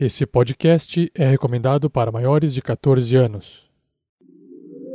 [0.00, 3.66] Esse podcast é recomendado para maiores de 14 anos.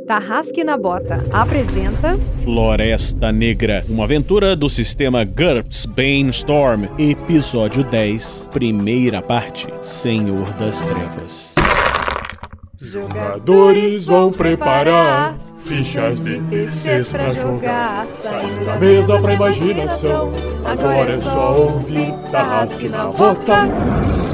[0.06, 9.20] Tarrasque na Bota apresenta Floresta Negra, uma aventura do sistema GURPS Bainstorm, episódio 10, primeira
[9.20, 11.54] parte, Senhor das Trevas.
[12.80, 18.06] Jogadores vão preparar fichas de terceiros pra jogar.
[18.22, 20.32] Saindo da mesa pra imaginação.
[20.64, 24.33] Agora é só ouvir Tarrasque na Bota.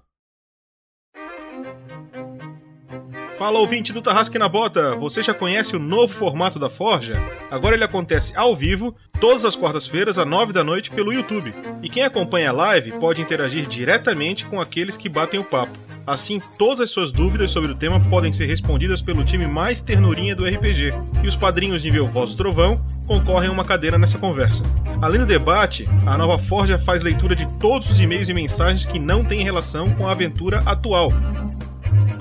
[3.41, 7.19] Fala ouvinte do Tarrasque na Bota, você já conhece o novo formato da Forja?
[7.49, 11.51] Agora ele acontece ao vivo, todas as quartas-feiras, às 9 da noite, pelo YouTube.
[11.81, 15.75] E quem acompanha a live pode interagir diretamente com aqueles que batem o papo.
[16.05, 20.35] Assim, todas as suas dúvidas sobre o tema podem ser respondidas pelo time mais ternurinha
[20.35, 20.93] do RPG.
[21.23, 24.61] E os padrinhos nível Voz do Trovão concorrem a uma cadeira nessa conversa.
[25.01, 28.99] Além do debate, a nova Forja faz leitura de todos os e-mails e mensagens que
[28.99, 31.09] não têm relação com a aventura atual.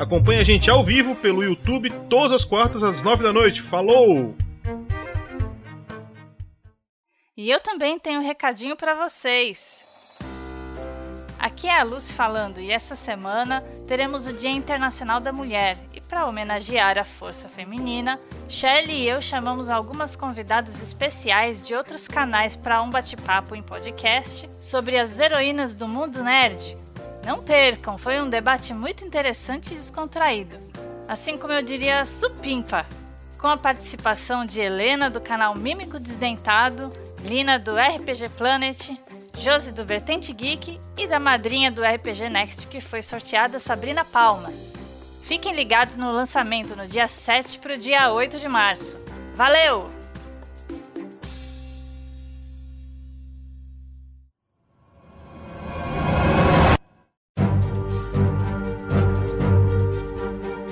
[0.00, 3.60] Acompanhe a gente ao vivo pelo YouTube todas as quartas às nove da noite.
[3.60, 4.34] Falou!
[7.36, 9.84] E eu também tenho um recadinho para vocês.
[11.38, 16.00] Aqui é a Lucy falando e essa semana teremos o Dia Internacional da Mulher e
[16.00, 22.56] para homenagear a força feminina, Shelly e eu chamamos algumas convidadas especiais de outros canais
[22.56, 26.74] para um bate-papo em podcast sobre as heroínas do mundo nerd.
[27.24, 30.56] Não percam, foi um debate muito interessante e descontraído.
[31.06, 32.86] Assim como eu diria supimpa,
[33.38, 36.90] com a participação de Helena do canal Mímico Desdentado,
[37.22, 38.90] Lina do RPG Planet,
[39.38, 44.52] Josi do Vertente Geek e da madrinha do RPG Next que foi sorteada Sabrina Palma.
[45.22, 48.98] Fiquem ligados no lançamento no dia 7 para o dia 8 de março.
[49.34, 49.99] Valeu!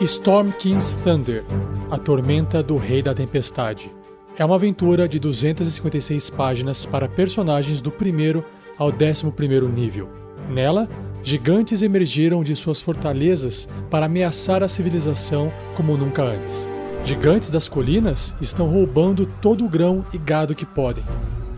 [0.07, 1.43] Storm King's Thunder
[1.91, 3.91] A Tormenta do Rei da Tempestade
[4.39, 8.45] é uma aventura de 256 páginas para personagens do primeiro
[8.79, 9.27] ao 11
[9.75, 10.09] nível.
[10.49, 10.89] Nela,
[11.25, 16.71] gigantes emergiram de suas fortalezas para ameaçar a civilização como nunca antes.
[17.05, 21.03] Gigantes das colinas estão roubando todo o grão e gado que podem,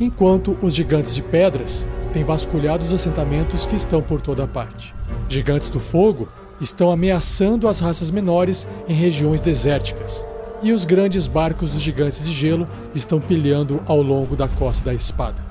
[0.01, 1.85] enquanto os gigantes de pedras
[2.15, 4.95] têm vasculhado os assentamentos que estão por toda parte.
[5.29, 6.27] Gigantes do fogo
[6.61, 10.25] estão ameaçando as raças menores em regiões desérticas,
[10.63, 14.95] e os grandes barcos dos gigantes de gelo estão pilhando ao longo da costa da
[14.95, 15.51] espada.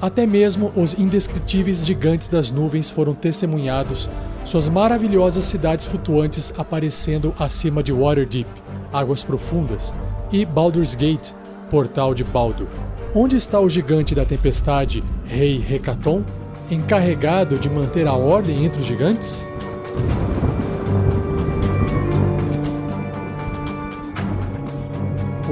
[0.00, 4.08] Até mesmo os indescritíveis gigantes das nuvens foram testemunhados,
[4.44, 8.48] suas maravilhosas cidades flutuantes aparecendo acima de Waterdeep,
[8.92, 9.92] águas profundas,
[10.32, 11.32] e Baldur's Gate,
[11.70, 12.66] portal de Baldur.
[13.14, 16.22] Onde está o gigante da tempestade, Rei Hecaton,
[16.70, 19.44] encarregado de manter a ordem entre os gigantes?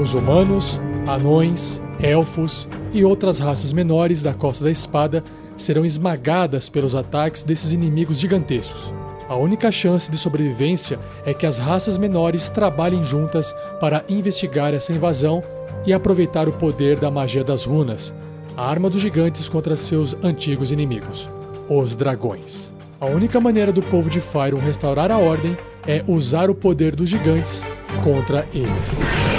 [0.01, 5.25] Os humanos, anões, elfos e outras raças menores da Costa da Espada
[5.57, 8.93] serão esmagadas pelos ataques desses inimigos gigantescos.
[9.29, 14.93] A única chance de sobrevivência é que as raças menores trabalhem juntas para investigar essa
[14.93, 15.43] invasão
[15.85, 18.15] e aproveitar o poder da magia das runas,
[18.57, 21.29] a arma dos gigantes contra seus antigos inimigos,
[21.69, 22.73] os dragões.
[23.01, 27.09] A única maneira do povo de Fyron restaurar a ordem é usar o poder dos
[27.09, 27.67] gigantes
[28.03, 29.38] contra eles.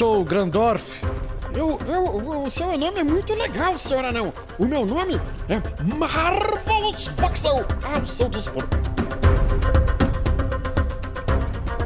[0.00, 1.04] Sou Grandorf.
[1.52, 4.32] Eu, eu, o seu nome é muito legal, senhora não.
[4.58, 5.60] O meu nome é
[5.94, 8.64] Marvelous Voxel, ao seu dispor.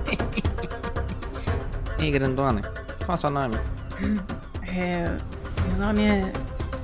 [1.99, 2.63] Ei, grandona,
[3.05, 3.57] qual é o seu nome?
[4.69, 5.09] É,
[5.67, 6.33] meu nome é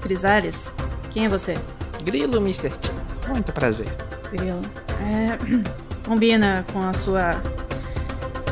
[0.00, 0.74] Crisales.
[1.12, 1.56] Quem é você?
[2.02, 2.70] Grilo, Mr.
[2.70, 2.90] T.
[3.28, 3.86] Muito prazer.
[4.32, 4.62] Grilo.
[4.98, 5.38] É,
[6.04, 7.40] combina com a sua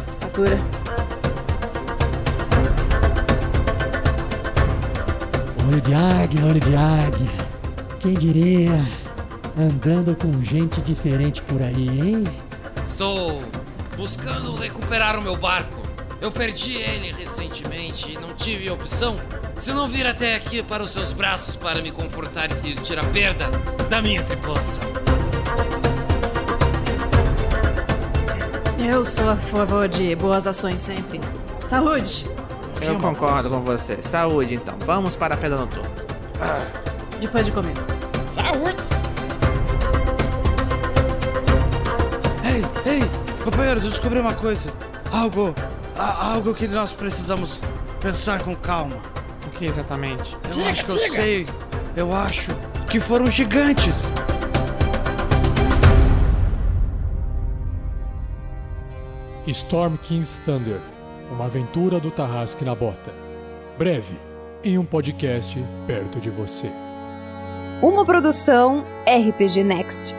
[0.09, 0.57] estatura.
[5.69, 7.29] Olho de águia, olho de águia.
[8.01, 8.81] Quem diria?
[9.55, 12.25] Andando com gente diferente por aí, hein?
[12.83, 13.43] Estou
[13.95, 15.83] buscando recuperar o meu barco.
[16.23, 19.17] Eu perdi ele recentemente e não tive opção
[19.59, 23.05] se não vir até aqui para os seus braços para me confortar e sentir a
[23.05, 23.51] perda
[23.91, 24.83] da minha tripulação.
[28.79, 31.21] Eu sou a favor de boas ações sempre.
[31.63, 32.25] Saúde!
[32.81, 34.03] Eu concordo com você.
[34.03, 34.75] Saúde, então.
[34.87, 35.91] Vamos para a pedra noturna.
[37.21, 37.75] Depois de comer.
[38.29, 38.83] Saúde!
[42.45, 43.11] Ei, ei,
[43.45, 44.71] companheiros, eu descobri uma coisa.
[45.13, 45.55] Algo,
[45.99, 47.63] a- algo que nós precisamos
[48.01, 48.97] pensar com calma.
[49.47, 50.37] O que exatamente?
[50.57, 51.47] Eu acho que eu sei.
[51.97, 52.53] Eu acho
[52.89, 54.13] que foram gigantes.
[59.47, 60.81] Storm King's Thunder,
[61.31, 63.13] uma aventura do Tarrasque na Bota.
[63.79, 64.17] Breve,
[64.65, 66.71] em um podcast perto de você.
[67.83, 70.15] Uma produção RPG Next.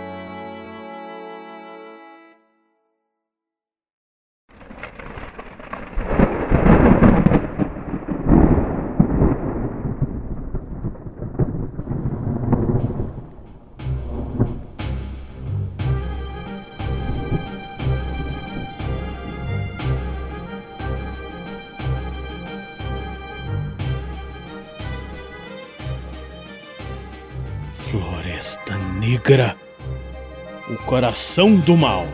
[30.99, 32.05] Coração do mal.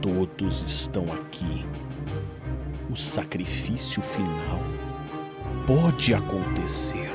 [0.00, 1.66] Todos estão aqui.
[2.88, 4.62] O sacrifício final
[5.66, 7.12] pode acontecer.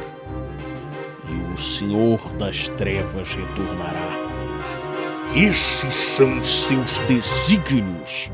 [1.27, 4.19] E o Senhor das Trevas retornará.
[5.35, 8.29] Esses são seus desígnios.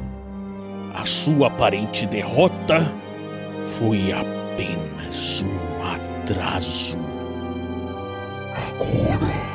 [0.93, 2.93] A sua aparente derrota
[3.77, 6.97] foi apenas um atraso.
[8.53, 9.50] Agora,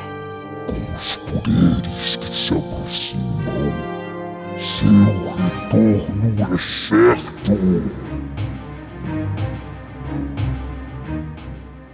[1.07, 3.73] os poderes que se aproximam,
[4.59, 7.53] seu retorno é certo.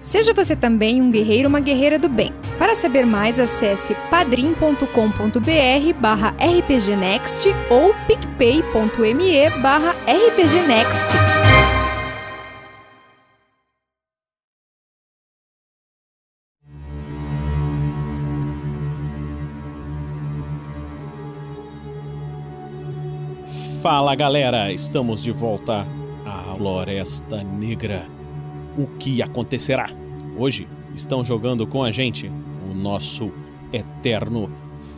[0.01, 2.33] Seja você também um guerreiro ou uma guerreira do bem.
[2.57, 11.42] Para saber mais, acesse padrim.com.br barra rpgnext ou picpay.me barra rpgnext.
[23.83, 25.85] Fala galera, estamos de volta
[26.25, 28.05] à Floresta Negra.
[28.77, 29.89] O que acontecerá?
[30.37, 32.31] Hoje estão jogando com a gente
[32.71, 33.29] o nosso
[33.73, 34.49] eterno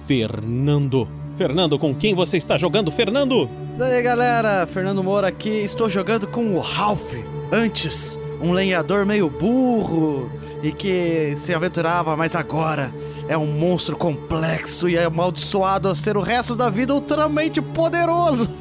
[0.05, 1.07] Fernando.
[1.35, 3.49] Fernando, com quem você está jogando, Fernando?
[3.75, 5.49] Daí galera, Fernando Moura aqui.
[5.49, 7.15] Estou jogando com o Ralph.
[7.51, 10.29] Antes, um lenhador meio burro
[10.61, 12.91] e que se aventurava, mas agora
[13.27, 18.49] é um monstro complexo e é amaldiçoado a ser o resto da vida ultramente poderoso.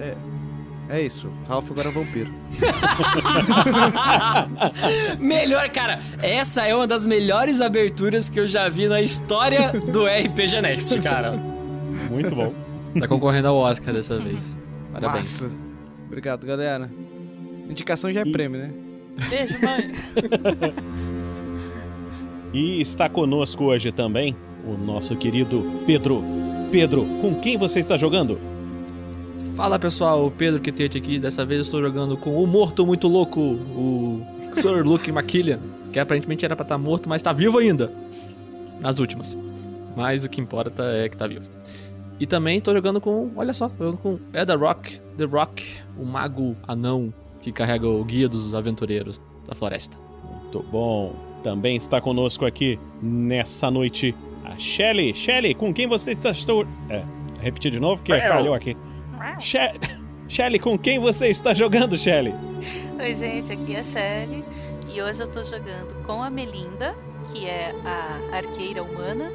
[0.00, 0.14] É,
[0.88, 2.32] é isso, Ralph agora é vampiro.
[5.18, 10.06] Melhor, cara, essa é uma das melhores aberturas que eu já vi na história do
[10.06, 11.32] RPG Next, cara.
[12.08, 12.54] Muito bom.
[12.98, 14.56] Tá concorrendo ao Oscar dessa vez.
[14.92, 15.42] Parabéns.
[15.42, 15.52] Massa.
[16.06, 16.88] Obrigado, galera.
[17.68, 18.70] Indicação já é prêmio, né?
[19.28, 19.92] Beijo, mãe.
[22.52, 24.34] E está conosco hoje também
[24.64, 26.22] o nosso querido Pedro.
[26.70, 28.38] Pedro, com quem você está jogando?
[29.54, 31.18] Fala pessoal, o Pedro Quetete aqui.
[31.18, 34.22] Dessa vez eu estou jogando com o morto muito louco, o
[34.54, 35.60] Sir Luke McKillian,
[35.92, 37.92] que aparentemente era pra estar morto, mas tá vivo ainda.
[38.80, 39.36] Nas últimas.
[39.96, 41.50] Mas o que importa é que tá vivo.
[42.20, 45.64] E também tô jogando com, olha só, tô jogando com Eda Rock, The Rock,
[45.98, 49.96] o mago anão que carrega o guia dos aventureiros da floresta.
[50.42, 51.27] Muito bom.
[51.42, 54.14] Também está conosco aqui nessa noite
[54.44, 55.14] a Shelly.
[55.14, 56.30] Shelly, com quem você está.
[56.30, 57.02] estou- É,
[57.40, 58.20] repetir de novo que Eu.
[58.20, 58.76] falhou aqui.
[59.40, 59.58] She-
[60.28, 62.34] Shelly, com quem você está jogando, Shelly?
[63.00, 64.44] Oi, gente, aqui é a Shelly
[64.92, 66.94] e hoje eu tô jogando com a Melinda,
[67.32, 69.30] que é a arqueira humana,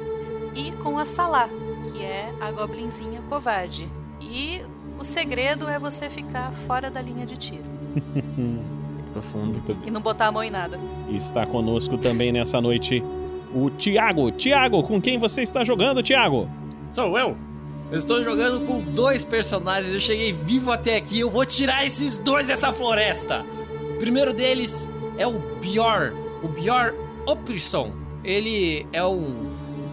[0.54, 1.48] e com a Salá,
[1.92, 3.88] que é a goblinzinha covarde.
[4.20, 4.60] E
[4.98, 7.64] o segredo é você ficar fora da linha de tiro
[9.14, 9.62] Profundo.
[9.86, 10.78] e não botar a mão em nada.
[11.08, 13.02] Está conosco também nessa noite
[13.54, 14.30] o Tiago.
[14.32, 16.48] Tiago, com quem você está jogando, Tiago?
[16.90, 17.36] Sou eu.
[17.90, 19.94] Eu estou jogando com dois personagens.
[19.94, 21.20] Eu cheguei vivo até aqui.
[21.20, 23.44] Eu vou tirar esses dois dessa floresta.
[23.94, 26.12] O primeiro deles é o Bjorn.
[26.42, 26.92] O Bjorn
[27.24, 27.92] Oprisson.
[28.24, 29.46] Ele é um,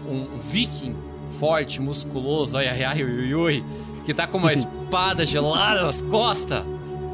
[0.08, 0.96] um viking
[1.28, 3.64] forte, musculoso, ai ai ai ui, ui,
[4.04, 6.62] que tá com uma espada gelada nas costas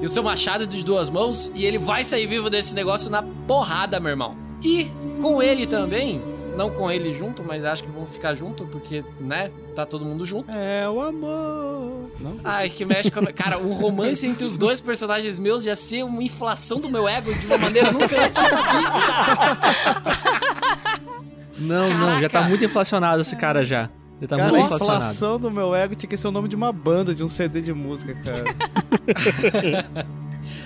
[0.00, 3.22] e o seu machado de duas mãos e ele vai sair vivo desse negócio na
[3.22, 4.36] porrada, meu irmão.
[4.62, 4.90] E
[5.20, 6.20] com ele também,
[6.56, 10.26] não com ele junto, mas acho que vão ficar junto porque, né, tá todo mundo
[10.26, 10.50] junto.
[10.50, 12.10] É o amor.
[12.18, 12.36] Não?
[12.42, 13.32] Ai, que mexe com a...
[13.32, 17.32] Cara, o romance entre os dois personagens meus ia ser uma inflação do meu ego
[17.32, 20.08] de uma maneira nunca antes vista.
[21.58, 22.48] Não, não, já tá Caraca.
[22.48, 23.90] muito inflacionado esse cara já.
[24.20, 26.56] Ele tá cara, muito a inflação do meu ego tinha que ser o nome de
[26.56, 28.44] uma banda, de um CD de música, cara.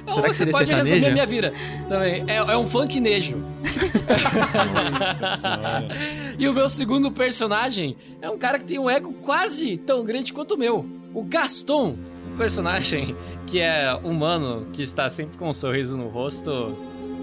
[0.07, 0.95] Ou Será que você pode sertaneja?
[0.95, 1.53] resumir minha vida
[1.87, 2.25] também.
[2.27, 3.37] É, é um funknejo.
[6.39, 10.33] e o meu segundo personagem é um cara que tem um ego quase tão grande
[10.33, 10.87] quanto o meu.
[11.13, 11.97] O Gaston.
[12.33, 13.15] Um personagem
[13.47, 16.75] que é humano, que está sempre com um sorriso no rosto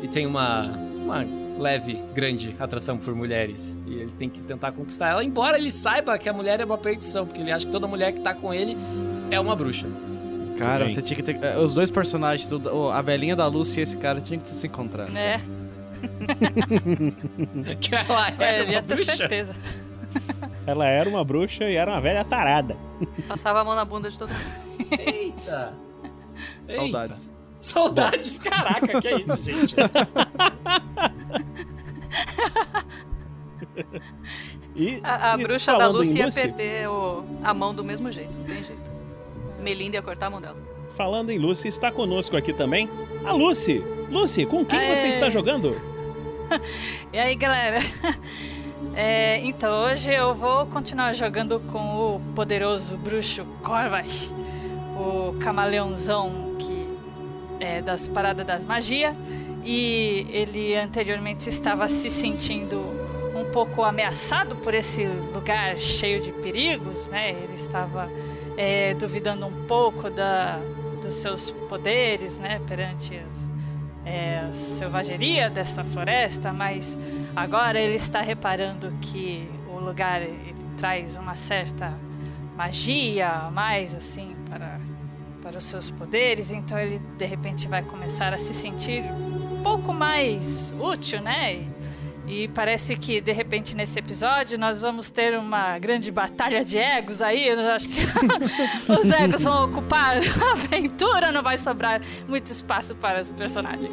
[0.03, 0.67] e tem uma,
[1.03, 1.25] uma
[1.59, 3.77] leve, grande atração por mulheres.
[3.85, 6.77] E ele tem que tentar conquistar ela, embora ele saiba que a mulher é uma
[6.77, 8.77] perdição, porque ele acha que toda mulher que tá com ele
[9.29, 9.87] é uma bruxa.
[10.57, 10.93] Cara, Bem.
[10.93, 11.37] você tinha que ter.
[11.41, 12.49] eh, Os dois personagens,
[12.93, 15.07] a velhinha da Lúcia e esse cara, tinham que se encontrar.
[15.15, 15.39] É.
[17.79, 19.15] que ela É, é eu ia uma ter bruxa.
[19.15, 19.55] certeza.
[20.65, 22.75] Ela era uma bruxa e era uma velha tarada.
[23.27, 24.89] Passava a mão na bunda de todo mundo.
[24.99, 25.73] Eita!
[26.67, 27.31] Saudades.
[27.59, 29.75] Saudades, caraca, que é isso, gente?
[34.75, 38.11] E, A, a e bruxa da Lucy ia Lucy, perder o- a mão do mesmo
[38.11, 38.89] jeito, não tem jeito.
[39.61, 40.55] Melinda ia cortar a mão dela.
[40.95, 42.89] Falando em Lucy, está conosco aqui também
[43.25, 43.83] a Lucy.
[44.09, 45.09] Lucy, com quem você Aê.
[45.09, 45.75] está jogando?
[47.13, 47.77] E aí, galera?
[48.95, 54.31] É, então, hoje eu vou continuar jogando com o poderoso bruxo Corvash,
[54.97, 56.48] o camaleãozão
[57.59, 59.15] é das paradas das magia.
[59.63, 62.77] E ele anteriormente estava se sentindo
[63.35, 67.31] um pouco ameaçado por esse lugar cheio de perigos, né?
[67.31, 68.09] Ele estava
[68.57, 70.59] é, duvidando um pouco da,
[71.01, 72.61] dos seus poderes, né?
[72.67, 73.49] Perante as,
[74.05, 76.97] é, a selvageria dessa floresta, mas
[77.35, 81.93] agora ele está reparando que o lugar ele traz uma certa
[82.55, 84.79] magia a mais assim para
[85.49, 89.91] para os seus poderes, então ele de repente vai começar a se sentir um pouco
[89.91, 91.55] mais útil, né?
[92.27, 96.77] E, e parece que de repente nesse episódio nós vamos ter uma grande batalha de
[96.77, 97.47] egos aí.
[97.47, 97.99] Eu acho que
[98.93, 103.89] os egos vão ocupar a aventura, não vai sobrar muito espaço para os personagens.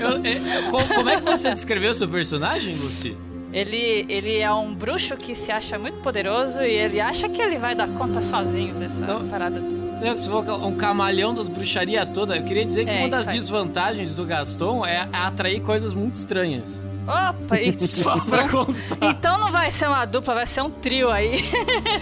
[0.00, 3.16] Eu- eu- como, como é que você descreveu seu personagem, Lucy?
[3.52, 7.58] Ele, ele é um bruxo que se acha muito poderoso e ele acha que ele
[7.58, 9.85] vai dar conta sozinho dessa parada.
[10.02, 13.26] Eu, se for um camalhão das bruxaria toda, eu queria dizer que É, uma das
[13.26, 16.86] desvantagens do Gaston é atrair coisas muito estranhas.
[17.06, 18.02] Opa, isso.
[18.04, 18.98] Só pra constar.
[19.02, 21.42] Então não vai ser uma dupla, vai ser um trio aí.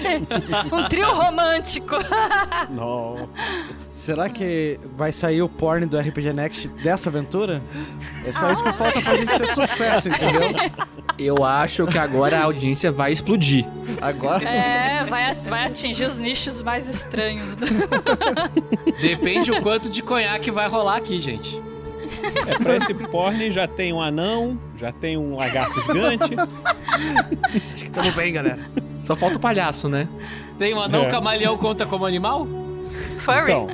[0.72, 1.94] um trio romântico.
[2.70, 3.28] Não.
[3.94, 7.62] Será que vai sair o porn do RPG Next dessa aventura?
[8.26, 10.42] É só isso que falta pra gente ser sucesso, entendeu?
[11.16, 13.64] Eu acho que agora a audiência vai explodir.
[14.02, 14.42] Agora?
[14.48, 17.48] É, vai, vai atingir os nichos mais estranhos.
[19.00, 21.60] Depende o quanto de conhaque vai rolar aqui, gente.
[22.48, 26.34] É, pra esse porn já tem um anão, já tem um lagarto gigante.
[27.74, 28.58] Acho que tamo bem, galera.
[29.04, 30.08] Só falta o palhaço, né?
[30.58, 31.10] Tem um anão É.
[31.10, 32.46] camaleão conta como animal?
[33.24, 33.52] Furry?
[33.52, 33.68] Então,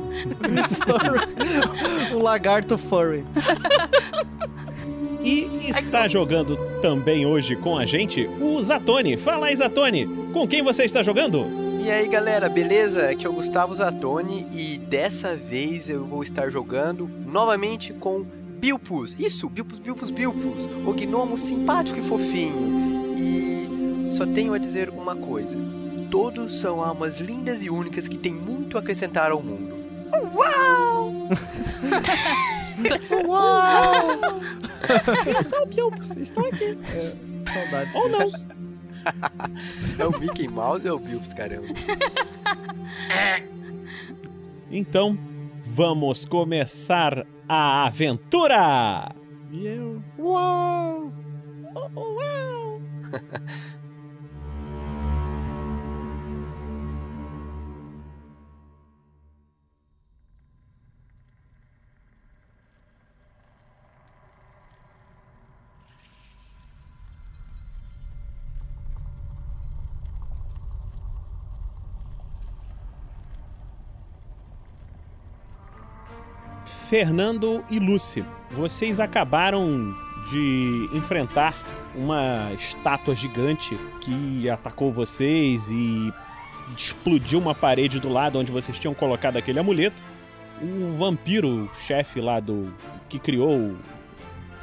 [2.16, 3.24] um lagarto furry.
[5.22, 9.16] e está jogando também hoje com a gente o Zatoni.
[9.16, 11.44] Fala aí, Zatoni, com quem você está jogando?
[11.82, 13.08] E aí galera, beleza?
[13.08, 18.24] Aqui é o Gustavo Zatoni e dessa vez eu vou estar jogando novamente com
[18.60, 19.16] Bilpus.
[19.18, 20.68] Isso, Bilpus, Bilpus, Bilpus.
[20.86, 23.16] O gnomo simpático e fofinho.
[23.18, 25.56] E só tenho a dizer uma coisa:
[26.10, 29.74] todos são almas lindas e únicas que têm muito a acrescentar ao mundo.
[30.34, 31.12] Uau!
[33.26, 34.20] Uau!
[35.26, 36.76] Eu sou o Bilpus, estou aqui.
[37.52, 37.94] Saudades.
[37.94, 38.30] Ou não.
[39.98, 41.68] é o Mickey Mouse ou é o Bilpus, caramba?
[44.70, 45.16] Então,
[45.64, 49.14] vamos começar a aventura!
[49.50, 50.02] E eu.
[50.18, 51.12] Uau!
[51.74, 52.80] Uau!
[76.90, 79.94] Fernando e Lucy, vocês acabaram
[80.28, 81.54] de enfrentar
[81.94, 86.12] uma estátua gigante que atacou vocês e
[86.76, 90.02] explodiu uma parede do lado onde vocês tinham colocado aquele amuleto.
[90.60, 92.74] O vampiro, chefe lá do.
[93.08, 93.76] que criou.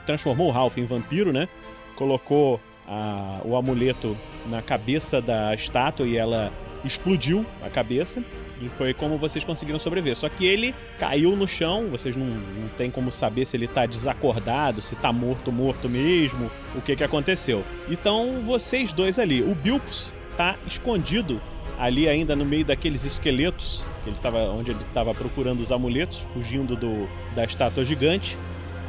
[0.05, 1.47] transformou o Ralph em vampiro, né?
[1.95, 4.17] Colocou a- o amuleto
[4.47, 6.51] na cabeça da estátua e ela
[6.83, 8.21] explodiu a cabeça.
[8.61, 10.15] E foi como vocês conseguiram sobreviver.
[10.15, 13.85] Só que ele caiu no chão, vocês não, não tem como saber se ele tá
[13.85, 17.63] desacordado, se tá morto, morto mesmo, o que que aconteceu.
[17.87, 21.41] Então, vocês dois ali, o Bilpus tá escondido
[21.77, 26.19] ali ainda no meio daqueles esqueletos, que ele tava, onde ele estava procurando os amuletos,
[26.19, 28.37] fugindo do, da estátua gigante.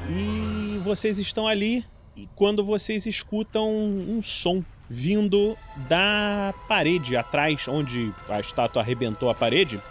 [0.08, 1.84] E vocês estão ali
[2.16, 9.34] e quando vocês escutam um som vindo da parede atrás, onde a estátua arrebentou a
[9.34, 9.82] parede,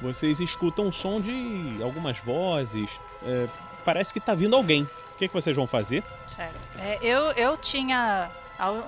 [0.00, 3.00] vocês escutam um som de algumas vozes.
[3.24, 3.48] é,
[3.84, 4.82] parece que tá vindo alguém.
[4.82, 6.02] O que, que vocês vão fazer?
[6.26, 6.58] Certo.
[6.78, 8.30] É, eu, eu tinha.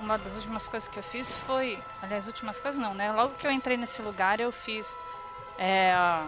[0.01, 1.79] Uma das últimas coisas que eu fiz foi.
[2.01, 3.11] Aliás, últimas coisas não, né?
[3.11, 4.95] Logo que eu entrei nesse lugar, eu fiz
[5.57, 6.25] é, a,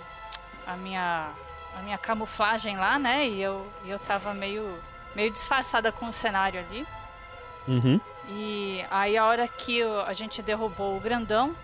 [0.68, 1.32] a minha.
[1.78, 3.28] A minha camuflagem lá, né?
[3.28, 4.78] E eu, e eu tava meio,
[5.16, 6.86] meio disfarçada com o cenário ali.
[7.68, 8.02] Uhum.
[8.30, 11.56] E aí a hora que a gente derrubou o grandão,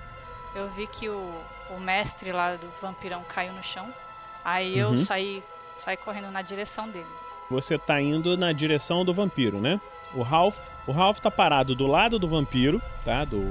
[0.55, 1.34] eu vi que o,
[1.69, 3.88] o mestre lá do vampirão caiu no chão.
[4.43, 4.98] Aí eu Uhum.
[4.98, 5.43] saí,
[5.77, 7.05] saí correndo na direção dele.
[7.50, 9.79] Você tá indo na direção do vampiro, né?
[10.13, 10.57] O Ralph,
[10.88, 13.24] o Ralph tá parado do lado do vampiro, tá?
[13.25, 13.41] Do,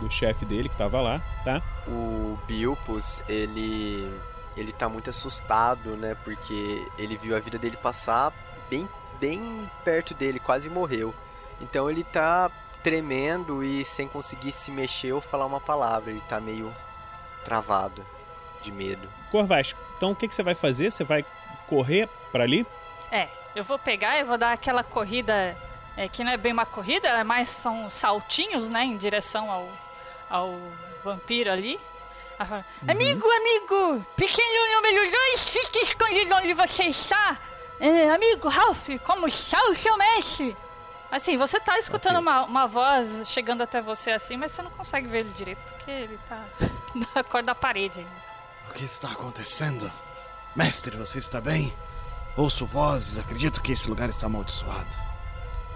[0.00, 1.60] do chefe dele que tava lá, tá?
[1.86, 4.10] O Bilpus, ele
[4.56, 6.16] ele tá muito assustado, né?
[6.24, 8.32] Porque ele viu a vida dele passar
[8.70, 8.88] bem
[9.20, 11.14] bem perto dele, quase morreu.
[11.60, 12.50] Então ele tá
[12.82, 16.72] tremendo e sem conseguir se mexer ou falar uma palavra, ele tá meio
[17.44, 18.04] travado
[18.62, 19.08] de medo.
[19.30, 20.90] Corvais, então o que, que você vai fazer?
[20.90, 21.24] Você vai
[21.66, 22.66] correr pra ali?
[23.10, 25.56] É, eu vou pegar e vou dar aquela corrida
[25.96, 29.68] é, que não é bem uma corrida, é mais são saltinhos, né, em direção ao,
[30.28, 30.54] ao
[31.02, 31.78] vampiro ali.
[32.38, 37.38] Ah, Amigo, amigo, pequeno número 2, fique escondido onde você está.
[37.78, 40.56] É, amigo Ralph, como está o seu mestre?
[41.14, 45.06] Assim, você tá escutando uma, uma voz chegando até você assim, mas você não consegue
[45.06, 46.44] ver ele direito, porque ele tá
[47.14, 48.10] na cor da parede ainda.
[48.68, 49.88] O que está acontecendo?
[50.56, 51.72] Mestre, você está bem?
[52.36, 54.88] Ouço vozes, acredito que esse lugar está amaldiçoado.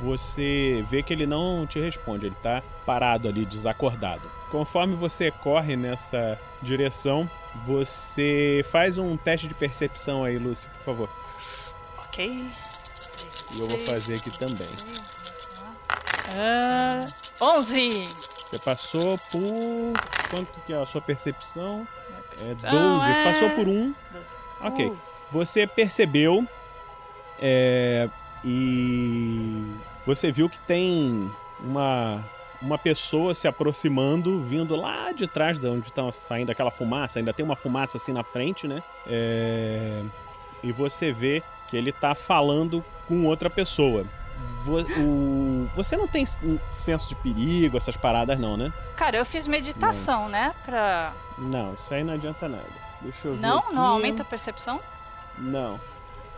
[0.00, 4.28] Você vê que ele não te responde, ele tá parado ali, desacordado.
[4.50, 7.30] Conforme você corre nessa direção,
[7.64, 11.08] você faz um teste de percepção aí, Lucy, por favor.
[11.98, 12.50] Ok.
[13.54, 14.66] E eu vou fazer aqui também.
[16.34, 17.04] Ah,
[17.40, 17.90] 11!
[18.46, 19.40] Você passou por.
[20.30, 21.86] Quanto que é a sua percepção?
[22.10, 23.10] É percepção 12.
[23.10, 23.94] é- Passou por um.
[24.60, 24.86] Ok.
[24.86, 24.98] Uh.
[25.30, 26.46] Você percebeu.
[27.40, 28.08] é,
[28.44, 29.64] e.
[30.06, 32.22] Você viu que tem uma.
[32.60, 37.20] Uma pessoa se aproximando, vindo lá de trás de onde está saindo aquela fumaça.
[37.20, 38.82] Ainda tem uma fumaça assim na frente, né?
[39.06, 40.02] É,
[40.60, 44.04] e você vê que ele tá falando com outra pessoa.
[44.62, 48.72] Vo- o- Você não tem senso de perigo, essas paradas, não, né?
[48.96, 50.54] Cara, eu fiz meditação, né?
[50.64, 51.12] Pra.
[51.38, 52.64] Não, isso aí não adianta nada.
[53.00, 53.40] Deixa eu ver.
[53.40, 53.58] Não?
[53.58, 53.74] aqui.
[53.74, 54.80] Não aumenta a percepção?
[55.38, 55.80] Não.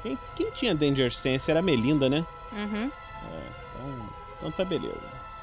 [0.02, 2.24] Quem, quem tinha Danger Sense era a Melinda, né?
[2.52, 2.90] Uhum.
[3.32, 3.42] É,
[3.74, 4.08] então,
[4.38, 4.96] então tá beleza.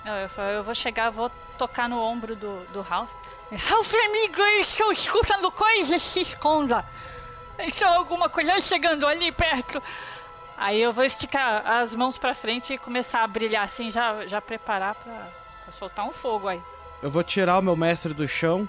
[0.05, 3.09] Eu, eu, vou chegar, vou tocar no ombro do, do Ralph.
[3.51, 6.83] Ralph, amigo, eu estou escutando coisas, se esconda.
[7.57, 9.81] Tem alguma coisa chegando ali perto.
[10.57, 14.41] Aí eu vou esticar as mãos pra frente e começar a brilhar assim, já, já
[14.41, 15.27] preparar pra,
[15.63, 16.61] pra soltar um fogo aí.
[17.01, 18.67] Eu vou tirar o meu mestre do chão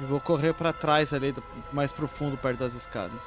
[0.00, 1.32] e vou correr pra trás ali,
[1.72, 3.22] mais profundo, perto das escadas.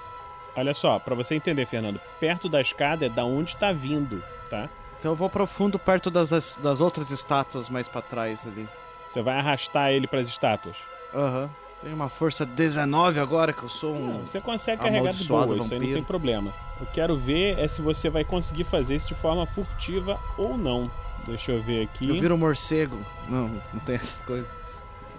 [0.55, 4.69] Olha só, pra você entender, Fernando, perto da escada é da onde tá vindo, tá?
[4.99, 8.67] Então eu vou profundo perto das, das outras estátuas mais pra trás ali.
[9.07, 10.75] Você vai arrastar ele pras estátuas.
[11.13, 11.49] Aham.
[11.83, 14.21] Tenho uma força 19 agora que eu sou um.
[14.21, 15.93] Você consegue carregar de boa, amaldiçoado isso aí não vampiro.
[15.93, 16.53] tem problema.
[16.79, 20.89] Eu quero ver é se você vai conseguir fazer isso de forma furtiva ou não.
[21.25, 22.07] Deixa eu ver aqui.
[22.07, 22.97] Eu viro um morcego.
[23.27, 24.47] Não, não tem essas coisas.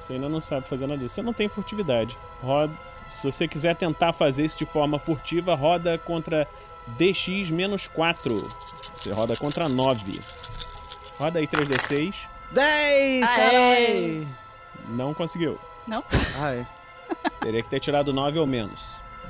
[0.00, 1.14] Você ainda não sabe fazer nada disso.
[1.14, 2.16] Você não tem furtividade.
[2.42, 2.72] Roda...
[3.11, 6.48] Se você quiser tentar fazer isso de forma furtiva, roda contra
[6.98, 8.35] DX menos 4.
[8.96, 10.18] Você roda contra 9.
[11.18, 12.14] Roda aí 3D6.
[12.50, 13.37] 10, Aê!
[13.37, 14.29] carai!
[14.88, 15.59] Não conseguiu.
[15.87, 16.03] Não?
[16.40, 16.66] Ah, é.
[17.40, 18.81] Teria que ter tirado 9 ou menos.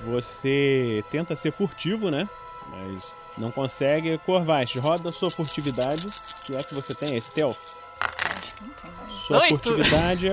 [0.04, 2.28] Você tenta ser furtivo, né?
[2.68, 4.18] Mas não consegue.
[4.18, 6.06] Corvais, roda a sua furtividade.
[6.10, 7.56] Se é que você tem, é stealth.
[8.00, 9.12] Acho que não tem mais.
[9.22, 9.52] Sua Oito.
[9.62, 10.28] furtividade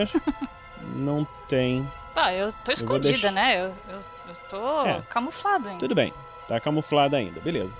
[0.95, 1.89] não tem.
[2.15, 3.59] Ah, eu tô Eu escondida, deixar- né?
[3.61, 5.01] Eu, eu, eu tô É.
[5.09, 5.79] camuflado ainda.
[5.79, 6.13] Tudo bem,
[6.47, 7.73] tá camuflada ainda, beleza.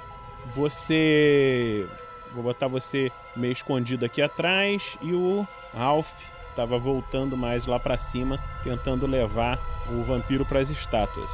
[0.55, 1.87] Você.
[2.33, 6.09] Vou botar você meio escondido aqui atrás e o Ralph
[6.51, 9.59] tava voltando mais lá pra cima, tentando levar
[9.89, 11.31] o vampiro pras estátuas.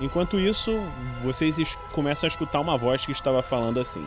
[0.00, 0.80] Enquanto isso,
[1.22, 4.06] vocês começam a escutar uma voz que estava falando assim.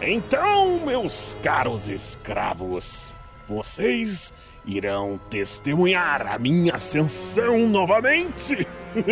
[0.00, 3.14] Então, meus caros escravos,
[3.48, 4.32] vocês
[4.64, 8.66] irão testemunhar a minha ascensão novamente?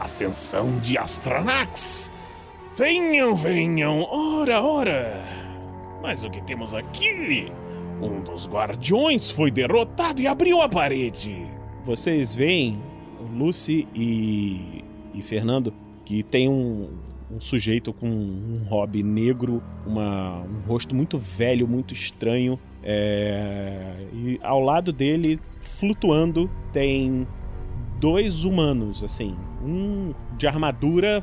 [0.00, 2.12] ascensão de Astranax.
[2.76, 5.37] Venham, venham, ora, ora.
[6.02, 7.52] Mas o que temos aqui?
[8.00, 11.46] Um dos guardiões foi derrotado e abriu a parede.
[11.84, 12.78] Vocês veem
[13.36, 15.72] Lucy e, e Fernando
[16.04, 16.88] que tem um,
[17.30, 22.58] um sujeito com um hobby negro, uma, um rosto muito velho, muito estranho.
[22.82, 27.26] é, e ao lado dele, flutuando, tem
[27.98, 29.36] dois humanos, assim.
[29.62, 31.20] Um de armadura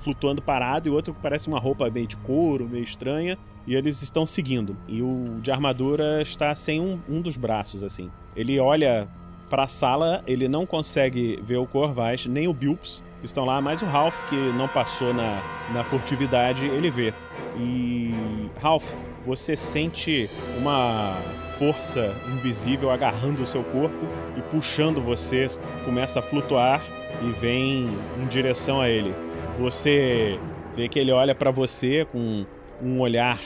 [0.00, 3.38] flutuando parado e outro que parece uma roupa meio de couro, meio estranha.
[3.66, 4.76] E eles estão seguindo.
[4.86, 8.10] E o de armadura está sem um, um dos braços, assim.
[8.36, 9.08] Ele olha
[9.48, 13.82] pra sala, ele não consegue ver o Corvais, nem o Bilps, que estão lá, mas
[13.82, 15.40] o Ralph, que não passou na,
[15.72, 17.14] na furtividade, ele vê.
[17.58, 18.12] E.
[18.60, 18.92] Ralph,
[19.24, 21.16] você sente uma
[21.58, 25.46] força invisível agarrando o seu corpo e puxando você,
[25.84, 26.82] começa a flutuar
[27.22, 27.88] e vem
[28.20, 29.14] em direção a ele.
[29.58, 30.38] Você
[30.74, 32.44] vê que ele olha pra você com
[32.82, 33.38] um olhar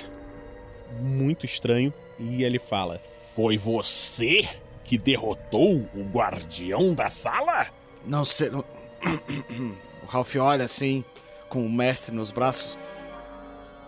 [1.00, 3.00] muito estranho e ele fala:
[3.34, 4.48] Foi você
[4.84, 7.66] que derrotou o guardião da sala?
[8.06, 8.50] Não sei.
[8.50, 8.64] não-
[10.02, 11.04] O Ralph olha assim,
[11.50, 12.78] com o mestre nos braços.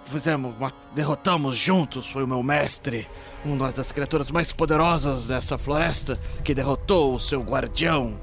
[0.06, 0.54] Fizemos,
[0.94, 3.08] derrotamos juntos, foi o meu mestre,
[3.44, 8.18] uma das criaturas mais poderosas dessa floresta, que derrotou o seu guardião.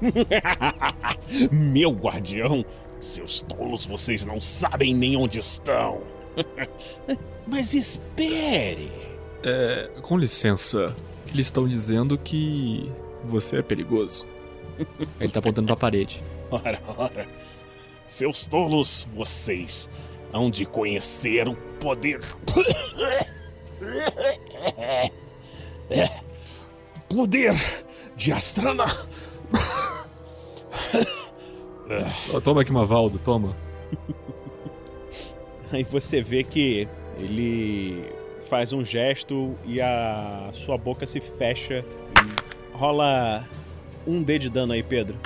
[1.50, 2.64] Meu guardião?
[3.00, 6.02] Seus tolos, vocês não sabem nem onde estão.
[7.46, 8.90] Mas espere.
[9.42, 10.94] É, com licença,
[11.28, 12.90] eles estão dizendo que
[13.24, 14.26] você é perigoso.
[15.20, 16.22] Ele tá apontando pra parede.
[16.50, 17.26] Ora, ora.
[18.06, 19.90] Seus tolos, vocês
[20.32, 22.20] hão de conhecer o poder.
[27.08, 27.54] Poder
[28.16, 28.84] de Astrana.
[32.44, 33.56] Toma aqui uma Valdo, toma.
[35.76, 38.10] Aí você vê que ele
[38.48, 41.84] faz um gesto e a sua boca se fecha.
[42.16, 43.44] E rola
[44.06, 45.16] um D de dano aí, Pedro.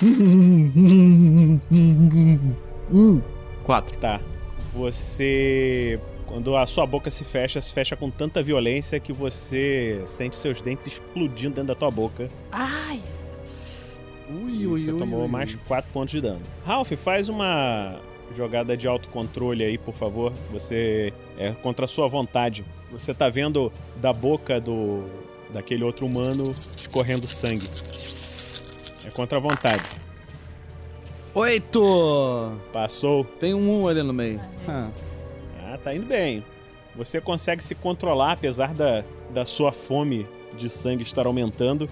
[3.64, 3.98] Quatro.
[3.98, 4.20] Tá.
[4.72, 6.00] Você.
[6.26, 10.62] Quando a sua boca se fecha, se fecha com tanta violência que você sente seus
[10.62, 12.30] dentes explodindo dentro da tua boca.
[12.50, 13.02] Ai!
[14.30, 16.40] Ui, você tomou mais 4 pontos de dano.
[16.64, 18.00] Ralph, faz uma
[18.34, 20.32] jogada de autocontrole aí, por favor.
[20.50, 22.64] Você é contra a sua vontade.
[22.90, 25.04] Você tá vendo da boca do
[25.52, 27.68] daquele outro humano escorrendo sangue.
[29.06, 29.84] É contra a vontade.
[31.34, 32.52] Oito!
[32.72, 33.24] Passou.
[33.24, 34.40] Tem um ali no meio.
[34.68, 34.90] Ah.
[35.64, 36.44] Ah, tá indo bem.
[36.94, 41.88] Você consegue se controlar apesar da, da sua fome de sangue estar aumentando.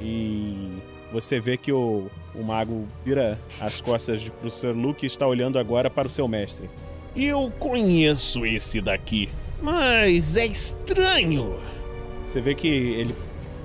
[0.00, 0.78] E
[1.12, 5.26] você vê que o, o mago vira as costas de- pro Sir Luke e está
[5.26, 6.68] olhando agora para o seu mestre.
[7.16, 9.28] Eu conheço esse daqui,
[9.60, 11.58] mas é estranho.
[12.20, 13.14] Você vê que ele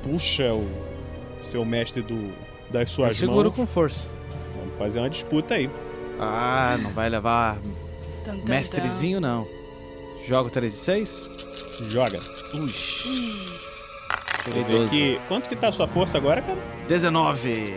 [0.02, 0.68] puxa o
[1.44, 2.34] seu mestre do,
[2.72, 3.56] das Eu suas seguro mãos.
[3.56, 4.08] com força.
[4.58, 5.70] Vamos fazer uma disputa aí.
[6.20, 7.58] Ah, não vai levar
[8.24, 9.48] Tum, tum, mestrezinho, não.
[10.28, 11.30] Jogo 3 e 6?
[11.90, 12.18] Joga.
[12.56, 12.74] Ui.
[14.46, 15.20] Você vê que...
[15.28, 16.58] Quanto que tá a sua força agora, cara?
[16.88, 17.76] 19.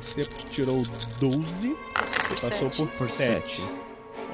[0.00, 0.76] Você tirou
[1.20, 1.76] 12,
[2.30, 3.62] você passou por, Por 7.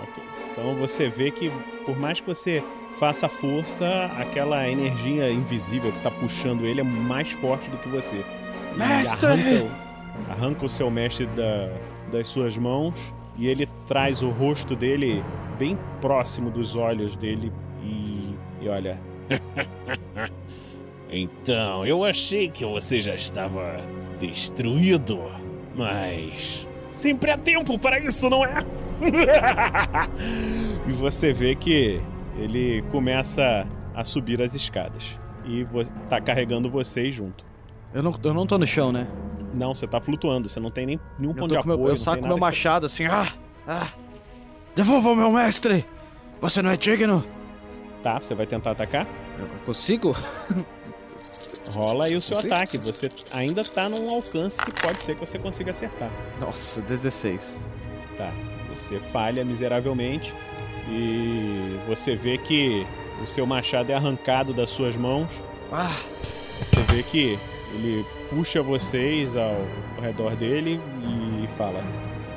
[0.02, 0.22] Ok.
[0.52, 1.50] Então você vê que,
[1.84, 2.62] por mais que você
[2.98, 3.86] faça força,
[4.18, 8.16] aquela energia invisível que tá puxando ele é mais forte do que você.
[8.74, 9.26] E Mestre!
[9.26, 11.70] Arranca, o- arranca o seu mestre da-
[12.10, 12.94] das suas mãos
[13.36, 15.22] e ele traz o rosto dele
[15.58, 18.98] bem próximo dos olhos dele e, e olha.
[21.10, 23.80] Então, eu achei que você já estava
[24.18, 25.18] destruído,
[25.74, 28.56] mas sempre há tempo para isso, não é?
[30.88, 32.00] E você vê que
[32.38, 35.18] ele começa a subir as escadas.
[35.44, 35.66] E
[36.08, 37.44] tá carregando vocês junto.
[37.92, 39.06] Eu não, eu não tô no chão, né?
[39.54, 41.78] Não, você tá flutuando, você não tem nem nenhum ponto de apoio.
[41.78, 43.04] meu, eu saco meu que machado assim.
[43.06, 43.32] Ah!
[43.66, 43.88] Ah!
[44.74, 45.84] Devolva o meu mestre!
[46.40, 47.24] Você não é digno?
[48.02, 49.06] Tá, você vai tentar atacar?
[49.38, 50.14] Eu consigo?
[51.74, 52.54] Rola aí o seu Consigo?
[52.54, 52.78] ataque.
[52.78, 56.10] Você ainda tá num alcance que pode ser que você consiga acertar.
[56.40, 57.66] Nossa, 16.
[58.16, 58.32] Tá.
[58.74, 60.34] Você falha miseravelmente
[60.88, 62.86] e você vê que
[63.22, 65.28] o seu machado é arrancado das suas mãos.
[65.72, 65.96] Ah!
[66.64, 67.38] Você vê que
[67.74, 69.56] ele puxa vocês ao,
[69.96, 70.80] ao redor dele
[71.42, 71.82] e fala: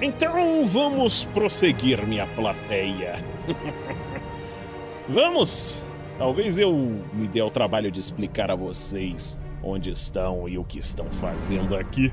[0.01, 3.23] Então vamos prosseguir, minha plateia.
[5.07, 5.81] vamos!
[6.19, 6.73] Talvez eu
[7.13, 11.75] me dê ao trabalho de explicar a vocês onde estão e o que estão fazendo
[11.75, 12.11] aqui.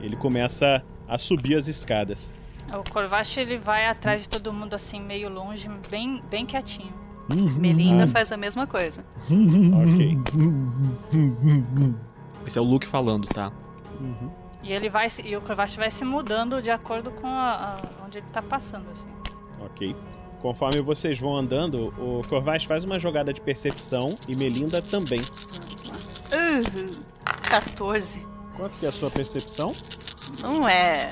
[0.00, 2.32] Ele começa a subir as escadas.
[2.72, 6.92] O Corvache ele vai atrás de todo mundo assim, meio longe, bem, bem quietinho.
[7.58, 8.08] Melinda Ah.
[8.08, 9.04] faz a mesma coisa.
[9.82, 10.18] ok.
[12.46, 13.52] Esse é o Luke falando, tá?
[14.62, 18.18] E ele vai e o Corvache vai se mudando de acordo com a, a- onde
[18.18, 19.08] ele tá passando, assim.
[19.60, 19.94] Ok.
[20.42, 25.20] Conforme vocês vão andando, o Corvais faz uma jogada de percepção e Melinda também.
[26.32, 27.02] Uhum.
[27.50, 28.26] 14.
[28.56, 29.72] Quanto que é a sua percepção?
[30.42, 31.10] Não é.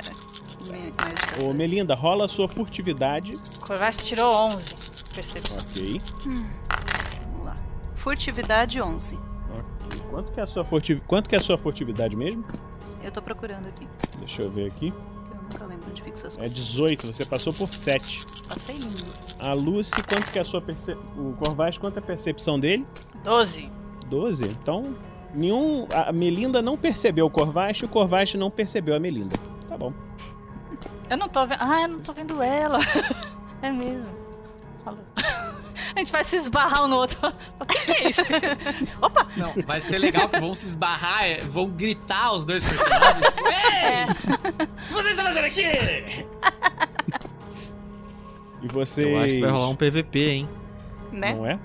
[0.71, 1.45] me- mais de 14.
[1.45, 3.35] Ô, Melinda, rola a sua furtividade.
[3.57, 4.75] O Corvache tirou 11.
[5.15, 5.57] Percepção.
[5.59, 6.01] Ok.
[6.27, 6.45] Hum.
[7.33, 7.57] Vamos lá.
[7.95, 9.17] Furtividade 11.
[9.51, 10.01] Ok.
[10.11, 11.01] Quanto que é a sua, furtiv...
[11.07, 12.45] Quanto que é a sua furtividade mesmo?
[13.07, 13.87] Eu tô procurando aqui.
[14.19, 14.93] Deixa eu ver aqui.
[15.31, 16.59] Eu nunca lembro onde fica essas É coisas.
[16.59, 18.27] 18, você passou por 7.
[18.49, 19.05] Passei lindo.
[19.39, 21.05] A Lucy, quanto que é a sua percepção?
[21.17, 22.85] O Corvais, quanto é a percepção dele?
[23.23, 23.71] 12.
[24.09, 24.45] 12?
[24.47, 24.97] Então,
[25.33, 25.87] nenhum.
[25.95, 29.37] A Melinda não percebeu o Corvais e o Corvais não percebeu a Melinda.
[29.69, 29.93] Tá bom.
[31.09, 31.59] Eu não tô vendo.
[31.61, 32.79] Ah, eu não tô vendo ela.
[33.63, 34.11] é mesmo.
[34.85, 35.05] Falou.
[35.95, 37.19] A gente vai se esbarrar um no outro.
[37.61, 38.23] O que, que é isso?
[39.01, 39.27] Opa!
[39.37, 43.25] Não, vai ser legal que vão se esbarrar, é, vão gritar os dois personagens.
[43.25, 44.05] tipo, Ei!
[44.05, 46.27] O que vocês estão fazendo aqui?
[48.63, 49.09] E vocês.
[49.09, 50.49] Eu acho que vai rolar um PVP, hein?
[51.13, 51.35] Né?
[51.35, 51.59] Não é?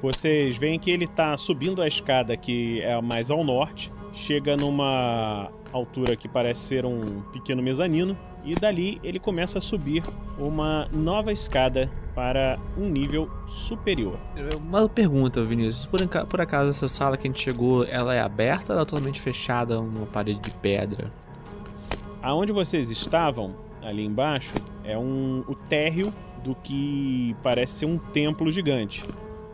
[0.00, 4.54] Vocês veem que ele tá subindo a escada que é a mais ao norte, chega
[4.54, 10.02] numa altura que parece ser um pequeno mezanino, e dali ele começa a subir
[10.38, 14.18] uma nova escada para um nível superior.
[14.56, 15.86] Uma pergunta, Vinícius.
[15.86, 18.86] Por, por acaso essa sala que a gente chegou, ela é aberta ou ela é
[18.86, 21.12] totalmente fechada, uma parede de pedra?
[22.22, 24.54] Aonde vocês estavam, ali embaixo,
[24.84, 29.04] é um o térreo do que parece ser um templo gigante.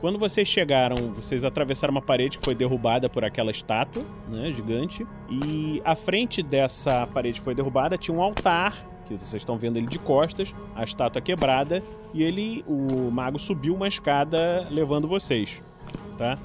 [0.01, 5.07] Quando vocês chegaram, vocês atravessaram uma parede que foi derrubada por aquela estátua, né, gigante,
[5.29, 9.77] e à frente dessa parede que foi derrubada tinha um altar, que vocês estão vendo
[9.77, 11.83] ele de costas, a estátua quebrada,
[12.15, 15.63] e ele, o mago subiu uma escada levando vocês,
[16.17, 16.37] tá?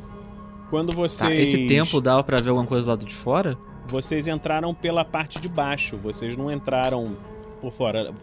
[0.69, 3.57] Quando vocês Tá, esse templo dava pra ver alguma coisa do lado de fora?
[3.87, 7.15] vocês entraram pela parte de baixo, vocês não entraram
[7.61, 8.13] por fora.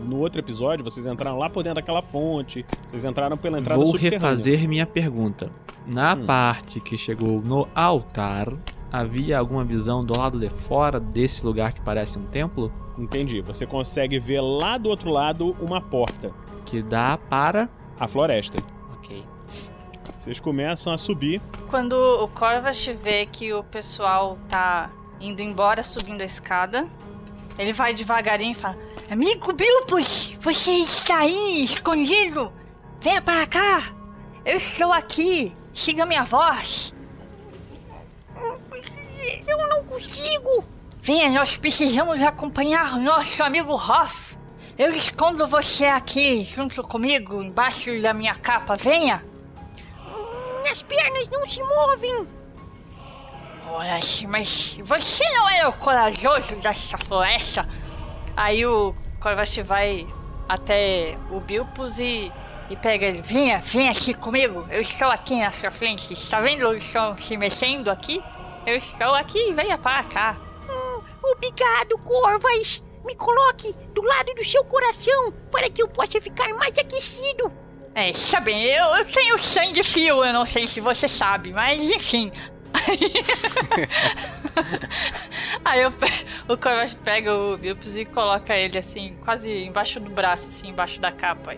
[0.00, 3.92] No outro episódio, vocês entraram lá por dentro daquela fonte, vocês entraram pela entrada Vou
[3.96, 5.50] refazer minha pergunta.
[5.86, 6.26] Na Hum.
[6.26, 8.52] parte que chegou no altar,
[8.90, 12.72] havia alguma visão do lado de fora desse lugar que parece um templo?
[12.98, 13.40] Entendi.
[13.40, 16.30] Você consegue ver lá do outro lado uma porta.
[16.66, 17.68] Que dá para.
[17.98, 18.60] A floresta.
[18.96, 19.24] Ok.
[20.18, 21.40] Vocês começam a subir.
[21.68, 26.86] Quando o Corvas vê que o pessoal tá indo embora subindo a escada,
[27.58, 28.76] ele vai devagarinho e fala:
[29.12, 32.50] Amigo Bilbus, você está aí escondido?
[32.98, 33.82] Venha para cá!
[34.42, 35.54] Eu estou aqui!
[35.70, 36.94] Siga minha voz!
[39.46, 40.64] Eu não consigo!
[41.02, 44.34] Venha, nós precisamos acompanhar nosso amigo Hoff!
[44.78, 49.22] Eu escondo você aqui junto comigo, embaixo da minha capa, venha!
[50.62, 52.26] Minhas pernas não se movem!
[53.66, 53.98] Ora,
[54.30, 57.68] mas você não é o corajoso dessa floresta?
[58.34, 60.06] Aí o Corvache vai
[60.48, 62.32] até o Bilpus e,
[62.68, 63.22] e pega ele.
[63.22, 64.66] Venha, venha aqui comigo.
[64.70, 66.12] Eu estou aqui na sua frente.
[66.12, 68.22] Está vendo o chão se mexendo aqui?
[68.66, 70.36] Eu estou aqui, venha para cá.
[71.22, 72.82] Obrigado, Corvas.
[73.04, 77.50] Me coloque do lado do seu coração para que eu possa ficar mais aquecido.
[77.94, 81.82] É, está bem, eu, eu tenho sangue frio, eu não sei se você sabe, mas
[81.82, 82.32] enfim.
[85.64, 86.06] Aí eu, pe-
[86.48, 91.00] o Corvache pega o Bilpus e coloca ele assim, quase embaixo do braço, assim, embaixo
[91.00, 91.54] da capa.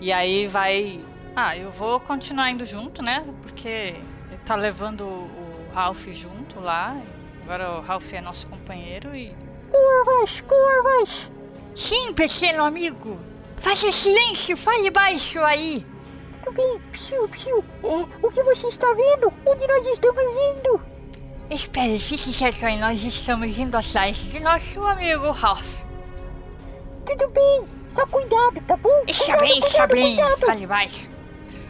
[0.00, 1.00] E aí vai.
[1.34, 3.24] Ah, eu vou continuar indo junto, né?
[3.42, 6.96] Porque ele tá levando o Ralph junto lá.
[7.42, 9.34] Agora o Ralph é nosso companheiro e.
[9.70, 11.30] Curvas, curvas.
[11.74, 13.18] Sim, pequeno amigo!
[13.58, 15.84] Faça silêncio, fale baixo aí!
[16.46, 17.64] Tudo bem, psiu, psiu.
[17.82, 19.32] É, o que você está vendo?
[19.44, 20.80] Onde nós estamos indo?
[21.50, 25.82] Espere, fique quieto aí, nós estamos indo atrás de nosso amigo Ralph.
[27.04, 29.02] Tudo bem, só cuidado, tá bom?
[29.08, 31.10] Está bem, está bem, fale baixo.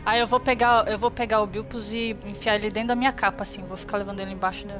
[0.04, 3.12] Aí eu vou pegar, eu vou pegar o Bilpus e enfiar ele dentro da minha
[3.12, 3.62] capa, assim.
[3.62, 4.74] Vou ficar levando ele embaixo da.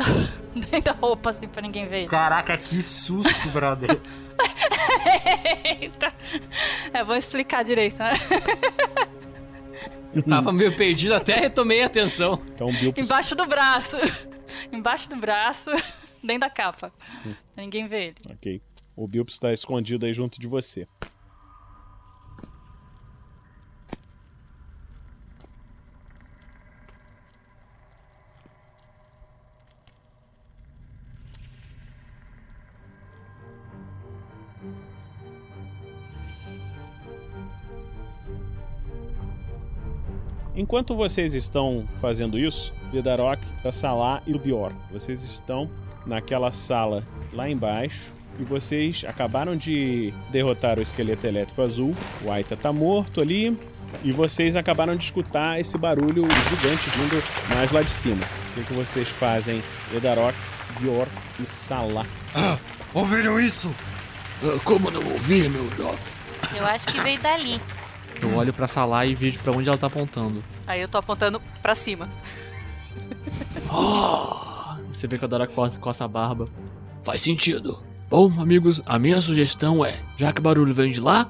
[0.56, 1.98] dentro da roupa, assim, pra ninguém ver.
[2.00, 2.08] ele.
[2.08, 4.00] Caraca, que susto, brother.
[5.78, 6.12] Eita.
[6.92, 8.12] É, vou explicar direito, né?
[10.14, 12.40] Eu tava meio perdido, até retomei a atenção.
[12.54, 13.96] Então o Bilpus Embaixo do braço.
[14.70, 15.70] Embaixo do braço,
[16.22, 16.92] dentro da capa.
[17.54, 18.14] Pra ninguém ver ele.
[18.30, 18.60] Ok.
[18.94, 20.86] O Bilpus está escondido aí junto de você.
[40.54, 43.40] Enquanto vocês estão fazendo isso, Bedarok,
[43.72, 45.70] Salah e o Bior, vocês estão
[46.04, 51.96] naquela sala lá embaixo e vocês acabaram de derrotar o esqueleto elétrico azul.
[52.22, 53.58] O Aita tá morto ali
[54.04, 57.22] e vocês acabaram de escutar esse barulho gigante vindo
[57.54, 58.24] mais lá de cima.
[58.50, 59.62] O que, que vocês fazem,
[59.94, 60.36] Edarok,
[60.78, 61.06] Bior
[61.40, 62.06] e Salah?
[62.34, 62.58] Ah,
[62.92, 63.74] ouviram isso?
[64.42, 66.04] Ah, como não ouvir, meu jovem?
[66.54, 67.58] Eu acho que veio dali.
[68.22, 70.42] Eu olho pra Salah e vejo pra onde ela tá apontando.
[70.66, 72.08] Aí eu tô apontando pra cima.
[74.92, 76.48] Você vê que a Dora coça, coça a barba.
[77.02, 77.82] Faz sentido.
[78.08, 81.28] Bom, amigos, a minha sugestão é, já que o barulho vem de lá,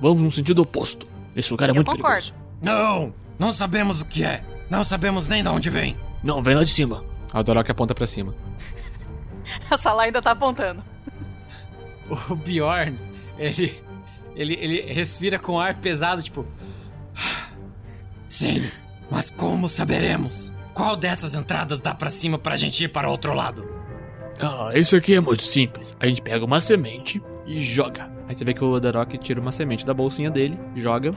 [0.00, 1.06] vamos no sentido oposto.
[1.34, 2.34] Esse lugar é muito perigoso.
[2.60, 3.14] Não!
[3.38, 4.42] Não sabemos o que é.
[4.68, 5.96] Não sabemos nem de onde vem.
[6.22, 7.04] Não, vem lá de cima.
[7.32, 8.34] A Dorok aponta pra cima.
[9.70, 10.82] A Salah ainda tá apontando.
[12.28, 12.98] O Bjorn,
[13.38, 13.82] ele,
[14.36, 16.46] ele, ele respira com ar pesado, tipo.
[18.26, 18.62] Sim,
[19.10, 20.52] mas como saberemos?
[20.74, 23.66] Qual dessas entradas dá pra cima pra gente ir para o outro lado?
[24.38, 25.96] Ah, isso aqui é muito simples.
[25.98, 28.10] A gente pega uma semente e joga.
[28.28, 31.14] Aí você vê que o Darok tira uma semente da bolsinha dele, joga.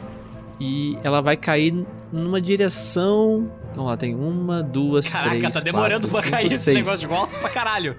[0.60, 3.51] E ela vai cair numa direção.
[3.71, 5.53] Então lá tem uma, duas, Caraca, três.
[5.53, 6.77] tá demorando quatro, pra cinco, cair esse seis.
[6.77, 7.97] negócio de volta pra caralho.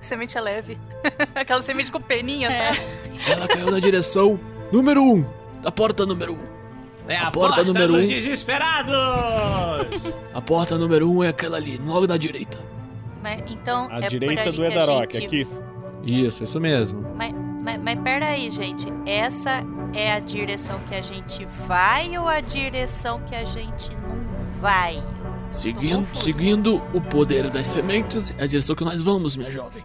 [0.00, 0.76] Semente é leve.
[1.34, 2.78] Aquela semente com peninha, sabe?
[3.26, 4.38] Ela caiu na direção
[4.72, 5.14] número 1.
[5.14, 5.24] Um,
[5.62, 6.36] da porta número 1.
[6.36, 6.58] Um.
[7.08, 8.08] É a, A porta número dos um.
[8.08, 10.20] desesperados!
[10.34, 12.58] A porta número 1 um é aquela ali, logo da direita.
[13.22, 15.26] Mas, então, A é por direita ali do que a Edarok, gente...
[15.26, 15.48] aqui.
[16.04, 17.00] Isso, isso mesmo.
[17.16, 18.86] Mas, mas, mas pera aí, gente.
[19.04, 24.24] Essa é a direção que a gente vai ou a direção que a gente não
[24.60, 25.02] vai?
[25.50, 29.82] Seguindo, seguindo o poder das sementes, é a direção que nós vamos, minha jovem.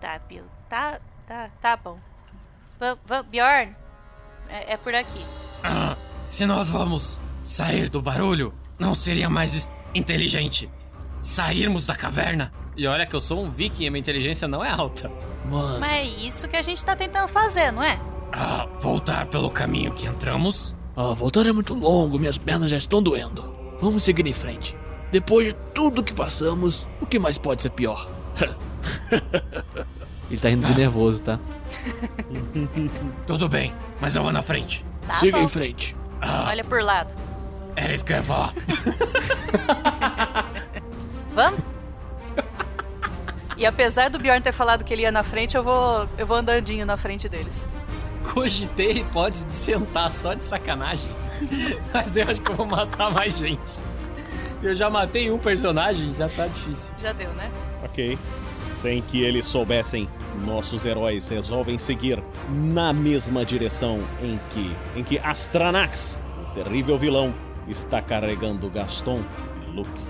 [0.00, 0.44] Tá, Bill.
[0.68, 1.98] Tá, tá, tá bom.
[2.78, 3.74] Va- Bjorn,
[4.48, 5.24] é, é por aqui.
[5.62, 10.70] Ah, se nós vamos sair do barulho, não seria mais inteligente
[11.18, 12.52] sairmos da caverna?
[12.76, 15.10] E olha que eu sou um viking e minha inteligência não é alta.
[15.44, 15.80] Mas.
[15.80, 17.98] Mas é isso que a gente tá tentando fazer, não é?
[18.32, 20.76] Ah, voltar pelo caminho que entramos?
[20.96, 23.54] Ah, voltar é muito longo, minhas pernas já estão doendo.
[23.80, 24.76] Vamos seguir em frente.
[25.10, 28.08] Depois de tudo que passamos, o que mais pode ser pior?
[30.30, 31.40] Ele tá rindo de nervoso, tá?
[33.26, 34.84] Tudo bem, mas eu vou na frente.
[35.06, 35.44] Tá Siga bom.
[35.44, 35.96] em frente.
[36.20, 37.14] Ah, Olha por lado.
[37.76, 38.52] era isso que eu ia falar.
[41.34, 41.60] Vamos?
[43.56, 46.36] E apesar do Bjorn ter falado que ele ia na frente, eu vou, eu vou
[46.36, 47.66] andandinho na frente deles.
[48.32, 51.08] Cogitei hipótese de sentar só de sacanagem.
[51.92, 53.78] Mas eu acho que eu vou matar mais gente.
[54.62, 56.92] Eu já matei um personagem, já tá difícil.
[57.00, 57.50] Já deu, né?
[57.84, 58.18] Ok.
[58.66, 65.18] Sem que eles soubessem, nossos heróis resolvem seguir na mesma direção em que, em que
[65.18, 67.34] Astranax, o terrível vilão,
[67.66, 69.22] está carregando Gaston
[69.66, 70.00] e Luke.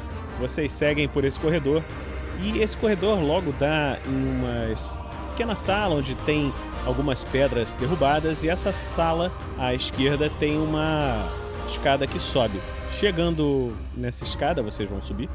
[0.40, 1.82] Vocês seguem por esse corredor
[2.40, 4.74] e esse corredor logo dá em uma
[5.30, 6.52] pequena sala onde tem
[6.86, 11.28] algumas pedras derrubadas e essa sala à esquerda tem uma
[11.68, 12.60] escada que sobe.
[12.90, 15.28] Chegando nessa escada, vocês vão subir.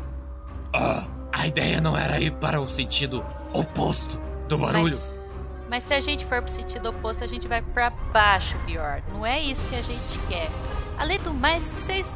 [0.74, 4.96] Ah, a ideia não era ir para o sentido oposto do barulho.
[4.96, 5.16] Mas,
[5.70, 9.04] mas se a gente for pro sentido oposto, a gente vai pra baixo, Bjorn.
[9.12, 10.50] Não é isso que a gente quer.
[10.98, 12.16] Além do mais, vocês.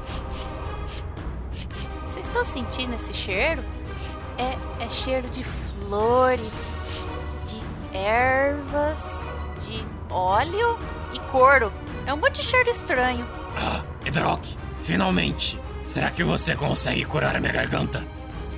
[2.06, 3.64] Vocês estão sentindo esse cheiro?
[4.38, 6.78] É, é cheiro de flores,
[7.46, 9.28] de ervas,
[9.68, 10.78] de óleo
[11.14, 11.74] e couro.
[12.06, 13.28] É um monte de cheiro estranho.
[13.58, 13.84] Ah,
[14.82, 15.60] finalmente.
[15.84, 18.06] Será que você consegue curar a minha garganta?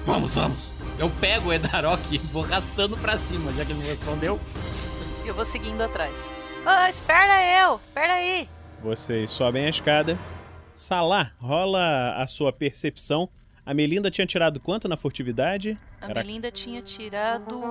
[0.05, 0.73] Vamos, vamos.
[0.99, 4.37] Eu pego o Edarok e vou arrastando pra cima, já que ele não respondeu.
[5.25, 6.33] Eu vou seguindo atrás.
[6.65, 7.79] Ah, espera eu!
[7.87, 8.49] Espera aí!
[8.83, 10.17] Vocês sobem a escada.
[10.75, 13.29] Salah, rola a sua percepção.
[13.65, 15.79] A Melinda tinha tirado quanto na furtividade?
[16.01, 17.61] A Era Melinda tinha tirado.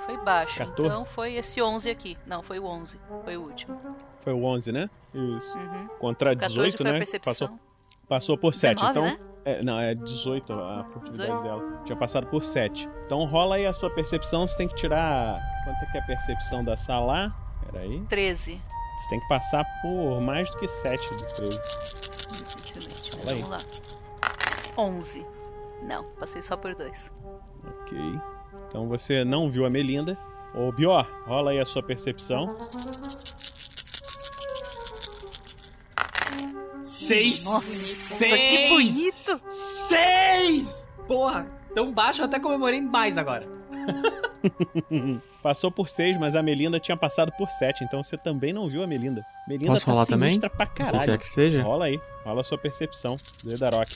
[0.00, 0.82] Foi baixo, 14?
[0.82, 2.18] então foi esse 11 aqui.
[2.26, 3.00] Não, foi o 11.
[3.24, 3.80] Foi o último.
[4.20, 4.86] Foi o 11, né?
[5.14, 5.56] Isso.
[5.56, 5.88] Uhum.
[5.98, 6.98] Contra 14 18, foi a né?
[6.98, 7.48] percepção.
[7.48, 7.60] Passou,
[8.08, 8.74] passou por 7.
[8.76, 9.18] 19, então, né?
[9.44, 11.42] é, não, é 18 a furtividade 18?
[11.42, 11.82] dela.
[11.84, 12.88] Tinha passado por 7.
[13.06, 14.46] Então rola aí a sua percepção.
[14.46, 15.40] Você tem que tirar.
[15.64, 17.34] Quanto é que é a percepção da Salah?
[17.70, 18.00] Peraí.
[18.08, 18.60] 13.
[18.98, 21.60] Você tem que passar por mais do que 7 do 13.
[22.28, 23.32] Dificilmente.
[23.32, 23.40] Aí.
[23.40, 23.58] Vamos lá.
[24.76, 25.22] 11.
[25.82, 27.12] Não, passei só por 2.
[27.66, 27.98] Ok.
[28.68, 30.16] Então você não viu a Melinda.
[30.54, 32.56] Ô, Bior, rola aí a sua percepção.
[36.82, 37.44] Seis!
[37.44, 38.50] Nossa, Seis!
[38.50, 39.40] que bonito!
[39.88, 40.88] Seis!
[41.06, 43.46] Porra, tão baixo eu até comemorei mais agora.
[45.42, 48.82] Passou por 6, mas a Melinda tinha passado por 7, então você também não viu
[48.82, 49.24] a Melinda.
[49.48, 50.38] Melinda Posso tá rolar também?
[50.38, 50.98] pra caralho.
[50.98, 51.62] Qualquer que seja?
[51.62, 52.00] Rola aí.
[52.24, 53.90] Rola a sua percepção do Edarok.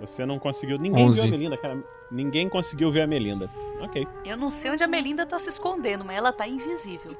[0.00, 0.78] Você não conseguiu.
[0.78, 1.20] Ninguém Onze.
[1.20, 1.82] viu a Melinda, cara.
[2.10, 3.50] Ninguém conseguiu ver a Melinda.
[3.80, 4.06] Ok.
[4.24, 7.16] Eu não sei onde a Melinda tá se escondendo, mas ela tá invisível.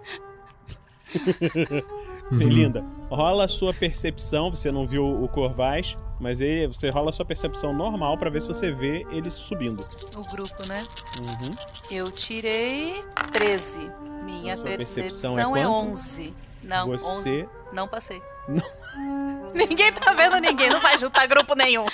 [2.31, 4.51] Melinda, rola a sua percepção.
[4.51, 8.41] Você não viu o Corvais, mas ele, você rola a sua percepção normal pra ver
[8.43, 9.85] se você vê ele subindo.
[10.17, 10.79] O grupo, né?
[11.21, 11.51] Uhum.
[11.91, 13.03] Eu tirei
[13.33, 13.91] 13.
[14.25, 15.89] Minha Sua percepção, percepção é é, quanto?
[15.91, 16.35] 11.
[16.63, 17.49] Não, Você- 11.
[17.73, 18.23] Não passei.
[19.55, 21.87] ninguém tá vendo ninguém, não vai juntar grupo nenhum.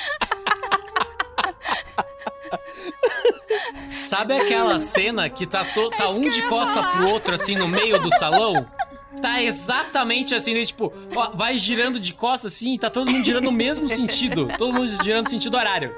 [4.08, 8.00] Sabe aquela cena que tá, to- tá um de costa pro outro, assim, no meio
[8.00, 8.66] do salão?
[9.20, 10.64] Tá exatamente assim, né?
[10.64, 14.48] Tipo, ó, vai girando de costa assim e tá todo mundo girando no mesmo sentido.
[14.58, 15.94] Todo mundo girando no sentido horário.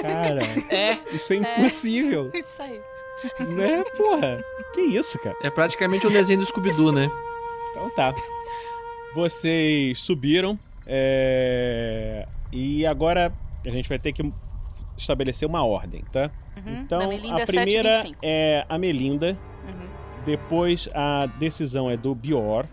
[0.00, 0.98] Cara, É.
[1.12, 2.30] isso é impossível.
[2.34, 2.80] Isso aí.
[3.38, 4.42] Né, porra?
[4.72, 5.36] Que isso, cara?
[5.42, 7.10] É praticamente um desenho do Scooby-Doo, né?
[7.70, 8.14] Então tá.
[9.14, 10.58] Vocês subiram.
[10.86, 13.30] é, E agora
[13.66, 14.32] a gente vai ter que
[14.96, 16.30] estabelecer uma ordem, tá?
[16.56, 16.80] Uhum.
[16.80, 18.14] Então, Melinda a é primeira 7,25.
[18.22, 19.38] é a Melinda.
[19.68, 19.88] Uhum.
[20.24, 22.66] Depois a decisão é do Bior.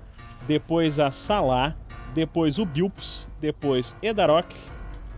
[0.48, 1.76] Depois a Salah.
[2.14, 3.30] Depois o Bilps.
[3.40, 4.56] Depois Edarok.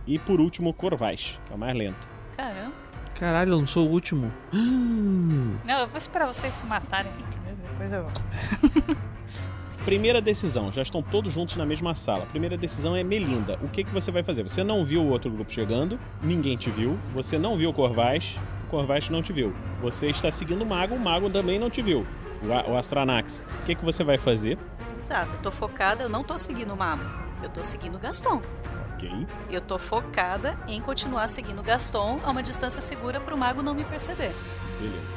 [0.06, 2.08] E por último, Corvais, que é o mais lento.
[2.36, 2.72] Caramba.
[3.14, 4.32] Caralho, eu não sou o último.
[4.52, 8.96] Não, eu vou esperar vocês se matarem primeiro, depois eu.
[9.84, 12.26] Primeira decisão, já estão todos juntos na mesma sala.
[12.26, 13.58] Primeira decisão é Melinda.
[13.62, 14.42] O que, que você vai fazer?
[14.42, 16.98] Você não viu o outro grupo chegando, ninguém te viu.
[17.14, 18.38] Você não viu o Corvais,
[18.70, 19.52] o Corvais não te viu.
[19.80, 22.06] Você está seguindo o Mago, o Mago também não te viu.
[22.40, 23.44] O, o Astranax.
[23.62, 24.56] O que, que você vai fazer?
[24.98, 27.02] Exato, eu tô focada, eu não tô seguindo o Mamo.
[27.42, 28.40] Eu tô seguindo o Gaston.
[28.94, 29.26] Ok.
[29.50, 33.74] Eu tô focada em continuar seguindo o Gaston a uma distância segura pro mago não
[33.74, 34.32] me perceber.
[34.78, 35.14] Beleza.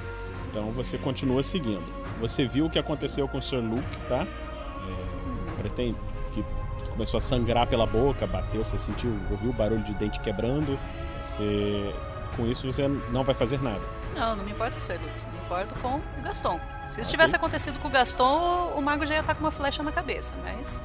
[0.50, 1.84] Então você continua seguindo.
[2.20, 4.26] Você viu o que aconteceu com o Sir Luke, tá?
[4.26, 5.98] É, pretende
[6.32, 6.44] que
[6.92, 10.80] começou a sangrar pela boca, bateu, você sentiu, ouviu o barulho de dente quebrando.
[11.22, 11.94] Você,
[12.36, 13.82] com isso você não vai fazer nada.
[14.16, 16.60] Não, não me importa com o Sir Luke, me importo com o Gaston.
[16.88, 19.82] Se isso tivesse acontecido com o Gaston, o mago já ia estar com uma flecha
[19.82, 20.84] na cabeça, mas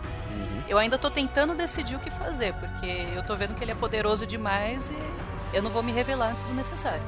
[0.69, 3.75] eu ainda tô tentando decidir o que fazer, porque eu tô vendo que ele é
[3.75, 7.03] poderoso demais e eu não vou me revelar antes do necessário.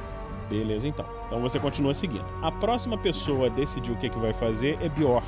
[0.49, 1.05] Beleza, então.
[1.27, 2.25] Então você continua seguindo.
[2.41, 5.23] A próxima pessoa a decidir o que, que vai fazer é Bior.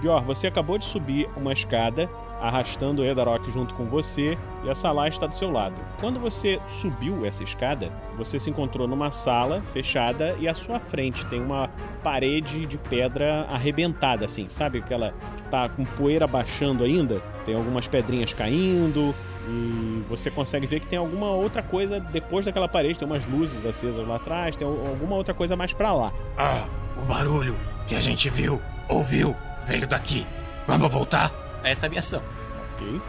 [0.00, 5.08] Bior, você acabou de subir uma escada, arrastando o junto com você, e a Salah
[5.08, 5.74] está do seu lado.
[6.00, 11.24] Quando você subiu essa escada, você se encontrou numa sala fechada e à sua frente
[11.26, 11.68] tem uma
[12.02, 14.78] parede de pedra arrebentada, assim, sabe?
[14.78, 17.20] Aquela que tá com poeira baixando ainda.
[17.44, 19.14] Tem algumas pedrinhas caindo,
[19.48, 22.98] e você consegue ver que tem alguma outra coisa depois daquela parede.
[22.98, 26.12] Tem umas luzes acesas lá atrás, tem al- alguma outra coisa mais pra lá.
[26.36, 26.66] Ah,
[26.96, 29.34] o barulho que a gente viu, ouviu,
[29.64, 30.26] veio daqui.
[30.66, 31.32] Vamos voltar?
[31.62, 32.22] Essa é a minha ação.
[32.74, 33.00] Ok.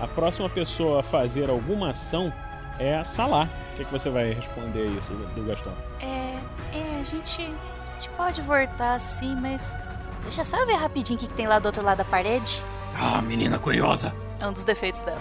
[0.00, 2.32] A próxima pessoa a fazer alguma ação
[2.78, 3.48] é a Salah.
[3.72, 5.74] O que, que você vai responder a isso do Gastão?
[6.00, 6.38] É,
[6.74, 9.76] é, a gente, a gente pode voltar assim, mas
[10.22, 12.64] deixa só eu ver rapidinho o que, que tem lá do outro lado da parede.
[12.98, 14.14] Ah, menina curiosa.
[14.40, 15.20] É um dos defeitos dela.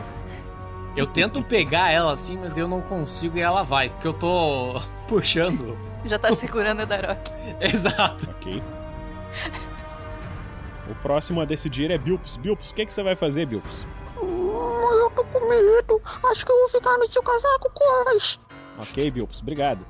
[0.96, 4.82] Eu tento pegar ela assim, mas eu não consigo e ela vai, porque eu tô
[5.08, 5.78] puxando.
[6.06, 7.32] Já tá segurando o Darok.
[7.60, 8.30] Exato.
[8.32, 8.64] Ok.
[10.90, 12.36] O próximo a decidir é Bilpus.
[12.38, 13.86] Bilpus, o que, que você vai fazer, Bilpus?
[14.22, 14.50] Hum,
[14.92, 16.02] eu tô com medo.
[16.32, 18.40] Acho que eu vou ficar no seu casaco, Corvas.
[18.78, 19.86] Ok, Bilpus, obrigado.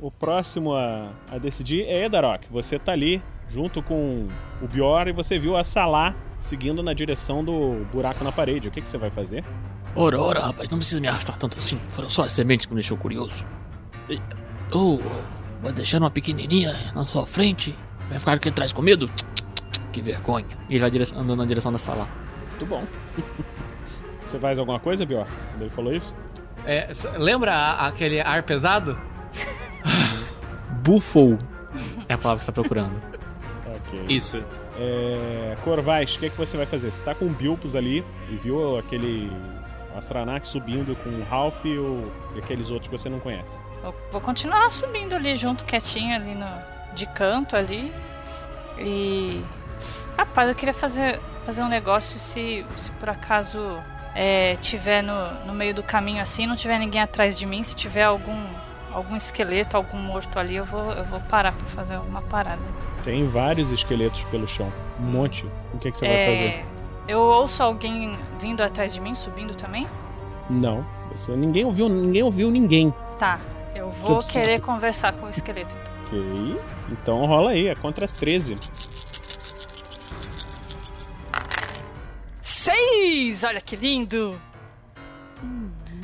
[0.00, 2.46] O próximo a, a decidir é Edarok.
[2.50, 4.26] Você tá ali junto com
[4.62, 8.68] o Bior e você viu a Salah seguindo na direção do buraco na parede.
[8.68, 9.44] O que, que você vai fazer?
[9.96, 11.78] Ora, ora, rapaz, não precisa me arrastar tanto assim.
[11.88, 13.44] Foram só as sementes que me deixou curioso.
[14.08, 14.20] E-
[14.72, 14.98] Oh,
[15.62, 17.76] vai deixar uma pequenininha na sua frente?
[18.08, 19.08] Vai ficar aqui atrás com medo?
[19.94, 20.46] Que vergonha.
[20.68, 22.08] E ele vai andando na direção da sala.
[22.50, 22.82] Muito bom.
[24.26, 25.26] Você faz alguma coisa, Bior?
[25.52, 26.14] Quando ele falou isso?
[26.66, 28.98] É, lembra a- aquele ar pesado?
[30.82, 31.38] Buffle
[32.08, 33.00] é a palavra que você tá procurando.
[33.86, 34.04] Ok.
[34.08, 34.42] Isso.
[34.78, 35.54] É...
[35.62, 36.90] Corvais, o que, que você vai fazer?
[36.90, 39.30] Você tá com o Bilpus ali e viu aquele
[39.96, 42.10] Astranax subindo com o Ralph e, o...
[42.34, 43.60] e aqueles outros que você não conhece.
[43.82, 46.46] Eu vou continuar subindo ali junto, quietinho ali no,
[46.94, 47.92] de canto ali.
[48.78, 49.42] E.
[50.16, 53.78] Rapaz, eu queria fazer, fazer um negócio se, se por acaso
[54.14, 57.74] é, tiver no, no meio do caminho assim, não tiver ninguém atrás de mim, se
[57.74, 58.40] tiver algum,
[58.92, 62.62] algum esqueleto, algum morto ali, eu vou, eu vou parar pra fazer alguma parada.
[63.02, 64.72] Tem vários esqueletos pelo chão.
[64.98, 65.44] Um monte.
[65.74, 66.66] O que, que você vai É, fazer?
[67.06, 69.86] Eu ouço alguém vindo atrás de mim, subindo também?
[70.48, 70.86] Não.
[71.14, 71.36] Você...
[71.36, 72.22] Ninguém ouviu ninguém.
[72.22, 72.94] Ouviu ninguém.
[73.18, 73.38] Tá.
[73.74, 75.74] Eu vou querer conversar com o esqueleto.
[76.06, 76.58] Ok.
[76.92, 78.56] Então rola aí, é contra 13.
[82.64, 83.44] Seis!
[83.44, 84.40] Olha que lindo!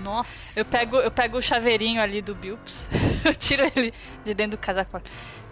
[0.03, 0.61] Nossa!
[0.61, 2.87] Eu pego, eu pego o chaveirinho ali do Bilps,
[3.25, 3.91] eu tiro ele
[4.23, 5.01] de dentro do casaco.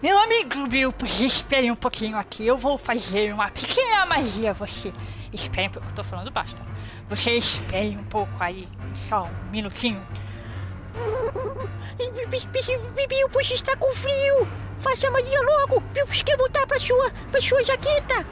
[0.03, 4.53] Meu amigo Bilps, espere um pouquinho aqui, eu vou fazer uma pequena magia.
[4.53, 4.93] Você
[5.33, 6.63] espere um pouco, eu tô falando baixo, tá?
[7.09, 10.07] Você espere um pouco aí, só um minutinho.
[13.09, 14.47] Bilpus está com frio!
[14.81, 15.81] Faça a magia logo!
[15.81, 18.27] Bilpus quer voltar pra sua, pra sua jaqueta!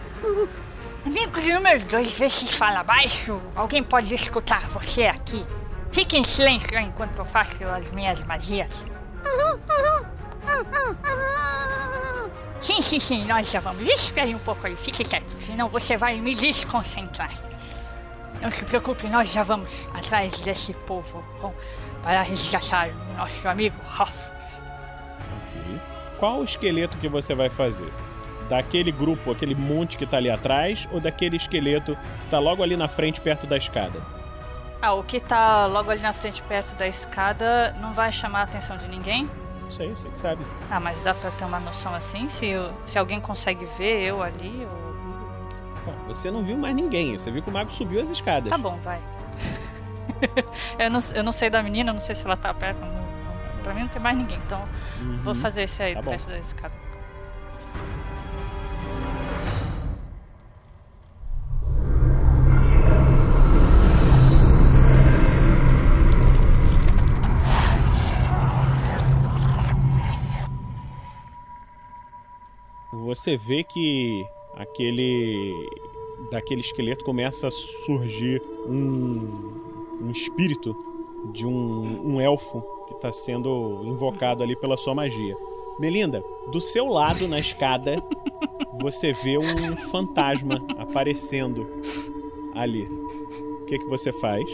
[1.07, 3.40] Amigos número dois, vê se fala baixo.
[3.54, 5.46] Alguém pode escutar você aqui.
[5.92, 8.84] Fique em silêncio enquanto eu faço as minhas magias.
[12.61, 13.88] Sim, sim, sim, nós já vamos.
[13.88, 17.30] Espere um pouco aí, fique quieto, senão você vai me desconcentrar.
[18.42, 21.54] Não se preocupe, nós já vamos atrás desse povo com,
[22.02, 24.30] para resgatar o nosso amigo Hoff.
[25.36, 25.80] Ok.
[26.18, 27.92] Qual o esqueleto que você vai fazer?
[28.49, 32.76] Daquele grupo, aquele monte que tá ali atrás, ou daquele esqueleto que tá logo ali
[32.76, 34.01] na frente, perto da escada?
[34.80, 38.42] Ah, o que tá logo ali na frente, perto da escada, não vai chamar a
[38.44, 39.28] atenção de ninguém?
[39.62, 40.44] Não sei, você que sabe.
[40.70, 42.28] Ah, mas dá pra ter uma noção assim?
[42.28, 44.86] Se, eu- se alguém consegue ver eu ali, ou...
[45.84, 48.51] Bom, você não viu mais ninguém, você viu que o mago subiu as escadas.
[48.51, 49.01] Tá bom, vai.
[50.78, 52.78] eu, não, eu não sei da menina, não sei se ela tá perto.
[52.78, 54.62] Não, não- pra mim não tem mais ninguém, então
[55.01, 55.20] Uhum.
[55.22, 56.11] vou fazer esse aí Tá bom.
[56.12, 56.72] perto da escada.
[73.07, 74.26] Você vê que
[74.57, 75.54] aquele
[76.28, 80.76] daquele esqueleto começa a surgir um, um espírito
[81.32, 85.36] de um, um elfo que está sendo invocado ali pela sua magia.
[85.78, 88.02] Melinda, do seu lado na escada,
[88.80, 91.64] você vê um fantasma aparecendo
[92.57, 92.86] ali.
[92.86, 94.44] O que, que você faz?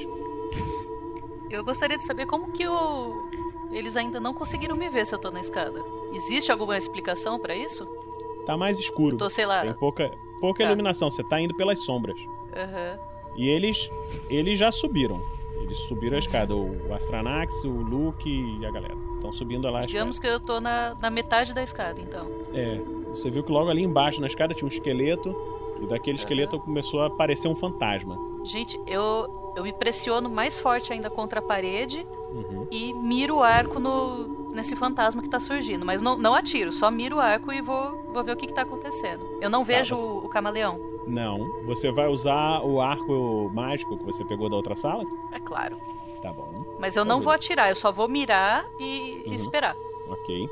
[1.48, 3.30] Eu gostaria de saber como que o...
[3.72, 5.82] eles ainda não conseguiram me ver se eu tô na escada.
[6.12, 8.02] Existe alguma explicação pra isso?
[8.44, 9.16] Tá mais escuro.
[9.16, 9.62] Tô, sei lá.
[9.62, 10.68] Tem pouca, pouca Tá.
[10.68, 11.10] iluminação.
[11.10, 12.18] Você tá indo pelas sombras.
[12.56, 12.98] Aham.
[13.36, 13.88] E eles,
[14.28, 15.20] eles já subiram.
[15.62, 16.54] Eles subiram a escada.
[16.54, 18.94] O Astranax, o Luke e a galera.
[19.14, 22.26] Estão subindo lá a Digamos que eu tô na, na metade da escada, então.
[22.52, 22.80] É.
[23.10, 25.34] Você viu que logo ali embaixo na escada tinha um esqueleto.
[25.80, 28.16] E daquele esqueleto começou a aparecer um fantasma.
[28.44, 32.66] Gente, eu, eu me pressiono mais forte ainda contra a parede Uhum.
[32.70, 35.84] e miro o arco no, nesse fantasma que tá surgindo.
[35.84, 38.54] Mas não, não atiro, só miro o arco e vou, vou ver o que, que
[38.54, 39.24] tá acontecendo.
[39.40, 40.78] Eu não vejo você- o, o camaleão.
[41.06, 41.62] Não.
[41.64, 45.04] Você vai usar o arco mágico que você pegou da outra sala?
[45.32, 45.76] É claro.
[46.22, 46.64] Tá bom.
[46.78, 47.36] Mas eu não Tá vou bom.
[47.36, 49.32] atirar, eu só vou mirar e, Uhum.
[49.32, 49.74] esperar.
[50.08, 50.48] Ok.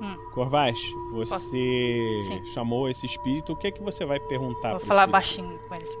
[0.00, 0.16] Hum.
[0.32, 0.78] Corvaz,
[1.10, 3.52] você chamou esse espírito.
[3.52, 5.12] O que é que você vai perguntar Vou pro falar espírito?
[5.12, 5.98] baixinho com eles.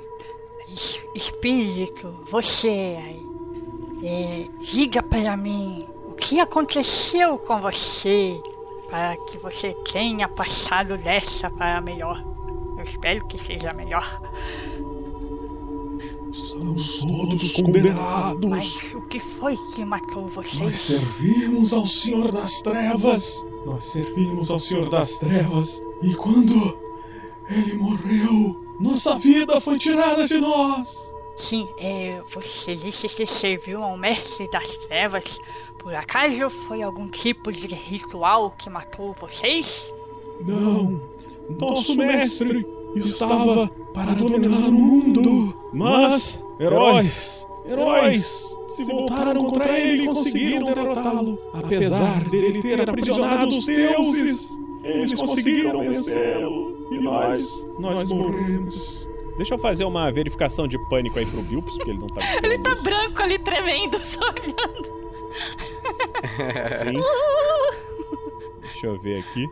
[0.68, 2.68] Es- Espírito, você
[3.04, 3.26] aí,
[4.02, 8.40] é, diga para mim o que aconteceu com você
[8.88, 12.24] para que você tenha passado dessa para melhor.
[12.78, 14.22] Eu espero que seja melhor.
[16.32, 18.48] Estamos todos condenados.
[18.48, 20.60] Mas o que foi que matou vocês?
[20.60, 23.44] Nós servimos ao Senhor das Trevas.
[23.66, 25.82] Nós servimos ao Senhor das Trevas.
[26.00, 26.78] E quando
[27.50, 31.13] ele morreu, nossa vida foi tirada de nós.
[31.36, 35.38] Sim, é, você disse que serviu ao mestre das trevas.
[35.78, 39.92] Por acaso foi algum tipo de ritual que matou vocês?
[40.46, 41.00] Não,
[41.58, 45.70] nosso mestre estava para dominar o mundo.
[45.72, 51.38] Mas heróis, heróis se voltaram contra ele e conseguiram derrotá-lo.
[51.52, 54.50] Apesar dele ter aprisionado os deuses,
[54.84, 56.86] eles conseguiram vencê-lo.
[56.92, 59.08] E nós, nós morremos.
[59.36, 62.58] Deixa eu fazer uma verificação de pânico aí pro Bilps, porque ele não tá Ele
[62.58, 65.04] tá branco ali tremendo, só olhando.
[66.78, 67.00] Sim.
[68.62, 69.46] Deixa eu ver aqui.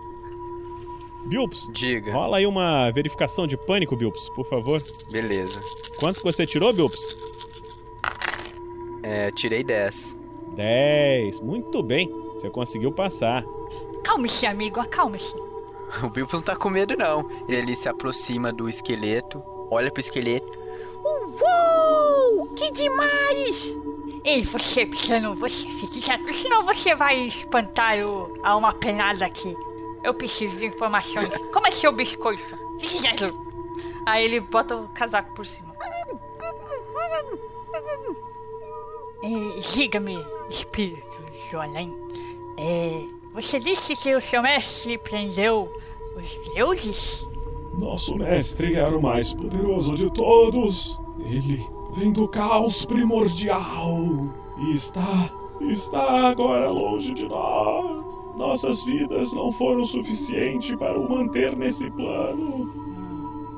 [1.27, 2.13] Bilps, Diga.
[2.13, 4.81] rola aí uma verificação de pânico, Bilps, por favor.
[5.11, 5.61] Beleza.
[5.99, 7.17] Quanto que você tirou, Bilps?
[9.03, 10.17] É, tirei 10.
[10.55, 11.41] 10.
[11.41, 12.09] Muito bem.
[12.35, 13.45] Você conseguiu passar.
[14.05, 15.35] Calme-se, amigo, acalme-se.
[16.03, 17.29] O Bilbos não tá com medo, não.
[17.49, 19.43] Ele se aproxima do esqueleto,
[19.73, 20.47] olha pro esqueleto.
[21.05, 22.49] Uou!
[22.55, 23.77] Que demais!
[24.25, 29.57] Ei, você pequeno, você fique quieto, senão você vai espantar o, a uma penada aqui.
[30.05, 31.29] Eu preciso de informações.
[31.53, 32.57] Como é seu biscoito?
[32.79, 33.33] Fique quieto.
[34.07, 35.73] Aí ele bota o casaco por cima.
[39.25, 41.13] E, Diga-me, espírito
[41.59, 41.91] além,
[42.59, 45.73] É, você disse que o seu mestre prendeu
[46.17, 47.27] os deuses?
[47.79, 51.01] Nosso mestre era o mais poderoso de todos.
[51.21, 51.65] Ele
[51.95, 58.05] vem do caos primordial e está está agora longe de nós.
[58.37, 62.73] Nossas vidas não foram suficientes para o manter nesse plano.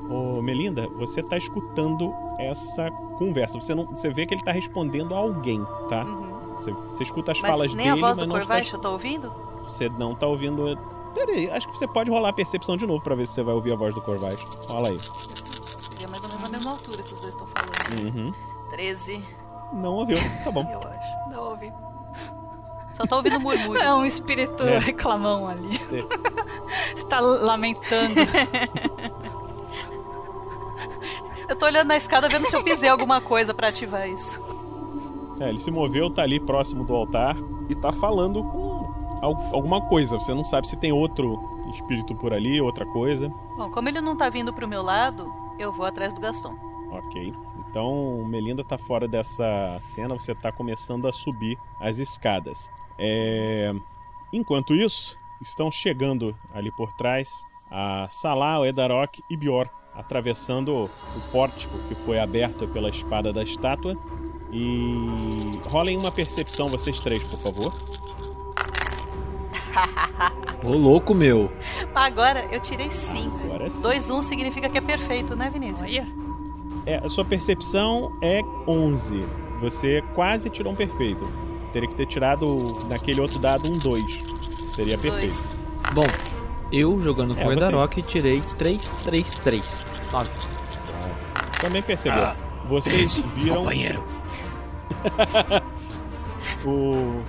[0.09, 3.59] Ô, Melinda, você tá escutando essa conversa.
[3.59, 6.05] Você não, você vê que ele tá respondendo a alguém, tá?
[6.55, 8.77] Você, você escuta as Mas falas nem dele, a voz mas do não Corvais está,
[8.77, 9.31] eu tô ouvindo?
[9.63, 10.77] você não tá ouvindo.
[11.15, 13.55] Peraí, acho que você pode rolar a percepção de novo pra ver se você vai
[13.55, 14.35] ouvir a voz do Corvais.
[14.69, 14.99] Rola aí.
[14.99, 18.03] Seria mais ou menos na mesma altura que os dois estão falando.
[18.15, 18.31] Uhum.
[18.69, 19.23] 13.
[19.73, 20.63] Não ouviu, tá bom.
[20.69, 21.29] Eu acho.
[21.31, 21.73] Não ouvi.
[22.91, 23.83] Só tô ouvindo murmúrios.
[23.83, 24.77] É um espírito É.
[24.77, 25.77] reclamão ali.
[25.77, 26.05] Você-
[26.95, 28.13] Está lamentando.
[31.47, 34.43] Eu tô olhando na escada vendo se eu pisei alguma coisa pra ativar isso.
[35.39, 37.35] É, ele se moveu, tá ali próximo do altar
[37.69, 38.74] e tá falando com
[39.25, 40.17] alguma coisa.
[40.19, 43.29] Você não sabe se tem outro espírito por ali, outra coisa.
[43.57, 46.55] Bom, como ele não tá vindo pro meu lado, eu vou atrás do Gaston.
[46.91, 47.33] Ok.
[47.69, 52.71] Então, Melinda tá fora dessa cena, você tá começando a subir as escadas.
[52.97, 53.73] É...
[54.31, 57.29] Enquanto isso, estão chegando ali por trás
[57.69, 63.43] a Salah, o Edarok e Bior, atravessando o pórtico que foi aberto pela espada da
[63.43, 63.97] estátua.
[64.51, 65.07] E
[65.69, 67.73] rolem uma percepção, vocês três, por favor.
[70.63, 71.51] Ô, louco, meu.
[71.93, 73.37] Agora eu tirei 5.
[73.45, 73.81] Agora sim.
[73.83, 75.91] 2 1 significa que é perfeito, né, Vinícius?
[76.85, 79.23] É, a sua percepção é 11.
[79.61, 81.25] Você quase tirou um perfeito.
[81.55, 82.45] Você teria que ter tirado
[82.89, 84.03] naquele outro dado um 2.
[84.71, 85.57] Seria perfeito.
[85.93, 86.05] Bom,
[86.71, 87.57] eu jogando É, com o você.
[87.57, 89.85] Edarok tirei 3, 3, 3.
[90.11, 90.29] 9.
[91.61, 92.23] Também percebeu.
[92.23, 92.35] Ah,
[92.67, 93.57] Vocês esse viram.
[93.57, 94.03] companheiro.
[96.65, 97.21] o.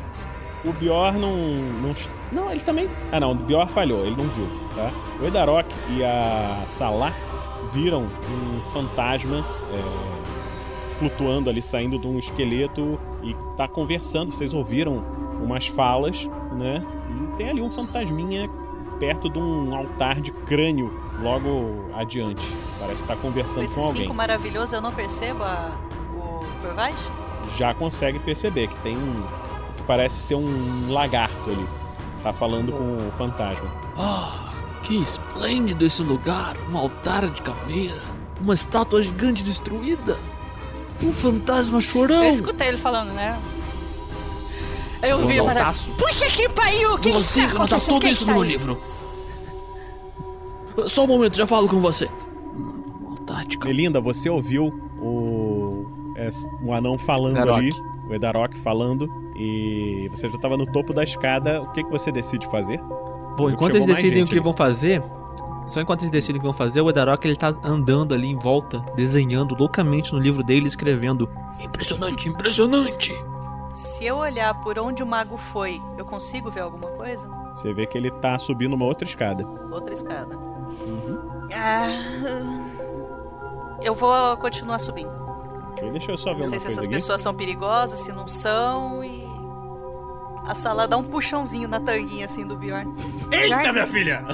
[0.69, 1.95] O Bior não, não.
[2.33, 2.89] Não, ele também.
[3.13, 4.91] Ah, não, o Bior falhou, ele não viu, tá?
[5.21, 7.15] O Edarok e a Salah
[7.73, 14.35] viram um fantasma é, flutuando ali, saindo de um esqueleto e tá conversando.
[14.35, 15.05] Vocês ouviram
[15.41, 16.85] umas falas, né?
[17.11, 18.51] E tem ali um fantasminha
[18.99, 22.43] perto de um altar de crânio logo adiante.
[22.79, 24.03] Parece estar Com conversando esse com alguém.
[24.03, 25.79] 5 maravilhoso eu não percebo a...
[26.17, 27.13] o Corvais?
[27.57, 29.23] já consegue perceber que tem um.
[29.77, 31.67] que parece ser um lagarto ali.
[32.27, 33.73] Tá falando com o fantasma.
[33.97, 34.53] Ah,
[34.83, 36.57] que esplêndido esse lugar!
[36.73, 38.03] Um altar de caveira,
[38.41, 40.19] uma estátua gigante destruída,
[41.05, 42.25] um fantasma chorão.
[42.25, 43.41] Eu escutei ele falando, né?
[45.01, 45.73] Eu vi um para...
[45.97, 46.95] Puxa que pariu!
[46.95, 47.95] O que Você tá anotar acontecendo?
[48.01, 48.49] tudo isso tá no aí?
[48.49, 48.83] livro.
[50.89, 52.11] Só um momento, já falo com você.
[53.65, 54.67] Melinda, você ouviu
[55.01, 55.87] o.
[56.17, 56.29] é,
[56.61, 57.71] o anão falando ali,
[58.09, 61.63] o Edarok falando, e você já tava no topo da escada.
[61.63, 62.79] O que, que você decide fazer?
[62.79, 64.41] Você Bom, enquanto eles decidem o que ali.
[64.41, 65.03] vão fazer,
[65.67, 68.39] só enquanto eles decidem o que vão fazer, o Edarok ele tá andando ali em
[68.39, 71.29] volta, desenhando loucamente no livro dele, escrevendo.
[71.61, 73.13] Impressionante, impressionante.
[73.75, 77.29] Se eu olhar por onde o mago foi, eu consigo ver alguma coisa?
[77.55, 79.47] Você vê que ele tá subindo uma outra escada.
[79.71, 80.37] Outra escada.
[80.39, 81.49] Uhum.
[81.53, 81.89] Ah,
[83.83, 85.26] eu vou continuar subindo.
[85.77, 86.95] Ok, deixa eu só ver Não sei se essas aqui.
[86.95, 89.27] pessoas são perigosas, se não são, e.
[90.47, 92.93] A sala dá um puxãozinho na tanguinha assim do Bjorn.
[93.33, 94.25] Eita, Bjorn, minha filha!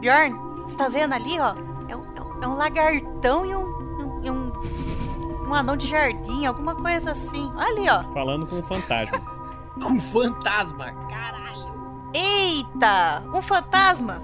[0.00, 0.34] Bjorn,
[0.64, 1.54] você tá vendo ali, ó?
[1.88, 4.52] É um, é um- é um lagartão e um, um, e um.
[5.48, 7.50] um anão de jardim, alguma coisa assim.
[7.56, 8.12] Olha ali, ó.
[8.12, 9.18] Falando com o fantasma.
[9.82, 11.66] Com fantasma, caralho.
[12.14, 13.22] Eita!
[13.32, 14.22] Um fantasma!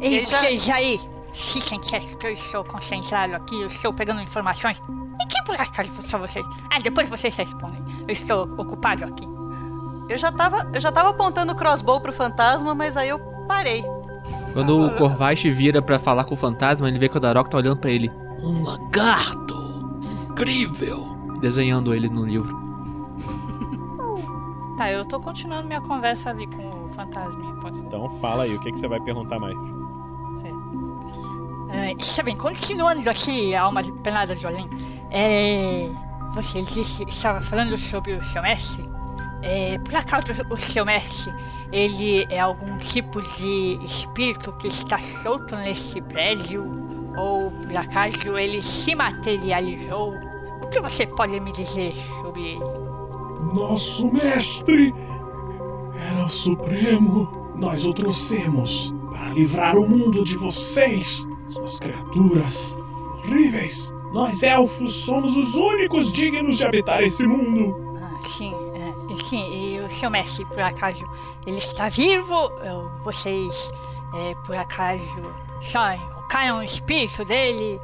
[0.00, 1.00] Ei, já- vocês aí,
[1.32, 4.80] fiquem quietos que eu estou concentrado aqui, eu estou pegando informações.
[5.20, 6.44] E que por acaso são vocês?
[6.70, 7.82] Ah, depois vocês respondem.
[8.06, 9.26] Eu estou ocupado aqui.
[10.08, 13.84] Eu já tava, eu já tava apontando o crossbow pro fantasma, mas aí eu parei.
[14.52, 17.56] Quando o Corvais vira pra falar com o fantasma, ele vê que o Edarok tá
[17.56, 18.10] olhando pra ele,
[18.42, 19.54] Um lagarto!
[20.30, 21.14] Incrível!
[21.40, 22.62] desenhando ele no livro.
[24.76, 27.84] Tá, eu tô continuando minha conversa ali com o fantasminha, pode ser?
[27.84, 29.54] Então fala aí, o que, que você vai perguntar mais?
[31.74, 34.68] É, está bem, continuando aqui a alma penada de Olim.
[35.16, 35.88] É,
[36.34, 38.84] você disse, estava falando sobre o seu mestre.
[39.42, 41.32] É, por acaso o seu mestre,
[41.70, 46.64] ele é algum tipo de espírito que está solto nesse prédio?
[47.16, 50.14] Ou por acaso ele se materializou?
[50.60, 52.64] O que você pode me dizer sobre ele?
[53.54, 54.92] Nosso mestre
[55.94, 57.54] era o supremo.
[57.54, 62.76] Nós o trouxemos para livrar o mundo de vocês, suas criaturas
[63.18, 63.94] horríveis.
[64.14, 67.98] Nós elfos somos os únicos dignos de habitar esse mundo.
[68.00, 71.04] Ah, sim, é, sim, e o seu mestre, por acaso,
[71.44, 72.34] ele está vivo?
[73.02, 73.72] Vocês,
[74.14, 75.20] é, por acaso,
[75.60, 77.80] só invocaram o espírito dele?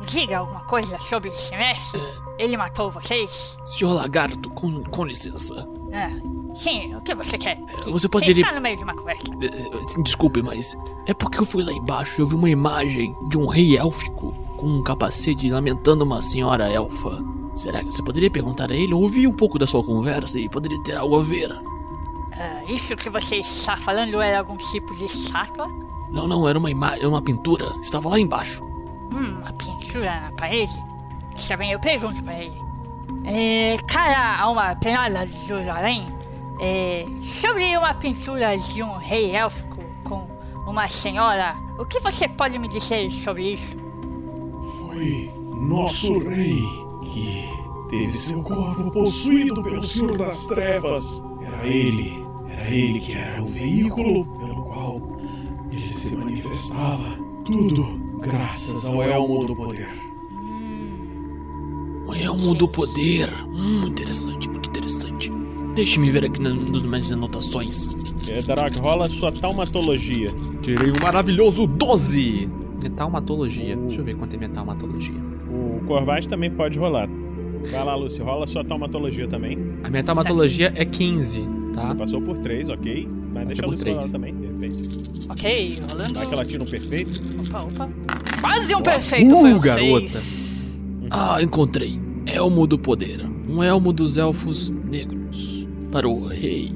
[0.00, 2.00] Me diga alguma coisa sobre esse mestre.
[2.38, 3.58] Ele matou vocês?
[3.66, 5.68] Senhor Lagarto, com, com licença.
[5.92, 6.08] Ah,
[6.56, 7.56] sim, o que você quer?
[7.56, 9.24] Que- Você poderia- está no meio de uma conversa.
[9.40, 9.46] É,
[9.98, 10.76] é, Desculpe, mas
[11.06, 14.32] é porque eu fui lá embaixo e eu vi uma imagem de um rei élfico
[14.56, 17.22] com um capacete lamentando uma senhora elfa.
[17.54, 18.92] Será que você poderia perguntar a ele?
[18.92, 21.50] Eu ouvi um pouco da sua conversa e poderia ter algo a ver.
[22.38, 25.68] Ah, isso que você está falando era algum tipo de estátua?
[26.10, 27.64] Não, não, era uma imagem, uma pintura.
[27.80, 28.62] Estava lá embaixo.
[29.14, 30.74] Hum, uma pintura na parede?
[31.34, 32.60] Está bem, eu pergunto pra ele.
[33.24, 36.06] É, cara, a uma penada do além,
[36.58, 40.26] é, sobre uma pintura de um rei élfico com
[40.66, 43.76] uma senhora, o que você pode me dizer sobre isso?
[44.78, 46.62] Foi nosso rei
[47.02, 47.48] que
[47.88, 51.22] teve seu corpo possuído pelo Senhor das Trevas.
[51.42, 55.18] Era ele, era ele que era o veículo pelo qual
[55.70, 57.18] ele se manifestava.
[57.44, 57.84] Tudo
[58.20, 59.88] graças ao Elmo do Poder.
[62.08, 63.28] Um elmo do poder.
[63.48, 65.28] Hum, interessante, muito interessante.
[65.76, 67.90] Deixe-me ver aqui nas, nas minhas anotações.
[68.26, 70.30] Edarok, rola sua taumatologia.
[70.62, 72.48] Tirei um maravilhoso 12!
[72.82, 73.76] Metaumatologia.
[73.76, 75.20] Deixa eu ver quanto é metaumatologia.
[75.50, 77.06] O Corvaz também pode rolar.
[77.70, 79.58] Vai lá, Lúcio, rola sua taumatologia também.
[79.84, 81.88] A minha taumatologia é 15, tá?
[81.88, 83.08] Você passou por 3, ok.
[83.34, 83.96] Mas deixa a por Lúcio três.
[83.98, 84.88] rolar também, de repente.
[85.28, 86.14] Ok, rolando.
[86.14, 87.20] Vai que ela tira um perfeito.
[87.48, 87.90] Opa, opa.
[88.40, 90.78] Quase um perfeito, foi um seis.
[91.10, 92.00] Ah, encontrei.
[92.24, 93.28] Elmo do poder.
[93.46, 95.15] Um elmo dos elfos negros.
[95.90, 96.72] Para o rei.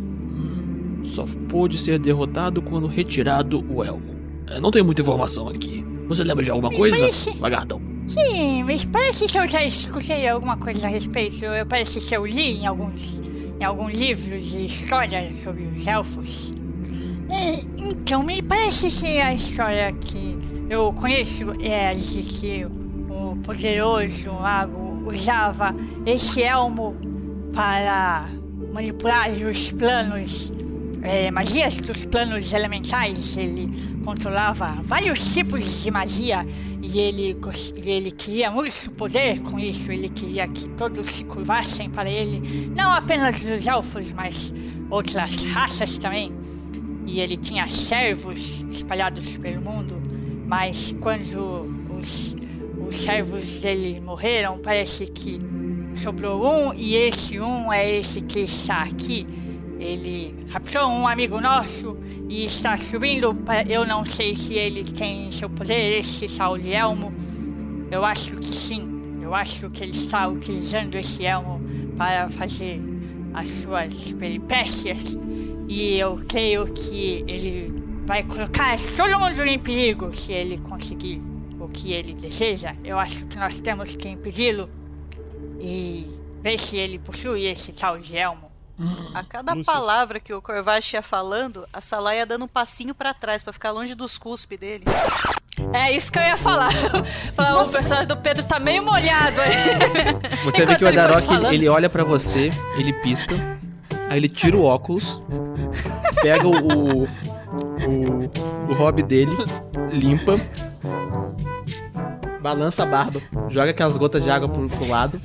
[1.05, 4.15] Só pôde ser derrotado quando retirado o elmo.
[4.47, 5.85] É, não tenho muita informação aqui.
[6.09, 6.99] Você lembra de alguma coisa?
[6.99, 7.81] Parece- Lagartão.
[8.07, 11.45] Sim, mas parece que eu já escutei alguma coisa a respeito.
[11.45, 13.21] Eu, parece que eu li em alguns,
[13.61, 16.53] em alguns livros de história sobre os elfos.
[17.29, 20.37] É, então, me parece que a história que
[20.69, 22.67] eu conheço é a de que
[23.09, 25.73] o poderoso mago usava
[26.05, 26.97] esse elmo
[27.53, 28.29] para
[28.73, 30.53] manipular os planos,
[31.03, 33.37] é, magias dos planos elementais.
[33.37, 33.69] Ele
[34.05, 36.47] controlava vários tipos de magia
[36.83, 37.37] e ele,
[37.77, 39.91] ele queria muito poder com isso.
[39.91, 44.53] Ele queria que todos se curvassem para ele, não apenas os elfos, mas
[44.89, 46.33] outras raças também.
[47.07, 50.01] E ele tinha servos espalhados pelo mundo,
[50.47, 51.67] mas quando
[51.99, 52.37] os,
[52.87, 55.41] os servos dele morreram, parece que
[55.95, 59.27] sobrou um e esse um é esse que está aqui.
[59.79, 61.97] Ele raptou um amigo nosso
[62.29, 63.37] e está subindo.
[63.69, 67.13] Eu não sei se ele tem em seu poder esse de elmo.
[67.91, 69.19] Eu acho que sim.
[69.23, 71.61] Eu acho que ele está utilizando esse elmo
[71.97, 72.81] para fazer
[73.33, 75.19] as suas peripécias.
[75.69, 77.73] E eu creio que ele
[78.05, 81.23] vai colocar todo mundo em perigo se ele conseguir
[81.59, 82.75] o que ele deseja.
[82.85, 84.69] Eu acho que nós temos que impedi-lo
[85.61, 86.07] e
[86.43, 88.51] ver se ele possui esse tal de elmo.
[89.13, 93.13] A cada palavra que o Corvage ia falando, a Salah ia dando um passinho pra
[93.13, 94.85] trás pra ficar longe dos cuspe dele.
[95.75, 96.73] É isso que eu ia falar.
[97.37, 100.33] falar o personagem do Pedro tá meio molhado aí.
[100.45, 101.53] Você vê que o ele Edarok, falando.
[101.53, 103.35] ele olha pra você, ele pisca,
[104.09, 105.21] aí ele tira o óculos,
[106.23, 109.37] pega o, o, o, o hobby dele,
[109.93, 110.41] limpa,
[112.41, 115.21] balança a barba, joga aquelas gotas de água pro, pro lado.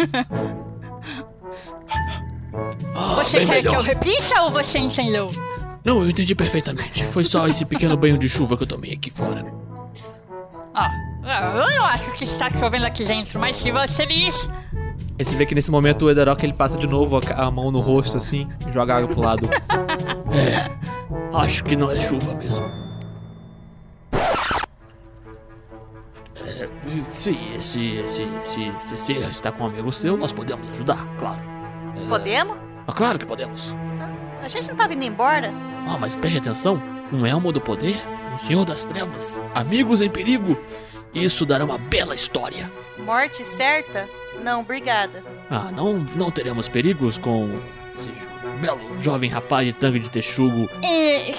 [3.16, 3.76] Você quer que melhor.
[3.76, 5.28] eu repita ou você entendeu?
[5.84, 7.04] Não, eu entendi perfeitamente.
[7.06, 9.46] Foi só esse pequeno banho de chuva que eu tomei aqui fora.
[10.74, 10.92] Ah,
[11.24, 14.50] eu não acho que está chovendo aqui dentro, mas se você diz.
[15.18, 17.72] Aí você vê que nesse momento o Edarok ele passa de novo a, a mão
[17.72, 19.50] no rosto assim, e joga água pro lado.
[20.36, 20.70] É,
[21.38, 22.85] acho que não é chuva mesmo.
[27.04, 31.42] Se, se, se, se, se você está com um amigo seu, nós podemos ajudar, claro.
[31.96, 32.58] É, Podemos?
[32.88, 33.76] ah, claro que podemos.
[34.42, 35.52] A gente não tava indo embora?
[35.88, 36.82] Ah, mas preste atenção:
[37.12, 37.96] um elmo do poder,
[38.34, 40.58] um senhor das trevas, amigos em perigo.
[41.14, 42.70] Isso dará uma bela história.
[42.98, 44.10] Morte certa?
[44.44, 45.24] Não, obrigada.
[45.50, 47.50] Ah, não, não teremos perigos com
[47.96, 48.12] esse
[48.60, 50.70] belo jovem rapaz de tanque de texugo.
[50.84, 51.32] E,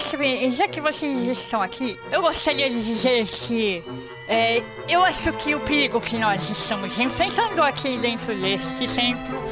[0.50, 3.84] já que vocês estão aqui, eu gostaria de dizer que.
[4.28, 9.42] É, eu acho que o perigo que nós estamos enfrentando aqui dentro deste templo.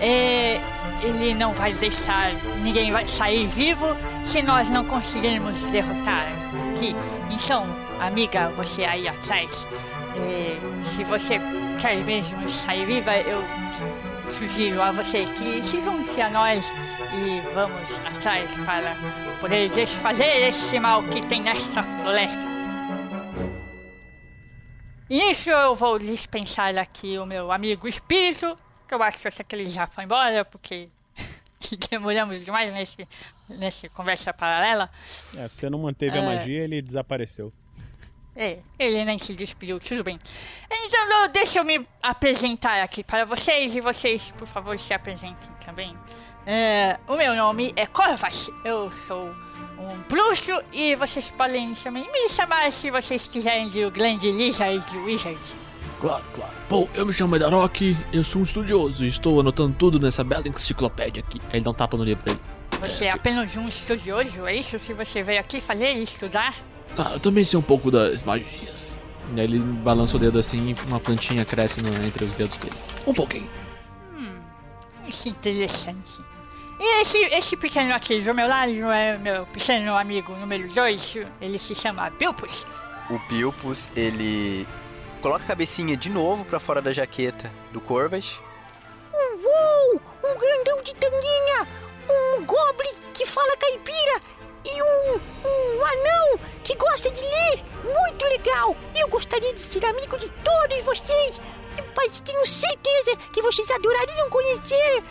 [0.00, 0.60] É,
[1.02, 2.32] ele não vai deixar.
[2.62, 6.26] Ninguém vai sair vivo se nós não conseguirmos derrotar
[6.70, 6.94] aqui.
[7.30, 7.66] Então,
[7.98, 9.66] amiga, você aí atrás.
[10.16, 11.40] é, se você
[11.80, 13.42] quer mesmo sair viva, eu
[14.28, 16.74] sugiro a você que se junte a nós
[17.14, 18.96] e vamos atrás para
[19.40, 22.59] poder desfazer esse mal que tem nesta floresta.
[25.10, 28.56] Isso eu vou dispensar aqui o meu amigo espírito,
[28.86, 30.88] que eu acho que ele já foi embora, porque
[31.90, 33.08] demoramos demais nesse,
[33.48, 34.88] nesse conversa paralela.
[35.36, 36.36] É, você não manteve a É.
[36.36, 37.52] magia, ele desapareceu.
[38.36, 40.18] É, ele nem se despediu, tudo bem.
[40.70, 45.94] Então, deixa eu me apresentar aqui para vocês e vocês, por favor, se apresentem também.
[46.46, 49.34] É, o meu nome é Corvas, eu sou
[49.80, 54.82] um bruxo e vocês podem também me chamar se vocês quiserem de o grande Lizard
[54.98, 55.38] Wizard.
[56.00, 56.52] Claro, claro.
[56.68, 60.46] Bom, eu me chamo Edarok, eu sou um estudioso e estou anotando tudo nessa bela
[60.48, 61.40] enciclopédia aqui.
[61.48, 62.40] Aí ele dá um tapa no livro dele.
[62.80, 66.54] Você é apenas um estudioso, é isso que você veio aqui fazer, estudar?
[66.96, 69.00] Ah, eu também sei um pouco das magias.
[69.34, 72.56] E aí ele balança o dedo assim e uma plantinha cresce no- entre os dedos
[72.58, 72.74] dele.
[73.06, 73.48] Um pouquinho.
[75.06, 76.22] Isso é interessante.
[76.82, 81.58] E esse, esse pequeno aqui do meu lado é meu pequeno amigo número 2, ele
[81.58, 82.66] se chama Bilpus.
[83.10, 84.66] O Bilpus, ele
[85.20, 88.40] coloca a cabecinha de novo pra fora da jaqueta do Corvas.
[89.12, 90.00] Uou!
[90.24, 91.68] Um grandão de tanguinha!
[92.08, 94.22] Um goblin que fala caipira!
[94.64, 97.62] E um, um anão que gosta de ler!
[97.84, 98.74] Muito legal!
[98.94, 101.42] Eu gostaria de ser amigo de todos vocês!
[101.94, 105.02] Mas tenho certeza que vocês adorariam conhecer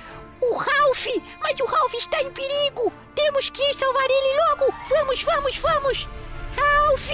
[0.41, 1.05] o Ralph!
[1.41, 2.91] Mas o Ralph está em perigo!
[3.15, 4.73] Temos que ir salvar ele logo!
[4.89, 6.09] Vamos, vamos, vamos!
[6.55, 7.09] Ralph!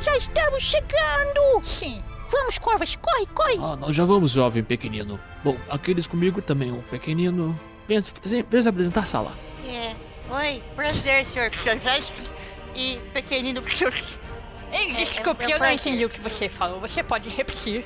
[0.00, 1.62] Já estamos chegando!
[1.62, 2.02] Sim!
[2.30, 3.56] Vamos, Corvas, corre, corre!
[3.58, 5.18] Ah, nós já vamos, jovem pequenino.
[5.42, 7.58] Bom, aqueles comigo também um pequenino.
[7.86, 8.12] Pensa,
[8.50, 9.38] pensa apresentar a sala.
[9.64, 9.94] É.
[10.30, 11.50] Oi, prazer, senhor
[12.74, 13.62] e pequenino.
[14.70, 16.80] Ei, desculpe, eu não entendi o que você falou.
[16.80, 17.84] Você pode repetir.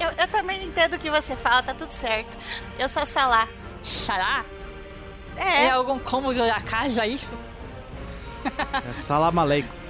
[0.00, 2.38] Eu, eu também entendo o que você fala, tá tudo certo.
[2.78, 3.46] Eu sou a Salá.
[3.82, 4.44] Salá?
[5.36, 5.66] É.
[5.66, 7.28] É algum cômodo da casa, isso?
[8.88, 9.80] É salam aleikum.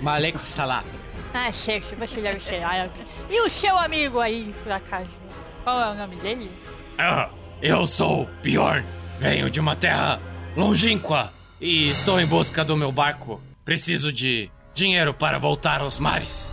[0.00, 0.84] Maleco Salah.
[1.32, 2.92] Ah, sei que você deve ser árabe.
[3.30, 5.08] E o seu amigo aí, por acaso?
[5.64, 6.50] Qual é o nome dele?
[6.98, 7.30] Ah,
[7.62, 8.84] eu sou Bjorn.
[9.18, 10.20] Venho de uma terra
[10.56, 13.40] longínqua e estou em busca do meu barco.
[13.64, 16.52] Preciso de dinheiro para voltar aos mares.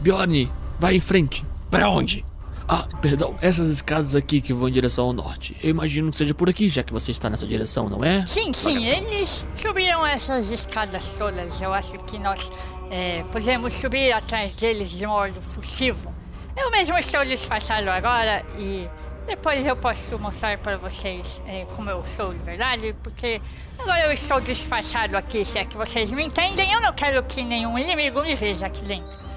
[0.00, 1.44] Bjorn, vai em frente.
[1.70, 2.24] Pra onde?
[2.70, 5.56] Ah, perdão, essas escadas aqui que vão em direção ao norte.
[5.62, 8.26] Eu imagino que seja por aqui, já que você está nessa direção, não é?
[8.26, 11.62] Sim, sim, eles subiram essas escadas todas.
[11.62, 12.52] Eu acho que nós
[12.90, 16.14] é, podemos subir atrás deles de modo furtivo.
[16.54, 18.86] Eu mesmo estou disfarçado agora e
[19.26, 23.40] depois eu posso mostrar para vocês é, como eu sou de verdade, porque
[23.78, 26.70] agora eu estou disfarçado aqui, se é que vocês me entendem.
[26.72, 29.27] Eu não quero que nenhum inimigo me veja aqui dentro.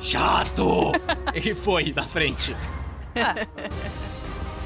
[0.00, 0.92] Chato!
[1.34, 2.56] e foi na frente.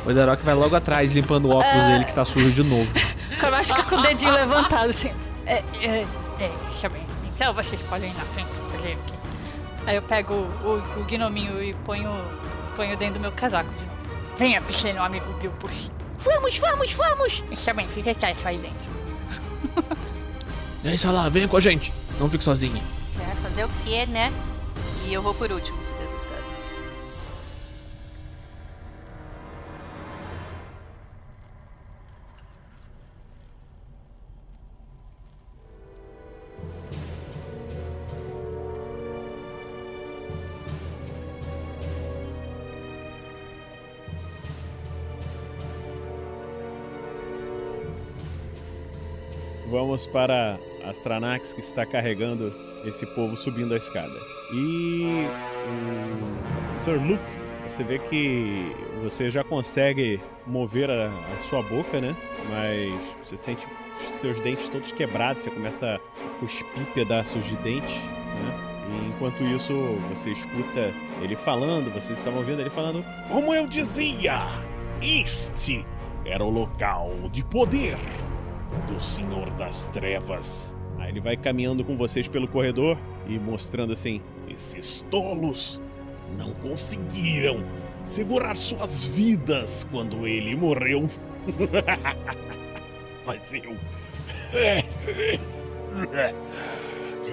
[0.05, 1.87] O Edarok vai logo atrás, limpando o óculos Ah.
[1.89, 2.91] dele que tá sujo de novo.
[3.41, 5.12] Começa fica com o dedinho levantado assim.
[5.47, 6.07] É, é,
[6.41, 7.07] é, deixa bem.
[7.35, 9.14] Então vocês podem ir na frente fazer o quê?
[9.87, 10.37] Aí eu pego o,
[10.97, 12.11] o, o gnominho e ponho,
[12.76, 13.93] ponho dentro do meu casaco de novo.
[14.37, 15.91] Venha, pequeno amigo Bilpus.
[16.18, 17.41] Vamos, vamos, vamos!
[17.49, 18.89] Deixa bem, fica quieto aí dentro.
[20.85, 21.93] E aí, Salah, venha com a gente.
[22.18, 22.83] Não fique sozinha.
[23.16, 24.33] Quer fazer o quê, né?
[25.09, 26.68] E eu vou por último subir as escadas.
[49.72, 52.55] Vamos para Astranax que está carregando
[52.85, 54.18] esse povo subindo a escada.
[54.53, 55.26] E
[56.72, 57.22] o Sir Luke,
[57.68, 62.14] você vê que você já consegue mover a, a sua boca, né?
[62.51, 62.93] Mas
[63.24, 68.68] você sente seus dentes todos quebrados, você começa a cuspir pedaços de dente, né?
[69.09, 69.72] Enquanto isso,
[70.09, 74.39] você escuta ele falando, vocês estavam ouvindo ele falando: Como eu dizia,
[75.01, 75.87] este
[76.24, 77.97] era o local de poder
[78.86, 80.74] do Senhor das Trevas.
[80.98, 82.98] Aí ele vai caminhando com vocês pelo corredor
[83.28, 85.80] e mostrando assim: Esses tolos
[86.38, 87.64] não conseguiram
[88.04, 91.06] segurar suas vidas quando ele morreu.
[93.26, 93.76] Mas eu.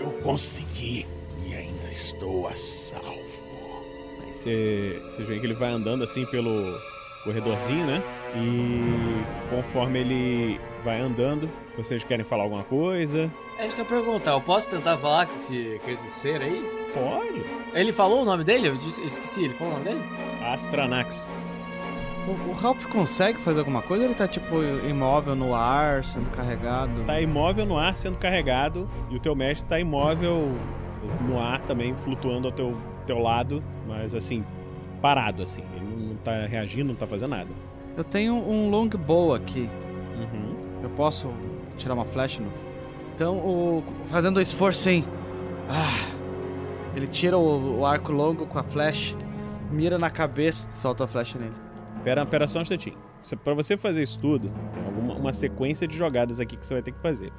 [0.01, 1.05] Eu consegui
[1.45, 3.43] e ainda estou a salvo.
[4.21, 6.79] Aí você, vocês veem que ele vai andando assim pelo
[7.23, 8.01] corredorzinho, né?
[8.35, 13.29] E conforme ele vai andando, vocês querem falar alguma coisa?
[13.57, 14.31] É isso que eu ia perguntar.
[14.31, 16.63] Eu posso tentar falar com esse, com esse ser aí?
[16.93, 17.43] Pode.
[17.73, 18.67] Ele falou o nome dele?
[18.69, 19.43] Eu disse- eu esqueci.
[19.45, 20.03] Ele falou o nome dele?
[20.43, 21.31] Astranax.
[22.27, 24.55] O, o Ralph consegue fazer alguma coisa ou ele tá, tipo,
[24.87, 26.91] imóvel no ar, sendo carregado?
[27.05, 30.51] Tá imóvel no ar sendo carregado e o teu mestre tá imóvel
[31.27, 32.75] no ar também, flutuando ao teu,
[33.05, 34.43] teu lado, mas assim,
[35.01, 35.63] parado assim.
[35.75, 37.49] Ele não, não tá reagindo, não tá fazendo nada.
[37.97, 39.69] Eu tenho um longbow aqui.
[40.17, 40.48] Uhum.
[40.99, 41.31] Eu posso
[41.77, 42.51] tirar uma flecha no.
[43.15, 43.81] Então, o...
[44.07, 45.05] fazendo o esforço assim.
[45.69, 46.09] Ah,
[46.93, 49.15] ele tira o, o arco longo com a flecha,
[49.71, 51.53] mira na cabeça e solta a flecha nele.
[52.03, 52.97] Pera, pera só um instantinho.
[53.23, 56.73] Você- Pra você fazer isso tudo, tem alguma, uma sequência de jogadas aqui que você
[56.73, 57.31] vai ter que fazer.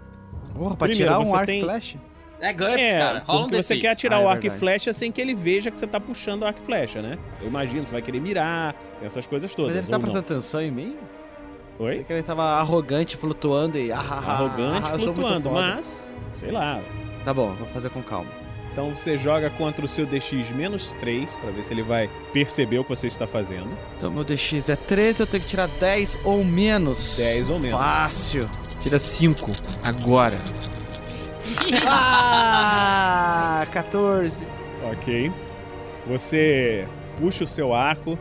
[0.55, 1.99] Porra, pra Primeiro, tirar um você arco tem- e flecha?
[2.41, 3.23] É GURPS, É, cara.
[3.27, 3.81] Rola um você D6.
[3.83, 6.01] quer atirar Ah, é o arco e flecha sem que ele veja que você tá
[6.01, 7.19] puxando o arco e flecha, né?
[7.43, 9.75] Eu imagino, você vai querer mirar, essas coisas todas.
[9.77, 10.97] Mas ele tá prestando atenção em mim?
[11.81, 11.89] Oi?
[11.89, 13.91] Pensei que ele tava arrogante, flutuando e.
[13.91, 16.83] Ah, ah, ah, Arrogante, ah, flutuando, mas, sei lá.
[17.25, 18.31] Tá bom, vou fazer com calma.
[18.71, 22.79] Então você joga contra o seu DX menos 3, pra ver se ele vai perceber
[22.79, 23.71] o que você está fazendo.
[23.97, 27.17] Então meu DX é 13, eu tenho que tirar 10 ou menos.
[27.17, 27.81] 10 ou menos.
[27.81, 28.45] Fácil.
[28.83, 29.51] Tira 5
[29.83, 30.39] agora.
[31.89, 34.45] ah, 14.
[34.93, 35.33] Ok.
[36.07, 36.87] Você
[37.19, 38.19] puxa o seu arco,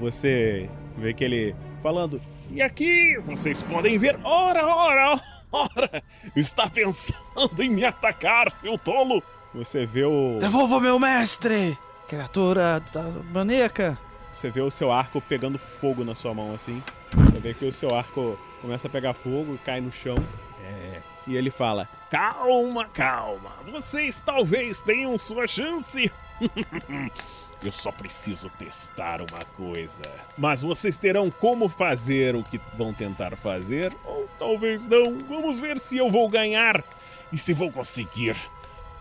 [0.00, 2.20] você vê que ele falando.
[2.52, 6.02] E aqui vocês podem ver, ora, ora, ora,
[6.36, 9.22] está pensando em me atacar, seu tolo.
[9.54, 10.36] Você vê o.
[10.38, 11.78] Devolva meu mestre!
[12.06, 13.98] Criatura da maníaca.
[14.30, 16.82] Você vê o seu arco pegando fogo na sua mão assim.
[17.14, 20.16] Você vê que o seu arco começa a pegar fogo, cai no chão.
[20.62, 21.00] É.
[21.26, 23.52] E ele fala: Calma, calma.
[23.70, 26.12] Vocês talvez tenham sua chance.
[27.64, 30.02] Eu só preciso testar uma coisa.
[30.36, 35.18] Mas vocês terão como fazer o que vão tentar fazer, ou talvez não.
[35.28, 36.82] Vamos ver se eu vou ganhar
[37.32, 38.36] e se vou conseguir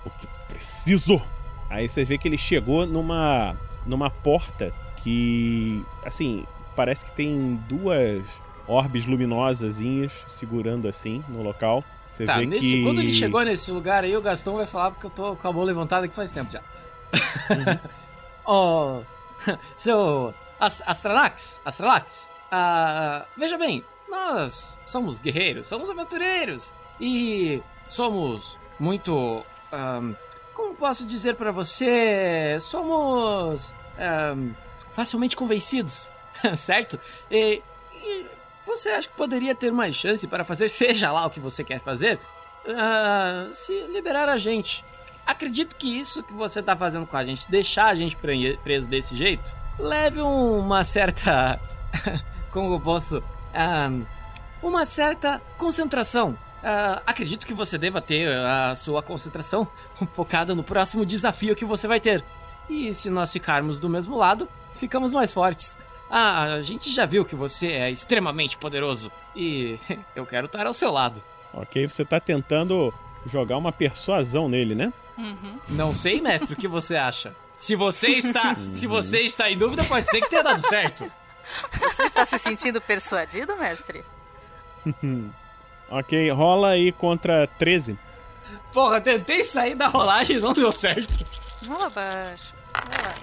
[0.05, 1.21] o que preciso.
[1.69, 3.55] Aí você vê que ele chegou numa
[3.85, 6.45] numa porta que, assim,
[6.75, 8.21] parece que tem duas
[8.67, 11.83] orbes luminosazinhas segurando assim no local.
[12.07, 14.91] Você Tá, vê nesse, que quando ele chegou nesse lugar aí, o Gastão vai falar
[14.91, 16.61] porque eu tô com a mão levantada aqui faz tempo já.
[18.45, 19.01] oh,
[20.59, 30.13] Ast Astralax, Astralax, ah, veja bem, nós somos guerreiros, somos aventureiros e somos muito, ahm,
[30.53, 34.51] como posso dizer pra você, somos ahm,
[34.91, 36.11] facilmente convencidos,
[36.55, 36.99] certo?
[37.31, 37.63] E,
[38.03, 38.25] e
[38.63, 41.79] você acha que poderia ter mais chance para fazer seja lá o que você quer
[41.79, 42.19] fazer?
[42.67, 44.85] Ah, se liberar a gente.
[45.25, 48.87] Acredito que isso que você tá fazendo com a gente, deixar a gente pre- preso
[48.89, 51.59] desse jeito, leve uma certa.
[52.51, 53.23] Como eu posso.
[54.61, 56.37] uma certa concentração.
[56.63, 59.67] Ah, acredito que você deva ter a sua concentração
[60.13, 62.23] focada no próximo desafio que você vai ter.
[62.69, 65.77] E se nós ficarmos do mesmo lado, ficamos mais fortes.
[66.09, 69.11] Ah, a gente já viu que você é extremamente poderoso.
[69.35, 69.79] E
[70.15, 71.23] eu quero estar ao seu lado.
[71.53, 72.93] Ok, você tá tentando
[73.25, 74.91] jogar uma persuasão nele, né?
[75.69, 77.35] Não sei, mestre, o que você acha?
[77.55, 81.11] Se você está, se você está em dúvida, pode ser que tenha dado certo.
[81.79, 84.03] Você está se sentindo persuadido, mestre?
[85.89, 87.97] ok, rola aí contra 13.
[88.73, 91.25] Porra, tentei sair da rolagem e não deu certo.
[91.67, 92.53] Rola abaixo.
[92.73, 93.15] Vai lá.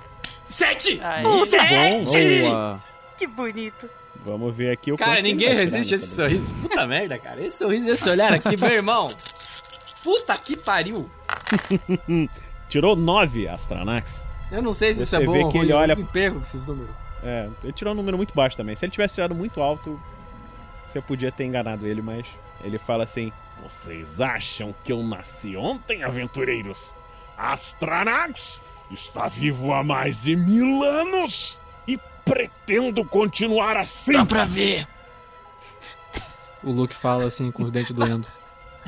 [0.44, 1.00] Sete!
[1.02, 1.22] Aí.
[1.22, 2.42] Bom, Sete!
[2.42, 2.82] boa.
[3.16, 3.88] Que bonito.
[4.24, 6.54] Vamos ver aqui o Cara, ninguém resiste a esse sorriso.
[6.54, 7.40] Puta merda, cara.
[7.40, 9.08] Esse sorriso e esse olhar aqui, meu irmão.
[10.08, 11.06] Puta que pariu.
[12.66, 14.24] Tirou 9, Astranax.
[14.50, 15.96] Eu não sei se isso Você é bom vê ou que ruim, ele olha- eu
[15.98, 16.90] me perco com esses números.
[17.22, 18.74] É, ele tirou um número muito baixo também.
[18.74, 20.00] Se ele tivesse tirado muito alto,
[20.86, 22.24] você podia ter enganado ele, mas
[22.64, 23.30] ele fala assim:
[23.62, 26.94] Vocês acham que eu nasci ontem, aventureiros?
[27.36, 34.12] Astranax está vivo há mais de mil anos e pretendo continuar assim.
[34.14, 34.88] Dá pra ver.
[36.62, 38.26] O Luke fala assim, com os dentes doendo.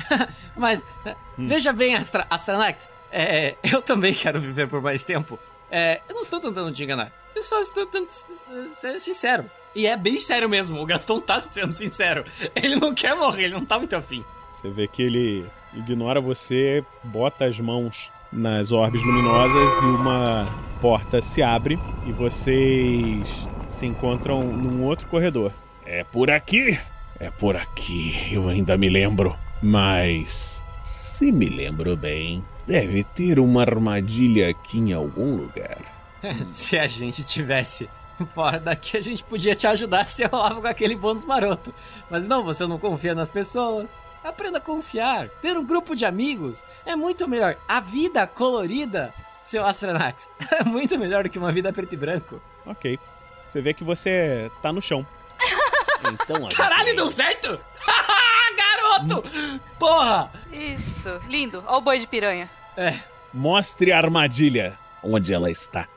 [0.55, 2.89] Mas, eh, veja bem, Astra Astranax.
[3.11, 5.37] É, eu também quero viver por mais tempo.
[5.69, 7.11] É, eu não estou tentando te enganar.
[7.35, 9.45] Eu só estou tentando ser sincero.
[9.73, 10.81] E é bem sério mesmo.
[10.81, 12.25] O Gastão tá sendo sincero.
[12.55, 14.23] Ele não quer morrer, ele não tá muito afim.
[14.47, 20.47] Você vê que ele ignora você, bota as mãos nas orbes luminosas e uma
[20.81, 25.51] porta se abre e vocês se encontram num outro corredor.
[25.85, 26.77] É por aqui?
[27.19, 29.35] É por aqui, eu ainda me lembro.
[29.61, 35.79] Mas, se me lembro bem, deve ter uma armadilha aqui em algum lugar.
[36.51, 37.89] Se a gente tivesse
[38.33, 41.73] fora daqui, a gente podia te ajudar se rolava com aquele bônus maroto.
[42.09, 44.01] Mas não, você não confia nas pessoas.
[44.23, 45.29] Aprenda a confiar.
[45.41, 47.55] Ter um grupo de amigos é muito melhor.
[47.67, 52.41] A vida colorida, seu Astronax, é muito melhor do que uma vida preto e branco.
[52.65, 52.99] Ok.
[53.47, 55.05] você vê que você tá no chão.
[56.13, 57.59] Então, Caralho, deu certo?
[58.57, 59.23] Garoto!
[59.79, 60.31] Porra!
[60.51, 61.63] Isso, lindo.
[61.67, 62.49] Olha o boi de piranha.
[62.77, 62.99] É.
[63.33, 65.87] mostre a armadilha onde ela está.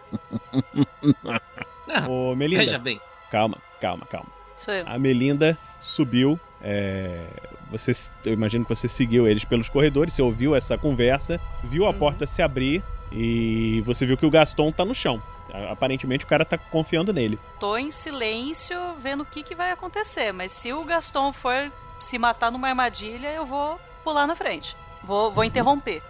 [1.89, 2.65] Ah, Ô, Melinda.
[2.65, 3.01] Veja bem.
[3.31, 4.29] Calma, calma, calma.
[4.57, 4.85] Sou eu.
[4.89, 6.39] A Melinda subiu.
[6.63, 7.27] é,
[7.71, 7.93] você,
[8.25, 11.99] eu imagino que você seguiu eles pelos corredores, você ouviu essa conversa, viu a Uhum.
[11.99, 12.83] porta se abrir
[13.13, 15.23] e você viu que o Gaston tá no chão.
[15.71, 17.39] Aparentemente o cara tá confiando nele.
[17.61, 22.19] Tô em silêncio vendo o que, que vai acontecer, mas se o Gaston for se
[22.19, 24.77] matar numa armadilha, eu vou pular na frente.
[25.03, 26.03] Vou, vou interromper.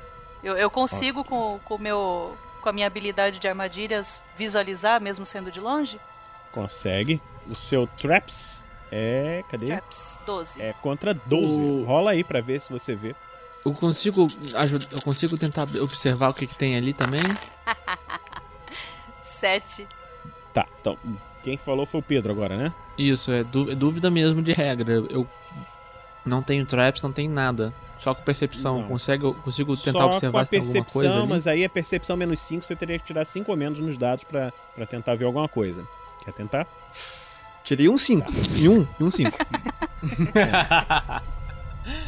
[0.42, 5.24] Eu, eu consigo, com, com, o meu, com a minha habilidade de armadilhas, visualizar, mesmo
[5.26, 5.98] sendo de longe?
[6.52, 7.20] Consegue.
[7.48, 9.44] O seu Traps é.
[9.50, 9.66] Cadê?
[9.68, 10.62] Traps, 12.
[10.62, 11.62] É contra 12.
[11.62, 13.14] O- Rola aí pra ver se você vê.
[13.64, 14.26] Eu consigo
[14.56, 17.22] ajudar, eu consigo tentar observar o que, que tem ali também.
[19.44, 19.86] 7.
[20.54, 20.96] Tá, então.
[21.42, 22.72] Quem falou foi o Pedro agora, né?
[22.96, 24.94] Isso, é, é dúvida mesmo de regra.
[25.10, 25.26] Eu
[26.24, 27.74] não tenho traps, não tenho nada.
[27.98, 28.80] Só com percepção.
[28.80, 28.88] Não.
[28.88, 31.28] Consigo, consigo tentar Só observar com a se tem alguma percepção, coisa ali.
[31.28, 34.24] mas aí a percepção menos 5, você teria que tirar 5 ou menos nos dados
[34.24, 35.84] pra, pra tentar ver alguma coisa.
[36.24, 36.66] Quer tentar?
[37.62, 38.30] Tirei um 5.
[38.56, 39.30] E um, e um 5.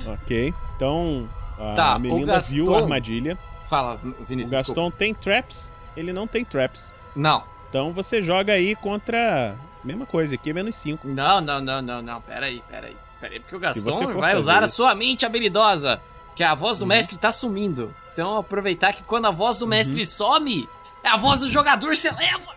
[0.07, 0.55] Ok.
[0.76, 1.28] Então,
[1.59, 3.39] a Tá, o Melinda viu a Gaston- armadilha.
[3.68, 4.49] Fala, Vinícius.
[4.49, 6.93] O Gaston tem traps, ele não tem traps.
[7.17, 7.43] Não.
[7.69, 9.57] Então você joga aí contra.
[9.83, 11.09] Mesma coisa, aqui é menos 5.
[11.09, 12.21] Não, não, não, não, não.
[12.21, 12.97] Pera aí, pera aí.
[13.21, 14.77] Pera aí, porque o Gaston vai usar a isso.
[14.77, 16.01] sua mente habilidosa.
[16.35, 16.89] Que a voz do Uhum.
[16.89, 17.95] mestre tá sumindo.
[18.12, 20.69] Então aproveitar que quando a voz do mestre some,
[21.03, 22.55] a voz do jogador se eleva.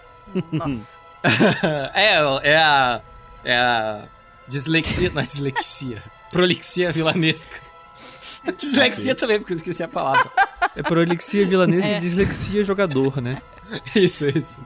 [0.51, 0.97] Nossa.
[1.93, 2.15] é,
[2.51, 3.01] é a.
[3.43, 4.01] É a.
[4.47, 5.11] Dislexia.
[5.13, 6.03] Não é dislexia.
[6.31, 7.55] Prolixia vilanesca.
[8.57, 10.29] Dislexia também, porque eu esqueci a palavra.
[10.75, 11.97] É prolixia vilanesca É.
[11.97, 13.41] e dislexia jogador, né?
[13.95, 14.59] Isso, isso.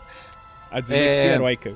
[0.72, 1.34] A dislexia É.
[1.34, 1.74] heróica.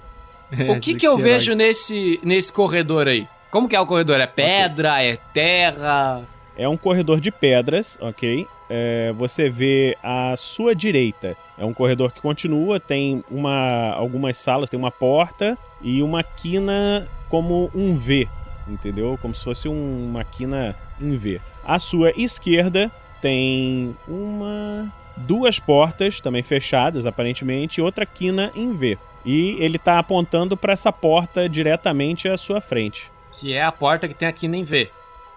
[0.75, 3.28] o que, que eu vejo nesse, nesse corredor aí?
[3.51, 4.19] Como que é o corredor?
[4.19, 5.01] É pedra?
[5.03, 6.23] É terra?
[6.57, 8.47] É um corredor de pedras, ok?
[8.69, 11.38] É, você vê à sua direita.
[11.57, 17.07] É um corredor que continua, tem uma, algumas salas, tem uma porta e uma quina
[17.30, 18.28] como um V,
[18.67, 19.17] entendeu?
[19.21, 21.39] Como se fosse um- uma quina em V.
[21.65, 24.91] À sua esquerda tem uma.
[25.18, 28.97] Duas portas, também fechadas aparentemente, e outra quina em V.
[29.26, 33.11] E ele tá apontando para essa porta diretamente à sua frente.
[33.32, 34.89] Que é a porta que tem aqui nem vê.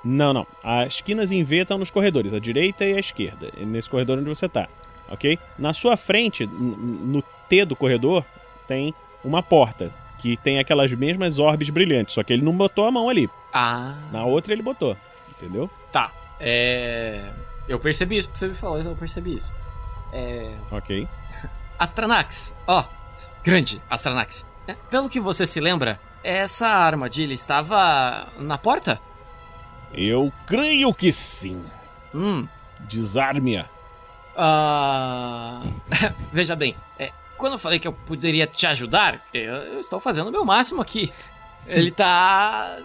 [0.05, 0.47] Não, não.
[0.63, 4.29] As quinas em V estão nos corredores, a direita e a esquerda, nesse corredor onde
[4.29, 4.69] você tá,
[5.11, 5.39] ok?
[5.59, 8.25] Na sua frente, no T do corredor,
[8.67, 12.91] tem uma porta que tem aquelas mesmas orbes brilhantes, só que ele não botou a
[12.91, 13.29] mão ali.
[13.53, 13.95] Ah.
[14.13, 14.97] Na outra ele botou,
[15.31, 15.69] entendeu?
[15.93, 16.13] Tá.
[16.39, 17.31] É.
[17.69, 19.55] Eu percebi isso, porque você me falou, eu percebi isso.
[20.13, 20.55] É.
[20.71, 21.09] Ok.
[21.79, 22.85] Astranax, ó,
[23.43, 24.45] grande Astranax.
[24.67, 29.01] É, Pelo que você se lembra, essa armadilha estava na porta?
[29.93, 31.65] Eu creio que sim.
[32.15, 32.47] Hum.
[32.81, 33.67] Desarme-a.
[34.37, 35.61] Ah.
[36.33, 40.29] Veja bem, é, quando eu falei que eu poderia te ajudar, eu, eu estou fazendo
[40.29, 41.13] o meu máximo aqui.
[41.67, 42.79] Ele tá.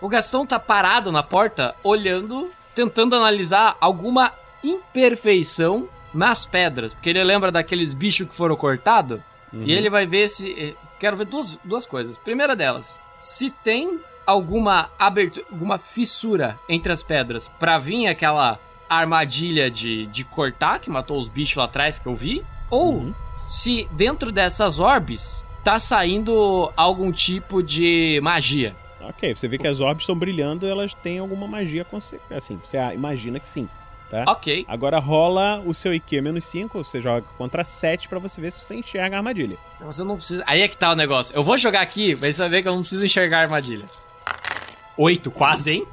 [0.00, 6.94] O Gaston tá parado na porta, olhando, tentando analisar alguma imperfeição nas pedras.
[6.94, 9.20] Porque ele lembra daqueles bichos que foram cortados.
[9.52, 9.62] Uhum.
[9.64, 10.52] E ele vai ver se.
[10.52, 12.18] eh, Quero ver duas, duas coisas.
[12.18, 18.58] Primeira delas, se tem alguma abertura, alguma fissura entre as pedras pra vir aquela
[18.88, 22.44] armadilha de, de cortar que matou os bichos lá atrás que eu vi.
[22.70, 28.76] Ou se dentro dessas orbes tá saindo algum tipo de magia.
[29.00, 31.86] Ok, você vê que as orbes estão brilhando elas têm alguma magia,
[32.30, 33.66] assim, você imagina que sim,
[34.10, 34.24] tá?
[34.26, 34.64] Ok.
[34.68, 38.64] Agora rola o seu IQ menos 5, você joga contra 7 pra você ver se
[38.64, 39.56] você enxerga a armadilha.
[39.80, 40.42] Você não precisa.
[40.46, 41.34] Aí é que tá o negócio.
[41.34, 43.86] Eu vou jogar aqui, mas você vai ver que eu não preciso enxergar a armadilha.
[44.96, 45.86] Oito, quase, hein?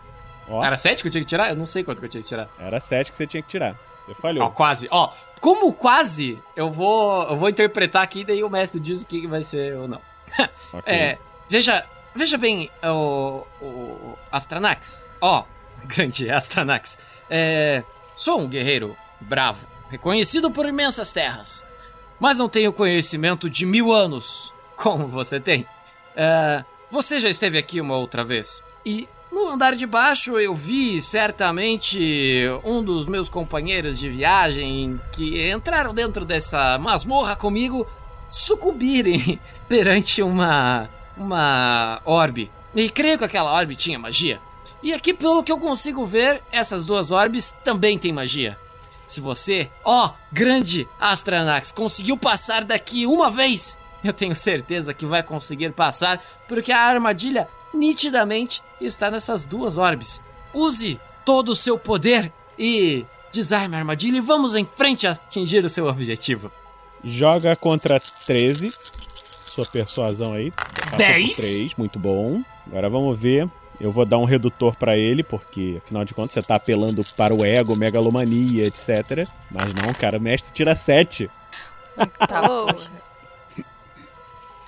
[0.63, 1.49] Era sete que eu tinha que tirar?
[1.49, 2.49] Eu não sei quanto que eu tinha que tirar.
[2.57, 3.75] Era 7 que você tinha que tirar.
[4.05, 4.45] Você falhou.
[4.45, 4.87] Ó, quase.
[4.89, 5.11] Ó,
[5.41, 9.43] como quase, eu vou, eu vou interpretar aqui, daí o mestre diz o que vai
[9.43, 10.01] ser ou não.
[10.73, 10.93] Ok.
[10.93, 11.17] É,
[11.49, 15.07] veja, veja bem, o, o Astranax.
[15.21, 15.43] Ó,
[15.85, 16.97] grande Astranax.
[17.29, 17.83] É,
[18.17, 21.63] sou um guerreiro bravo, reconhecido por imensas terras,
[22.19, 25.65] mas não tenho conhecimento de mil anos, como você tem.
[26.15, 31.01] É, você já esteve aqui uma outra vez e no andar de baixo eu vi
[31.01, 37.85] certamente um dos meus companheiros de viagem que entraram dentro dessa masmorra comigo
[38.27, 39.39] sucumbirem
[39.69, 42.51] perante uma uma orbe.
[42.75, 44.39] E creio que aquela orbe tinha magia.
[44.81, 48.57] E aqui, pelo que eu consigo ver, essas duas orbes também têm magia.
[49.07, 55.23] Se você, ó, grande Astranax, conseguiu passar daqui uma vez, Eu tenho certeza que vai
[55.23, 60.21] conseguir passar, porque a armadilha nitidamente está nessas duas orbes.
[60.53, 65.63] Use todo o seu poder e desarme a armadilha e vamos em frente a atingir
[65.65, 66.51] o seu objetivo.
[67.03, 68.71] Joga contra 13.
[68.71, 70.51] Sua persuasão aí.
[70.51, 71.35] Passou por 10.
[71.35, 72.41] 3, muito bom.
[72.65, 73.49] Agora vamos ver.
[73.79, 77.33] Eu vou dar um redutor pra ele, porque afinal de contas você tá apelando para
[77.33, 79.27] o ego, megalomania, etc.
[79.51, 81.29] Mas não, cara, o mestre tira 7.
[82.27, 82.67] Tá bom.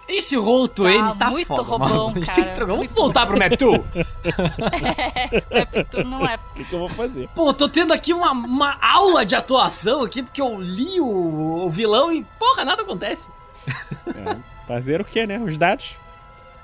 [0.07, 2.25] Esse Roto, Tá ele tá muito foda, roubão, mano.
[2.25, 2.65] cara.
[2.65, 3.81] Vamos voltar pro Map 2.
[5.51, 6.35] É, tu não é.
[6.59, 7.29] O que eu vou fazer?
[7.35, 11.69] Pô, tô tendo aqui uma, uma aula de atuação aqui, porque eu li o, o
[11.69, 13.29] vilão e, porra, nada acontece.
[14.07, 14.35] É,
[14.67, 15.39] fazer o que, né?
[15.39, 15.95] Os dados.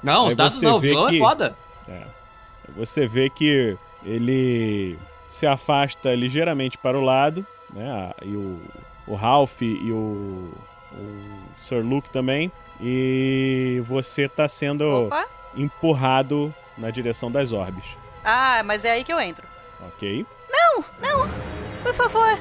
[0.02, 1.56] Não, os Aí dados você não, o vilão que- é foda.
[1.88, 2.02] É.
[2.76, 4.98] Você vê que ele
[5.28, 8.12] se afasta ligeiramente para o lado, né?
[8.22, 8.62] E o,
[9.08, 10.52] o Ralph e o,
[10.94, 12.52] o Sir Luke também.
[12.82, 15.26] E você tá sendo Opa.
[15.56, 17.86] empurrado na direção das orbes.
[18.24, 19.46] Ah, mas é aí que eu entro.
[19.88, 20.26] Ok?
[20.50, 21.30] Não, não,
[21.84, 22.38] por favor.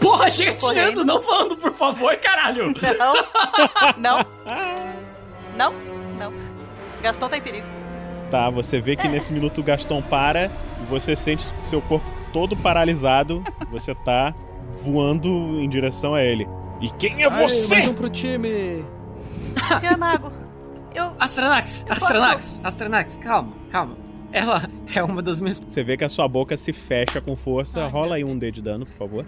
[0.00, 2.72] Porra, chega tirando, não falando por favor, caralho.
[2.98, 3.14] Não,
[3.98, 4.26] não,
[5.56, 5.72] não,
[6.18, 6.32] não.
[7.02, 7.79] Gaston tá em perigo.
[8.30, 10.46] Tá, você vê que nesse minuto o Gaston para
[10.80, 13.42] e você sente seu corpo todo paralisado.
[13.70, 14.32] Você tá
[14.84, 15.28] voando
[15.60, 16.46] em direção a ele.
[16.80, 17.74] E quem é Ai, você?
[17.74, 18.84] mais um pro time.
[19.80, 20.32] Senhor Mago,
[20.94, 21.12] eu.
[21.18, 23.96] Astranax, Eu Astranax, Astranax, calma, calma.
[24.32, 24.62] Ela
[24.94, 25.58] é uma das minhas.
[25.58, 27.88] Você vê que a sua boca se fecha com força.
[27.88, 29.24] Rola aí um D de dano, por favor.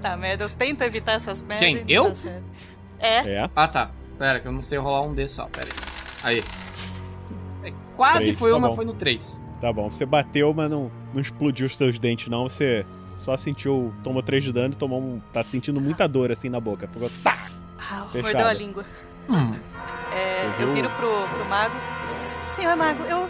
[0.00, 1.66] Tá, merda, eu tento evitar essas merdas.
[1.66, 1.84] Quem?
[1.88, 2.12] Eu?
[3.00, 3.32] É.
[3.32, 3.50] É.
[3.56, 3.90] Ah, tá.
[4.16, 5.66] Pera, que eu não sei rolar um D só, pera
[6.22, 6.36] aí.
[6.36, 6.44] Aí.
[7.94, 8.74] Quase Três, foi tá uma, bom.
[8.76, 9.40] foi no 3.
[9.60, 12.48] Tá bom, você bateu, mas não, não explodiu os seus dentes, não.
[12.48, 12.84] Você
[13.16, 15.20] só sentiu, tomou 3 de dano e tomou um.
[15.32, 16.88] tá sentindo muita dor assim na boca.
[16.92, 17.10] Ficou.
[17.22, 17.36] Tá!
[17.78, 18.84] Ah, mordeu a língua.
[19.28, 19.54] Hum.
[20.14, 21.74] É, eu viro pro, pro mago.
[22.16, 23.26] "S- Senhor Mago, eu.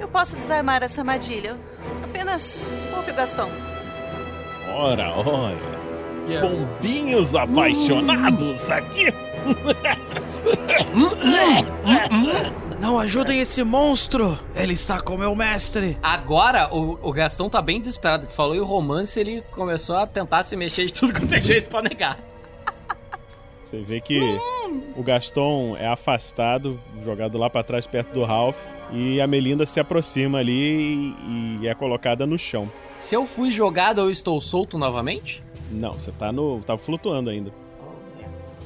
[0.00, 1.56] Eu posso desarmar essa armadilha.
[2.02, 2.62] Apenas
[2.92, 3.50] pouco, Gaston.
[4.74, 5.80] Ora, ora.
[6.40, 9.06] Pombinhos apaixonados aqui.
[12.80, 14.38] Não ajudem esse monstro!
[14.54, 15.98] Ele está com meu mestre!
[16.02, 20.06] Agora, o, o Gastão tá bem desesperado, que falou e o romance ele começou a
[20.06, 22.18] tentar se mexer de tudo quanto é jeito pra negar.
[23.62, 24.18] Você vê que
[24.96, 28.56] o Gaston é afastado, jogado lá pra trás perto do Ralph.
[28.92, 32.72] E a Melinda se aproxima ali e, e é colocada no chão.
[32.94, 35.44] Se eu fui jogado, eu estou solto novamente?
[35.70, 36.60] Não, você tá no.
[36.62, 37.52] tá flutuando ainda.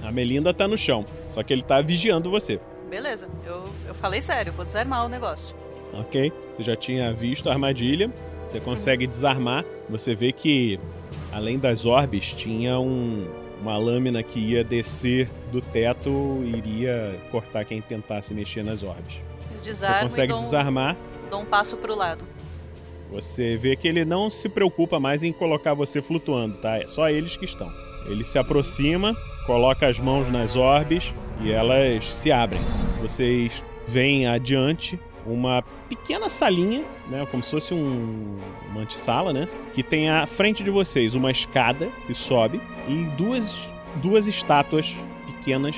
[0.02, 2.58] A Melinda tá no chão, só que ele tá vigiando você.
[2.94, 5.52] Beleza, eu, eu falei sério, vou desarmar o negócio.
[5.92, 6.32] Ok?
[6.56, 8.08] Você já tinha visto a armadilha,
[8.48, 9.64] você consegue desarmar.
[9.90, 10.78] Você vê que,
[11.32, 13.26] além das orbes, tinha um-
[13.60, 16.08] uma lâmina que ia descer do teto
[16.44, 19.16] e iria cortar quem tentasse mexer nas orbes.
[19.50, 20.96] Eu Você desarmo consegue dou, um- desarmar.
[21.28, 22.24] dou um passo pro lado.
[23.10, 26.76] Você vê que ele não se preocupa mais em colocar você flutuando, tá?
[26.78, 27.72] É só eles que estão.
[28.06, 29.16] Ele se aproxima,
[29.46, 32.60] coloca as mãos nas orbes e elas se abrem.
[33.00, 38.38] Vocês veem adiante uma pequena salinha, né, como se fosse um,
[38.70, 43.68] uma antessala, né, que tem à frente de vocês uma escada que sobe e duas,
[44.02, 44.94] duas estátuas
[45.26, 45.76] pequenas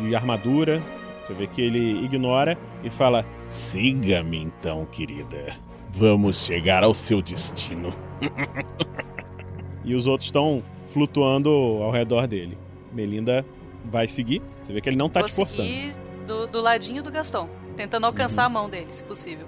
[0.00, 0.82] de armadura.
[1.22, 5.54] Você vê que ele ignora e fala: Siga-me então, querida.
[5.92, 7.92] Vamos chegar ao seu destino.
[9.84, 12.56] e os outros estão flutuando ao redor dele.
[12.92, 13.44] Melinda
[13.84, 14.42] vai seguir.
[14.60, 15.68] Você vê que ele não tá Vou te forçando.
[15.68, 15.94] seguir
[16.26, 19.46] do, do ladinho do Gaston, tentando alcançar a mão dele, se possível.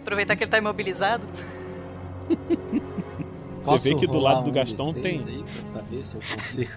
[0.00, 1.26] Aproveitar que ele tá imobilizado.
[3.62, 5.16] Você vê que do lado do Gaston tem.
[5.18, 6.72] um Aí pra saber se eu consigo.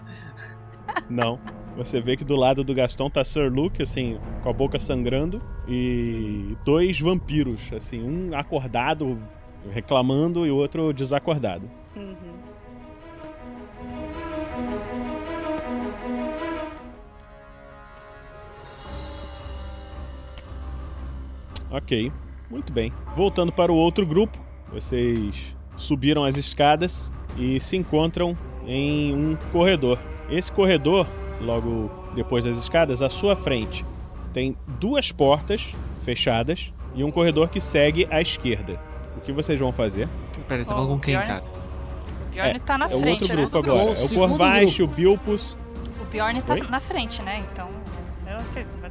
[1.09, 1.39] Não.
[1.75, 5.41] Você vê que do lado do Gaston tá Sir Luke, assim, com a boca sangrando,
[5.67, 9.19] e dois vampiros, assim, um acordado,
[9.71, 11.69] reclamando, e o outro desacordado.
[21.75, 22.09] Ok,
[22.49, 22.93] muito bem.
[23.13, 24.39] Voltando para o outro grupo,
[24.71, 29.99] vocês subiram as escadas e se encontram em um corredor.
[30.29, 31.05] Esse corredor,
[31.41, 33.85] logo depois das escadas, à sua frente,
[34.31, 38.79] tem duas portas fechadas e um corredor que segue à esquerda.
[39.17, 40.07] O que vocês vão fazer?
[40.47, 41.27] Peraí, tá falando com quem, Bjorn?
[41.27, 41.43] cara?
[41.43, 43.41] O Bjorn tá na é o frente, outro né?
[43.41, 43.83] grupo agora.
[43.83, 45.57] O é o Corvache, o Bilpus.
[46.01, 46.61] O Bjorn tá Oi?
[46.69, 47.45] na frente, né?
[47.51, 47.69] Então.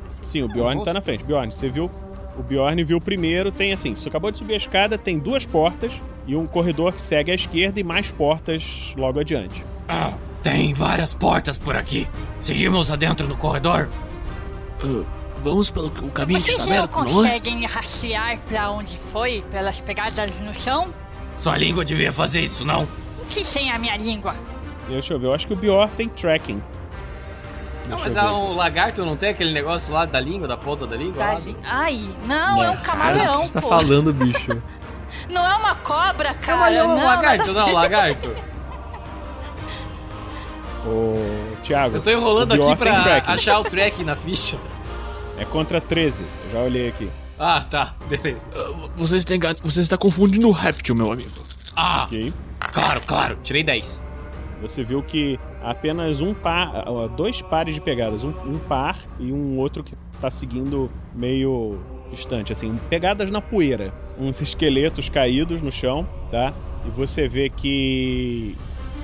[0.04, 0.26] Descer.
[0.26, 1.24] Sim, o Bjorn tá na frente.
[1.24, 1.90] Bjorn, você viu?
[2.36, 5.92] O Bjorn viu primeiro, tem assim, você acabou de subir a escada, tem duas portas
[6.26, 9.64] e um corredor que segue à esquerda e mais portas logo adiante.
[9.88, 10.12] Ah,
[10.42, 12.08] tem várias portas por aqui.
[12.40, 13.88] Seguimos adentro no corredor?
[14.82, 15.04] Ah,
[15.42, 17.04] vamos pelo o caminho que Vocês está não aberto, não é?
[17.04, 20.92] conseguem rastrear pra onde foi pelas pegadas no chão?
[21.32, 22.84] Sua língua devia fazer isso, não?
[23.22, 24.34] O que sem a minha língua?
[24.88, 26.60] Deixa eu ver, eu acho que o Bior tem tracking.
[27.88, 30.96] Não, mas a- o lagarto não tem aquele negócio lá da língua, da ponta da
[30.96, 31.22] língua?
[31.22, 33.68] Da li- Ai, não, é um camaleão, o que você tá pô.
[33.68, 34.60] falando, bicho?
[35.30, 36.58] Não é uma cobra, cara.
[36.58, 37.72] Camaleão é um lagarto, não, ver.
[37.72, 38.34] lagarto.
[40.86, 41.14] Ô,
[41.62, 41.96] Thiago.
[41.96, 43.32] Eu tô enrolando aqui pra tracking.
[43.32, 44.58] achar o track na ficha.
[45.38, 47.10] É contra 13, eu já olhei aqui.
[47.38, 48.50] Ah, tá, beleza.
[48.96, 51.30] Você está, engan- você está confundindo o réptil, meu amigo.
[51.76, 52.32] Ah, Ok.
[52.72, 54.00] claro, claro, tirei 10.
[54.64, 56.84] Você viu que apenas um par,
[57.16, 61.78] dois pares de pegadas, um, um par e um outro que tá seguindo meio
[62.10, 66.52] distante, assim, pegadas na poeira, uns esqueletos caídos no chão, tá?
[66.86, 68.56] E você vê que,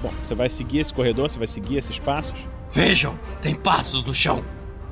[0.02, 2.38] bom, você vai seguir esse corredor, você vai seguir esses passos.
[2.70, 4.42] Vejam, tem passos no chão.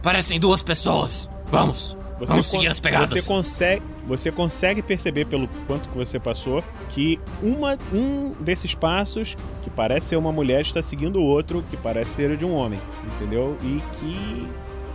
[0.03, 1.31] Parecem duas pessoas.
[1.51, 3.11] Vamos, Você vamos seguir as pegadas.
[3.11, 9.37] Você consegue, você consegue perceber pelo quanto que você passou que uma, um desses passos,
[9.63, 12.53] que parece ser uma mulher, está seguindo o outro, que parece ser o de um
[12.55, 12.81] homem,
[13.15, 13.57] entendeu?
[13.63, 14.49] E que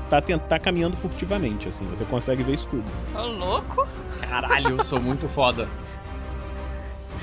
[0.09, 1.85] tá, tá caminhando furtivamente, assim.
[1.85, 2.85] Você consegue ver isso tudo.
[3.15, 3.87] Ô, louco.
[4.21, 5.67] Caralho, eu sou muito foda.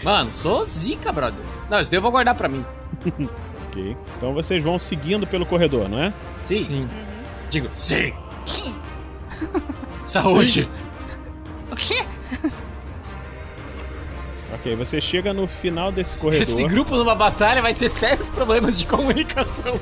[0.02, 1.44] Mano, sou zica, brother.
[1.68, 2.64] Não, isso daí eu vou guardar pra mim.
[3.68, 3.96] ok.
[4.16, 6.14] Então vocês vão seguindo pelo corredor, não é?
[6.40, 6.88] Sim.
[7.50, 8.14] Digo, sim.
[8.46, 8.74] Sim.
[10.02, 10.68] Saúde.
[11.70, 12.04] O quê?
[14.54, 16.42] Ok, você chega no final desse corredor.
[16.42, 19.78] Esse grupo numa batalha vai ter sérios problemas de comunicação.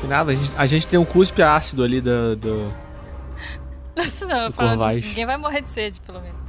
[0.00, 2.34] Que nada, a gente, a gente tem um cuspe ácido ali da.
[2.34, 2.72] do-
[3.96, 6.42] Nossa, não, eu Do falo, ninguém vai morrer de sede, pelo menos.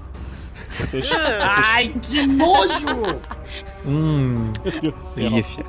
[0.67, 1.07] Vocês...
[1.41, 3.19] Ai, que nojo!
[3.85, 4.51] Hum.
[4.65, 5.29] Meu Deus do céu.
[5.29, 5.65] Delícia.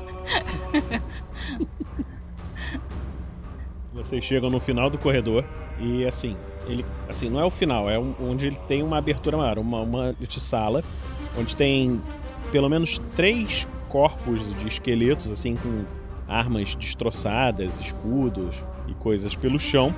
[4.05, 5.43] Vocês chegam no final do corredor
[5.79, 6.37] e assim,
[6.67, 10.15] ele assim, não é o final, é onde ele tem uma abertura maior, uma, uma
[10.29, 10.83] sala
[11.35, 11.99] onde tem
[12.51, 15.85] pelo menos três corpos de esqueletos assim com
[16.27, 19.93] armas destroçadas, escudos e coisas pelo chão.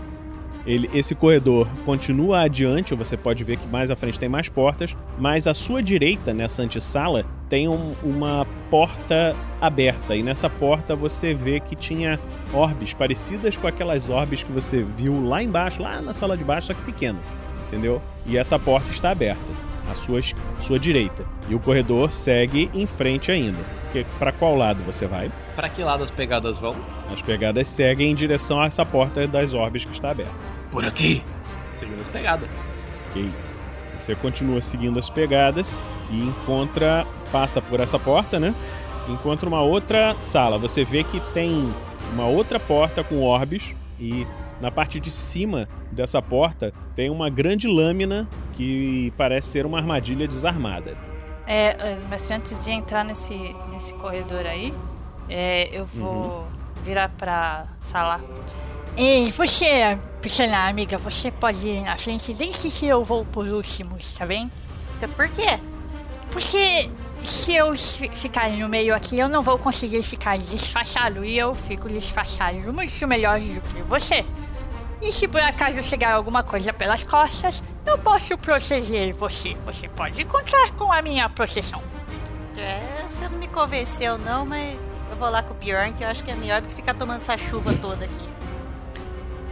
[0.66, 4.96] Ele, esse corredor continua adiante, você pode ver que mais à frente tem mais portas,
[5.20, 10.15] mas à sua direita, nessa antessala, tem um- uma porta aberta.
[10.15, 12.19] E nessa porta você vê que tinha
[12.53, 16.68] orbes parecidas com aquelas orbes que você viu lá embaixo, lá na sala de baixo,
[16.68, 17.22] só que pequenas,
[17.68, 18.02] entendeu?
[18.26, 19.40] E essa porta está aberta,
[19.90, 20.19] à sua,
[20.60, 21.26] sua direita.
[21.49, 23.78] E o corredor segue em frente ainda.
[23.91, 25.32] Que, para qual lado você vai?
[25.56, 26.76] Pra que lado as pegadas vão?
[27.11, 30.34] As pegadas seguem em direção a essa porta das orbes que está aberta.
[30.69, 31.24] Por aqui.
[31.72, 32.49] Seguindo as pegadas.
[33.10, 33.32] Ok.
[33.98, 37.06] Você continua seguindo as pegadas e encontra.
[37.32, 38.53] passa por essa porta, né?
[39.10, 40.57] Encontra uma outra sala.
[40.57, 41.74] Você vê que tem
[42.14, 44.26] uma outra porta com orbes e
[44.61, 50.28] na parte de cima dessa porta tem uma grande lâmina que parece ser uma armadilha
[50.28, 50.98] desarmada.
[51.45, 54.74] É, é, mas antes de entrar nesse, nesse corredor aí,
[55.30, 56.48] é, eu vou
[56.84, 58.19] virar pra sala.
[58.98, 63.95] Ei, você, pequena amiga, você pode ir na frente desde que eu vou por último,
[64.18, 64.52] tá bem?
[65.15, 65.60] Por quê?
[66.32, 66.90] Porque
[67.24, 71.53] se eu fi- ficar no meio aqui, eu não vou conseguir ficar disfarçado e eu
[71.53, 74.26] fico disfarçado muito melhor do que você.
[74.99, 79.56] E se por acaso chegar alguma coisa pelas costas, eu posso proteger você.
[79.64, 81.84] Você pode contar com a minha proteção.
[82.57, 84.76] É, você não me convenceu não, mas
[85.11, 86.95] eu vou lá com o Bjorn, que eu acho que é melhor do que ficar
[86.95, 88.36] tomando essa chuva toda aqui.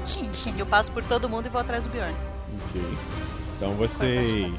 [0.05, 0.53] Sim, sim.
[0.57, 2.15] Eu passo por todo mundo e vou atrás do Bjorn.
[2.69, 2.81] Ok.
[3.57, 4.53] Então vocês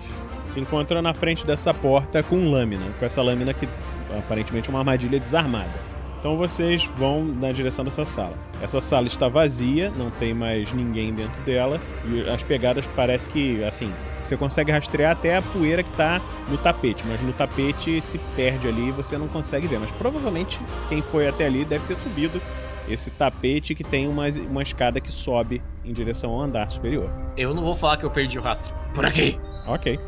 [0.46, 3.68] se encontram na frente dessa porta com lâmina, com essa lâmina que
[4.16, 5.96] aparentemente é uma armadilha desarmada.
[6.18, 8.36] Então vocês vão na direção dessa sala.
[8.60, 13.62] Essa sala está vazia, não tem mais ninguém dentro dela e as pegadas parece que
[13.62, 13.92] assim,
[14.22, 18.66] você consegue rastrear até a poeira que está no tapete, mas no tapete se perde
[18.66, 20.58] ali e você não consegue ver, mas provavelmente
[20.88, 22.40] quem foi até ali deve ter subido
[22.88, 27.10] esse tapete que tem uma, uma escada que sobe em direção ao andar superior.
[27.36, 28.74] Eu não vou falar que eu perdi o rastro.
[28.94, 29.38] Por aqui.
[29.66, 29.98] Ok.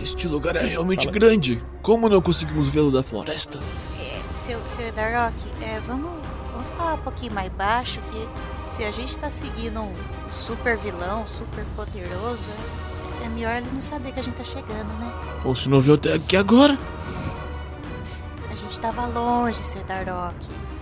[0.00, 1.12] Este lugar é realmente Fala.
[1.12, 1.62] grande.
[1.82, 3.58] Como não conseguimos vê-lo da floresta?
[3.98, 6.10] É, seu, seu Darrock, é, vamos,
[6.52, 8.28] vamos falar um pouquinho mais baixo, que
[8.66, 9.92] se a gente tá seguindo um
[10.30, 12.48] super vilão, super poderoso,
[13.20, 15.12] é, é melhor ele não saber que a gente tá chegando, né?
[15.44, 16.78] Ou se não viu até aqui agora?
[18.50, 20.36] A gente tava longe, seu Darrock.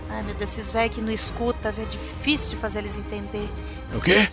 [0.09, 3.49] Ai, meu Deus, esses velhos que não escutam, é difícil de fazer eles entender.
[3.93, 4.29] O quê?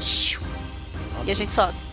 [0.00, 0.40] Xiu.
[1.26, 1.87] E a gente sobe.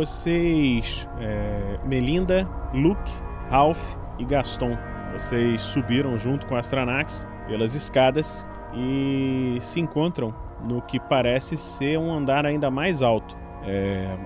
[0.00, 3.12] Vocês, é, Melinda, Luke,
[3.50, 4.78] Ralph e Gaston,
[5.12, 12.14] vocês subiram junto com Astranax pelas escadas e se encontram no que parece ser um
[12.14, 13.36] andar ainda mais alto.
[13.62, 14.16] É,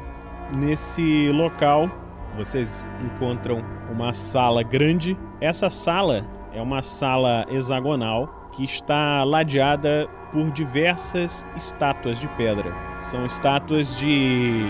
[0.56, 1.90] nesse local,
[2.36, 3.60] vocês encontram
[3.90, 5.18] uma sala grande.
[5.40, 12.72] Essa sala é uma sala hexagonal que está ladeada por diversas estátuas de pedra.
[13.01, 14.62] São estátuas de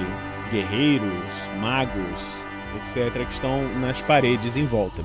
[0.50, 1.24] guerreiros,
[1.60, 2.20] magos,
[2.76, 5.02] etc., que estão nas paredes em volta.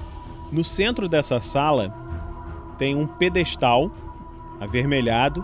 [0.52, 1.94] No centro dessa sala
[2.78, 3.92] tem um pedestal
[4.60, 5.44] avermelhado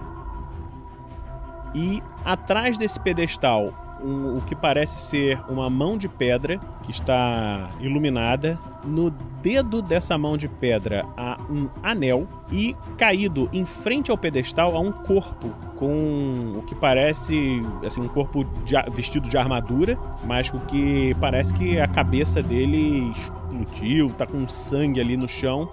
[1.74, 7.70] e atrás desse pedestal um, o que parece ser uma mão de pedra que está
[7.80, 8.60] iluminada.
[8.84, 14.76] No dedo dessa mão de pedra há um anel e caído em frente ao pedestal
[14.76, 20.50] há um corpo com o que parece assim um corpo de, vestido de armadura, mas
[20.50, 25.70] o que parece que a cabeça dele explodiu, tá com sangue ali no chão.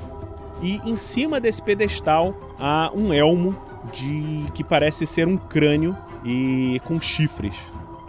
[0.61, 3.57] E em cima desse pedestal há um elmo
[3.93, 7.59] de que parece ser um crânio e com chifres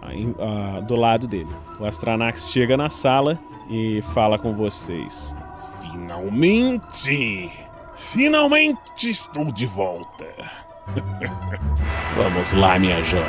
[0.04, 1.50] uh, do lado dele.
[1.80, 3.40] O Astranax chega na sala
[3.70, 5.36] e fala com vocês.
[5.82, 7.52] Finalmente!
[7.96, 10.63] Finalmente estou de volta!
[12.16, 13.28] Vamos lá, minha jovem.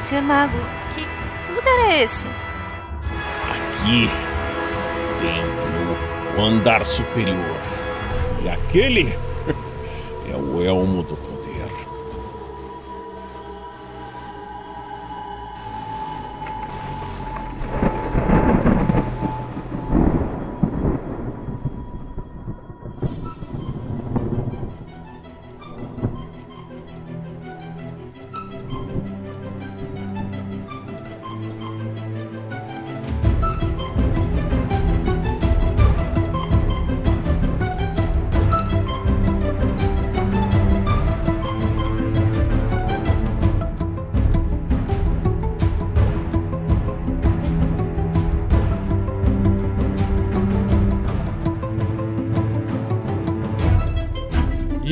[0.00, 0.58] Senhor Mago,
[0.94, 1.00] que,
[1.46, 2.26] que lugar é esse?
[3.50, 4.08] Aqui
[5.20, 7.56] tem o andar superior.
[8.42, 9.08] E aquele
[10.30, 11.16] é o elmo do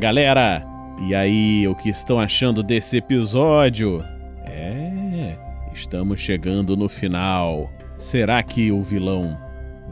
[0.00, 0.66] Galera!
[1.06, 4.02] E aí, o que estão achando desse episódio?
[4.44, 5.36] É,
[5.74, 7.70] estamos chegando no final.
[7.98, 9.38] Será que o vilão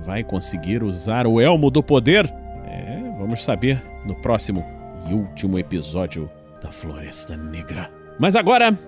[0.05, 2.24] vai conseguir usar o elmo do poder?
[2.66, 4.64] É, vamos saber no próximo
[5.09, 6.30] e último episódio
[6.62, 7.90] da Floresta Negra.
[8.18, 8.78] Mas agora,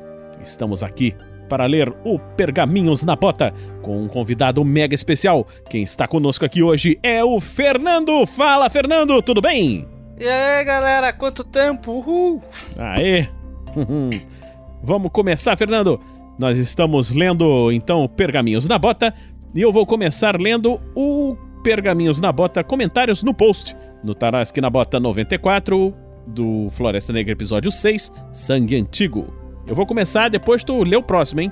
[0.43, 1.15] estamos aqui
[1.51, 3.53] para ler o Pergaminhos na Bota
[3.83, 5.47] com um convidado mega especial.
[5.69, 8.25] Quem está conosco aqui hoje é o Fernando.
[8.25, 9.87] Fala, Fernando, tudo bem?
[10.21, 11.93] E aí, galera, quanto tempo?
[11.93, 12.43] Uhul!
[12.77, 13.27] Aê!
[14.85, 15.99] Vamos começar, Fernando.
[16.39, 19.15] Nós estamos lendo então Pergaminhos na Bota
[19.55, 23.75] e eu vou começar lendo o Pergaminhos na Bota comentários no post
[24.05, 25.95] no Tarasque na Bota 94
[26.27, 29.33] do Floresta Negra episódio 6, Sangue Antigo.
[29.67, 31.51] Eu vou começar, depois tu lê o próximo, hein?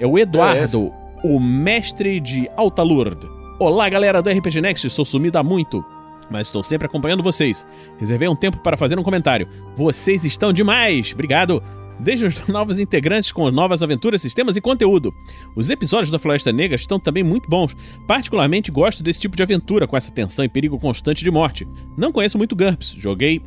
[0.00, 0.92] É o Eduardo,
[1.22, 3.30] é o mestre de Alta Lourdes.
[3.60, 5.84] Olá, galera do RPG Next, estou sumido há muito
[6.30, 7.66] mas estou sempre acompanhando vocês.
[7.98, 9.48] Reservei um tempo para fazer um comentário.
[9.74, 11.12] Vocês estão demais!
[11.12, 11.62] Obrigado!
[12.00, 15.12] Desde os novos integrantes com novas aventuras, sistemas e conteúdo.
[15.56, 17.76] Os episódios da Floresta Negra estão também muito bons.
[18.06, 21.66] Particularmente gosto desse tipo de aventura, com essa tensão e perigo constante de morte.
[21.96, 23.42] Não conheço muito GURPS, joguei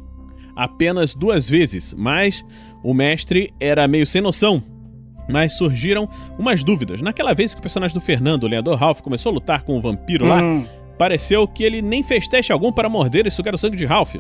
[0.54, 2.44] apenas duas vezes, mas
[2.84, 4.62] o mestre era meio sem noção.
[5.30, 7.02] Mas surgiram umas dúvidas.
[7.02, 9.82] Naquela vez que o personagem do Fernando, o lenhador Ralph, começou a lutar com o
[9.82, 10.66] vampiro lá, Hum.
[11.02, 14.14] Pareceu que ele nem fez teste algum para morder e sugar o sangue de Ralph.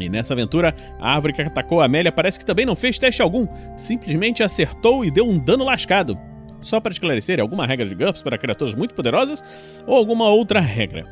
[0.00, 3.22] E nessa aventura, a árvore que atacou a Amélia parece que também não fez teste
[3.22, 3.46] algum,
[3.76, 6.18] simplesmente acertou e deu um dano lascado.
[6.60, 9.44] Só para esclarecer, alguma regra de GURPS para criaturas muito poderosas
[9.86, 11.04] ou alguma outra regra?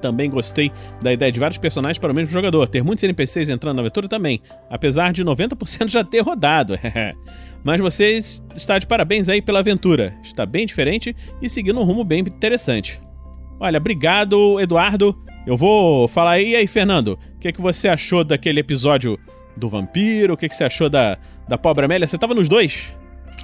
[0.00, 3.76] Também gostei da ideia de vários personagens para o mesmo jogador, ter muitos NPCs entrando
[3.76, 6.74] na aventura também, apesar de 90% já ter rodado.
[7.62, 12.02] Mas vocês está de parabéns aí pela aventura, está bem diferente e seguindo um rumo
[12.02, 13.00] bem interessante.
[13.60, 15.18] Olha, obrigado, Eduardo.
[15.46, 19.18] Eu vou falar aí, e aí, Fernando, o que, que você achou daquele episódio
[19.56, 20.34] do vampiro?
[20.34, 21.16] O que, que você achou da,
[21.48, 22.06] da pobre Amélia?
[22.06, 22.94] Você tava nos dois?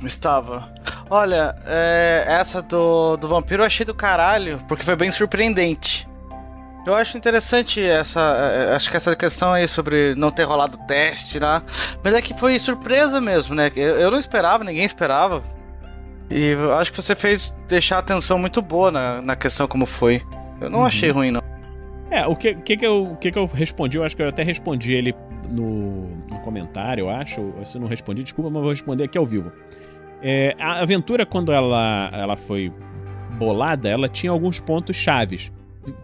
[0.03, 0.73] Estava.
[1.09, 6.07] Olha, é, essa do, do vampiro eu achei do caralho, porque foi bem surpreendente.
[6.87, 8.21] Eu acho interessante essa.
[8.21, 11.63] é, Acho que essa questão aí sobre não ter rolado teste, né?
[12.03, 13.73] Mas é que foi surpresa mesmo, né?
[13.75, 15.43] Eu, eu não esperava, ninguém esperava.
[16.31, 19.87] E eu acho que você fez deixar a atenção muito boa na, na questão como
[19.87, 20.23] foi.
[20.61, 20.85] Eu não Uhum.
[20.87, 21.41] achei ruim, não.
[22.11, 23.97] É, o que, que, que, eu, o que, que eu respondi?
[23.97, 25.15] Eu acho que eu até respondi ele
[25.49, 27.41] no, no comentário, eu acho.
[27.59, 29.53] Ou Se eu não respondi, desculpa, mas vou responder aqui ao vivo.
[30.23, 32.73] É, a aventura, quando ela, ela foi
[33.39, 35.53] bolada, ela tinha alguns pontos chaves.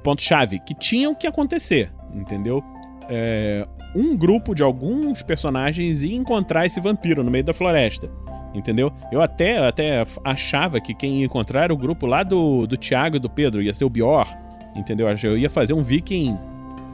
[0.02, 2.62] Pontos-chave que tinham que acontecer, entendeu?
[3.08, 3.66] É,
[3.96, 8.10] um grupo de alguns personagens ia encontrar esse vampiro no meio da floresta.
[8.54, 8.92] Entendeu?
[9.12, 13.16] Eu até, até achava que quem ia encontrar era o grupo lá do, do Thiago
[13.16, 14.26] e do Pedro, ia ser o Bior.
[14.74, 15.06] Entendeu?
[15.22, 16.36] Eu ia fazer um viking.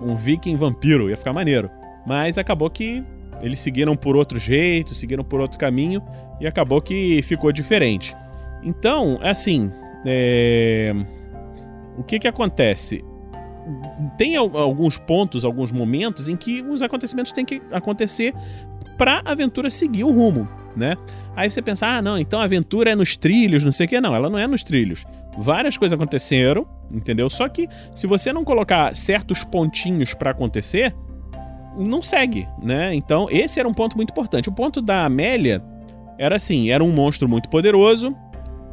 [0.02, 1.70] Um viking vampiro, ia ficar maneiro.
[2.06, 3.02] Mas acabou que
[3.40, 6.02] eles seguiram por outro jeito, seguiram por outro caminho,
[6.40, 8.14] e acabou que ficou diferente.
[8.62, 9.70] Então, assim.
[10.04, 10.92] é,
[11.98, 13.02] O que que acontece?
[14.18, 18.34] Tem al- alguns pontos, alguns momentos em que os acontecimentos têm que acontecer
[18.96, 20.96] pra aventura seguir o rumo, né?
[21.34, 24.00] Aí você pensa, ah, não, então a aventura é nos trilhos, não sei o que.
[24.00, 25.04] Não, ela não é nos trilhos.
[25.38, 27.28] Várias coisas aconteceram, entendeu?
[27.30, 30.94] Só que se você não colocar certos pontinhos pra acontecer,
[31.76, 32.94] não segue, né?
[32.94, 34.48] Então, esse era um ponto muito importante.
[34.48, 35.62] O ponto da Amélia
[36.18, 38.14] era assim: era um monstro muito poderoso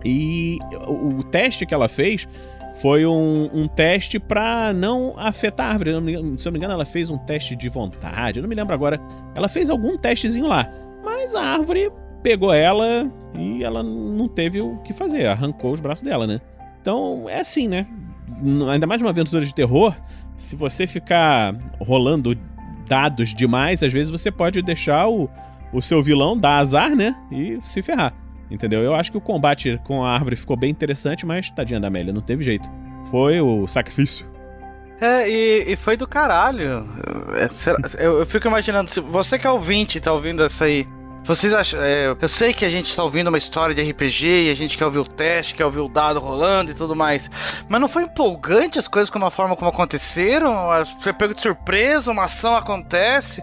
[0.06, 0.58] e
[0.88, 2.28] o, teste que ela fez
[2.76, 5.92] foi um, um teste pra não afetar a árvore.
[5.92, 8.74] Se eu não me engano, ela fez um teste de vontade, eu não me lembro
[8.74, 9.00] agora.
[9.36, 10.70] Ela fez algum testezinho lá,
[11.04, 16.04] mas a árvore pegou ela e ela não teve o que fazer, arrancou os braços
[16.04, 16.40] dela, né?
[16.82, 17.88] Então, é assim, né?
[18.72, 19.96] Ainda mais numa aventura de terror,
[20.36, 22.36] se você ficar rolando
[22.88, 25.30] dados demais, às vezes você pode deixar o,
[25.72, 27.16] o seu vilão dar azar, né?
[27.32, 28.14] E se ferrar.
[28.50, 28.82] Entendeu?
[28.82, 32.14] Eu acho que o combate com a árvore ficou bem interessante, mas tadinha da Amélia,
[32.14, 32.70] não teve jeito.
[33.10, 34.33] Foi o sacrifício.
[35.06, 36.88] É, e, e foi do caralho.
[37.36, 40.88] É, Eu, eu fico imaginando, se você que é ouvinte tá ouvindo essa aí,
[41.26, 41.82] vocês acham.
[41.82, 44.78] é, eu sei que a gente tá ouvindo uma história de RPG e a gente
[44.78, 47.30] quer ouvir o teste, quer ouvir o dado rolando e tudo mais.
[47.70, 50.54] Mas não foi empolgante as coisas como a forma como aconteceram?
[51.00, 53.42] Você pega de surpresa, uma ação acontece.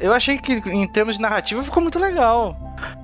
[0.00, 2.56] Eu achei que em termos de narrativa ficou muito legal.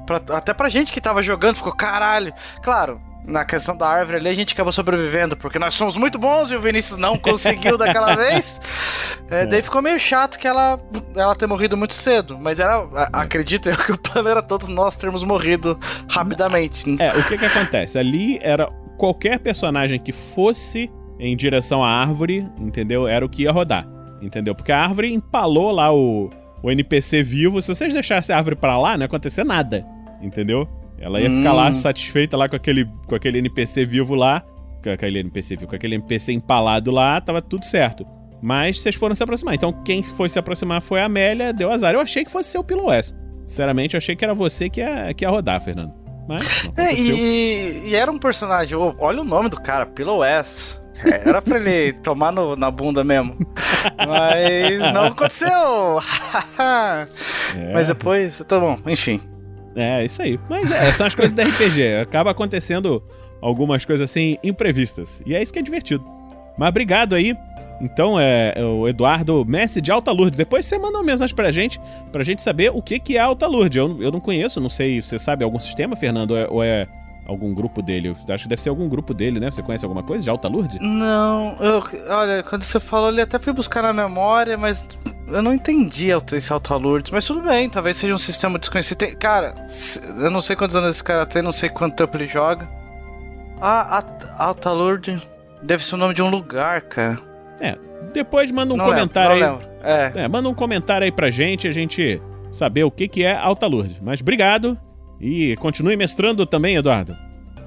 [0.06, 2.32] Pra- até pra gente que tava jogando, ficou caralho.
[2.62, 6.51] Claro, na questão da árvore ali, a gente acabou sobrevivendo, porque nós somos muito bons
[6.51, 8.60] e o Vinícius não conseguiu daquela vez.
[9.30, 10.80] É, Daí ficou meio chato que ela,
[11.14, 12.36] ela ter morrido muito cedo.
[12.38, 15.78] Mas era, a- acredito eu que o plano era todos nós termos morrido
[16.09, 16.97] rapidamente.
[17.01, 17.98] É, o que que acontece?
[17.98, 18.66] Ali era
[18.98, 23.06] qualquer personagem que fosse em direção à árvore, entendeu?
[23.06, 23.86] Era o que ia rodar,
[24.20, 24.55] entendeu?
[24.55, 26.30] Porque a árvore empalou lá o,
[26.62, 27.60] o NPC vivo.
[27.62, 29.86] Se vocês deixassem a árvore pra lá, não ia acontecer nada,
[30.22, 30.68] entendeu?
[31.01, 31.56] Ela ia ficar Hum.
[31.56, 34.43] lá satisfeita lá com aquele, com aquele NPC vivo lá,
[34.85, 38.05] com aquele NPC vivo, com aquele NPC empalado lá, tava tudo certo.
[38.43, 39.55] Mas vocês foram se aproximar.
[39.55, 41.94] Então quem foi se aproximar foi a Amélia, deu azar.
[41.94, 43.14] Eu achei que fosse ser o Piloés.
[43.47, 45.93] Sinceramente, eu achei que era você que ia, que ia rodar, Fernando.
[46.28, 50.78] Mas É, e, e era um personagem, olha o nome do cara, Pillow S.
[51.05, 53.36] É, Era pra ele tomar no- na bunda mesmo.
[54.06, 55.48] Mas não aconteceu.
[57.72, 59.20] Mas depois, tá bom, enfim.
[59.81, 60.39] É, isso aí.
[60.48, 61.97] Mas é, são as coisas da RPG.
[62.02, 63.02] Acaba acontecendo
[63.40, 65.23] algumas coisas assim imprevistas.
[65.24, 66.05] E é isso que é divertido.
[66.59, 67.35] Mas obrigado aí.
[67.81, 70.36] Então, é, é o Eduardo Messi de Alta Lourdes.
[70.36, 71.81] Depois você manda uma mensagem pra gente,
[72.12, 73.78] pra gente saber o que, que é Alta Lourdes.
[73.78, 75.01] Eu, eu não conheço, não sei.
[75.01, 76.32] Você sabe algum sistema, Fernando?
[76.32, 76.86] Ou é, ou é
[77.31, 78.09] algum grupo dele?
[78.28, 79.51] Eu acho que deve ser algum grupo dele, né?
[79.51, 80.78] Você conhece alguma coisa de Alta Lourdes?
[80.81, 81.82] Não, eu,
[82.15, 84.86] olha, quando você falou ali, até fui buscar na memória, mas
[85.28, 87.12] eu não entendi esse Alta-Lourdes.
[87.12, 88.98] Mas tudo bem, talvez seja um sistema desconhecido.
[88.98, 89.55] Tem- cara,
[90.19, 92.69] eu não sei quantos anos esse cara tem, não sei quanto tempo ele joga.
[93.61, 93.98] Ah,
[94.39, 95.20] a- Alta-Lourdes
[95.62, 97.19] deve ser o nome de um lugar, cara.
[97.61, 97.77] É,
[98.12, 100.05] depois manda um Não comentário lembro, aí.
[100.05, 100.20] lembro.
[100.20, 100.28] É.
[100.28, 102.20] manda um comentário aí pra gente, a gente
[102.51, 103.98] saber o que, que é Alta Lourdes.
[104.02, 104.77] Mas obrigado
[105.20, 107.16] e continue mestrando também, Eduardo.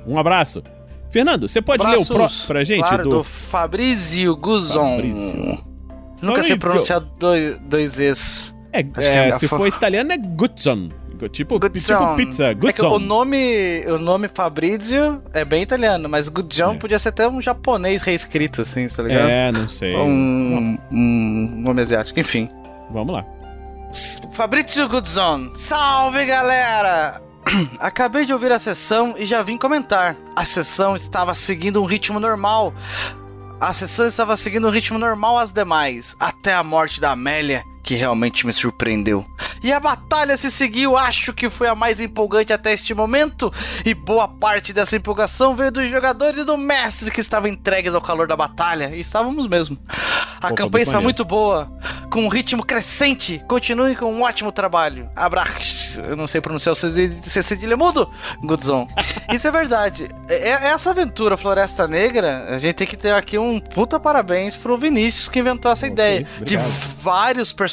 [0.08, 0.64] Um abraço.
[1.12, 2.80] Fernando, você pode ler o Abraços, pro pra gente?
[2.88, 3.10] Claro, do...
[3.18, 4.96] do Fabrício Guzon.
[4.96, 5.36] Fabrício.
[6.22, 6.58] Nunca sei Fabrício.
[6.60, 8.56] pronunciar dois, dois Es.
[8.72, 10.90] É, é, a se fo- for italiano é Gutzon.
[11.32, 13.00] Tipo, tipo pizza, É que o Gutzon.
[13.00, 18.62] nome, o nome Fabrizio é bem italiano, mas Gudjon podia ser até um japonês reescrito,
[18.64, 19.30] assim, tá ligado?
[19.30, 19.96] É, não sei.
[19.96, 22.50] Um, um nome asiático, enfim.
[22.90, 23.26] Vamos lá.
[24.32, 25.52] Fabrizio Gudson.
[25.56, 27.22] Salve, galera!
[27.80, 30.16] Acabei de ouvir a sessão e já vim comentar.
[30.36, 32.74] A sessão estava seguindo um ritmo normal.
[33.60, 37.96] A sessão estava seguindo um ritmo normal às demais, até a morte da Amélia, que
[37.96, 39.26] realmente me surpreendeu.
[39.62, 43.54] E a batalha se seguiu, acho que foi a mais empolgante até este momento,
[43.86, 48.02] e boa parte dessa empolgação veio dos jogadores e do mestre que estavam entregues ao
[48.02, 49.78] calor da batalha, e estávamos mesmo.
[50.42, 51.72] A campanha está muito boa,
[52.10, 53.42] com um ritmo crescente.
[53.48, 55.10] Continue com um ótimo trabalho.
[55.16, 56.02] Abraço.
[56.02, 58.10] Eu não sei pronunciar o cedilha mudo,
[58.44, 58.88] Gudzon.
[59.32, 60.10] Isso é verdade.
[60.28, 64.56] É- é- Essa aventura Floresta Negra, a gente tem que ter aqui um puta parabéns
[64.56, 66.26] pro Vinícius que inventou essa ideia.
[66.42, 66.58] De
[67.02, 67.73] vários personagens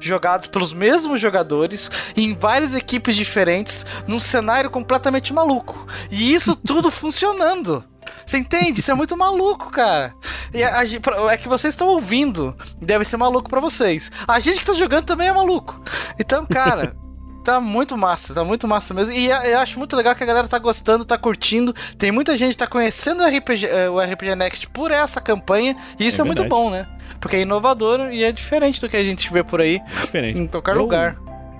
[0.00, 5.86] jogados pelos mesmos jogadores em várias equipes diferentes num cenário completamente maluco.
[6.10, 7.84] E isso tudo funcionando.
[8.26, 8.80] Você entende?
[8.80, 10.14] Isso é muito maluco, cara.
[10.54, 12.56] E a- a é que vocês estão ouvindo.
[12.80, 14.10] Deve ser maluco pra vocês.
[14.26, 15.82] A gente que tá jogando também é maluco.
[16.18, 16.94] Então, cara.
[17.42, 19.14] Tá muito massa, tá muito massa mesmo.
[19.14, 21.74] E eu acho muito legal que a galera tá gostando, tá curtindo.
[21.96, 25.74] Tem muita gente que tá conhecendo o RPG, eh, o RPG Next por essa campanha.
[25.98, 26.86] E isso É é, muito bom, né?
[27.20, 29.80] Porque é inovador e é diferente do que a gente vê por aí.
[30.00, 30.38] Diferente.
[30.38, 31.16] Em qualquer Eu- lugar.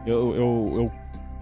[0.07, 0.93] Eu, eu, eu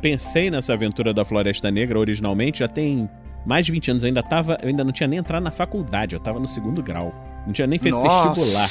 [0.03, 3.09] pensei nessa aventura da Floresta Negra originalmente já tem
[3.47, 4.03] mais de 20 anos.
[4.03, 4.59] Eu ainda tava.
[4.61, 7.15] Eu ainda não tinha nem entrado na faculdade, eu tava no segundo grau.
[7.47, 8.41] Não tinha nem feito Nossa.
[8.41, 8.69] vestibular.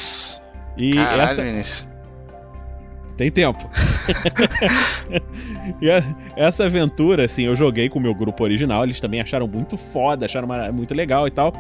[0.78, 1.44] E Caralho, essa.
[1.44, 1.88] Vinícius.
[3.16, 3.68] Tem tempo.
[5.82, 6.04] e a-
[6.36, 10.26] essa aventura, assim, eu joguei com o meu grupo original, eles também acharam muito foda,
[10.26, 11.54] acharam uma- muito legal e tal.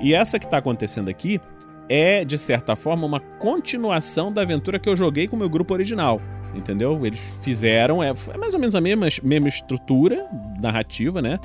[0.00, 1.40] E essa que tá acontecendo aqui
[1.88, 5.72] é, de certa forma, uma continuação da aventura que eu joguei com o meu grupo
[5.74, 6.20] original.
[6.54, 7.04] Entendeu?
[7.04, 10.26] Eles fizeram, é, é mais ou menos a mesma, mesma estrutura
[10.60, 11.38] narrativa, né?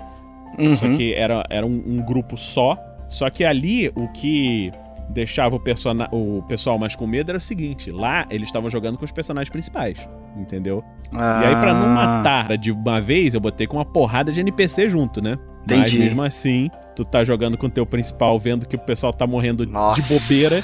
[0.78, 0.98] Só Uhum.
[0.98, 2.78] que era, era um, um grupo só.
[3.08, 4.72] Só que ali o que
[5.12, 8.98] deixava o, persona o pessoal mais com medo era o seguinte: lá eles estavam jogando
[8.98, 9.98] com os personagens principais,
[10.38, 10.84] entendeu?
[11.14, 11.94] E aí, pra não Ah.
[12.24, 15.38] matar de uma vez, eu botei com uma porrada de NPC junto, né?
[15.70, 16.00] Mas Entendi.
[16.00, 19.66] mesmo assim, tu tá jogando com o teu principal, vendo que o pessoal tá morrendo
[19.68, 20.02] Nossa.
[20.02, 20.64] de bobeira.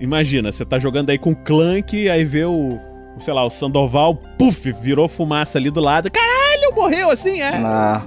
[0.00, 2.78] Imagina, você tá jogando aí com o Clank, aí vê o,
[3.20, 6.10] sei lá, o Sandoval, puf, virou fumaça ali do lado.
[6.10, 7.48] Caralho, morreu assim, é.
[7.56, 8.02] Ah,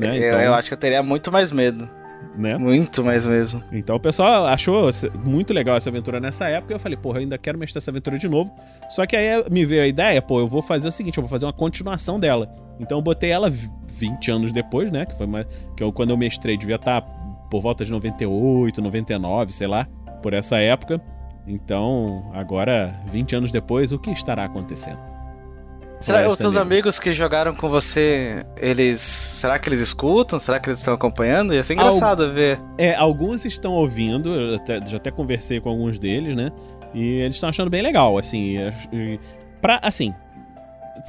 [0.00, 1.88] Né, eu, então- eu acho que eu teria muito mais medo.
[2.36, 2.56] Né?
[2.56, 3.62] Muito mais mesmo.
[3.72, 4.88] Então o pessoal achou
[5.24, 6.72] muito legal essa aventura nessa época.
[6.72, 8.54] Eu falei, porra, eu ainda quero mexer essa aventura de novo.
[8.88, 11.28] Só que aí me veio a ideia, pô, eu vou fazer o seguinte, eu vou
[11.28, 12.50] fazer uma continuação dela.
[12.78, 15.04] Então eu botei ela vi- 20 anos depois, né?
[15.04, 15.44] Que foi uma,
[15.76, 17.02] que eu, quando eu mestrei devia estar
[17.50, 19.86] por volta de 98, 99, sei lá,
[20.22, 21.00] por essa época.
[21.46, 24.98] Então, agora, 20 anos depois, o que estará acontecendo?
[26.00, 29.00] Será que os Floresta teus amigos que jogaram com você, eles.
[29.00, 30.40] Será que eles escutam?
[30.40, 31.52] Será que eles estão acompanhando?
[31.54, 32.58] Ia ser engraçado ver.
[32.78, 36.50] É, alguns estão ouvindo, eu até- já até conversei com alguns deles, né?
[36.94, 38.56] E eles estão achando bem legal, assim.
[38.92, 39.20] e-
[39.60, 40.14] Pra, assim,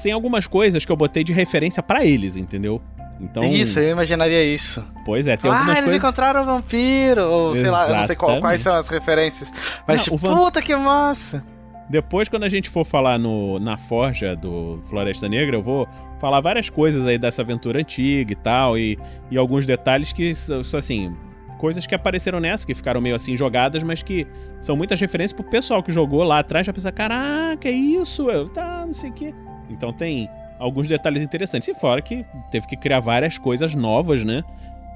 [0.04, 2.82] tem algumas coisas que eu botei de referência pra eles, entendeu?
[3.20, 4.84] Então, Isso, eu imaginaria isso.
[5.06, 6.04] pois é, tem ah, algumas eles coisas...
[6.04, 8.42] encontraram o vampiro, ou sei lá, eu não sei qual- Exatamente.
[8.42, 9.54] quais são as referências.
[9.88, 11.44] Mas, Não, tipo, puta que massa!
[11.92, 15.86] Depois, quando a gente for falar no, na forja do Floresta Negra, eu vou
[16.22, 18.98] falar várias coisas aí dessa aventura antiga e tal, e,
[19.30, 20.32] e alguns detalhes que
[20.78, 21.14] assim,
[21.58, 24.26] coisas que apareceram nessa, que ficaram meio assim jogadas, mas que
[24.62, 28.30] são muitas referências pro pessoal que jogou lá atrás, já pensa, caraca, é isso?
[28.30, 29.36] Eu, tá, não sei o quê.
[29.70, 31.68] Então tem alguns detalhes interessantes.
[31.68, 34.44] E fora que teve que criar várias coisas novas, né?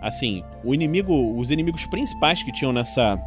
[0.02, 3.20] Assim, o inimigo, os inimigos principais que tinham nessa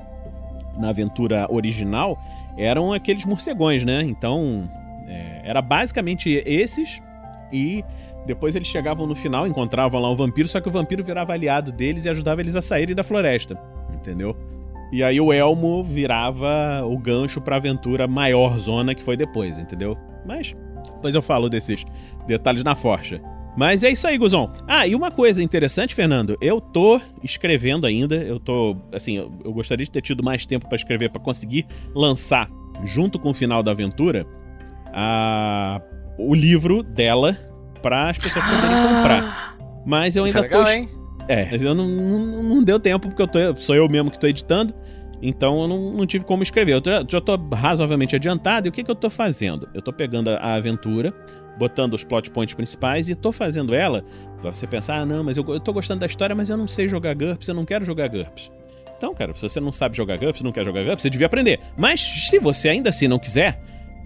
[0.78, 2.18] na aventura original
[2.58, 4.02] eram aqueles morcegões, né?
[4.02, 4.68] Então,
[5.06, 7.00] é, era basicamente esses
[7.52, 7.84] e
[8.26, 11.72] depois eles chegavam no final, encontravam lá um vampiro, só que o vampiro virava aliado
[11.72, 13.58] deles e ajudava eles a saírem da floresta,
[13.94, 14.36] entendeu?
[14.90, 19.96] E aí o Elmo virava o gancho pra aventura maior zona que foi depois, entendeu?
[20.26, 20.54] Mas
[20.94, 21.84] depois eu falo desses
[22.26, 23.20] detalhes na forja.
[23.58, 24.52] Mas é isso aí, Guzon.
[24.68, 29.52] Ah, e uma coisa interessante, Fernando, eu tô escrevendo ainda, eu tô, assim, eu, eu
[29.52, 32.48] gostaria de ter tido mais tempo pra escrever pra conseguir lançar
[32.84, 34.24] junto com o final da aventura
[34.94, 35.82] a
[36.16, 37.36] o livro dela
[37.82, 39.56] para as pessoas poderem comprar.
[39.84, 40.88] Mas eu Isso ainda é legal, tô hein?
[41.26, 44.20] é, mas eu não, não, não deu tempo porque eu tô, sou eu mesmo que
[44.20, 44.72] tô editando,
[45.20, 46.74] então eu não, não tive como escrever.
[46.74, 49.68] Eu já, já tô razoavelmente adiantado e o que, que eu tô fazendo?
[49.74, 51.12] Eu tô pegando a, a aventura,
[51.58, 54.04] botando os plot points principais e tô fazendo ela
[54.40, 56.68] pra você pensar, ah, não, mas eu, eu tô gostando da história, mas eu não
[56.68, 58.50] sei jogar GURPS, eu não quero jogar GURPS.
[58.96, 61.60] Então, cara, se você não sabe jogar GURPS, não quer jogar GURPS, você devia aprender.
[61.76, 63.60] Mas se você ainda assim não quiser,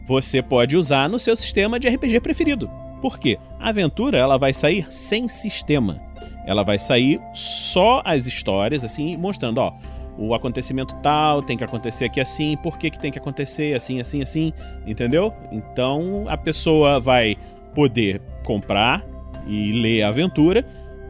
[0.07, 2.71] você pode usar no seu sistema de RPG preferido.
[3.01, 3.39] Por quê?
[3.59, 6.01] A aventura ela vai sair sem sistema.
[6.47, 9.73] Ela vai sair só as histórias, assim, mostrando, ó,
[10.19, 14.01] o acontecimento tal tem que acontecer aqui assim, por que, que tem que acontecer assim,
[14.01, 14.53] assim, assim,
[14.87, 15.33] entendeu?
[15.51, 17.37] Então a pessoa vai
[17.75, 19.05] poder comprar
[19.47, 20.65] e ler a aventura.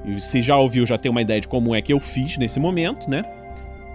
[0.04, 2.58] E se já ouviu, já tem uma ideia de como é que eu fiz nesse
[2.58, 3.22] momento, né?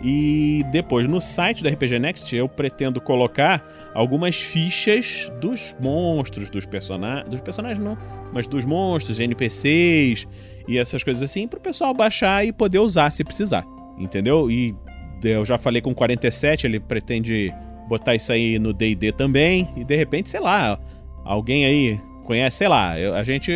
[0.01, 3.65] E depois no site da RPG Next eu pretendo colocar
[3.95, 7.27] algumas fichas dos monstros, dos personagens.
[7.29, 7.97] Dos personagens não,
[8.31, 10.27] mas dos monstros, NPCs
[10.67, 13.65] e essas coisas assim, para o pessoal baixar e poder usar se precisar.
[13.97, 14.51] Entendeu?
[14.51, 14.75] E
[15.23, 17.53] eu já falei com o 47, ele pretende
[17.87, 19.69] botar isso aí no DD também.
[19.75, 20.79] E de repente, sei lá,
[21.23, 23.51] alguém aí conhece, sei lá, a gente,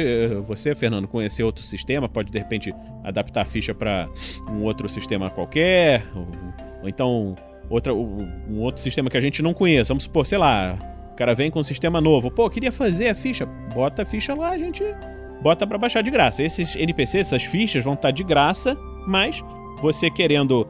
[0.47, 2.73] você, Fernando, conhecer outro sistema, pode de repente
[3.03, 4.07] adaptar a ficha para
[4.49, 6.27] um outro sistema qualquer, ou,
[6.83, 7.35] ou então
[7.69, 9.89] outra, um outro sistema que a gente não conheça.
[9.89, 10.77] Vamos supor, sei lá,
[11.11, 14.33] o cara vem com um sistema novo, pô, queria fazer a ficha, bota a ficha
[14.33, 14.83] lá, a gente
[15.41, 16.41] bota para baixar de graça.
[16.41, 19.43] Esses NPCs, essas fichas vão estar tá de graça, mas
[19.81, 20.65] você querendo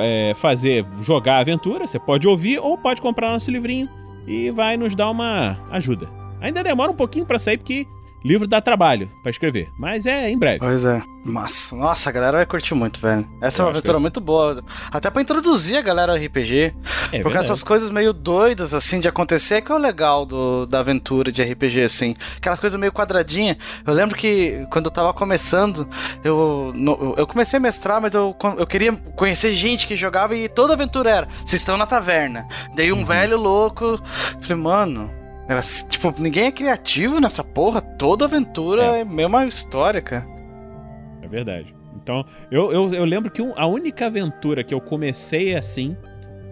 [0.00, 3.88] é, fazer, jogar a aventura, você pode ouvir ou pode comprar nosso livrinho
[4.26, 6.08] e vai nos dar uma ajuda.
[6.40, 7.86] Ainda demora um pouquinho para sair porque
[8.24, 10.58] livro dá trabalho para escrever, mas é em breve.
[10.58, 11.02] Pois é.
[11.24, 11.76] Massa.
[11.76, 13.28] Nossa, a galera vai curtir muito, velho.
[13.40, 14.64] Essa Eu é uma aventura muito boa.
[14.90, 16.74] Até para introduzir a galera ao RPG.
[17.12, 20.66] É porque essas coisas meio doidas, assim, de acontecer, é que é o legal do,
[20.66, 22.14] da aventura de RPG, assim.
[22.36, 23.56] Aquelas coisas meio quadradinhas.
[23.86, 25.88] Eu lembro que quando eu tava começando,
[26.24, 30.48] eu, no, eu comecei a mestrar, mas eu, eu queria conhecer gente que jogava e
[30.48, 32.46] toda aventura era: vocês estão na taverna.
[32.74, 33.04] Daí um uhum.
[33.04, 34.00] velho louco.
[34.40, 35.17] Falei, mano,
[35.48, 37.80] era, tipo, ninguém é criativo nessa porra.
[37.80, 40.26] Toda aventura é, é mesma história, cara.
[41.22, 41.74] É verdade.
[41.96, 45.96] Então, eu, eu, eu lembro que a única aventura que eu comecei assim,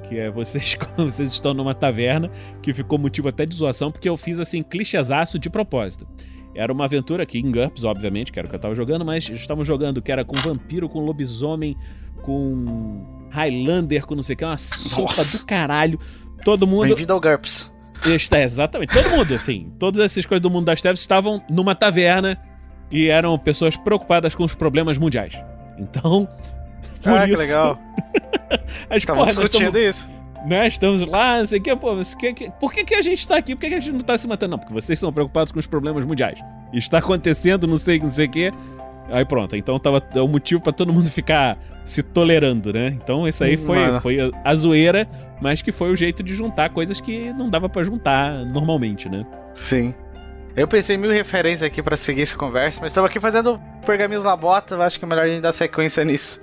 [0.03, 2.31] que é vocês, vocês estão numa taverna,
[2.63, 6.09] que ficou motivo até de zoação, porque eu fiz assim, clichêzaço de propósito.
[6.55, 9.29] Era uma aventura aqui em GURPS, obviamente, que era o que eu tava jogando, mas
[9.29, 11.77] estávamos jogando que era com vampiro, com lobisomem,
[12.23, 15.39] com Highlander, com não sei o que, uma sopa Nossa.
[15.39, 15.99] do caralho.
[16.43, 16.87] Todo mundo.
[16.87, 17.76] Bem-vindo ao GURPS.
[18.05, 18.93] Está, exatamente.
[18.93, 19.73] Todo mundo, assim.
[19.79, 22.39] Todas essas coisas do mundo das trevas estavam numa taverna
[22.91, 25.35] e eram pessoas preocupadas com os problemas mundiais.
[25.79, 26.29] Então.
[27.03, 27.79] Por ah, isso, que legal.
[28.91, 30.17] Estamos discutindo tamo, isso.
[30.47, 33.27] Né, estamos lá, não sei o que, pô, que, que, por que, que a gente
[33.27, 33.57] tá aqui?
[33.57, 34.53] Por que, que a gente não tá se matando?
[34.53, 36.39] Não, porque vocês são preocupados com os problemas mundiais.
[36.73, 38.53] Está acontecendo, não sei, não sei o que.
[39.09, 42.89] Aí pronto, então tava é o motivo para todo mundo ficar se tolerando, né?
[42.89, 45.09] Então isso aí foi, foi a, zoeira,
[45.41, 49.25] mas que foi o jeito de juntar coisas que não dava para juntar normalmente, né?
[49.55, 49.95] Sim.
[50.57, 54.25] Eu pensei em mil referências aqui para seguir essa conversa, mas estamos aqui fazendo pergaminhos
[54.25, 56.43] na bota, acho que é melhor a gente dar sequência nisso.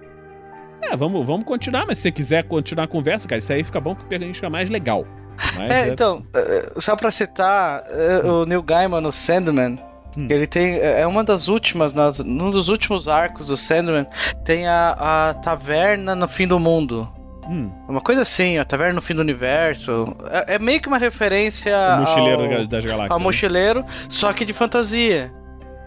[0.82, 3.82] É, vamos, vamos continuar, mas se você quiser continuar a conversa, cara, isso aí fica
[3.82, 5.06] bom que o pergaminho fica mais legal.
[5.58, 9.80] Mas é, é, então, eh, só pra citar, eh, o Neil Gaiman no Sandman,
[10.18, 10.28] Hum.
[10.30, 10.76] Ele tem.
[10.76, 14.06] É, é uma das últimas, nas, num dos últimos arcos do Sandman,
[14.44, 17.10] tem a, a taverna no fim do mundo.
[17.50, 17.70] Hum.
[17.88, 20.16] Uma coisa assim, a taverna no fim do universo.
[20.30, 21.76] É, é meio que uma referência.
[21.98, 23.12] O mochileiro ao, das galáxias.
[23.12, 23.24] Ao né?
[23.24, 25.32] mochileiro, só que de fantasia.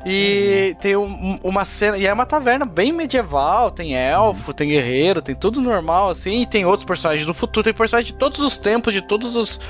[0.08, 0.80] E uhum.
[0.80, 1.98] tem um, uma cena.
[1.98, 3.72] E é uma taverna bem medieval.
[3.72, 4.54] Tem elfo, uhum.
[4.54, 6.42] tem guerreiro, tem tudo normal, assim.
[6.42, 7.64] E tem outros personagens do futuro.
[7.64, 9.60] Tem personagens de todos os tempos, de todos os,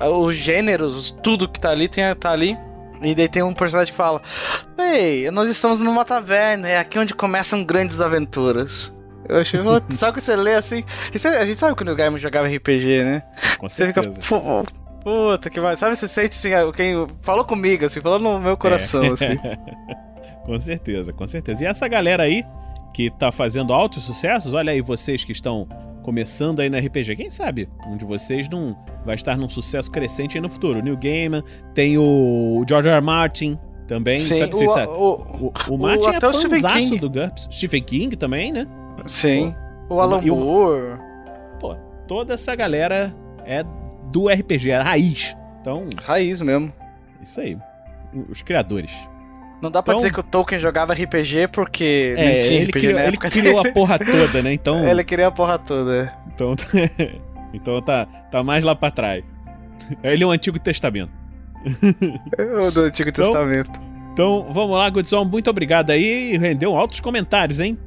[0.00, 2.56] os gêneros, tudo que tá ali, tem, tá ali.
[3.02, 4.20] E daí tem um personagem que fala:
[4.78, 8.92] Ei, nós estamos numa taverna, é aqui onde começam grandes aventuras.
[9.28, 9.60] Eu achei,
[9.90, 10.84] só que você lê assim.
[11.38, 13.22] a gente sabe que o Gaiman jogava RPG, né?
[13.58, 14.10] Com você certeza.
[14.20, 14.64] fica.
[15.02, 15.76] Puta que vai.
[15.76, 19.08] Sabe, você sente assim, ah, quem falou comigo, assim, falou no meu coração, é.
[19.10, 19.38] assim.
[20.44, 21.64] com certeza, com certeza.
[21.64, 22.44] E essa galera aí
[22.92, 25.66] que tá fazendo altos sucessos, olha aí vocês que estão
[26.02, 27.16] começando aí na RPG.
[27.16, 30.80] Quem sabe um de vocês não vai estar num sucesso crescente aí no futuro.
[30.80, 31.42] O Neil Gaiman,
[31.74, 32.96] tem o George R.
[32.96, 33.04] R.
[33.04, 34.92] Martin também, Sim, sabe, o, sabe?
[34.92, 37.48] O, o, o, Martin o, é fãzaço do GURPS.
[37.50, 38.66] Stephen King também, né?
[39.06, 39.54] Sim.
[39.88, 40.98] Pô, o Alan Moore.
[41.58, 41.74] Pô,
[42.06, 43.14] toda essa galera
[43.44, 43.64] é
[44.12, 45.36] do RPG, é raiz.
[45.60, 45.88] Então...
[46.02, 46.72] Raiz mesmo.
[47.20, 47.58] Isso aí.
[48.28, 48.92] Os criadores.
[49.60, 52.70] Não dá pra então, dizer que o Tolkien jogava RPG porque é, ele tinha ele
[52.70, 53.26] RPG criou, na época.
[53.26, 54.52] Ele criou a porra toda, né?
[54.52, 54.88] Então.
[54.88, 56.12] ele criou a porra toda.
[56.34, 56.54] Então,
[57.52, 59.22] então tá, tá mais lá pra trás.
[60.02, 61.12] Ele é o Antigo Testamento.
[62.66, 63.80] o do Antigo então, Testamento.
[64.12, 65.24] Então, vamos lá, Godzão.
[65.24, 66.36] Muito obrigado aí.
[66.38, 67.78] Rendeu altos comentários, hein?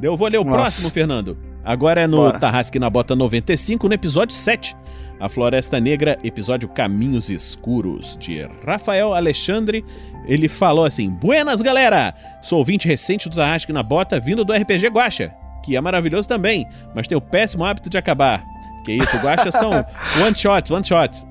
[0.00, 0.56] Eu vou ler o Nossa.
[0.56, 1.36] próximo, Fernando.
[1.64, 4.76] Agora é no Tarrasque na Bota 95, no episódio 7.
[5.20, 9.84] A Floresta Negra, episódio Caminhos Escuros, de Rafael Alexandre.
[10.26, 12.14] Ele falou assim: Buenas, galera!
[12.42, 15.34] Sou ouvinte recente do Tarrasque na Bota, vindo do RPG Guacha
[15.68, 18.42] que é maravilhoso também, mas tem o péssimo hábito de acabar.
[18.86, 19.70] Que isso, o Guaxa são
[20.24, 21.26] one shots, one shots.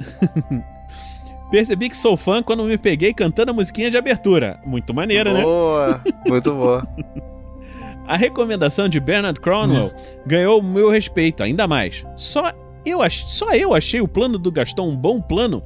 [1.50, 4.60] Percebi que sou fã quando me peguei cantando a musiquinha de abertura.
[4.64, 5.42] Muito maneira, né?
[5.42, 6.88] Boa, muito boa.
[8.06, 9.92] A recomendação de Bernard Cornwell
[10.26, 12.06] ganhou o meu respeito ainda mais.
[12.16, 12.54] Só
[12.90, 13.26] eu, ach...
[13.28, 15.64] Só eu achei o plano do Gaston um bom plano.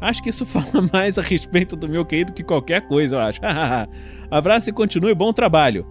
[0.00, 3.20] Acho que isso fala mais a respeito do meu QI do que qualquer coisa, eu
[3.20, 3.40] acho.
[4.30, 5.86] Abraço e continue, bom trabalho.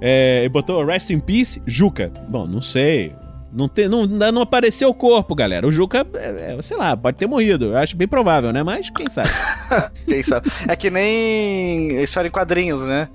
[0.00, 2.12] É, e botou Rest in Peace, Juca.
[2.28, 3.14] Bom, não sei.
[3.54, 5.64] Não, tem, não, não apareceu o corpo, galera.
[5.64, 7.66] O Juca, é, é, sei lá, pode ter morrido.
[7.66, 8.64] Eu acho bem provável, né?
[8.64, 9.30] Mas quem sabe?
[10.06, 10.50] Quem sabe?
[10.68, 13.08] É que nem história em quadrinhos, né?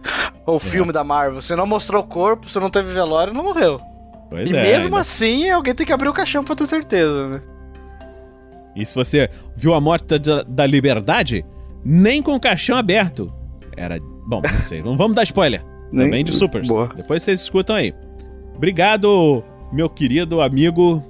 [0.46, 1.42] Ou filme da Marvel.
[1.42, 3.82] Se não mostrou o corpo, se não teve velório, não morreu.
[4.30, 7.30] Pois e é, mesmo ainda- assim, alguém tem que abrir o caixão pra ter certeza,
[7.30, 7.42] né?
[8.76, 11.44] E se você viu a morte da, da liberdade,
[11.84, 13.32] nem com o caixão aberto.
[13.76, 14.00] Era.
[14.28, 14.82] Bom, não sei.
[14.84, 15.64] Não vamos dar spoiler.
[15.92, 16.68] Nem- Também de Supers.
[16.68, 16.88] Boa.
[16.96, 17.94] Depois vocês escutam aí.
[18.56, 19.44] Obrigado,
[19.74, 21.04] meu querido amigo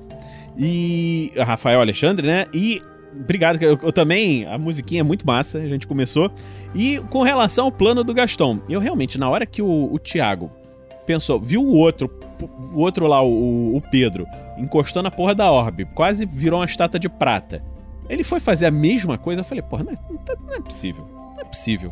[0.57, 2.45] e Rafael Alexandre, né?
[2.53, 2.81] E
[3.19, 4.45] obrigado, que eu, eu também.
[4.45, 6.31] A musiquinha é muito massa, a gente começou.
[6.73, 10.49] E com relação ao plano do Gaston, eu realmente, na hora que o, o Thiago
[11.09, 12.07] pensou, viu o outro,
[12.71, 14.27] o outro lá, o, o Pedro,
[14.59, 17.63] encostou na porra da orbe, quase virou uma estátua de prata.
[18.07, 19.97] Ele foi fazer a mesma coisa, eu falei, porra, não é,
[20.47, 21.91] não é possível, não é possível.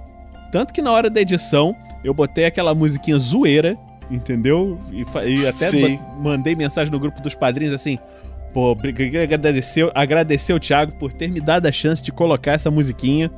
[0.52, 3.76] Tanto que na hora da edição, eu botei aquela musiquinha zoeira,
[4.12, 4.80] entendeu?
[4.92, 5.98] E, e até Sim.
[5.98, 7.98] ma- mandei mensagem no grupo dos padrinhos assim,
[8.54, 8.78] pô,
[9.24, 13.32] agradecer, agradecer o Thiago por ter me dado a chance de colocar essa musiquinha,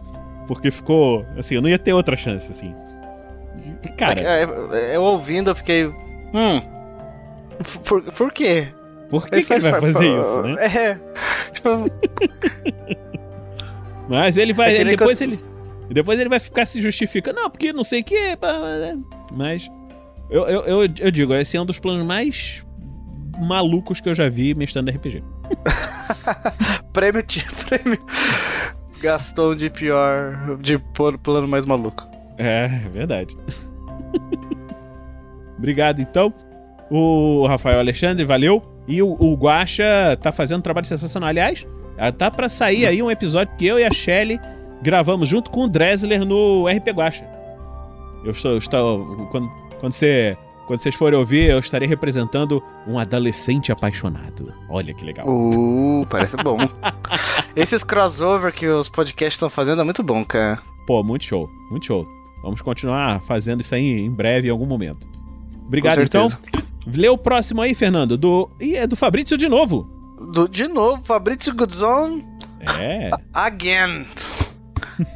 [0.46, 2.76] porque ficou, assim, eu não ia ter outra chance, assim.
[3.98, 4.44] Cara, É,
[4.92, 5.86] é, eu ouvindo, eu fiquei.
[5.88, 6.62] Hum.
[7.84, 8.68] Por, por quê?
[9.10, 10.56] por que, que ele vai fazer isso, né?
[10.66, 11.00] É.
[11.52, 11.70] Tipo,
[14.08, 14.76] Mas ele vai.
[14.76, 15.40] É ele- depois ele.
[15.90, 17.40] Depois ele vai ficar se justificando.
[17.42, 18.38] Não, porque não sei o que.
[19.34, 19.70] Mas.
[20.30, 22.64] Eu, eu, eu, eu digo, esse é um dos planos mais
[23.42, 25.24] malucos que eu já vi mestrando RPG.
[26.94, 27.24] prêmio,
[27.68, 28.00] prêmio.
[29.02, 30.58] Gaston de pior.
[30.62, 30.78] De
[31.24, 32.08] plano mais maluco.
[32.40, 33.36] É, é verdade.
[35.58, 36.34] Obrigado, então.
[36.90, 38.62] O Rafael Alexandre, valeu.
[38.88, 41.30] E o, o Guaxa tá fazendo um trabalho sensacional.
[41.30, 41.68] Aliás,
[41.98, 44.40] ah, tá pra sair aí um episódio que eu e a Shelly
[44.82, 47.28] gravamos junto com o Dressler no RP Guaxa.
[48.24, 48.52] Eu estou.
[48.52, 49.50] eu estou quando,
[49.80, 54.54] quando, você, quando vocês forem ouvir, eu estarei representando um adolescente apaixonado.
[54.70, 55.28] Olha que legal.
[55.28, 56.58] Uh, parece bom.
[57.56, 60.60] Esses crossover que os podcasts estão fazendo é muito bom, cara.
[60.88, 62.19] Pô, muito show, muito show.
[62.42, 65.08] Vamos continuar fazendo isso aí em breve, em algum momento.
[65.66, 66.28] Obrigado, então.
[66.88, 68.18] Lê o próximo aí, Fernando.
[68.18, 68.50] Do.
[68.60, 69.88] E é do Fabrício de novo.
[70.34, 72.26] Do, de novo, Fabrício Goodzone
[72.80, 73.12] É.
[73.34, 74.06] again.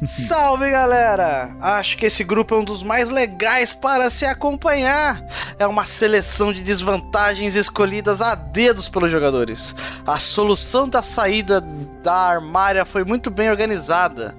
[0.06, 1.56] Salve galera!
[1.60, 5.22] Acho que esse grupo é um dos mais legais para se acompanhar.
[5.58, 9.74] É uma seleção de desvantagens escolhidas a dedos pelos jogadores.
[10.06, 11.60] A solução da saída
[12.02, 14.34] da armária foi muito bem organizada.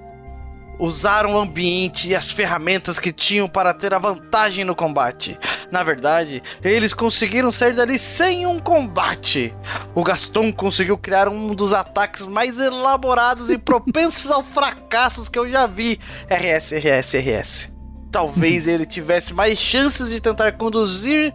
[0.78, 5.38] Usaram o ambiente e as ferramentas que tinham para ter a vantagem no combate.
[5.70, 9.54] Na verdade, eles conseguiram sair dali sem um combate.
[9.94, 15.50] O Gaston conseguiu criar um dos ataques mais elaborados e propensos ao fracassos que eu
[15.50, 15.98] já vi.
[16.28, 17.72] RS, RS, RS.
[18.12, 21.32] Talvez ele tivesse mais chances de tentar conduzir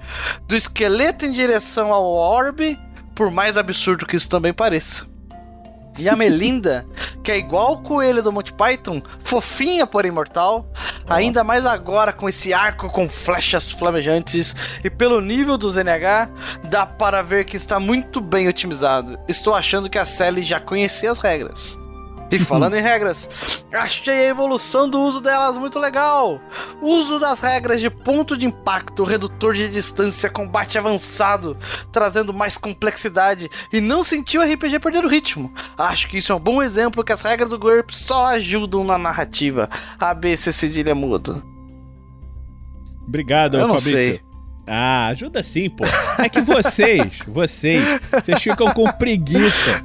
[0.48, 2.80] do esqueleto em direção ao orbe,
[3.16, 5.11] por mais absurdo que isso também pareça.
[6.02, 6.84] E a Melinda,
[7.24, 10.66] que é igual o coelho do Monty Python, fofinha porém imortal,
[11.08, 16.32] ainda mais agora com esse arco com flechas flamejantes e pelo nível dos NH,
[16.64, 19.20] dá para ver que está muito bem otimizado.
[19.28, 21.78] Estou achando que a Sally já conhecia as regras.
[22.32, 23.30] E falando em regras,
[23.74, 26.40] achei a evolução do uso delas muito legal.
[26.82, 31.58] Uso das regras de ponto de impacto, redutor de distância, combate avançado,
[31.92, 35.54] trazendo mais complexidade e não senti o RPG perder o ritmo.
[35.78, 38.98] Acho que isso é um bom exemplo que as regras do GURP só ajudam na
[38.98, 39.70] narrativa.
[40.00, 41.44] ABC cedilha mudo.
[43.06, 43.92] Obrigado, Eu não Fabrício.
[43.92, 44.22] sei.
[44.66, 45.84] Ah, ajuda sim, pô.
[46.18, 49.84] É que vocês, vocês, vocês ficam com preguiça,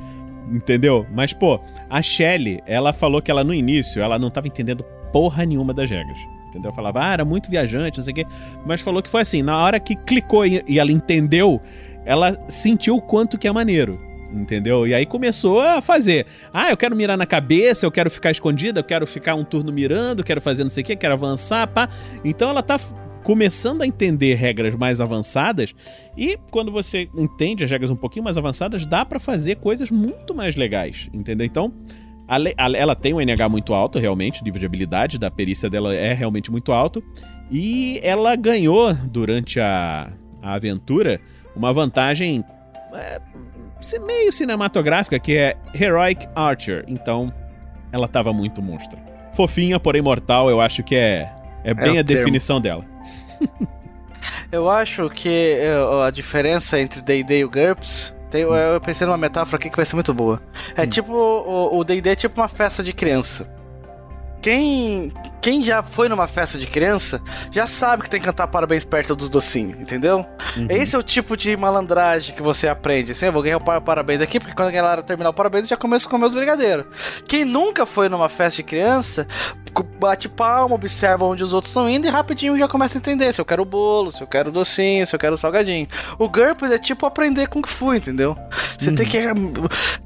[0.53, 1.05] entendeu?
[1.13, 5.45] Mas, pô, a Shelly, ela falou que ela no início, ela não tava entendendo porra
[5.45, 6.19] nenhuma das regras.
[6.49, 6.73] Entendeu?
[6.73, 8.27] Falava, ah, era muito viajante, não sei o quê.
[8.65, 11.61] Mas falou que foi assim, na hora que clicou e e ela entendeu,
[12.05, 13.99] ela sentiu o quanto que é maneiro.
[14.33, 14.87] Entendeu?
[14.87, 16.27] E aí começou a fazer.
[16.53, 19.73] Ah, eu quero mirar na cabeça, eu quero ficar escondida, eu quero ficar um turno
[19.73, 21.89] mirando, quero fazer não sei o quê, quero avançar, pá.
[22.25, 22.79] Então ela tá
[23.27, 25.75] começando a entender regras mais avançadas
[26.17, 30.33] e quando você entende as regras um pouquinho mais avançadas, dá pra fazer coisas muito
[30.33, 31.45] mais legais, entendeu?
[31.45, 31.75] Então,
[32.57, 36.13] ela tem um NH muito alto, realmente, o nível de habilidade da perícia dela é
[36.13, 37.03] realmente muito alto
[37.51, 40.09] e ela ganhou durante a,
[40.41, 41.21] a aventura
[41.57, 42.45] uma vantagem
[42.95, 43.21] é,
[44.07, 46.85] meio cinematográfica que é Heroic Archer.
[46.87, 47.35] Então,
[47.91, 49.01] ela tava muito monstra.
[49.33, 51.29] Fofinha, porém mortal, eu acho que é,
[51.65, 52.23] é bem o a termo.
[52.23, 52.95] definição dela.
[54.51, 58.15] Eu acho que eh, a diferença entre o D&D e o GURPS...
[58.31, 60.43] Tem, eu pensei numa metáfora aqui que vai ser muito boa.
[60.77, 61.13] É tipo...
[61.13, 63.49] O o D&D é tipo uma festa de criança.
[64.43, 65.13] Quem,
[65.47, 69.15] quem já foi numa festa de criança já sabe que tem que cantar parabéns perto
[69.15, 70.27] dos docinhos, entendeu?
[70.69, 73.13] Esse é o tipo de malandragem que você aprende.
[73.13, 75.63] Assim, eu vou ganhar o par- parabéns aqui, porque quando a galera terminar o parabéns,
[75.67, 76.87] eu já começo a comer os brigadeiros.
[77.29, 79.25] Quem nunca foi numa festa de criança,
[80.01, 83.41] bate palma, observa onde os outros estão indo e rapidinho já começa a entender se
[83.41, 85.87] eu quero bolo, se eu quero docinho, se eu quero salgadinho.
[86.19, 88.37] O GURPS é tipo aprender Kung Fu, entendeu?
[88.79, 89.53] Você tem que hum,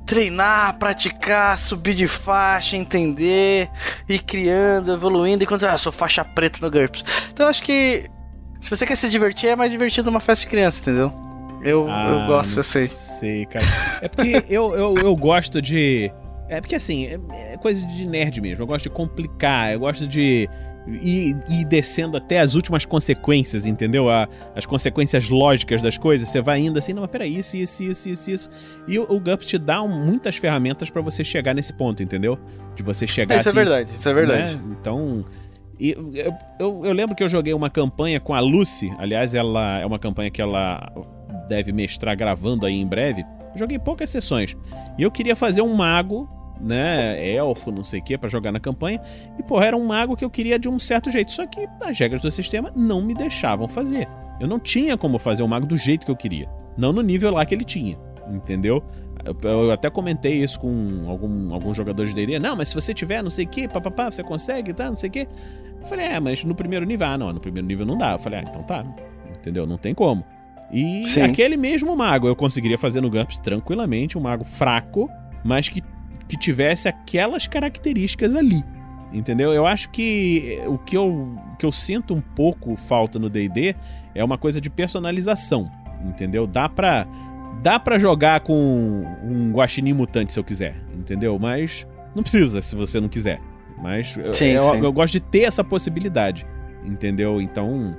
[0.04, 3.70] treinar, praticar, subir de faixa, entender,
[4.08, 7.05] ir criando, evoluindo, e quando ah, sou faixa preta no GURPS.
[7.32, 8.05] Então eu acho que
[8.61, 11.12] se você quer se divertir, é mais divertido uma festa de criança, entendeu?
[11.62, 12.86] Eu, eu Ah, gosto, não eu sei.
[12.86, 13.65] Sei, cara.
[14.02, 16.11] É porque eu, eu, eu gosto de.
[16.48, 18.62] É porque assim, é, é coisa de nerd mesmo.
[18.62, 20.48] Eu gosto de complicar, eu gosto de
[20.86, 24.09] ir, ir descendo até as últimas consequências, entendeu?
[24.11, 26.28] A- as consequências lógicas das coisas.
[26.28, 28.51] Você vai indo assim, não, mas peraí, isso, isso, isso, isso, isso.
[28.89, 32.39] E o, o GUPS te dá muitas ferramentas pra você chegar nesse ponto, entendeu?
[32.74, 34.57] De você chegar Isso é assim, verdade, isso é verdade.
[34.57, 34.62] né?
[34.81, 35.24] Então.
[35.78, 38.93] e eu, eu, eu lembro que eu joguei uma campanha com a Lucy.
[38.98, 40.93] Aliás, ela é uma campanha que ela
[41.48, 43.24] deve mestrar gravando aí em breve.
[43.55, 44.57] Eu joguei poucas sessões.
[44.98, 46.28] E eu queria fazer um mago,
[46.61, 47.27] né?
[47.28, 49.01] Elfo, não sei o que, pra jogar na campanha.
[49.39, 51.32] E, porra, era um mago que eu queria de um certo jeito.
[51.32, 54.09] Só que as regras do sistema não me deixavam fazer.
[54.41, 56.49] Eu não tinha como fazer o mago do jeito que eu queria.
[56.77, 57.99] Não no nível lá que ele tinha.
[58.28, 58.82] Entendeu?
[59.24, 62.39] Eu, eu até comentei isso com algum, alguns jogadores de D&D.
[62.39, 64.89] Não, mas se você tiver não sei o que, papapá, você consegue, tá?
[64.89, 65.28] Não sei o que.
[65.81, 68.12] Eu falei, é, mas no primeiro nível, ah, não, no primeiro nível não dá.
[68.12, 68.85] Eu falei, ah, então tá.
[69.39, 69.66] Entendeu?
[69.66, 70.24] Não tem como.
[70.73, 71.23] E Sim.
[71.23, 75.11] aquele mesmo mago eu conseguiria fazer no GURPS tranquilamente, um mago fraco,
[75.45, 75.82] mas que,
[76.31, 78.65] que tivesse aquelas características ali.
[79.12, 79.52] Entendeu?
[79.52, 83.74] Eu acho que o que eu, que eu sinto um pouco falta no D&D
[84.15, 85.69] é uma coisa de personalização,
[86.07, 86.47] entendeu?
[86.47, 87.09] Dá pra,
[87.61, 91.36] dá pra jogar com um guaxinim mutante se eu quiser, entendeu?
[91.40, 91.85] Mas
[92.15, 93.40] não precisa se você não quiser.
[93.82, 94.85] Mas eu- Sim, eu, sim.
[94.85, 96.47] eu gosto de ter essa possibilidade,
[96.85, 97.40] entendeu?
[97.40, 97.97] Então,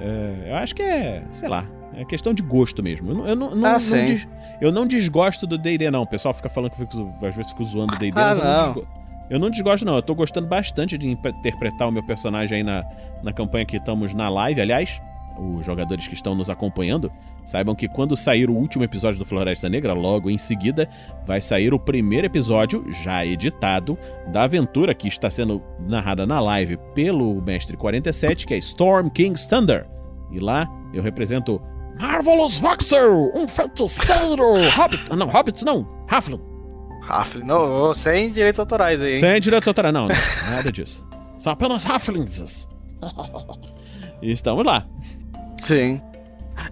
[0.00, 1.66] é, eu acho que é, sei lá,
[1.96, 3.10] é questão de gosto mesmo.
[3.10, 4.04] Eu não, eu não, não- Ah, não sim.
[4.04, 4.28] des-
[4.60, 6.02] eu não desgosto do D&D não.
[6.02, 8.38] O pessoal fica falando que eu fico, às vezes fico zoando o D&D, Ah, mas
[8.38, 8.86] eu não.
[9.30, 9.96] eu não desgosto, não.
[9.96, 12.84] Eu tô gostando bastante de interpretar o meu personagem aí na,
[13.22, 14.60] na campanha que estamos na live.
[14.60, 15.00] Aliás,
[15.38, 17.10] os jogadores que estão nos acompanhando
[17.44, 20.88] saibam que quando sair o último episódio do Floresta Negra, logo em seguida,
[21.26, 23.96] vai sair o primeiro episódio, já editado,
[24.32, 29.46] da aventura que está sendo narrada na live pelo Mestre 47, que é Storm King's
[29.46, 29.86] Thunder.
[30.32, 31.60] E lá eu represento
[31.98, 34.68] Marvelous Voxel, um feiticeiro!
[34.70, 36.40] Hobbit, ah, não, Hobbits não, Halfling.
[37.08, 39.20] Halfling, não, sem direitos autorais aí, hein?
[39.20, 40.16] Sem direito autoral, não, não,
[40.50, 41.06] nada disso.
[41.38, 42.68] São apenas Halflings.
[44.22, 44.86] E estamos lá.
[45.64, 46.00] Sim.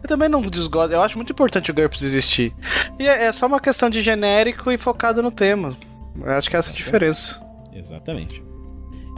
[0.03, 2.55] Eu também não desgosto, eu acho muito importante o GURPS existir.
[2.99, 5.77] E é, é só uma questão de genérico e focado no tema.
[6.19, 7.43] Eu acho que essa é a diferença.
[7.73, 8.43] Exatamente.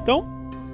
[0.01, 0.27] Então,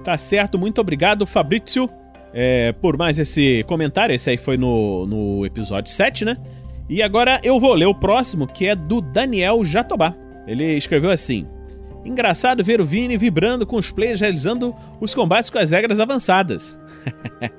[0.04, 0.59] tá certo.
[0.59, 1.88] Muito obrigado, Fabrício,
[2.32, 4.14] é, por mais esse comentário.
[4.14, 6.36] Esse aí foi no, no episódio 7, né?
[6.88, 10.14] E agora eu vou ler o próximo, que é do Daniel Jatobá.
[10.46, 11.46] Ele escreveu assim:
[12.04, 16.78] Engraçado ver o Vini vibrando com os players realizando os combates com as regras avançadas.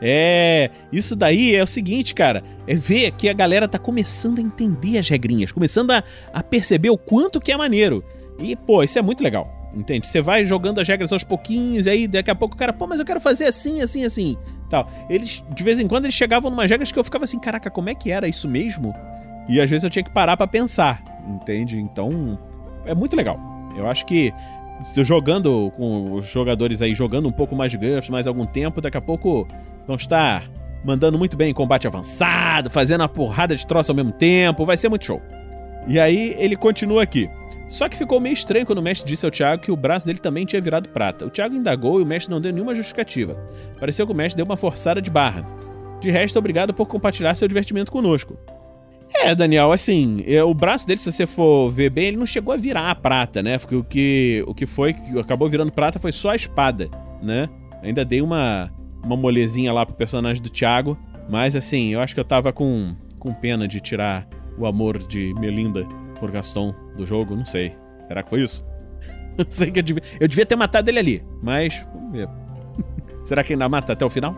[0.00, 2.42] é, isso daí é o seguinte, cara.
[2.66, 6.90] É ver que a galera tá começando a entender as regrinhas, começando a, a perceber
[6.90, 8.04] o quanto que é maneiro.
[8.38, 9.63] E, pô, isso é muito legal.
[9.74, 10.06] Entende?
[10.06, 13.00] Você vai jogando as regras aos pouquinhos, aí daqui a pouco o cara, pô, mas
[13.00, 14.36] eu quero fazer assim, assim, assim.
[14.70, 14.88] Tal.
[15.10, 17.88] Eles, de vez em quando, eles chegavam numas regras que eu ficava assim, caraca, como
[17.88, 18.94] é que era isso mesmo?
[19.48, 21.78] E às vezes eu tinha que parar pra pensar, entende?
[21.78, 22.38] Então,
[22.86, 23.38] é muito legal.
[23.76, 24.32] Eu acho que
[25.02, 28.96] jogando com os jogadores aí, jogando um pouco mais de GURPS, mais algum tempo, daqui
[28.96, 29.46] a pouco
[29.86, 30.48] vão estar
[30.84, 34.76] mandando muito bem em combate avançado, fazendo uma porrada de troço ao mesmo tempo, vai
[34.76, 35.20] ser muito show.
[35.86, 37.28] E aí ele continua aqui.
[37.66, 40.18] Só que ficou meio estranho quando o mestre disse ao Thiago que o braço dele
[40.18, 41.26] também tinha virado prata.
[41.26, 43.36] O Thiago indagou e o mestre não deu nenhuma justificativa.
[43.80, 45.46] Pareceu que o mestre deu uma forçada de barra.
[46.00, 48.36] De resto, obrigado por compartilhar seu divertimento conosco.
[49.14, 52.52] É, Daniel, assim, é, o braço dele, se você for ver bem, ele não chegou
[52.52, 53.58] a virar a prata, né?
[53.58, 56.88] Porque o que, o que foi, que acabou virando prata foi só a espada,
[57.22, 57.48] né?
[57.82, 58.70] Ainda dei uma,
[59.04, 62.94] uma molezinha lá pro personagem do Thiago, mas assim, eu acho que eu tava com,
[63.18, 64.26] com pena de tirar
[64.58, 65.84] o amor de Melinda
[66.18, 67.76] por Gaston do jogo, não sei.
[68.06, 68.64] Será que foi isso?
[69.36, 72.28] Não sei que eu devia, eu devia ter matado ele ali, mas vamos ver.
[73.24, 74.32] Será que ainda mata até o final?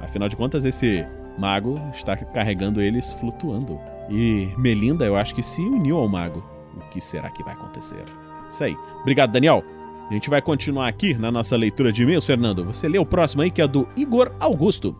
[0.00, 1.06] Afinal de contas, esse
[1.38, 3.78] Mago está carregando eles flutuando.
[4.08, 6.44] E Melinda, eu acho que se uniu ao mago.
[6.76, 8.04] O que será que vai acontecer?
[8.48, 8.76] Isso aí.
[9.00, 9.64] Obrigado, Daniel.
[10.08, 12.64] A gente vai continuar aqui na nossa leitura de e-mails, Fernando.
[12.64, 14.96] Você lê o próximo aí, que é do Igor Augusto.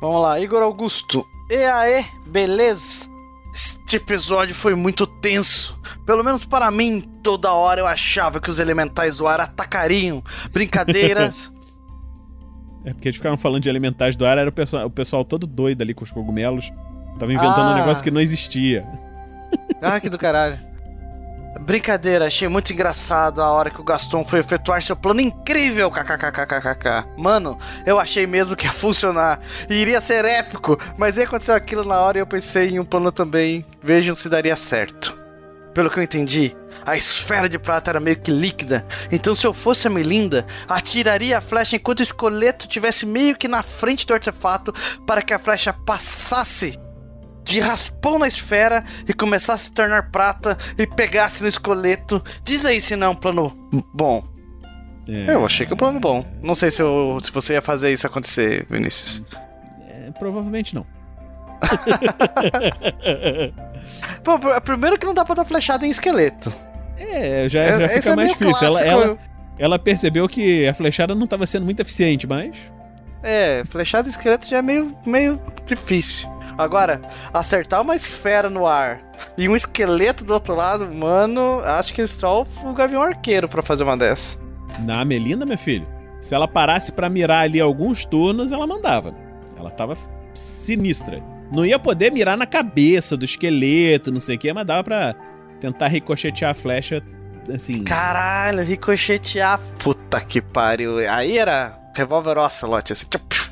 [0.00, 1.26] Vamos lá, Igor Augusto.
[1.50, 3.13] E aí, beleza?
[3.54, 5.78] Este episódio foi muito tenso.
[6.04, 10.22] Pelo menos para mim, toda hora eu achava que os elementais do ar atacariam.
[10.52, 11.52] Brincadeiras.
[12.86, 15.46] É porque eles ficaram falando de elementais do ar, era o pessoal, o pessoal todo
[15.46, 16.70] doido ali com os cogumelos.
[17.18, 17.72] Tava inventando Ah.
[17.72, 18.86] um negócio que não existia.
[19.80, 20.58] ah, que do caralho.
[21.60, 27.06] Brincadeira, achei muito engraçado a hora que o Gaston foi efetuar seu plano incrível, kkkkkk.
[27.16, 31.84] Mano, eu achei mesmo que ia funcionar e iria ser épico, mas aí aconteceu aquilo
[31.84, 33.64] na hora e eu pensei em um plano também.
[33.82, 35.18] Vejam se daria certo.
[35.72, 36.54] Pelo que eu entendi,
[36.86, 41.38] a esfera de prata era meio que líquida, então se eu fosse a Melinda, atiraria
[41.38, 44.72] a flecha enquanto o esqueleto tivesse meio que na frente do artefato
[45.06, 46.78] para que a flecha passasse
[47.44, 52.22] de raspão na esfera e começasse a se tornar prata e pegasse no esqueleto.
[52.42, 53.52] Diz aí se não é um plano
[53.92, 54.24] bom.
[55.06, 55.34] É.
[55.34, 56.24] Eu achei que é um plano bom.
[56.42, 59.22] Não sei se, eu- se você ia fazer isso acontecer, Vinícius.
[59.88, 60.86] É, provavelmente não.
[64.22, 66.52] Pr- primeiro que não dá pra dar flechada em esqueleto.
[66.96, 68.66] É, já, já esse fica é mais difícil.
[68.66, 69.18] Ela, ela,
[69.58, 72.56] ela percebeu que a flechada não estava sendo muito eficiente, mas.
[73.22, 76.28] É, flechada em esqueleto já é meio, meio difícil.
[76.56, 77.00] Agora,
[77.32, 79.00] acertar uma esfera no ar
[79.36, 83.82] e um esqueleto do outro lado, mano, acho que só o Gavião Arqueiro pra fazer
[83.82, 84.38] uma dessa.
[84.80, 85.86] Na Melinda, meu filho,
[86.20, 89.14] se ela parasse pra mirar ali alguns turnos, ela mandava.
[89.56, 89.94] Ela tava
[90.32, 91.22] sinistra.
[91.52, 95.14] Não ia poder mirar na cabeça do esqueleto, não sei o que, mas dava pra
[95.60, 97.02] tentar ricochetear a flecha
[97.52, 97.84] assim.
[97.84, 99.60] Caralho, ricochetear.
[99.78, 100.98] Puta que pariu.
[101.10, 103.06] Aí era revólver Ocelot, assim.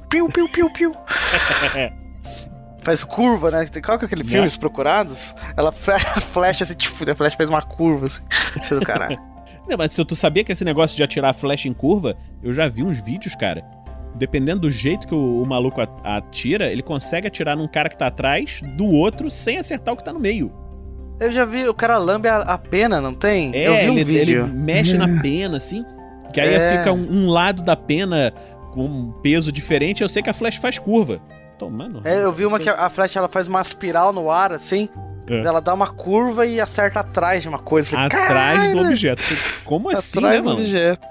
[0.08, 0.92] Piu, piu, piu, piu.
[2.82, 3.66] Faz curva, né?
[3.84, 4.48] Qual que é aquele filme, É.
[4.48, 5.34] Os Procurados?
[5.56, 5.70] Ela
[6.32, 8.22] flecha assim, tipo, a flecha faz uma curva, assim.
[8.60, 9.18] Isso é do caralho.
[9.68, 12.52] Não, mas se tu sabia que esse negócio de atirar a flecha em curva, eu
[12.52, 13.62] já vi uns vídeos, cara.
[14.16, 18.08] Dependendo do jeito que o, o maluco atira, ele consegue atirar num cara que tá
[18.08, 20.52] atrás do outro sem acertar o que tá no meio.
[21.20, 23.52] Eu já vi o cara lambe a, a pena, não tem?
[23.54, 24.44] É, Eu vi um ele, vídeo.
[24.44, 25.84] ele mexe na pena, assim.
[26.32, 26.78] Que aí É.
[26.78, 28.32] fica um, um lado da pena
[28.72, 30.02] com um peso diferente.
[30.02, 31.20] Eu sei que a flecha faz curva.
[31.70, 32.00] Mano.
[32.04, 34.88] É, eu vi uma que a a flecha ela faz uma espiral no ar, assim.
[35.28, 35.40] É.
[35.40, 37.90] Ela dá uma curva e acerta atrás de uma coisa.
[37.90, 39.22] Falei, Atrás do "Caralho!" objeto.
[39.64, 40.60] Como assim, Atrás né, do mano?
[40.60, 41.06] objeto.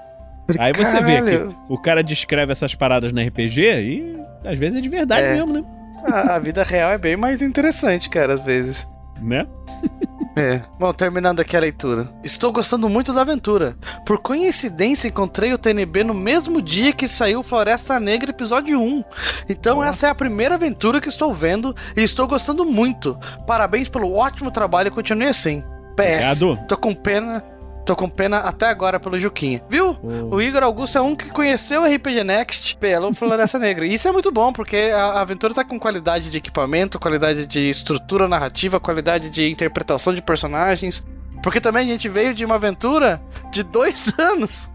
[0.58, 1.48] Aí você vê Caralho.
[1.48, 5.34] que o cara descreve essas paradas na RPG e às vezes é de verdade É.
[5.34, 5.64] mesmo, né?
[6.04, 8.86] A, a vida real é bem mais interessante, cara, às vezes.
[9.22, 9.46] Né?
[10.36, 10.62] É.
[10.78, 12.08] Bom, terminando aqui a leitura.
[12.24, 13.76] Estou gostando muito da aventura.
[14.06, 19.04] Por coincidência, encontrei o TNB no mesmo dia que saiu Floresta Negra episódio 1.
[19.48, 23.18] Então essa é a primeira aventura que estou vendo e estou gostando muito.
[23.46, 25.62] Parabéns pelo ótimo trabalho e continue assim.
[25.96, 26.42] PS.
[26.42, 26.66] Obrigado.
[26.66, 27.51] Tô com pena.
[27.84, 29.60] Tô com pena até agora pelo Juquinha.
[29.68, 29.96] Viu?
[30.30, 33.84] O Igor Augusto é um que conheceu o RPG Next pelo Floresta Negra.
[33.84, 37.68] E isso é muito bom, porque a aventura tá com qualidade de equipamento, qualidade de
[37.68, 41.04] estrutura narrativa, qualidade de interpretação de personagens.
[41.42, 44.70] Porque também a gente veio de uma aventura de dois anos.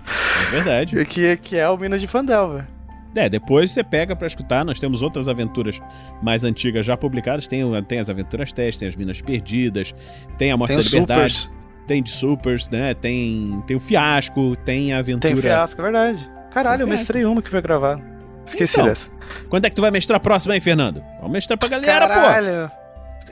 [0.47, 1.05] É verdade.
[1.05, 2.77] Que, que é o Minas de Fandel, velho.
[3.15, 4.65] É, depois você pega pra escutar.
[4.65, 5.79] Nós temos outras aventuras
[6.21, 7.47] mais antigas já publicadas.
[7.47, 9.95] Tem, tem as aventuras teste, tem as Minas Perdidas,
[10.37, 11.33] tem a Morte Tem da Liberdade.
[11.33, 11.56] Supers.
[11.87, 12.93] Tem de Supers, né?
[12.93, 15.33] Tem, tem o Fiasco, tem a aventura.
[15.33, 16.29] Tem fiasco, é verdade.
[16.51, 18.01] Caralho, eu mestrei uma que foi gravada.
[18.45, 19.09] Esqueci Então, dessa.
[19.49, 21.01] Quando é que tu vai mestrar a próxima aí, Fernando?
[21.17, 22.13] Vamos mestrar pra galera, pô!
[22.13, 22.71] Caralho.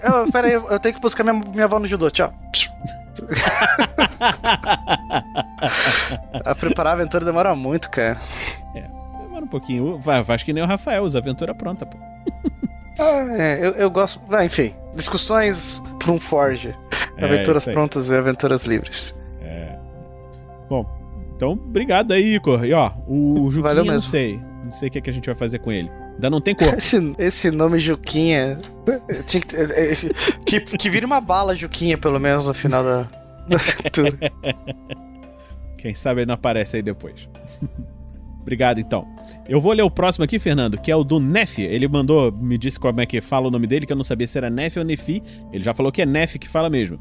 [0.03, 2.33] Eu, pera aí, eu tenho que buscar minha, minha avó no judô, tchau.
[6.45, 8.17] a preparar a aventura demora muito, cara.
[8.73, 9.97] Demora um pouquinho.
[9.99, 11.97] Vai, faz que nem o Rafael, usa a aventura pronta, pô.
[12.99, 14.21] Ah, é, eu, eu gosto.
[14.29, 16.75] Ah, enfim, discussões por um Forge.
[17.17, 19.17] É, aventuras prontas e aventuras livres.
[19.41, 19.77] É.
[20.69, 20.85] Bom,
[21.35, 22.65] então obrigado aí, Igor.
[22.65, 24.09] E ó, o Juquinha, Valeu não mesmo.
[24.09, 24.39] sei.
[24.63, 25.91] Não sei o que, é que a gente vai fazer com ele.
[26.15, 26.73] Ainda não tem cor.
[26.73, 28.59] Esse, esse nome Juquinha.
[29.07, 33.01] eu tinha que, que, que vire uma bala Juquinha, pelo menos, no final da,
[33.47, 34.17] da aventura.
[35.77, 37.29] Quem sabe ele não aparece aí depois.
[38.45, 39.07] Obrigado, então.
[39.49, 41.57] Eu vou ler o próximo aqui, Fernando, que é o do Nef.
[41.57, 44.27] Ele mandou, me disse como é que fala o nome dele, que eu não sabia
[44.27, 45.23] se era Nef ou Nefi.
[45.51, 46.99] Ele já falou que é Nef que fala mesmo.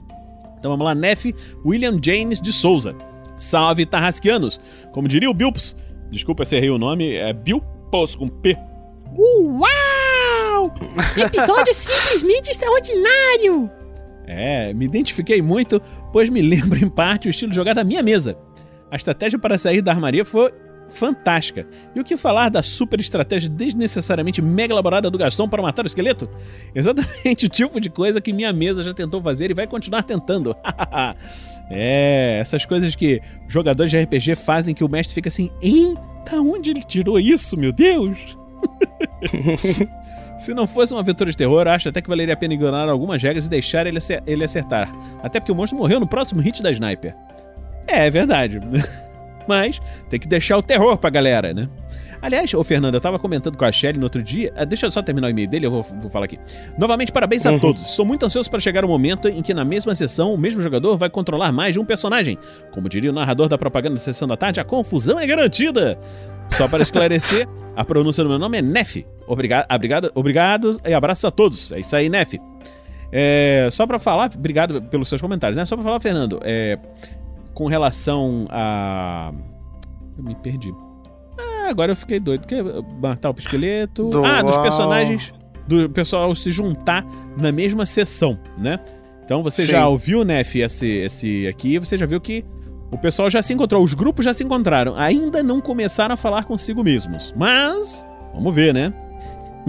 [0.56, 2.96] Então vamos lá, Nef William James de Souza.
[3.36, 4.58] Salve, Tarrasquianos!
[4.90, 5.76] Como diria o Bilpos,
[6.10, 8.56] desculpa se errei o nome, é Bilpos com P.
[9.14, 10.74] Uau!
[11.14, 13.70] Episódio simplesmente extraordinário!
[14.26, 15.78] É, me identifiquei muito,
[16.10, 18.34] pois me lembra em parte o estilo de jogar da minha mesa.
[18.90, 20.50] A estratégia para sair da armaria foi
[20.88, 21.66] fantástica.
[21.94, 25.86] E o que falar da super estratégia desnecessariamente mega elaborada do Gastão para matar o
[25.86, 26.28] esqueleto?
[26.74, 30.54] Exatamente o tipo de coisa que minha mesa já tentou fazer e vai continuar tentando.
[31.70, 35.94] é, essas coisas que jogadores de RPG fazem que o mestre fica assim, hein?
[36.30, 38.36] Da onde ele tirou isso, meu Deus?
[40.38, 43.22] Se não fosse uma aventura de terror, acho até que valeria a pena ignorar algumas
[43.22, 44.90] regras e deixar ele, acer- ele acertar.
[45.22, 47.14] Até porque o monstro morreu no próximo hit da sniper.
[47.86, 48.58] É, é verdade.
[49.48, 51.68] Mas tem que deixar o terror pra galera, né?
[52.22, 54.50] Aliás, ô Fernando, eu tava comentando com a Shelly no outro dia.
[54.56, 56.38] ah, Deixa eu só terminar o e-mail dele, eu vou, vou falar aqui.
[56.78, 57.58] Novamente, parabéns a Uhum.
[57.58, 57.82] todos.
[57.90, 60.96] Sou muito ansioso para chegar o momento em que na mesma sessão o mesmo jogador
[60.96, 62.38] vai controlar mais de um personagem.
[62.70, 65.98] Como diria o narrador da propaganda da sessão da tarde, a confusão é garantida.
[66.48, 67.46] Só para esclarecer,
[67.76, 69.04] a pronúncia do meu nome é Nef.
[69.26, 71.72] Obrigado, obrigado, obrigado e abraços a todos.
[71.72, 72.38] É isso aí, Nef.
[73.12, 75.64] É, só pra falar, obrigado pelos seus comentários, né?
[75.66, 76.78] Só pra falar, Fernando, é,
[77.54, 79.32] com relação a.
[80.18, 80.74] Eu me perdi.
[81.38, 82.46] Ah, agora eu fiquei doido.
[82.46, 82.56] Que,
[83.00, 84.08] matar o esqueleto.
[84.08, 85.32] Do- Ah, dos personagens.
[85.66, 87.06] Do pessoal se juntar
[87.38, 88.78] na mesma sessão, né?
[89.24, 89.72] Então você Sim.
[89.72, 92.44] já ouviu, Nef, esse, esse aqui, você já viu que
[92.90, 94.94] o pessoal já se encontrou, os grupos já se encontraram.
[94.96, 97.32] Ainda não começaram a falar consigo mesmos.
[97.34, 98.04] Mas,
[98.34, 98.92] vamos ver, né?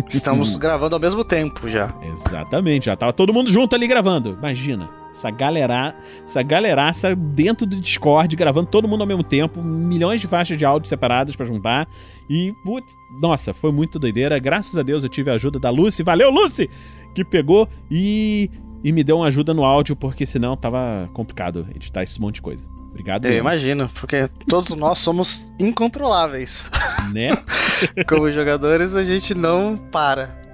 [0.10, 1.94] Estamos gravando ao mesmo tempo já.
[2.04, 4.32] Exatamente, já tava todo mundo junto ali gravando.
[4.32, 10.20] Imagina, essa galera, essa galeraça dentro do Discord, gravando todo mundo ao mesmo tempo, milhões
[10.20, 11.88] de faixas de áudio separadas pra juntar.
[12.30, 14.38] E, putz, nossa, foi muito doideira.
[14.38, 16.04] Graças a Deus eu tive a ajuda da Lucy.
[16.04, 16.70] Valeu, Lucy!
[17.14, 18.52] Que pegou e,
[18.84, 22.42] e me deu uma ajuda no áudio, porque senão tava complicado editar esse monte de
[22.42, 22.68] coisa.
[22.90, 23.26] Obrigado.
[23.26, 26.70] Eu imagino, porque todos nós somos incontroláveis.
[27.14, 27.30] Né?
[28.08, 30.45] Como jogadores, a gente não para.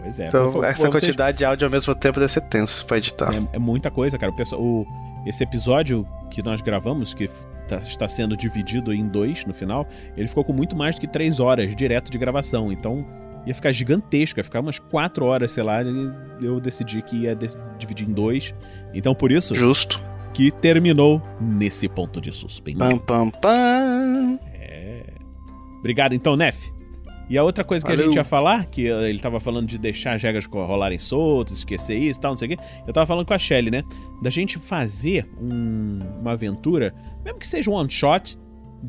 [0.00, 0.28] Pois é.
[0.28, 3.32] Então, essa vocês- quantidade de áudio ao mesmo tempo deve ser tenso pra editar.
[3.34, 4.32] É, é muita coisa, cara.
[4.32, 4.86] O pessoal, o-
[5.26, 7.28] esse episódio que nós gravamos, que
[7.66, 11.06] tá- está sendo dividido em dois no final, ele ficou com muito mais do que
[11.08, 12.70] três horas direto de gravação.
[12.72, 13.04] Então
[13.46, 15.82] ia ficar gigantesco, ia ficar umas quatro horas, sei lá.
[15.82, 17.36] e Eu decidi que ia
[17.78, 18.54] dividir em dois.
[18.94, 19.54] Então por isso.
[19.54, 20.00] Justo.
[20.32, 22.78] Que terminou nesse ponto de suspense.
[22.78, 24.38] Pam, pam, pam.
[24.54, 25.02] É.
[25.80, 26.70] Obrigado, então, Nef.
[27.28, 28.06] E a outra coisa que a Valeu.
[28.06, 32.18] gente ia falar, que ele tava falando de deixar as regras rolarem soltas, esquecer isso
[32.18, 32.62] e tal, não sei o quê.
[32.86, 33.82] Eu tava falando com a Shelly, né?
[34.22, 36.94] Da gente fazer um- uma aventura,
[37.24, 38.38] mesmo que seja um one shot,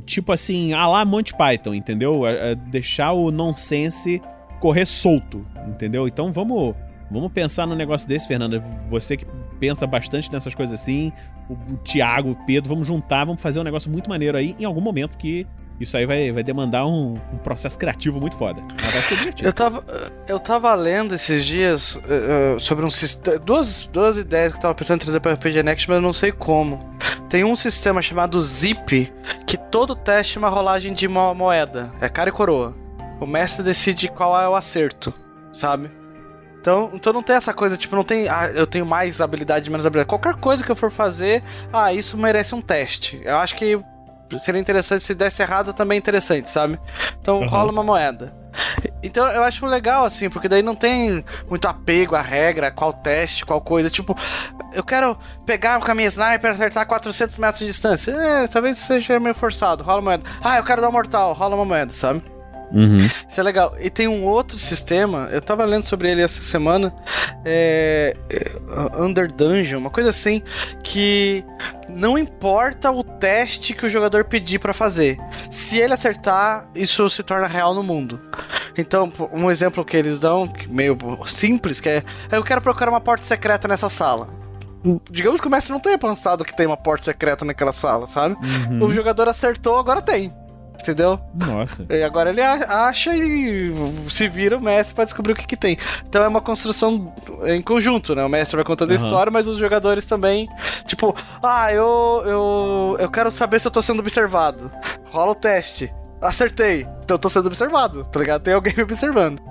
[0.05, 2.25] tipo assim, a lá Monty Python, entendeu?
[2.25, 4.21] É- é deixar o nonsense
[4.61, 6.07] correr solto, entendeu?
[6.07, 6.75] Então vamos.
[7.11, 8.59] Vamos pensar num negócio desse, Fernanda.
[8.87, 9.25] Você que
[9.59, 11.11] pensa bastante nessas coisas assim,
[11.49, 14.63] o, o Thiago, o Pedro, vamos juntar, vamos fazer um negócio muito maneiro aí em
[14.63, 15.47] algum momento que
[15.79, 18.61] isso aí vai, vai demandar um, um processo criativo muito foda.
[18.81, 19.47] Mas vai ser divertido.
[19.47, 19.83] Eu tava,
[20.27, 23.39] eu tava lendo esses dias eh, sobre um sistema.
[23.39, 26.13] Duas, duas ideias que eu tava pensando em trazer pra RPG Next, mas eu não
[26.13, 26.79] sei como.
[27.29, 29.13] Tem um sistema chamado Zip,
[29.45, 31.91] que todo teste é uma rolagem de moeda.
[32.01, 32.75] É cara e coroa.
[33.21, 35.13] O mestre decide qual é o acerto,
[35.53, 35.91] sabe?
[36.59, 38.27] Então, então não tem essa coisa, tipo, não tem.
[38.27, 40.09] Ah, eu tenho mais habilidade, menos habilidade.
[40.09, 41.41] Qualquer coisa que eu for fazer,
[41.71, 43.21] ah, isso merece um teste.
[43.23, 43.79] Eu acho que
[44.37, 46.79] seria interessante se desse errado também é interessante, sabe?
[47.19, 47.47] Então Uhum.
[47.47, 48.37] rola uma moeda.
[49.01, 53.45] Então eu acho legal, assim, porque daí não tem muito apego à regra, qual teste,
[53.45, 53.89] qual coisa.
[53.89, 54.15] Tipo,
[54.73, 58.11] eu quero pegar com a minha sniper e acertar 400 metros de distância.
[58.11, 60.23] É, talvez seja meio forçado, rola uma moeda.
[60.43, 62.21] Ah, eu quero dar um mortal, rola uma moeda, sabe?
[62.71, 62.97] Uhum.
[62.97, 63.75] Isso é legal.
[63.79, 66.93] E tem um outro sistema, eu tava lendo sobre ele essa semana,
[67.43, 70.41] é, é, Under Dungeon, uma coisa assim,
[70.83, 71.43] que
[71.89, 75.17] não importa o teste que o jogador pedir pra fazer.
[75.49, 78.19] Se ele acertar, isso se torna real no mundo.
[78.77, 80.97] Então, um exemplo que eles dão, meio
[81.27, 84.29] simples, que é: eu quero procurar uma porta secreta nessa sala.
[85.11, 88.35] Digamos que o mestre não tenha pensado que tem uma porta secreta naquela sala, sabe?
[88.69, 88.83] Uhum.
[88.83, 90.33] O jogador acertou, agora tem.
[90.81, 91.19] Entendeu?
[91.35, 91.85] Nossa.
[91.89, 93.73] E agora ele a- acha e
[94.09, 95.77] se vira o mestre pra descobrir o que, que tem.
[96.07, 97.13] Então é uma construção
[97.45, 98.23] em conjunto, né?
[98.23, 99.03] O mestre vai contando a Aham.
[99.05, 100.47] história, mas os jogadores também.
[100.85, 104.71] Tipo, ah, eu, eu, eu quero saber se eu tô sendo observado.
[105.11, 105.93] Rola o teste.
[106.21, 106.87] Acertei.
[107.03, 108.41] Então eu tô sendo observado, tá ligado?
[108.43, 109.41] Tem alguém me observando.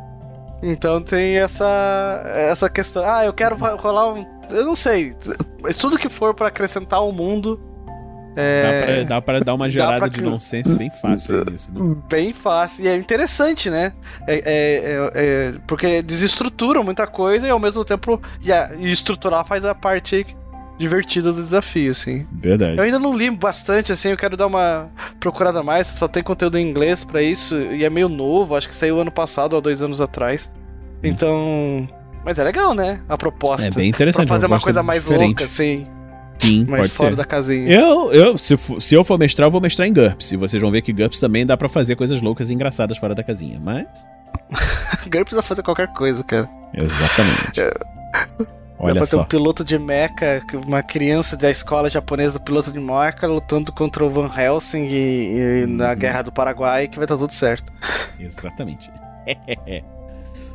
[0.63, 3.05] Então tem essa essa questão.
[3.07, 4.27] Ah, eu quero rolar um.
[4.51, 5.15] Eu não sei.
[5.63, 7.61] Mas tudo que for pra acrescentar ao mundo.
[8.39, 8.83] Dá, É...
[8.85, 11.97] pra, dá pra dar uma dá gerada pra de nonsense bem fácil nisso, né?
[12.09, 12.85] Bem fácil.
[12.85, 13.93] E é interessante, né?
[14.27, 18.21] É, é- é- é- porque desestruturam muita coisa e ao mesmo tempo.
[18.43, 20.25] E, a- e estruturar faz a parte
[20.79, 22.25] divertida do desafio, assim.
[22.31, 22.77] Verdade.
[22.79, 24.89] Eu ainda não li bastante, assim, eu quero dar uma
[25.19, 25.89] procurada mais.
[25.89, 27.57] Só tem conteúdo em inglês pra isso.
[27.57, 30.49] E é meio novo, acho que saiu ano passado ou dois anos atrás.
[31.03, 31.89] Então.
[32.25, 33.01] Mas é legal, né?
[33.09, 33.67] A proposta.
[33.67, 35.27] É bem interessante, Pra fazer uma coisa mais diferente.
[35.29, 35.87] louca, assim.
[36.39, 37.17] Sim, Mas pode fora ser.
[37.17, 37.73] da casinha.
[37.73, 40.33] Eu, eu se, se eu for mestrar, eu vou mestrar em GURPS.
[40.33, 43.15] E vocês vão ver que GURPS também dá pra fazer coisas loucas e engraçadas fora
[43.15, 43.61] da casinha.
[43.61, 43.87] Mas.
[45.05, 46.49] GURPS precisa fazer qualquer coisa, cara.
[46.75, 47.61] Exatamente.
[47.61, 48.47] Dá
[48.79, 49.21] Olha pra ter só.
[49.23, 54.11] um piloto de mecha, uma criança da escola japonesa, piloto de mecha, lutando contra o
[54.11, 57.73] Van Helsing e, e na Guerra do Paraguai, que vai estar tudo certo.
[58.21, 58.89] Exatamente.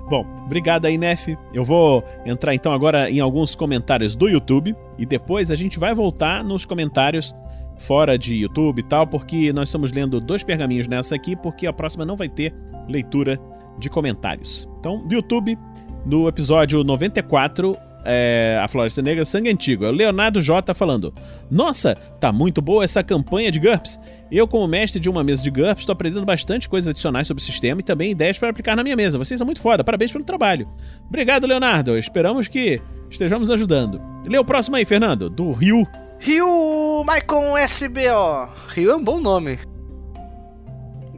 [0.09, 1.35] Bom, obrigado aí, Nef.
[1.53, 5.93] Eu vou entrar então agora em alguns comentários do YouTube e depois a gente vai
[5.93, 7.33] voltar nos comentários
[7.77, 11.73] fora de YouTube e tal, porque nós estamos lendo dois pergaminhos nessa aqui, porque a
[11.73, 12.53] próxima não vai ter
[12.87, 13.39] leitura
[13.79, 14.69] de comentários.
[14.79, 15.57] Então, do YouTube,
[16.05, 19.85] no episódio 94, é, A Floresta Negra, Sangue Antigo.
[19.85, 21.13] É o Leonardo J falando:
[21.49, 23.99] Nossa, tá muito boa essa campanha de GURPS.
[24.31, 27.45] Eu, como mestre de uma mesa de GURPS, estou aprendendo bastante coisas adicionais sobre o
[27.45, 29.17] sistema e também ideias para aplicar na minha mesa.
[29.17, 30.67] Vocês são muito foda, parabéns pelo trabalho.
[31.07, 31.97] Obrigado, Leonardo.
[31.97, 34.01] Esperamos que estejamos ajudando.
[34.25, 35.87] Lê o próximo aí, Fernando, do Rio.
[36.19, 38.49] Rio Maicon SBO.
[38.69, 39.59] Rio é um bom nome.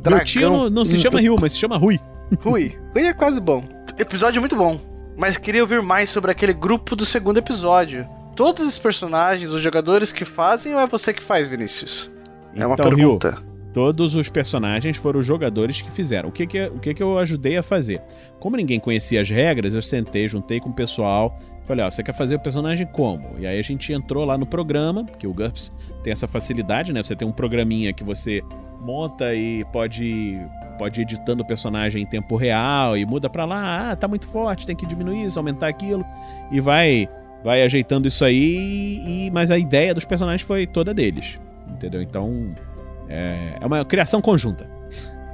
[0.05, 1.99] Meu tio não, não se chama Rio, mas se chama Rui.
[2.39, 2.77] Rui.
[2.93, 3.63] Rui é quase bom.
[3.97, 4.94] Episódio muito bom.
[5.17, 8.07] Mas queria ouvir mais sobre aquele grupo do segundo episódio.
[8.35, 12.11] Todos os personagens, os jogadores que fazem ou é você que faz, Vinícius?
[12.53, 13.29] É uma Então, pergunta.
[13.31, 16.29] Rio, todos os personagens foram os jogadores que fizeram.
[16.29, 18.01] O que que, o que que eu ajudei a fazer?
[18.39, 21.37] Como ninguém conhecia as regras, eu sentei, juntei com o pessoal.
[21.63, 23.35] Falei, ó, você quer fazer o personagem como?
[23.39, 25.71] E aí a gente entrou lá no programa, que o GURPS
[26.03, 27.01] tem essa facilidade, né?
[27.01, 28.43] Você tem um programinha que você
[28.81, 30.37] monta e pode
[30.77, 34.27] pode ir editando o personagem em tempo real e muda pra lá, ah, tá muito
[34.27, 36.05] forte, tem que diminuir isso, aumentar aquilo
[36.51, 37.09] e vai
[37.43, 41.39] vai ajeitando isso aí e mas a ideia dos personagens foi toda deles,
[41.69, 42.01] entendeu?
[42.01, 42.55] Então
[43.07, 44.67] é, é uma criação conjunta.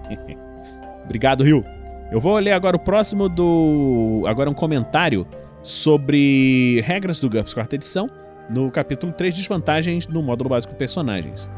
[1.06, 1.64] Obrigado, Rio.
[2.12, 5.26] Eu vou ler agora o próximo do agora um comentário
[5.64, 8.10] sobre regras do GURPS quarta edição
[8.50, 11.50] no capítulo 3 desvantagens no módulo básico personagens.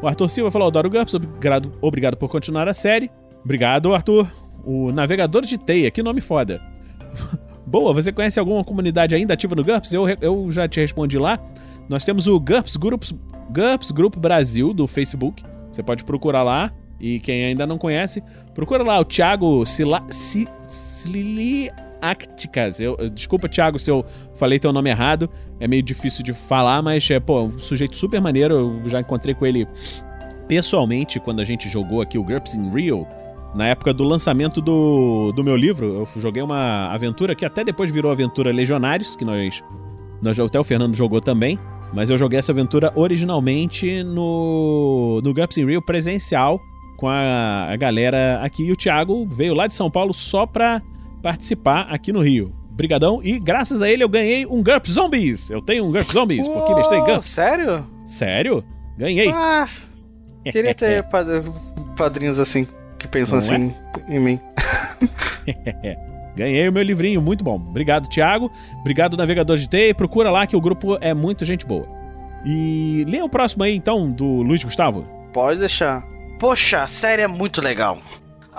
[0.00, 3.10] O Arthur Silva falou: Adoro GURPS, obrigado, obrigado por continuar a série.
[3.44, 4.26] Obrigado, Arthur.
[4.64, 6.60] O Navegador de Teia, que nome foda.
[7.66, 9.92] Boa, você conhece alguma comunidade ainda ativa no GURPS?
[9.92, 11.38] Eu, eu já te respondi lá.
[11.88, 13.14] Nós temos o GURPS, Groups,
[13.50, 15.42] GURPS Grupo Brasil do Facebook.
[15.70, 16.70] Você pode procurar lá.
[17.00, 18.22] E quem ainda não conhece,
[18.54, 22.80] procura lá o Thiago Sila, Si- Siliacticas.
[22.80, 24.04] Eu- desculpa, Thiago, se eu
[24.34, 25.30] falei teu nome errado.
[25.60, 28.80] É meio difícil de falar, mas é, pô, um sujeito super maneiro.
[28.82, 29.66] Eu já encontrei com ele
[30.46, 33.06] pessoalmente quando a gente jogou aqui o GURPS in Rio.
[33.54, 37.90] Na época do lançamento do, do meu livro, eu joguei uma aventura que até depois
[37.90, 39.64] virou aventura Legionários, que nós,
[40.22, 41.58] nós até o Fernando jogou também.
[41.92, 46.60] Mas eu joguei essa aventura originalmente no, no GURPS in Rio presencial
[46.98, 48.64] com a, a galera aqui.
[48.64, 50.82] E o Thiago veio lá de São Paulo só pra
[51.22, 52.52] participar aqui no Rio.
[52.70, 53.20] Brigadão.
[53.24, 55.50] E graças a ele eu ganhei um GURPS Zombies.
[55.50, 57.30] Eu tenho um GURPS Zombies, porque mestrei em Uou, GURPS.
[57.30, 57.86] Sério?
[58.04, 58.64] Sério?
[58.98, 59.30] Ganhei.
[59.30, 59.66] Ah,
[60.44, 61.42] queria ter pad-
[61.96, 62.68] padrinhos assim,
[62.98, 63.56] que pensam Não é?
[63.56, 63.74] assim
[64.08, 64.40] em mim.
[66.36, 67.56] Ganhei o meu livrinho, muito bom.
[67.56, 68.50] Obrigado, Thiago.
[68.80, 69.92] Obrigado, Navegador de T.
[69.94, 71.86] Procura lá que o grupo é muito gente boa.
[72.44, 75.02] E lê o próximo aí, então, do Luiz Gustavo.
[75.32, 76.06] Pode deixar.
[76.38, 77.98] Poxa, a série é muito legal.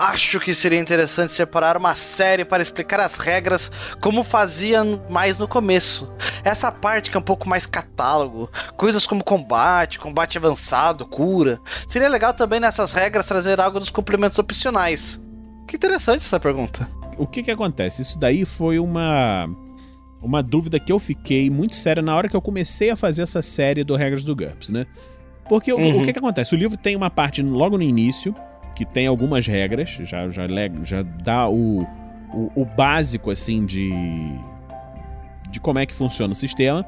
[0.01, 3.69] Acho que seria interessante separar uma série para explicar as regras
[3.99, 6.09] como fazia mais no começo.
[6.41, 11.59] Essa parte que é um pouco mais catálogo, coisas como combate, combate avançado, cura.
[11.85, 15.21] Seria legal também nessas regras trazer algo dos complementos opcionais.
[15.67, 16.89] Que interessante essa pergunta.
[17.17, 18.01] O que que acontece?
[18.01, 19.49] Isso daí foi uma
[20.21, 23.41] uma dúvida que eu fiquei muito séria na hora que eu comecei a fazer essa
[23.41, 24.85] série do Regras do GURPS, né?
[25.49, 26.01] Porque o- Uhum.
[26.01, 26.55] o que que acontece?
[26.55, 28.33] O livro tem uma parte logo no início
[28.79, 30.47] que tem algumas regras, já já,
[30.83, 31.81] já dá o,
[32.33, 33.91] o, o básico assim de
[35.51, 36.85] de como é que funciona o sistema.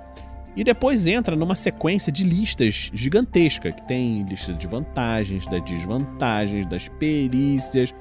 [0.56, 6.66] E depois entra numa sequência de listas gigantesca, que tem lista de vantagens, das desvantagens,
[6.66, 7.94] das perícias,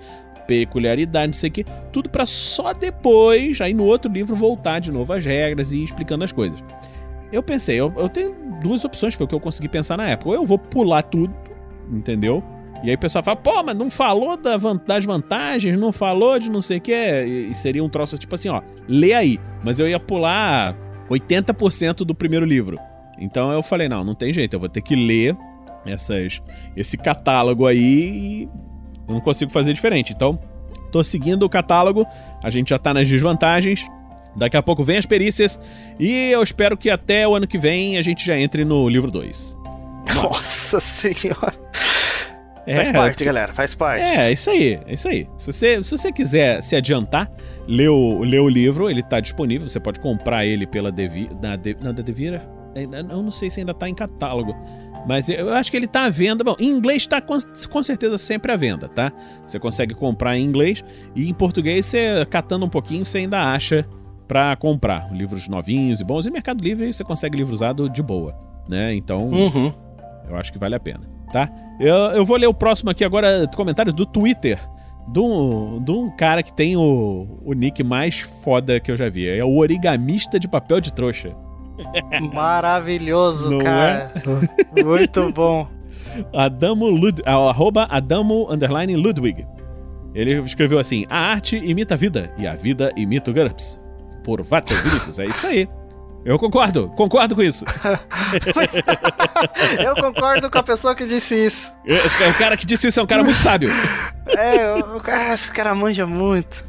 [0.47, 1.65] peculiaridades, não sei o que.
[1.93, 5.85] Tudo pra só depois, aí no outro livro, voltar de novo às regras e ir
[5.85, 6.63] explicando as coisas.
[7.33, 10.29] Eu pensei, eu, eu tenho duas opções, foi o que eu consegui pensar na época.
[10.29, 11.35] Ou eu vou pular tudo,
[11.93, 12.41] entendeu?
[12.83, 16.39] E aí o pessoal fala, pô, mas não falou da van- das vantagens, não falou
[16.39, 16.93] de não sei o que.
[16.93, 19.39] E, seria um troço tipo assim, ó, lê aí.
[19.63, 20.75] Mas eu ia pular
[21.11, 22.79] 80% do primeiro livro.
[23.19, 25.37] Então eu falei, não, não tem jeito, eu vou ter que ler
[25.85, 26.41] essas,
[26.75, 28.49] esse catálogo aí e
[29.07, 30.13] eu não consigo fazer diferente.
[30.15, 30.39] Então,
[30.91, 32.07] tô seguindo o catálogo,
[32.43, 33.85] a gente já tá nas desvantagens.
[34.37, 35.59] Daqui a pouco vem as perícias
[35.99, 39.11] e eu espero que até o ano que vem a gente já entre no livro
[39.11, 39.57] 2.
[40.15, 41.53] Nossa senhora.
[42.67, 44.03] É, faz parte, galera, faz parte.
[44.03, 45.27] É, isso aí, é isso aí.
[45.37, 47.31] Se você, se você quiser se adiantar,
[47.67, 51.57] lê o, lê o livro, ele tá disponível, você pode comprar ele pela Devi, na,
[51.57, 52.47] De, na da Devira.
[52.75, 54.55] Eu não sei se ainda tá em catálogo.
[55.09, 56.45] Mas eu acho que ele tá à venda.
[56.45, 57.37] Bom, em inglês tá com,
[57.71, 59.11] com certeza sempre à venda, tá?
[59.47, 60.85] Você consegue comprar em inglês
[61.17, 63.85] e em português, você catando um pouquinho, você ainda acha
[64.29, 66.27] pra comprar livros novinhos e bons.
[66.27, 68.37] E Mercado Livre você consegue livro usado de boa,
[68.69, 68.95] né?
[68.95, 69.73] Então, Uhum.
[70.29, 71.01] eu acho que vale a pena,
[71.33, 71.49] tá?
[71.79, 74.59] Eu, eu vou ler o próximo aqui agora, comentário do Twitter.
[75.09, 79.09] De um, de um cara que tem o, o nick mais foda que eu já
[79.09, 79.29] vi.
[79.29, 81.31] É o origamista de papel de trouxa.
[82.33, 84.13] Maravilhoso, Não cara.
[84.85, 85.67] Muito bom.
[86.35, 89.47] Adamo Lud, arroba Adamo underline Ludwig.
[90.15, 93.81] Ele escreveu assim: A arte imita a vida e a vida imita o GURPS.
[94.23, 95.19] Por Vatsa Vinícius.
[95.19, 95.69] É isso aí.
[96.25, 97.65] Eu concordo, concordo com isso.
[99.83, 101.73] Eu concordo com a pessoa que disse isso.
[101.87, 103.71] É, o cara que disse isso é um cara muito sábio.
[104.37, 105.03] É, o,
[105.33, 106.65] esse cara manja muito.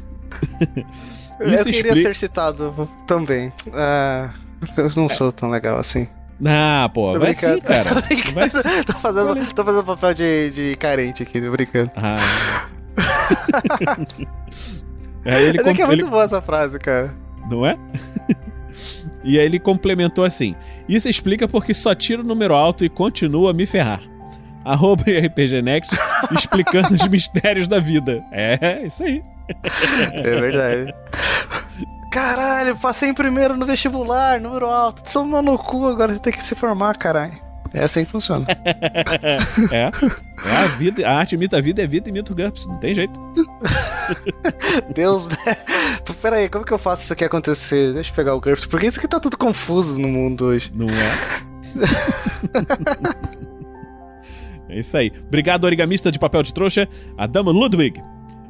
[1.38, 3.52] Eu Isso queria explica- ser citado também.
[3.72, 4.30] Ah,
[4.76, 6.08] eu não sou tão legal assim.
[6.44, 7.54] Ah, pô, Tô vai brincando.
[7.54, 8.02] sim, cara.
[8.02, 8.32] Tô.
[8.32, 8.82] Vai sim.
[8.84, 11.90] Tô fazendo, tô fazendo papel de, de carente aqui, tô brincando.
[11.96, 12.16] Ah,
[15.24, 17.14] ele, Mas é que é com- muito ele- boa essa frase, cara.
[17.50, 17.76] Não é?
[19.24, 20.54] E aí ele complementou assim:
[20.88, 24.00] Isso explica porque só tiro o número alto e continua a me ferrar.
[24.64, 25.94] Arroba RPG Next
[26.30, 28.24] explicando os mistérios da vida.
[28.30, 29.22] É, isso aí.
[30.12, 30.94] É verdade.
[32.10, 35.02] Caralho, passei em primeiro no vestibular, número alto.
[35.10, 37.51] Toma no cu, agora você tem que se formar, caralho.
[37.74, 38.46] É assim que funciona.
[39.72, 39.90] é.
[40.44, 42.66] É a vida, a arte imita a vida, é a vida imita o GURPS.
[42.66, 43.18] Não tem jeito.
[44.94, 45.36] Deus, né?
[46.20, 47.92] Pera aí, como que eu faço isso aqui acontecer?
[47.94, 48.66] Deixa eu pegar o GURPS.
[48.66, 50.70] Porque isso aqui tá tudo confuso no mundo hoje.
[50.74, 51.42] Não é?
[54.68, 55.12] É isso aí.
[55.28, 58.02] Obrigado, origamista de papel de trouxa, Adamo Ludwig.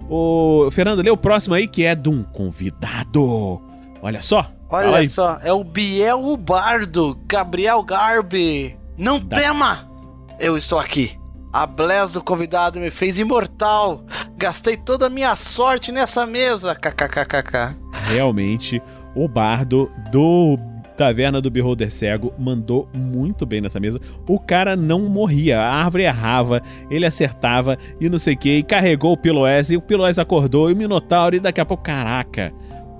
[0.08, 3.60] O Fernando, lê o próximo aí, que é de um convidado.
[4.00, 4.50] Olha só.
[4.70, 8.78] Olha só, é o Biel o Bardo, Gabriel Garbi.
[9.02, 9.90] Não tema!
[10.38, 11.18] Eu estou aqui.
[11.52, 14.04] A bless do convidado me fez imortal.
[14.36, 16.72] Gastei toda a minha sorte nessa mesa.
[16.72, 17.76] KKKKK.
[18.06, 18.80] Realmente,
[19.16, 20.56] o bardo do
[20.96, 24.00] Taverna do Beholder Cego mandou muito bem nessa mesa.
[24.24, 28.62] O cara não morria, a árvore errava, ele acertava e não sei o que, e
[28.62, 32.52] carregou o Piloés, e o Piloés acordou, e o Minotauro, e daqui a pouco, caraca.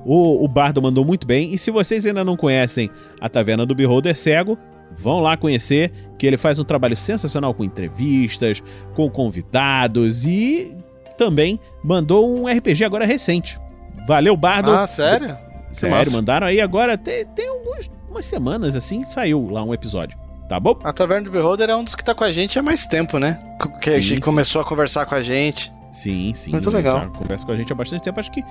[0.04, 3.72] O, o Bardo mandou muito bem, e se vocês ainda não conhecem a Taverna do
[3.72, 4.58] Beholder Cego,
[4.96, 8.62] vão lá conhecer, que ele faz um trabalho sensacional com entrevistas,
[8.94, 10.74] com convidados e
[11.18, 13.58] também mandou um RPG agora recente.
[14.06, 14.70] Valeu, Bardo.
[14.72, 15.36] Ah, sério?
[15.72, 16.16] Sério, massa.
[16.16, 20.18] mandaram aí agora, tem, tem algumas umas semanas assim, saiu lá um episódio.
[20.48, 20.78] Tá bom?
[20.84, 23.18] A Taverna do Beholder é um dos que tá com a gente há mais tempo,
[23.18, 23.38] né?
[23.80, 24.20] Que a Sim, gente sim.
[24.20, 25.72] começou a conversar com a gente.
[25.90, 26.50] Sim, sim.
[26.50, 27.10] Muito legal.
[27.10, 28.20] Conversa com a gente há bastante tempo.
[28.20, 28.42] Acho que,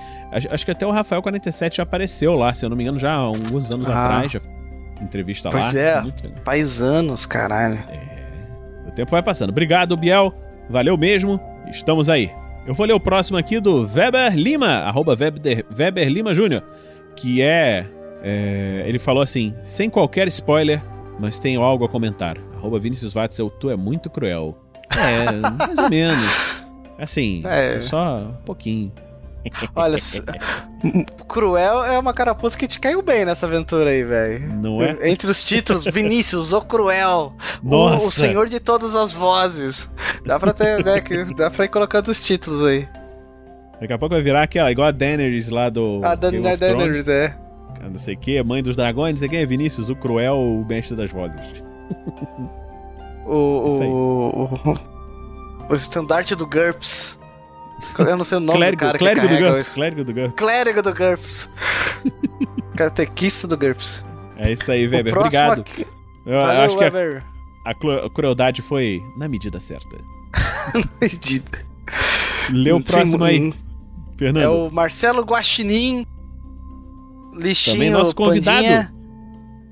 [0.50, 3.16] acho, que até o Rafael47 já apareceu lá, se eu não me engano, já há
[3.16, 4.04] alguns anos Ah.
[4.04, 4.32] atrás.
[4.32, 4.40] Já
[5.02, 5.80] entrevista Pois lá.
[5.80, 6.42] é, Muito legal.
[6.44, 7.78] paisanos, caralho.
[8.86, 9.50] O tempo vai passando.
[9.50, 10.32] Obrigado, Biel.
[10.68, 11.40] Valeu mesmo.
[11.70, 12.30] Estamos aí.
[12.66, 16.62] Eu vou ler o próximo aqui do Weber Lima, arroba Weber, Weber Lima Júnior,
[17.16, 17.86] que é,
[18.22, 20.80] é, Ele falou assim: sem qualquer spoiler,
[21.18, 22.36] mas tenho algo a comentar.
[22.56, 24.56] Arroba Vinicius Watzel, tu é muito cruel.
[24.96, 26.62] É, mais ou menos.
[26.98, 27.74] Assim, É.
[27.76, 28.92] é só um pouquinho.
[29.74, 29.98] Olha,
[31.28, 34.48] Cruel é uma carapuça que te caiu bem nessa aventura aí, velho.
[34.54, 35.10] Não é?
[35.10, 37.32] Entre os títulos, Vinícius, o Cruel,
[37.62, 38.06] o, Nossa.
[38.06, 39.90] o Senhor de todas as vozes.
[40.24, 42.88] Dá pra ter, né, que dá pra ir colocando os títulos aí.
[43.80, 46.00] Daqui a pouco vai virar aquela, igual a Daenerys lá do.
[46.04, 46.76] A Game Dan of Thrones.
[46.76, 47.36] Daenerys, é.
[47.90, 50.64] Não sei o que, mãe dos dragões, não sei quem é Vinícius, o cruel, o
[50.64, 51.62] mestre das vozes.
[53.24, 54.74] O, o, o,
[55.70, 57.18] o estandarte do GURPS.
[57.98, 60.34] Eu não sei o nome Clérigo, do cara clérigo que do GURPS, clérigo do GURPS.
[60.36, 61.50] Clérigo do GURPS.
[62.76, 64.02] Catequista do GURPS.
[64.36, 65.16] É isso aí, Weber.
[65.16, 65.60] Obrigado.
[65.60, 65.86] aqui-
[66.24, 66.90] Eu Valeu, acho que a,
[67.70, 69.96] a cru- a crueldade foi na medida certa.
[71.00, 71.58] medida.
[72.50, 73.52] Lê o Sim, próximo aí, hum,
[74.16, 74.42] Fernando.
[74.42, 76.06] É o Marcelo Guaxinim.
[77.34, 78.58] Lixinho, Também nosso convidado.
[78.58, 78.92] Pandinha,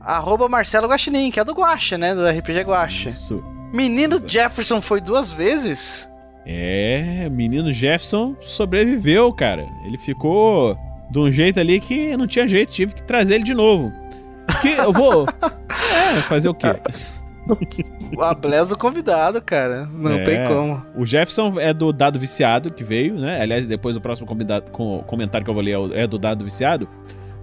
[0.00, 2.14] arroba Marcelo Guaxinim, que é do Guaxa, né?
[2.14, 3.10] Do RPG Guaxa.
[3.10, 3.42] Isso.
[3.72, 6.08] Menino Jefferson foi duas vezes?
[6.46, 9.66] É, o menino Jefferson sobreviveu, cara.
[9.84, 10.76] Ele ficou
[11.10, 13.92] de um jeito ali que não tinha jeito, tive que trazer ele de novo.
[14.62, 15.26] Que eu vou.
[16.12, 16.66] É, fazer o quê?
[18.20, 19.88] A Bless do convidado, cara.
[19.92, 20.82] Não É, tem como.
[20.96, 23.40] O Jefferson é do Dado Viciado, que veio, né?
[23.40, 26.18] Aliás, depois o próximo convidado, com, comentário que eu vou ler é o- é do
[26.18, 26.88] Dado Viciado.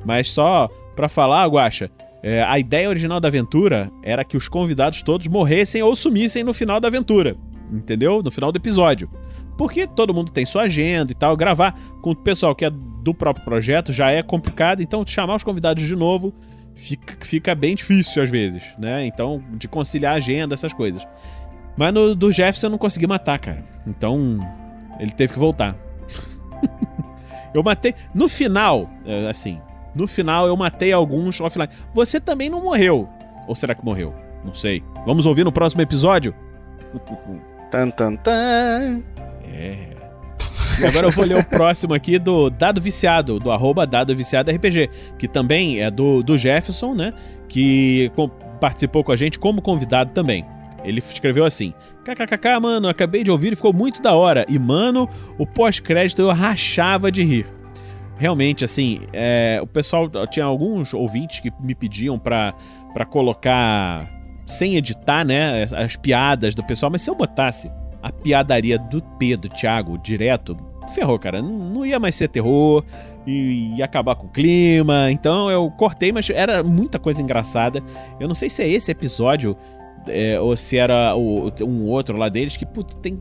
[0.06, 1.90] Mas só pra falar, Guaxa,
[2.22, 6.54] é, a ideia original da aventura era que os convidados todos morressem ou sumissem no
[6.54, 7.36] final da aventura.
[7.72, 8.22] Entendeu?
[8.24, 9.10] No final do episódio.
[9.58, 11.36] Porque todo mundo tem sua agenda e tal.
[11.36, 14.82] Gravar com o pessoal que é do próprio projeto já é complicado.
[14.82, 16.34] Então, chamar os convidados de novo
[16.76, 19.06] fica, fica bem difícil às vezes, né?
[19.06, 21.06] Então, de conciliar a agenda, essas coisas.
[21.76, 23.66] Mas no do Jefferson eu não consegui matar, cara.
[23.86, 24.40] Então,
[25.00, 25.76] ele teve que voltar.
[27.54, 27.94] eu matei.
[28.14, 29.60] No final, é, assim,
[29.96, 31.70] no final eu matei alguns offline.
[31.94, 33.10] Você também não morreu.
[33.48, 34.14] Ou será que morreu?
[34.44, 34.84] Não sei.
[35.06, 36.34] Vamos ouvir no próximo episódio?
[37.72, 39.02] Tan, tan, tan.
[39.54, 39.78] É.
[40.80, 44.52] E agora eu vou ler o próximo aqui do Dado Viciado, do arroba Dado Viciado
[44.52, 47.14] RPG, que também é do, do Jefferson, né?
[47.50, 48.30] Que com-
[48.60, 50.46] participou com a gente como convidado também.
[50.84, 51.74] Ele escreveu assim:
[52.06, 54.46] KKKK, mano, acabei de ouvir e ficou muito da hora.
[54.48, 57.48] E, mano, o pós-crédito eu rachava de rir.
[58.20, 60.10] Realmente, assim, é, o pessoal.
[60.30, 62.54] Tinha alguns ouvintes que me pediam pra,
[62.94, 64.08] pra colocar
[64.48, 65.62] sem editar, né?
[65.62, 67.72] As, as piadas do pessoal, mas se eu botasse
[68.02, 70.58] a piadaria do Pedro, Thiago, direto,
[70.96, 71.42] ferrou, cara.
[71.42, 72.84] Não, ia mais ser terror,
[73.28, 75.12] ia acabar com o clima.
[75.12, 77.84] Então eu cortei, mas era muita coisa engraçada.
[78.20, 79.56] Eu não sei se é esse episódio
[80.08, 83.20] é, ou se era o- um outro lá deles que putz, tem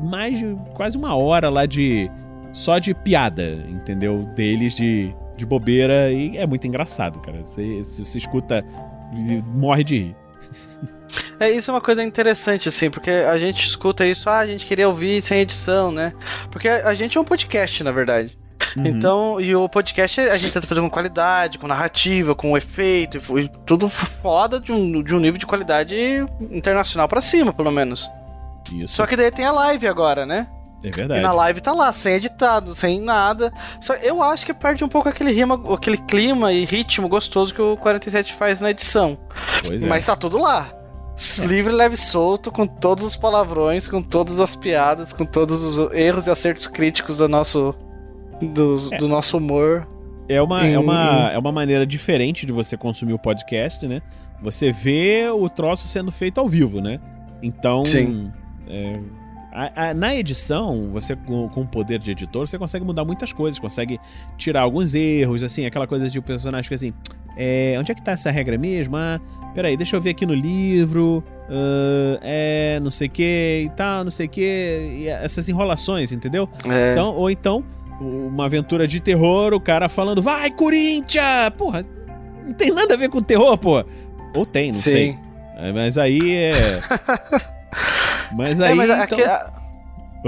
[0.00, 2.08] mais de quase uma hora lá de
[2.52, 4.24] só de piada, entendeu?
[4.36, 7.42] Deles de, de bobeira e é muito engraçado, cara.
[7.42, 8.64] Você, você escuta,
[9.54, 10.16] morre de rir.
[11.40, 14.66] É, isso é uma coisa interessante, assim, porque a gente escuta isso, ah, a gente
[14.66, 16.12] queria ouvir sem edição, né?
[16.50, 18.38] Porque a gente é um podcast, na verdade.
[18.76, 18.86] Uhum.
[18.86, 23.48] Então, e o podcast a gente tenta fazer com qualidade, com narrativa, com efeito, e
[23.64, 25.94] tudo foda de um, de um nível de qualidade
[26.50, 28.10] internacional pra cima, pelo menos.
[28.72, 28.96] Isso.
[28.96, 30.46] Só que daí tem a live agora, né?
[30.84, 31.20] É verdade.
[31.20, 33.52] E na live tá lá, sem editado, sem nada.
[33.80, 37.62] Só eu acho que perde um pouco aquele rima, aquele clima e ritmo gostoso que
[37.62, 39.18] o 47 faz na edição.
[39.66, 39.86] Pois é.
[39.86, 40.70] Mas tá tudo lá.
[41.46, 45.92] Livre, leve e solto, com todos os palavrões, com todas as piadas, com todos os
[45.92, 47.74] erros e acertos críticos do nosso
[48.40, 49.86] do, do nosso humor.
[50.28, 50.82] É uma, é, Hum.
[50.82, 54.00] uma, é uma maneira diferente de você consumir o podcast, né?
[54.42, 57.00] Você vê o troço sendo feito ao vivo, né?
[57.42, 58.30] Então, Sim.
[58.68, 58.92] é,
[59.52, 63.32] a- a- na edição, você com, com o poder de editor, você consegue mudar muitas
[63.32, 63.98] coisas, consegue
[64.36, 66.92] tirar alguns erros, assim, aquela coisa de o personagem fica assim,
[67.36, 68.96] é, onde é que tá essa regra mesmo?
[68.96, 69.20] Ah,
[69.54, 74.04] peraí, deixa eu ver aqui no livro, ah, é, não sei o que e tal,
[74.04, 76.48] não sei o que, essas enrolações, entendeu?
[76.68, 76.92] É.
[76.92, 77.64] Então, ou então,
[78.00, 81.50] uma aventura de terror, o cara falando, vai, Corinthians!
[81.56, 81.84] Porra,
[82.46, 83.84] não tem nada a ver com terror, pô.
[84.34, 84.90] Ou tem, não Sim.
[84.90, 85.18] sei.
[85.56, 86.52] É, mas aí é.
[88.32, 88.72] mas aí.
[88.72, 89.02] é, mas então...
[89.18, 89.52] aque- a-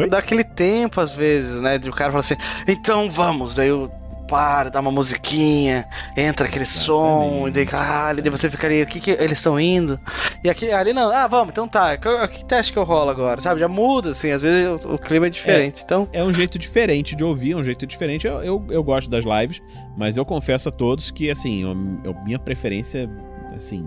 [0.08, 1.78] dá aquele tempo, às vezes, né?
[1.78, 2.36] De o cara falar assim,
[2.66, 3.90] então vamos, daí eu
[4.30, 5.86] para, dá uma musiquinha,
[6.16, 9.98] entra aquele som, e daí, caralho, daí você ficaria, o que que eles estão indo?
[10.44, 13.40] E aqui, ali não, ah, vamos, então tá, que, que teste que eu rolo agora,
[13.40, 13.58] sabe?
[13.58, 16.08] Já muda, assim, às vezes o, o clima é diferente, então...
[16.12, 18.26] É um jeito diferente de ouvir, é um jeito diferente.
[18.26, 19.60] Eu, eu, eu gosto das lives,
[19.96, 21.62] mas eu confesso a todos que, assim,
[22.04, 23.10] eu- minha preferência,
[23.56, 23.84] assim,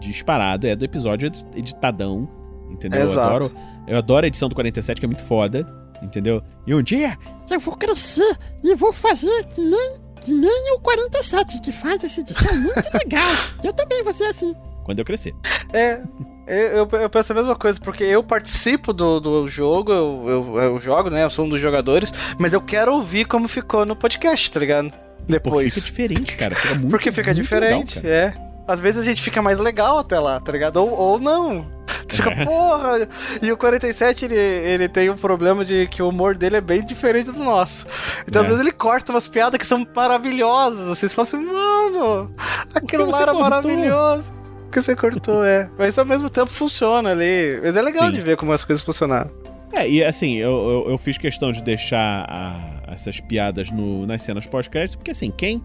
[0.00, 2.28] disparado é do episódio edi- editadão,
[2.70, 3.02] entendeu?
[3.02, 3.28] Exato.
[3.28, 3.52] Eu adoro,
[3.86, 5.66] eu adoro a edição do 47, que é muito foda,
[6.02, 6.42] entendeu?
[6.66, 7.16] E um dia
[7.50, 12.20] Eu vou crescer e vou fazer que nem, que nem o 47, que faz essa
[12.20, 13.30] edição muito legal.
[13.64, 14.54] Eu também vou ser assim.
[14.84, 15.34] quando eu crescer.
[15.72, 16.00] É,
[16.46, 20.58] eu, eu- eu penso a mesma coisa, porque eu participo do, do jogo, eu, eu,
[20.60, 21.24] eu jogo, né?
[21.24, 24.92] Eu sou um dos jogadores, mas eu quero ouvir como ficou no podcast, tá ligado?
[25.28, 25.74] Depois.
[25.74, 26.54] fica diferente, cara.
[26.54, 28.34] Fica muito, Porque fica muito diferente, legal, é.
[28.66, 30.76] Às vezes a gente fica mais legal até lá, tá ligado?
[30.78, 31.66] Ou, ou não.
[32.08, 33.08] Você fica, porra!
[33.42, 36.82] E o 47, ele, ele tem um problema de que o humor dele é bem
[36.84, 37.86] diferente do nosso.
[38.26, 38.50] Então, às É.
[38.50, 40.86] vezes, ele corta umas piadas que são maravilhosas.
[40.86, 42.34] Vocês falam assim, mano,
[42.74, 43.50] aquilo lá você era cortou?
[43.50, 44.32] maravilhoso.
[44.66, 45.68] O que você cortou, é.
[45.78, 47.58] Mas ao mesmo tempo funciona ali.
[47.62, 48.14] Mas é legal Sim.
[48.14, 49.30] de ver como as coisas funcionaram.
[49.72, 54.22] É, e assim, eu, eu, eu fiz questão de deixar a- essas piadas no- nas
[54.22, 55.62] cenas pós-crédito, porque assim, quem.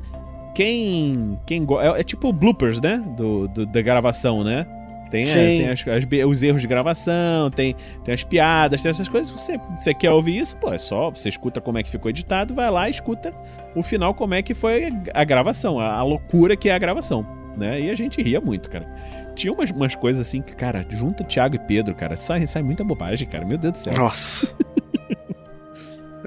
[0.56, 1.40] Quem.
[1.48, 3.02] quem é, é tipo bloopers, né?
[3.18, 4.66] Do, do- da gravação, né?
[5.14, 9.08] Tem, é, tem as- as os erros de gravação, tem, tem as piadas, tem essas
[9.08, 9.30] coisas.
[9.32, 10.58] Você, você quer ouvir isso?
[10.58, 11.12] Pô, é só.
[11.12, 13.32] Você escuta como é que ficou editado, vai lá e escuta
[13.76, 17.24] o final, como é que foi a gravação, a, a loucura que é a gravação,
[17.56, 17.80] né?
[17.80, 18.88] E a gente ria muito, cara.
[19.36, 22.84] Tinha umas, umas coisas assim que, cara, junta Thiago e Pedro, cara, sai, sai muita
[22.84, 23.46] bobagem, cara.
[23.46, 23.94] Meu Deus do céu.
[23.96, 24.56] Nossa.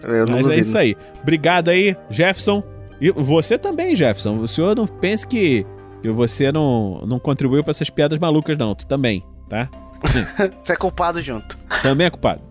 [0.02, 0.54] Mas é duvido.
[0.54, 0.96] isso aí.
[1.22, 2.62] Obrigado aí, Jefferson.
[3.00, 4.36] E você também, Jefferson.
[4.38, 5.66] O senhor não pense que,
[6.06, 8.74] que você não, não contribuiu pra essas piadas malucas, não.
[8.74, 9.68] Tu também, tá?
[10.62, 11.58] Você é culpado junto.
[11.82, 12.42] Também é culpado.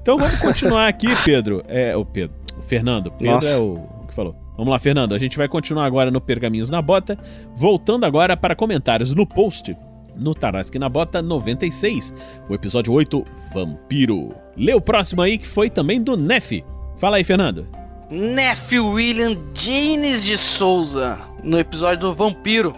[0.00, 1.62] Então vamos continuar aqui, Pedro.
[1.68, 2.34] É, o Pedro.
[2.56, 3.10] O Fernando.
[3.10, 3.48] Pedro Nossa.
[3.48, 4.34] é o, o que falou.
[4.56, 5.14] Vamos lá, Fernando.
[5.14, 7.18] A gente vai continuar agora no Pergaminhos na Bota.
[7.54, 9.76] Voltando agora para comentários no post.
[10.14, 12.14] No Tarasque na Bota 96.
[12.48, 14.30] O episódio 8, Vampiro.
[14.56, 16.64] Lê o próximo aí, que foi também do Nef.
[16.96, 17.66] Fala aí, Fernando.
[18.08, 22.72] Nephew William James de Souza, no episódio do Vampiro.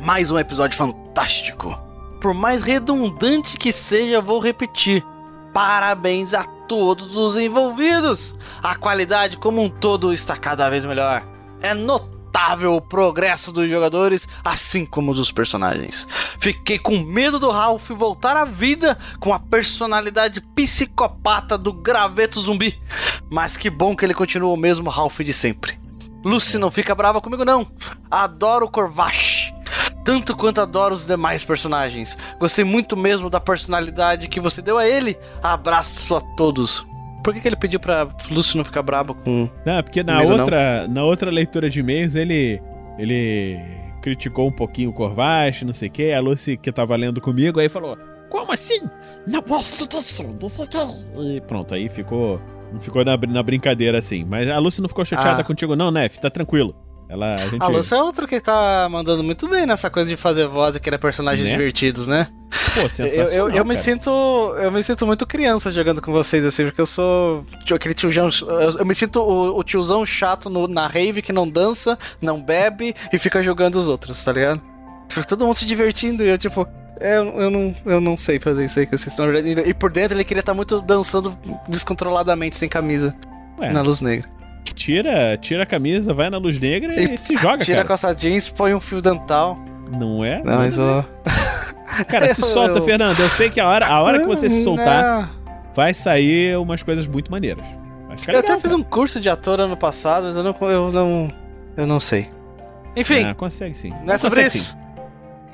[0.00, 1.78] Mais um episódio fantástico.
[2.20, 5.04] Por mais redundante que seja, vou repetir.
[5.52, 8.36] Parabéns a todos os envolvidos.
[8.62, 11.26] A qualidade como um todo está cada vez melhor.
[11.60, 16.08] É notável o progresso dos jogadores, assim como dos personagens.
[16.38, 22.80] Fiquei com medo do Ralph voltar à vida com a personalidade psicopata do graveto zumbi.
[23.30, 25.78] Mas que bom que ele continua o mesmo Ralph de sempre.
[26.24, 27.66] Lucy não fica brava comigo não.
[28.10, 29.31] Adoro o Corvash.
[30.04, 32.18] Tanto quanto adoro os demais personagens.
[32.38, 35.16] Gostei muito mesmo da personalidade que você deu a ele.
[35.42, 36.84] Abraço a todos.
[37.22, 39.48] Por que, que ele pediu pra Lucy não ficar brava com.
[39.64, 40.38] Não, porque na comigo, não?
[40.40, 42.60] outra, na outra leitura de e-mails ele.
[42.98, 43.60] ele
[44.02, 46.12] criticou um pouquinho o Corvache, não sei o que.
[46.12, 47.96] A Lucy, que tava lendo comigo, aí falou:
[48.28, 48.80] Como assim?
[49.24, 51.36] Não posso disso, não sei o que.
[51.36, 52.40] E pronto, aí ficou.
[52.80, 54.24] Ficou na, na brincadeira assim.
[54.24, 55.44] Mas a Lucy não ficou chateada Ah.
[55.44, 56.74] contigo, não, Nef, tá tranquilo.
[57.08, 57.34] Ela.
[57.34, 57.62] A gente.
[57.62, 60.80] A Lucy é outra que tá mandando muito bem nessa coisa de fazer voz e
[60.80, 61.54] querer personagens Né?
[61.56, 62.28] divertidos, né?
[62.74, 63.48] Pô, Eu, sensacional.
[63.50, 63.76] eu, eu me cara.
[63.84, 64.10] sinto.
[64.10, 68.28] Eu me sinto muito criança jogando com vocês, assim, porque eu sou aquele tiozão.
[68.48, 72.40] Eu, eu me sinto o, o tiozão chato no- na rave que não dança, não
[72.42, 74.62] bebe e fica jogando os outros, tá ligado?
[75.08, 76.66] Tipo, Todo mundo se divertindo e eu, tipo.
[77.00, 79.16] Eu, eu, não, eu não sei fazer isso aí com vocês.
[79.66, 81.36] E por dentro ele queria estar muito dançando
[81.68, 83.14] descontroladamente, sem camisa.
[83.58, 83.72] Ué.
[83.72, 84.28] Na luz negra.
[84.74, 87.88] Tira, tira a camisa, vai na luz negra e, se joga, Tira a cara.
[87.88, 89.58] calça jeans, põe um fio dental.
[89.98, 90.42] Não é?
[90.42, 91.04] Não, mas ó.
[92.08, 93.20] Cara, se Eu- solta, eu- Fernando.
[93.20, 95.30] Eu sei que a hora, a hora que você se soltar,
[95.74, 97.64] vai sair umas coisas muito maneiras.
[98.16, 100.56] Ficar Eu até fiz um curso de ator ano passado, mas eu não.
[100.70, 101.32] Eu não,
[101.76, 102.28] eu não sei.
[102.94, 103.90] Enfim, Ah, consegue sim.
[104.04, 104.72] não é sobre Consegue isso.
[104.72, 104.78] sim.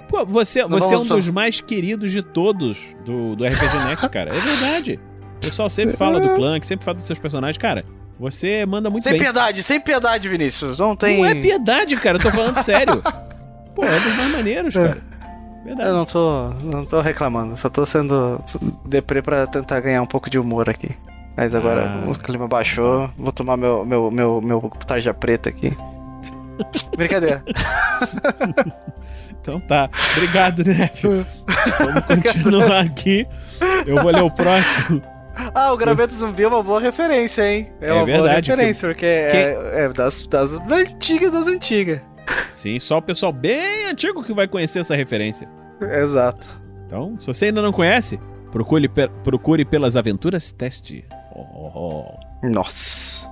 [0.09, 3.85] Pô, você, Não você é um só- dos mais queridos de todos do, do RPG
[3.89, 4.35] Next, cara.
[4.35, 4.99] É verdade.
[5.37, 7.59] O pessoal sempre fala do Clank, sempre fala dos seus personagens.
[7.59, 7.85] Cara,
[8.19, 9.23] você manda muito Sem bem.
[9.23, 10.79] piedade, sem piedade, Vinícius.
[10.79, 11.19] Não tem.
[11.19, 12.19] Não é piedade, cara.
[12.19, 13.03] Eu tô falando sério.
[13.75, 14.99] Pô, é dos mais maneiros, cara.
[15.65, 15.89] Verdade.
[15.91, 18.43] Eu não tô, não tô reclamando, só tô sendo
[18.87, 20.91] deprê pra tentar ganhar um pouco de humor aqui.
[21.37, 22.11] Mas agora Ah.
[22.11, 25.77] o clima baixou, vou tomar meu, meu, meu, meu tarja preta aqui.
[26.97, 27.45] Brincadeira.
[29.41, 29.89] Então tá.
[30.17, 31.05] Obrigado, Nef.
[31.79, 33.27] Vamos continuar aqui.
[33.87, 35.01] Eu vou ler o próximo.
[35.55, 37.73] Ah, o Graveto Zumbi é uma boa referência, hein?
[37.81, 42.01] É, É uma boa verdade, referência, porque é, é das, das antigas das antigas.
[42.53, 45.49] Sim, só o pessoal bem antigo que vai conhecer essa referência.
[45.81, 46.49] Exato.
[46.87, 48.19] Então, se você ainda não conhece,
[48.51, 51.05] procure, pe- procure pelas aventuras teste.
[51.35, 52.05] Oh.
[52.43, 53.31] Nossa.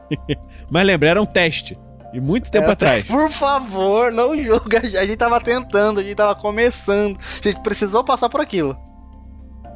[0.70, 1.76] Mas lembra, era um teste.
[2.12, 3.04] E muito tempo É, atrás.
[3.08, 4.78] Por favor, não julga.
[4.80, 7.18] A gente tava tentando, a gente tava começando.
[7.18, 8.74] A gente precisou passar por aquilo.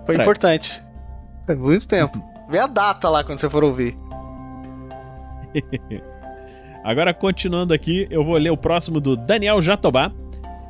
[0.06, 0.20] Foi Atrás.
[0.20, 0.82] importante.
[1.54, 2.22] Muito tempo.
[2.48, 3.96] Vê a data lá quando você for ouvir.
[6.82, 10.12] Agora, continuando aqui, eu vou ler o próximo do Daniel Jatobá.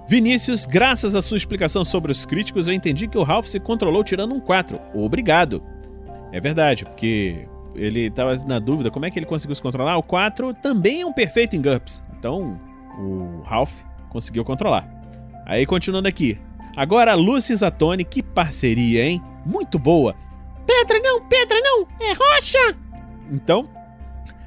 [0.09, 4.03] Vinícius, graças à sua explicação sobre os críticos, eu entendi que o Ralph se controlou
[4.03, 4.81] tirando um 4.
[4.93, 5.63] Obrigado.
[6.33, 9.97] É verdade, porque ele tava na dúvida como é que ele conseguiu se controlar.
[9.99, 12.03] O 4 também é um perfeito em GURPS.
[12.19, 12.59] Então,
[12.99, 14.89] o Ralph conseguiu controlar.
[15.47, 16.39] Aí, continuando aqui.
[16.77, 19.23] Agora, Lucy Zatoni, que parceria, hein?
[19.47, 20.15] Muito boa.
[20.71, 22.77] Pedra não, pedra não, é rocha!
[23.33, 23.69] Então,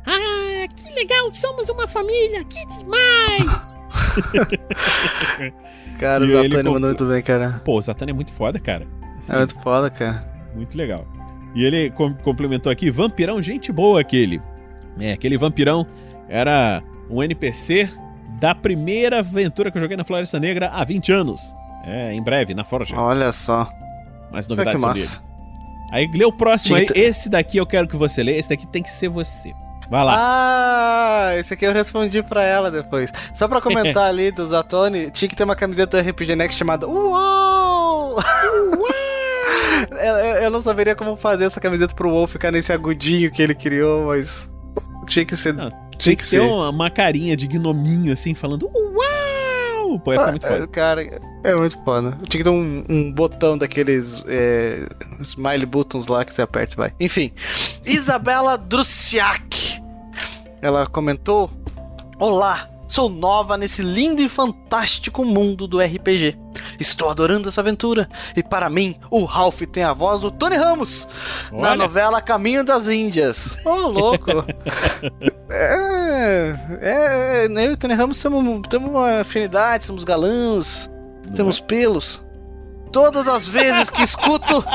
[0.06, 3.68] Ah, que legal, somos uma família, que demais!
[6.00, 7.62] Cara, o E Zatoni comp- mandou muito bem, cara.
[7.64, 8.88] Pô, o Zatoni é muito foda, cara.
[9.20, 10.26] Assim, É muito foda, cara.
[10.56, 11.06] Muito legal.
[11.56, 14.42] E ele com- complementou aqui, vampirão, gente boa aquele.
[15.00, 15.86] É, aquele vampirão
[16.28, 17.90] era um NPC
[18.40, 21.42] da primeira aventura que eu joguei na Floresta Negra há 20 anos.
[21.86, 22.96] É, em breve, na Forja.
[22.98, 23.70] Olha só.
[24.32, 25.24] Mais Olha novidades que sobre massa.
[25.26, 25.33] ele.
[25.94, 26.88] Aí lê o próximo aí.
[26.96, 28.36] Esse daqui eu quero que você lê.
[28.38, 29.54] Esse daqui tem que ser você.
[29.90, 30.16] Vai lá.
[30.18, 33.12] Ah, esse aqui eu respondi pra ela depois.
[33.36, 36.88] Só pra comentar ali do Zatoni, tinha que ter uma camiseta do RPG Next chamada
[36.88, 38.18] Uou!
[39.92, 43.42] eu, eu- eu não saberia como fazer essa camiseta pro WoW ficar nesse agudinho que
[43.42, 44.50] ele criou, mas
[45.08, 45.54] tinha que ser.
[45.56, 46.40] Tem tinha que que ser.
[46.42, 49.13] uma, uma carinha de gnominho assim, falando Uau!
[50.00, 50.68] Pô, ia ficar muito Ah, foda.
[50.68, 52.12] Cara, é muito foda.
[52.28, 54.88] Tinha que ter um, um botão daqueles é,
[55.22, 56.94] smile buttons lá que você aperta e vai.
[57.00, 57.32] Enfim,
[57.86, 59.82] Isabela Drusiak.
[60.62, 61.50] Ela comentou:
[62.20, 66.38] Olá, sou nova nesse lindo e fantástico mundo do RPG.
[66.80, 68.08] Estou adorando essa aventura.
[68.36, 71.08] E para mim, o Ralph tem a voz do Tony Ramos
[71.52, 71.76] na Olha.
[71.76, 73.58] novela Caminho das Índias.
[73.66, 74.32] Ô, louco!
[75.56, 80.90] É, é, eu e o Tony Ramos temos, temos uma afinidade, somos galãs,
[81.36, 82.26] temos pelos.
[82.92, 84.64] Todas as vezes que escuto.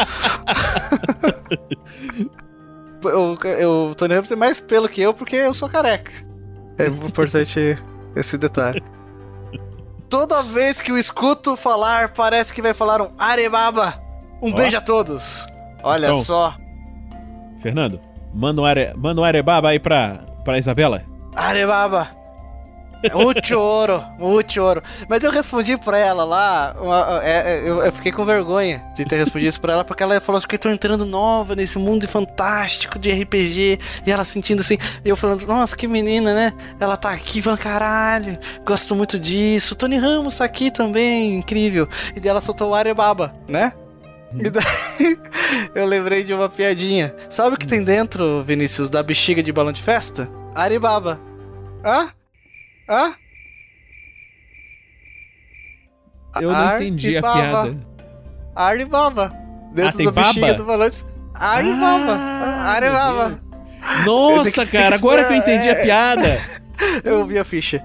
[3.59, 6.13] eu- o Tony Ramos tem mais pelo que eu porque eu sou careca.
[6.79, 7.77] É importante
[8.21, 8.83] esse detalhe.
[10.09, 14.01] Toda vez que eu escuto falar, parece que vai falar um Arebaba.
[14.43, 14.55] Um Ó.
[14.57, 15.47] beijo a todos.
[15.83, 16.23] Olha Então.
[16.23, 16.55] só.
[17.61, 18.01] Fernando,
[18.33, 21.03] manda um, are, manda um arebaba aí pra, pra Isabela.
[21.37, 22.09] Arebaba.
[23.15, 24.83] Muito ouro, muito ouro.
[25.09, 29.05] Mas eu respondi pra ela lá, uma- é, é, eu, eu fiquei com vergonha de
[29.05, 31.79] ter respondido isso pra ela, porque ela falou assim, que eu tô entrando nova nesse
[31.79, 36.53] mundo fantástico de RPG, e ela sentindo assim, e eu falando, nossa, que menina, né?
[36.81, 39.75] Ela tá aqui falando, caralho, gosto muito disso.
[39.77, 41.89] Tony Ramos tá aqui também, incrível.
[42.17, 43.73] E daí ela soltou o Arebaba, né?
[44.35, 44.65] E daí
[45.75, 47.15] eu lembrei de uma piadinha.
[47.31, 50.29] Sabe o que tem dentro, Vinícius, da bexiga de balão de festa?
[50.55, 51.21] Aribaba.
[51.85, 52.09] Hã?
[52.89, 53.15] Hã?
[56.41, 57.77] Eu não entendi a piada.
[58.55, 59.33] Aribaba.
[59.73, 60.59] Dentro Ah, tem bexiga baba?
[60.59, 62.15] do balão de Aribaba.
[62.67, 63.41] Aribaba.
[64.05, 66.41] Nossa, cara, agora que eu entendi a piada.
[67.05, 67.85] Eu vi a ficha.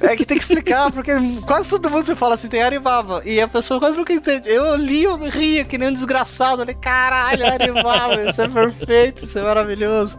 [0.00, 1.12] É que tem que explicar, porque
[1.46, 3.22] quase todo mundo você fala assim, tem Aribaba.
[3.24, 4.48] E a pessoa quase nunca entende.
[4.48, 6.62] Eu li, eu ria que nem um desgraçado.
[6.62, 10.18] Eu falei, caralho, Aribaba, isso é perfeito, isso é maravilhoso.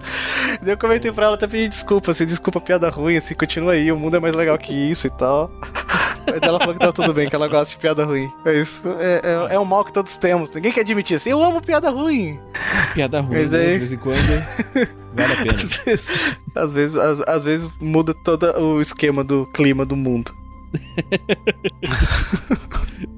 [0.62, 3.74] Daí eu comentei pra ela, até pedi desculpa, assim, desculpa a piada ruim, assim, continua
[3.74, 5.52] aí, o mundo é mais legal que isso e tal.
[6.42, 8.32] Ela falou que tá tudo bem, que ela gosta de piada ruim.
[8.46, 8.84] É isso.
[9.00, 10.52] É, é, é um mal que todos temos.
[10.52, 12.40] Ninguém quer admitir assim, eu amo piada ruim.
[12.94, 13.60] Piada ruim, Mas né?
[13.60, 14.18] aí- de vez em quando.
[15.16, 15.54] Vale a pena.
[15.58, 16.10] Às vezes,
[16.56, 20.32] às vezes, às, às vezes muda todo o esquema do clima do mundo.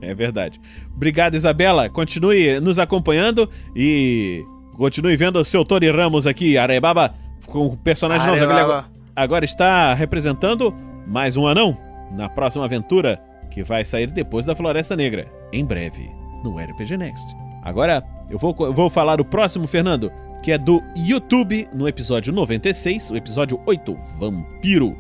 [0.02, 0.60] É verdade.
[0.96, 1.90] Obrigado, Isabela.
[1.90, 4.44] Continue nos acompanhando e
[4.76, 7.14] continue vendo o seu Tony Ramos aqui, Arebaba,
[7.46, 8.42] com personagens novos.
[8.42, 8.84] Ele
[9.16, 10.74] agora está representando
[11.08, 11.78] mais um anão
[12.12, 16.10] na próxima aventura que vai sair depois da Floresta Negra, em breve,
[16.44, 17.36] no RPG Next.
[17.64, 22.32] Agora, eu vou, eu vou falar o próximo, Fernando, que é do YouTube, no episódio
[22.32, 24.96] 96, o episódio 8, Vampiro.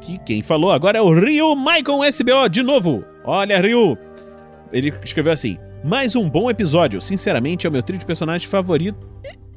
[0.00, 3.04] Que quem falou agora é o Ryu Maicon SBO, de novo.
[3.24, 3.98] Olha, Ryu,
[4.72, 7.00] ele escreveu assim: Mais um bom episódio.
[7.00, 9.08] Sinceramente, é o meu trio de personagens favorito.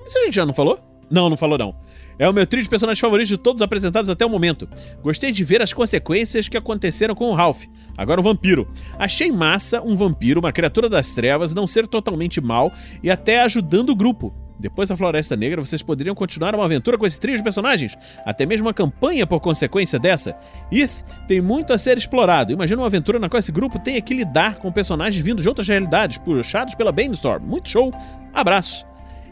[0.05, 0.79] Isso a gente já não falou?
[1.09, 1.75] Não, não falou não.
[2.17, 4.67] É o meu trio de personagens favoritos de todos apresentados até o momento.
[5.01, 7.65] Gostei de ver as consequências que aconteceram com o Ralph.
[7.97, 8.67] Agora o vampiro.
[8.97, 12.71] Achei massa um vampiro, uma criatura das trevas, não ser totalmente mal
[13.03, 14.33] e até ajudando o grupo.
[14.61, 18.45] Depois da Floresta Negra, vocês poderiam continuar uma aventura com esse trio de personagens, até
[18.45, 20.37] mesmo uma campanha por consequência dessa.
[20.71, 22.53] Ith tem muito a ser explorado.
[22.53, 25.67] Imagina uma aventura na qual esse grupo tenha que lidar com personagens vindos de outras
[25.67, 27.43] realidades, puxados pela Brainstorm.
[27.43, 27.91] Muito show.
[28.31, 28.90] Abraço.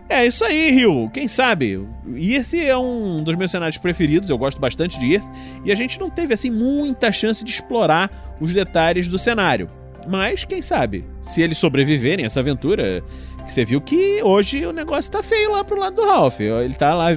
[0.10, 1.08] É isso aí, Rio.
[1.14, 1.88] Quem sabe?
[2.16, 5.28] Earth é um dos meus cenários preferidos, eu gosto bastante de Earth,
[5.64, 9.68] e a gente não teve assim muita chance de explorar os detalhes do cenário.
[10.08, 13.04] Mas quem sabe, se eles sobreviverem a essa aventura,
[13.46, 16.40] você viu que hoje o negócio tá feio lá pro lado do Ralph.
[16.40, 17.10] Ele tá lá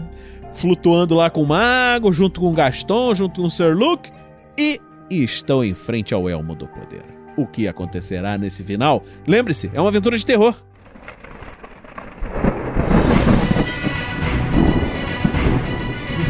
[0.53, 4.11] flutuando lá com o Mago, junto com o Gaston, junto com o Sir Luke,
[4.59, 4.79] e
[5.11, 7.05] estão em frente ao Elmo do Poder.
[7.39, 9.03] O que acontecerá nesse final?
[9.27, 10.55] Lembre-se, é uma aventura de terror.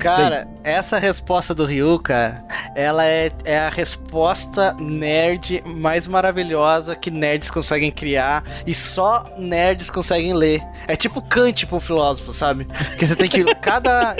[0.02, 2.44] Cara, essa resposta do Ryu, cara,
[2.76, 9.90] ela é, é a resposta nerd mais maravilhosa que nerds conseguem criar e só nerds
[9.90, 10.62] conseguem ler.
[10.88, 12.66] É tipo Kant pro filósofo, sabe?
[12.98, 13.44] Que você tem que.
[13.62, 14.16] Cada,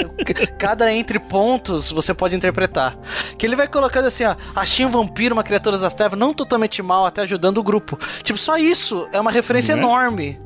[0.58, 2.98] cada entre pontos você pode interpretar.
[3.38, 4.36] Que ele vai colocando assim, ó.
[4.56, 7.98] Achei um vampiro, uma criatura das trevas, não totalmente mal, até ajudando o grupo.
[8.24, 9.82] Tipo, só isso é uma referência Né?
[9.82, 10.40] enorme.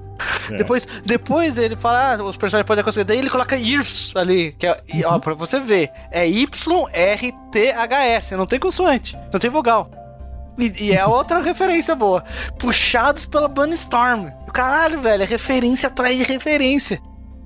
[0.49, 0.55] É.
[0.55, 3.03] Depois, depois ele fala, ah, os personagens podem conseguir.
[3.03, 6.75] Daí ele coloca IRS ali, que é, ó, pra você ver, é Y-R-T-H-S,
[8.35, 9.89] não tem consoante, não tem vogal.
[10.57, 12.23] E, e é outra referência boa.
[12.57, 14.29] Puxados pela Bunny-Storm.
[14.53, 17.01] Caralho, velho, é referência atrás de referência.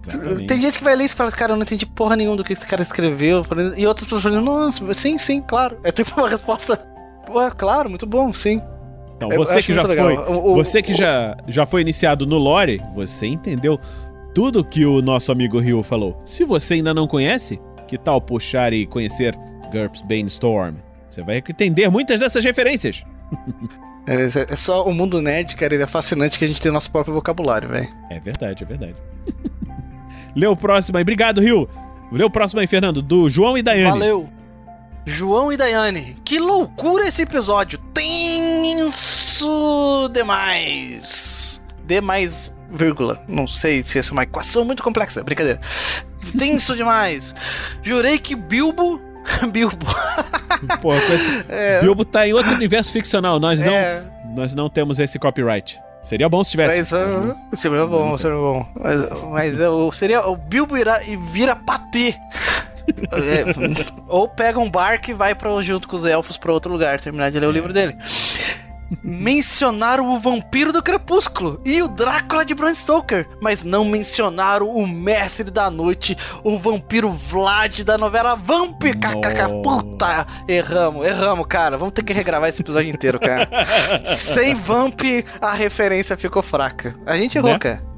[0.08, 0.48] Exatamente.
[0.48, 2.44] Tem gente que vai ler isso e fala, cara, eu não entendi porra nenhuma do
[2.44, 3.46] que esse cara escreveu.
[3.76, 5.78] E outras pessoas falam, nossa, sim, sim, claro.
[5.84, 6.80] É tipo uma resposta.
[7.58, 8.60] Claro, muito bom, sim.
[9.28, 10.18] Então, você que já foi.
[10.18, 13.78] O- o- você que já, já foi iniciado no lore, você entendeu
[14.34, 16.22] tudo que o nosso amigo Rio falou.
[16.26, 19.36] Se você ainda não conhece, que tal puxar e conhecer
[19.72, 20.76] GURPS Brainstorm?
[21.10, 23.04] Você vai entender muitas dessas referências.
[24.08, 26.90] É, é só o mundo nerd, cara, ele é fascinante que a gente tem nosso
[26.92, 27.90] próprio vocabulário, velho.
[28.10, 28.96] É verdade, é verdade.
[30.36, 31.02] Lê o próximo aí.
[31.02, 31.68] Obrigado, Rio.
[32.12, 33.92] Lê o próximo aí, Fernando, do João e Daiane.
[34.00, 34.28] Valeu.
[35.06, 37.80] João e Daiane, que loucura esse episódio!
[37.94, 39.40] Tenso
[40.14, 41.62] demais!
[41.86, 43.22] Demais, vírgula.
[43.28, 45.60] Não sei se essa é uma equação muito complexa, brincadeira.
[46.38, 47.34] Tenso demais!
[47.82, 49.02] Jurei que Bilbo.
[49.52, 49.86] Bilbo.
[50.82, 50.92] Pô,
[51.50, 51.82] É.
[51.82, 53.40] Bilbo tá em outro universo ficcional.
[53.40, 54.04] Nós não, É.
[54.36, 55.80] nós não temos esse copyright.
[56.02, 56.78] Seria bom se tivesse.
[56.78, 58.66] Mas, uh, seria bom, seria bom.
[58.80, 62.16] Mas, mas uh, seria o Bilbo irá, e vira patê.
[62.88, 63.44] É,
[64.08, 67.32] ou pega um barco e vai pra, junto com os elfos pra outro lugar, terminar
[67.32, 67.96] de ler o livro dele.
[69.04, 74.88] Mencionaram o vampiro do crepúsculo e o Drácula de Bram Stoker, mas não mencionaram o
[74.88, 78.82] mestre da noite, o vampiro Vlad da novela Vamp.
[78.82, 81.78] KKK, puta, erramos, erramos, cara.
[81.78, 83.48] Vamos ter que regravar esse episódio inteiro, cara.
[84.06, 85.02] Sem Vamp,
[85.40, 86.96] a referência ficou fraca.
[87.06, 87.60] A gente errou, Né?
[87.60, 87.89] cara.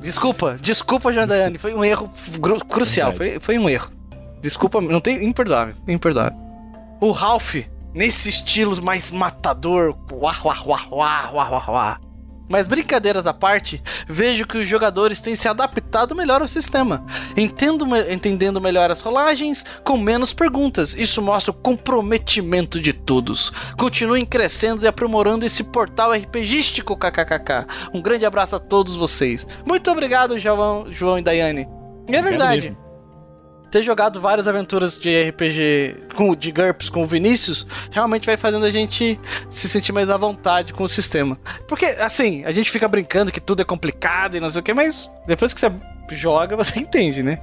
[0.00, 1.58] Desculpa, desculpa, João Daiane.
[1.58, 2.10] Foi um erro
[2.68, 3.12] crucial.
[3.12, 3.90] Foi, foi um erro.
[4.40, 5.24] Desculpa, não tem.
[5.24, 5.74] Imperdoável.
[5.86, 6.38] Imperdoável.
[7.00, 7.56] O Ralph,
[7.92, 9.96] nesse estilo mais matador.
[10.12, 12.00] Uá, uá, uá, uá, uá, uá, uá.
[12.48, 17.04] Mas brincadeiras à parte, vejo que os jogadores têm se adaptado melhor ao sistema,
[17.86, 20.94] me- entendendo melhor as rolagens, com menos perguntas.
[20.94, 23.50] Isso mostra o comprometimento de todos.
[23.76, 27.66] Continuem crescendo e aprimorando esse portal RPGístico, kkkk.
[27.92, 29.46] Um grande abraço a todos vocês.
[29.66, 31.66] Muito obrigado, João, João e Daiane.
[32.08, 32.76] É verdade.
[33.76, 38.64] Ter jogado várias aventuras de RPG com, de GURPS com o Vinícius realmente vai fazendo
[38.64, 41.38] a gente se sentir mais à vontade com o sistema.
[41.68, 44.72] Porque, assim, a gente fica brincando que tudo é complicado e não sei o que,
[44.72, 45.70] mas depois que você
[46.12, 47.38] joga, você entende, né?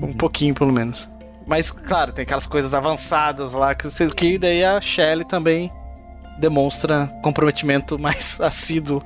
[0.00, 1.10] Um pouquinho, pelo menos.
[1.46, 5.70] Mas, claro, tem aquelas coisas avançadas lá que, que daí a Shelly também
[6.38, 9.02] demonstra comprometimento mais assíduo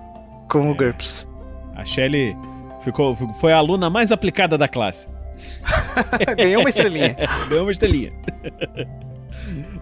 [0.49, 1.29] com o GURPS.
[1.75, 2.37] A Shelly
[2.85, 5.09] ficou, foi a aluna mais aplicada da classe.
[6.37, 7.17] Ganhou uma estrelinha.
[7.49, 8.13] Ganhou uma estrelinha.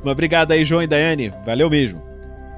[0.03, 1.33] Mas obrigado aí, João e Daiane.
[1.45, 2.03] Valeu mesmo.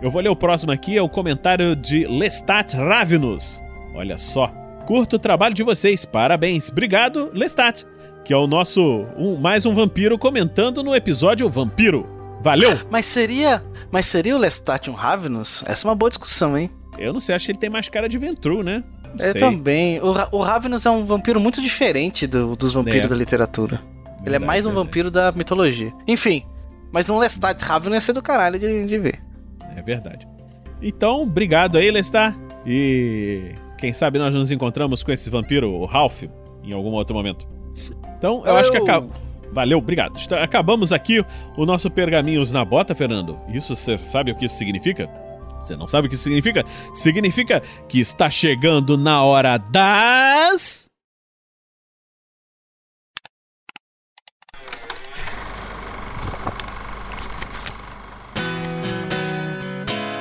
[0.02, 3.60] Eu vou ler o próximo aqui, é o comentário de Lestat Ravenus.
[3.94, 4.48] Olha só.
[4.86, 6.04] Curto o trabalho de vocês.
[6.04, 6.68] Parabéns.
[6.70, 7.84] Obrigado, Lestat.
[8.24, 9.06] Que é o nosso.
[9.16, 12.06] um- mais um vampiro comentando no episódio Vampiro.
[12.42, 12.78] Valeu!
[12.90, 13.62] Mas seria.
[13.90, 15.62] Mas seria o Lestat um Ravenous?
[15.66, 16.70] Essa é uma boa discussão, hein?
[16.98, 18.82] Eu não sei, acho que ele tem mais cara de Ventru, né?
[19.18, 19.40] Não Eu sei.
[19.40, 20.00] também.
[20.00, 23.08] O, Ra- o Ravenous é um vampiro muito diferente do- dos vampiros É.
[23.08, 23.80] da literatura.
[24.24, 25.92] Ele é mais um vampiro da mitologia.
[26.06, 26.44] Enfim,
[26.92, 29.20] mas um Lestat Ravenous ia ser do caralho de, de ver.
[29.76, 30.28] É verdade.
[30.82, 32.36] Então, obrigado aí, Lestat.
[32.66, 36.24] E quem sabe nós nos encontramos com esse vampiro, o Ralph,
[36.62, 37.46] em algum outro momento.
[38.18, 39.08] Então, eu acho que acaba.
[39.52, 40.14] Valeu, obrigado.
[40.40, 41.24] Acabamos aqui
[41.56, 43.38] o nosso Pergaminhos na Bota, Fernando.
[43.48, 45.08] Isso você sabe o que isso significa?
[45.62, 46.64] Você não sabe o que isso significa?
[46.94, 50.88] Significa que está chegando na hora das.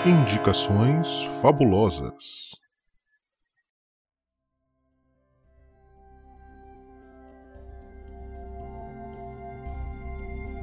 [0.06, 1.08] Indicações
[1.42, 2.49] fabulosas.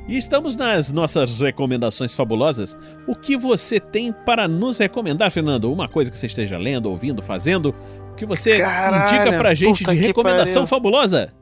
[0.08, 2.76] E estamos nas nossas recomendações fabulosas.
[3.08, 5.72] O que você tem para nos recomendar, Fernando?
[5.72, 7.74] Uma coisa que você esteja lendo, ouvindo, fazendo?
[8.12, 10.66] O que você Caralho, indica pra gente de recomendação pariu.
[10.68, 11.32] fabulosa?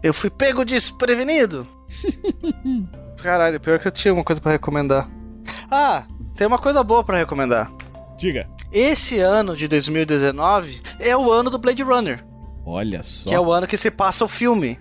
[0.00, 1.66] Eu fui pego desprevenido.
[3.20, 5.10] Caralho, pior que eu tinha uma coisa pra recomendar.
[5.68, 6.04] Ah,
[6.36, 7.72] tem uma coisa boa pra recomendar.
[8.16, 8.46] Diga.
[8.70, 12.24] Esse ano de 2019 é o ano do Blade Runner.
[12.64, 13.28] Olha só.
[13.28, 14.78] Que é o ano que se passa o filme.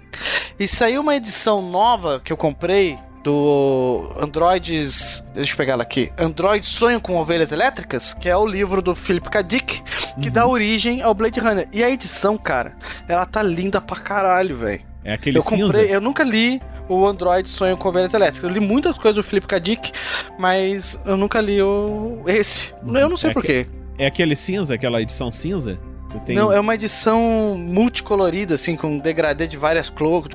[0.60, 5.26] E saiu uma edição nova que eu comprei do Androids.
[5.34, 6.12] Deixa eu pegar ela aqui.
[6.18, 9.42] Android Sonho com Ovelhas Elétricas, que é o livro do Philip K.
[9.42, 9.82] Dick,
[10.22, 11.68] que dá origem ao Blade Runner.
[11.72, 12.76] E a edição, cara,
[13.08, 14.82] ela tá linda pra caralho, velho.
[15.04, 15.86] É aquele eu comprei, cinza?
[15.86, 18.50] eu nunca li o Android Sonho com Ovelhas Elétricas.
[18.50, 19.60] Eu li muitas coisas do Philip K.
[19.60, 19.92] Dick,
[20.38, 22.74] mas eu nunca li o esse.
[22.86, 23.68] Eu não sei É porquê.
[23.98, 25.80] É aquele cinza, aquela edição cinza?
[26.22, 29.90] Tem- Não, é uma edição multicolorida, assim, com degradê de várias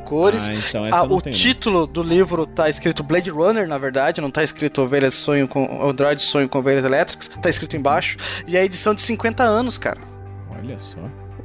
[0.05, 0.47] cores.
[0.47, 1.41] Ah, então essa Ah, não o tenho, não.
[1.43, 5.87] título do livro tá escrito Blade Runner, na verdade, não tá escrito Ovelhas Sonho com
[5.89, 8.17] Android Sonho com Ovelhas Elétricas, tá escrito embaixo.
[8.47, 9.99] E é a edição de 50 anos, cara.
[10.59, 10.99] Olha só.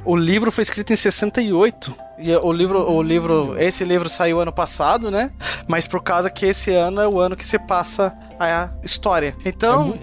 [0.04, 1.94] O livro foi escrito em 68.
[2.18, 5.32] E o livro, o livro, esse livro saiu ano passado, né?
[5.66, 9.34] Mas por causa que esse ano é o ano que se passa a história.
[9.44, 9.94] Então,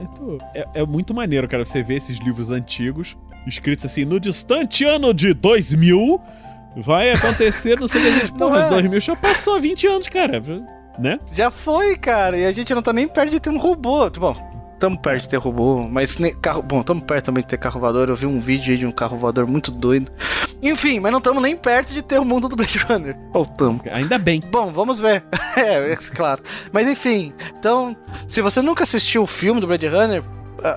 [0.55, 5.13] É, é muito maneiro, cara, você ver esses livros antigos, escritos assim, no distante ano
[5.13, 6.21] de 2000,
[6.77, 8.69] vai acontecer, não sei o que, a gente, Não porra, é?
[8.69, 10.41] 2000 já passou 20 anos, cara,
[10.99, 11.19] né?
[11.33, 14.09] Já foi, cara, e a gente não tá nem perto de ter um robô.
[14.09, 14.35] Bom,
[14.81, 16.63] tamo perto de ter robô, mas nem carro.
[16.63, 18.09] Bom, tamo perto também de ter carro voador.
[18.09, 20.11] Eu vi um vídeo aí de um carro voador muito doido.
[20.61, 23.15] Enfim, mas não tamo nem perto de ter o mundo do Blade Runner.
[23.31, 23.79] Ou tamo.
[23.91, 24.41] Ainda bem.
[24.51, 25.23] Bom, vamos ver.
[25.55, 26.41] é, é claro.
[26.73, 27.95] Mas enfim, então,
[28.27, 30.23] se você nunca assistiu o filme do Blade Runner,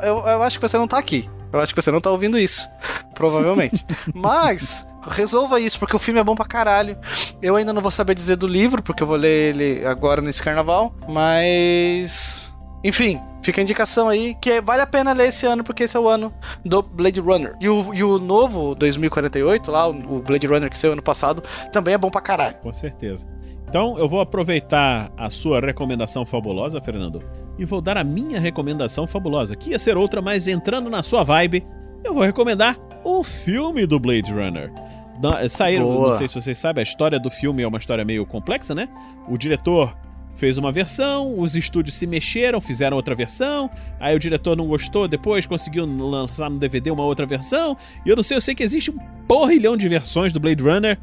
[0.02, 1.28] eu, eu acho que você não tá aqui.
[1.54, 2.68] Eu acho que você não tá ouvindo isso.
[3.14, 3.86] Provavelmente.
[4.14, 4.86] Mas.
[5.06, 6.96] Resolva isso, porque o filme é bom pra caralho.
[7.42, 10.42] Eu ainda não vou saber dizer do livro, porque eu vou ler ele agora nesse
[10.42, 10.94] carnaval.
[11.06, 12.52] Mas.
[12.82, 16.00] Enfim, fica a indicação aí que vale a pena ler esse ano, porque esse é
[16.00, 16.32] o ano
[16.64, 17.54] do Blade Runner.
[17.60, 21.42] E o, e o novo 2048, lá, o Blade Runner que saiu ano passado,
[21.72, 22.56] também é bom pra caralho.
[22.62, 23.26] Com certeza.
[23.74, 27.20] Então eu vou aproveitar a sua recomendação fabulosa, Fernando,
[27.58, 31.24] e vou dar a minha recomendação fabulosa, que ia ser outra, mas entrando na sua
[31.24, 31.66] vibe,
[32.04, 34.72] eu vou recomendar o filme do Blade Runner.
[35.18, 36.10] Da- Saíram, Boa.
[36.10, 38.88] não sei se vocês sabem, a história do filme é uma história meio complexa, né?
[39.28, 39.92] O diretor
[40.36, 45.08] fez uma versão, os estúdios se mexeram, fizeram outra versão, aí o diretor não gostou,
[45.08, 48.62] depois conseguiu lançar no DVD uma outra versão, e eu não sei, eu sei que
[48.62, 50.96] existe um porrilhão de versões do Blade Runner,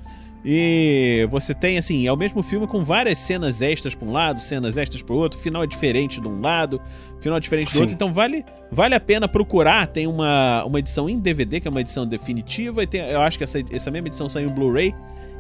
[0.44, 4.40] e você tem, assim, é o mesmo filme com várias cenas extras pra um lado,
[4.40, 6.82] cenas extras pro outro, o final é diferente de um lado,
[7.20, 7.80] final é diferente do Sim.
[7.82, 9.86] outro, então vale, vale a pena procurar.
[9.88, 13.38] Tem uma, uma edição em DVD, que é uma edição definitiva, e tem, eu acho
[13.38, 14.96] que essa, essa mesma edição saiu em Blu-ray,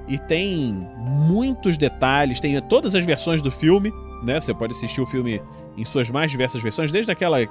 [0.08, 3.92] e tem muitos detalhes, tem todas as versões do filme,
[4.24, 4.40] né?
[4.40, 5.42] Você pode assistir o filme
[5.78, 7.46] em suas mais diversas versões, desde aquela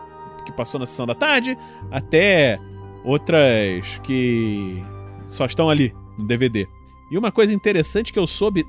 [0.44, 1.56] que passou na sessão da tarde
[1.90, 2.58] até
[3.04, 4.82] outras que
[5.26, 6.66] só estão ali no DVD.
[7.10, 8.64] E uma coisa interessante que eu soube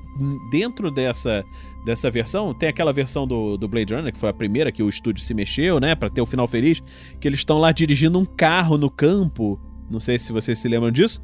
[0.50, 1.44] dentro dessa,
[1.84, 4.88] dessa versão, tem aquela versão do, do Blade Runner, que foi a primeira que o
[4.88, 6.82] estúdio se mexeu, né, Pra ter o final feliz,
[7.20, 9.60] que eles estão lá dirigindo um carro no campo.
[9.90, 11.22] Não sei se vocês se lembram disso,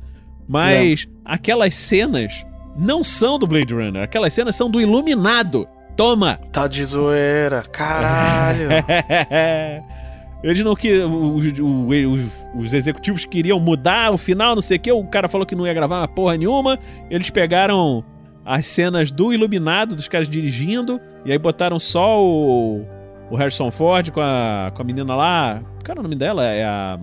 [0.49, 5.67] mas aquelas cenas não são do Blade Runner, aquelas cenas são do Iluminado.
[5.97, 6.39] Toma!
[6.53, 8.69] Tá de zoeira, caralho.
[10.43, 14.93] Eles não que os, os- os executivos queriam mudar o final, não sei o que.
[14.93, 16.79] O cara falou que não ia gravar uma porra nenhuma.
[17.11, 18.05] Eles pegaram
[18.45, 22.87] as cenas do Iluminado, dos caras dirigindo, e aí botaram só o,
[23.31, 25.61] o Harrison Ford com a, com a menina lá.
[25.85, 26.45] Qual era o nome dela?
[26.45, 26.99] É a.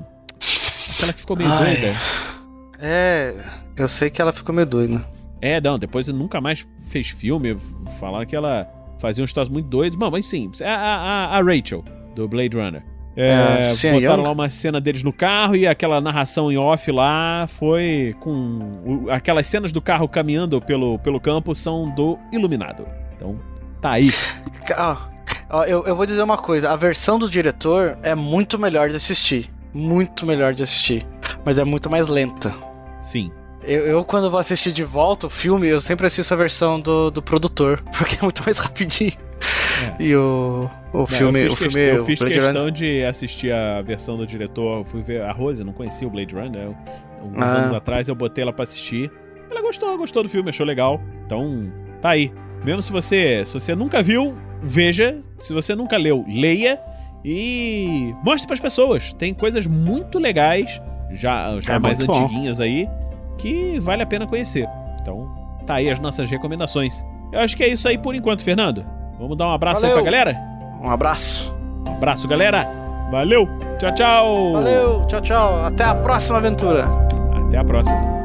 [0.95, 1.75] Aquela que ficou meio Ai.
[1.75, 1.93] doida.
[2.79, 3.33] É,
[3.75, 5.05] eu sei que ela ficou meio doida.
[5.41, 7.57] É, não, depois ele nunca mais fez filme.
[7.99, 9.97] Falaram que ela fazia uns troços muito doidos.
[9.99, 11.83] Bom, mas sim, a, a- a Rachel,
[12.15, 12.81] do Blade Runner.
[13.17, 17.45] É, É, botaram lá uma cena deles no carro e aquela narração em off lá
[17.47, 18.81] foi com.
[18.85, 22.85] o- aquelas cenas do carro caminhando pelo, pelo campo são do Iluminado.
[23.15, 23.39] Então,
[23.81, 24.11] tá aí.
[25.67, 29.49] Eu, eu vou dizer uma coisa: a versão do diretor é muito melhor de assistir.
[29.73, 31.05] Muito melhor de assistir.
[31.45, 32.53] Mas é muito mais lenta.
[33.01, 33.31] Sim.
[33.63, 37.09] Eu, eu, quando vou assistir de volta o filme, eu sempre assisto a versão do,
[37.11, 39.13] do produtor, porque é muito mais rapidinho.
[39.99, 41.41] E o, o Não, filme.
[41.41, 44.25] eu o fiz, filme quest- eu fiz Blade questão Runner- de assistir a versão do
[44.27, 44.79] diretor.
[44.79, 46.61] Eu fui ver a Rose, não conhecia o Blade Runner.
[46.61, 46.75] eu-
[47.21, 47.57] Alguns Ah.
[47.57, 49.11] anos atrás eu botei ela pra assistir.
[49.49, 51.01] Ela gostou, gostou do filme, achou legal.
[51.25, 51.71] Então,
[52.01, 52.31] tá aí.
[52.63, 55.19] Mesmo se você, se você nunca viu, veja.
[55.39, 56.79] Se você nunca leu, leia.
[57.23, 59.11] E mostre pras pessoas.
[59.13, 60.79] Tem coisas muito legais,
[61.11, 62.23] já, já É mais muito bom.
[62.25, 62.87] antiguinhas aí,
[63.37, 64.67] que vale a pena conhecer.
[65.01, 65.27] Então,
[65.65, 67.03] tá aí as nossas recomendações.
[67.33, 68.85] Eu acho que é isso aí por enquanto, Fernando.
[69.19, 70.03] Vamos dar um abraço aí Valeu.
[70.03, 70.37] pra galera?
[70.81, 71.53] Um abraço.
[71.87, 72.67] Um abraço, galera.
[73.11, 73.47] Valeu.
[73.79, 74.53] Tchau, tchau.
[74.53, 75.63] Valeu, tchau, tchau.
[75.65, 76.85] Até a próxima aventura.
[77.47, 78.15] Até a próxima.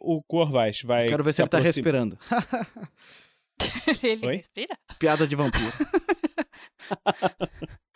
[0.00, 1.08] O Corvais vai.
[1.08, 2.18] Quero ver se se ele tá aproxima- respirando.
[4.02, 4.36] Ele Oi?
[4.36, 4.76] respira?
[4.98, 5.72] Piada de vampiro.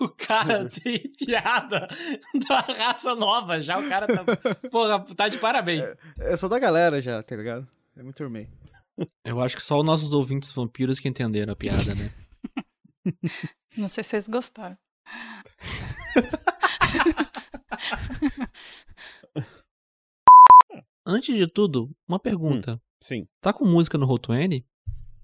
[0.00, 1.86] O cara tem piada
[2.48, 3.78] da raça nova já.
[3.78, 4.24] O cara tá.
[4.70, 5.94] Porra, tá de parabéns.
[6.18, 7.68] Eu sou da galera já, tá ligado?
[7.94, 8.48] Eu me turmei.
[9.24, 12.10] Eu acho que só os nossos ouvintes vampiros que entenderam a piada, né?
[13.76, 14.76] Não sei se vocês gostaram.
[21.06, 22.80] Antes de tudo, uma pergunta.
[23.02, 23.26] sim.
[23.40, 24.64] Tá com música no Roll20?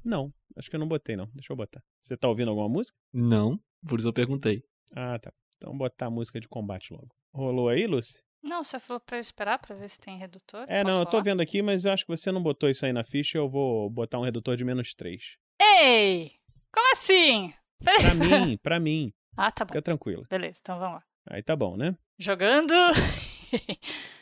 [0.04, 1.28] Não, acho que eu não botei, não.
[1.34, 1.82] Deixa eu botar.
[2.00, 2.96] Você tá ouvindo alguma música?
[3.12, 4.62] Não, por isso eu perguntei.
[4.94, 5.32] Ah, tá.
[5.56, 7.08] Então botar a música de combate logo.
[7.34, 8.20] Rolou aí, Lucy?
[8.42, 10.64] Não, você falou pra eu esperar pra ver se tem redutor.
[10.68, 11.22] É, Posso não, eu tô falar?
[11.24, 13.38] vendo aqui, mas eu acho que você não botou isso aí na ficha.
[13.38, 15.36] Eu vou botar um redutor de menos 3.
[15.60, 16.32] Ei!
[16.72, 17.52] Como assim?
[17.82, 19.12] Pra mim, pra mim.
[19.38, 19.72] Ah, tá bom.
[19.72, 20.26] Fica tranquilo.
[20.30, 21.02] Beleza, então vamos lá.
[21.28, 21.94] Aí tá bom, né?
[22.18, 22.72] Jogando.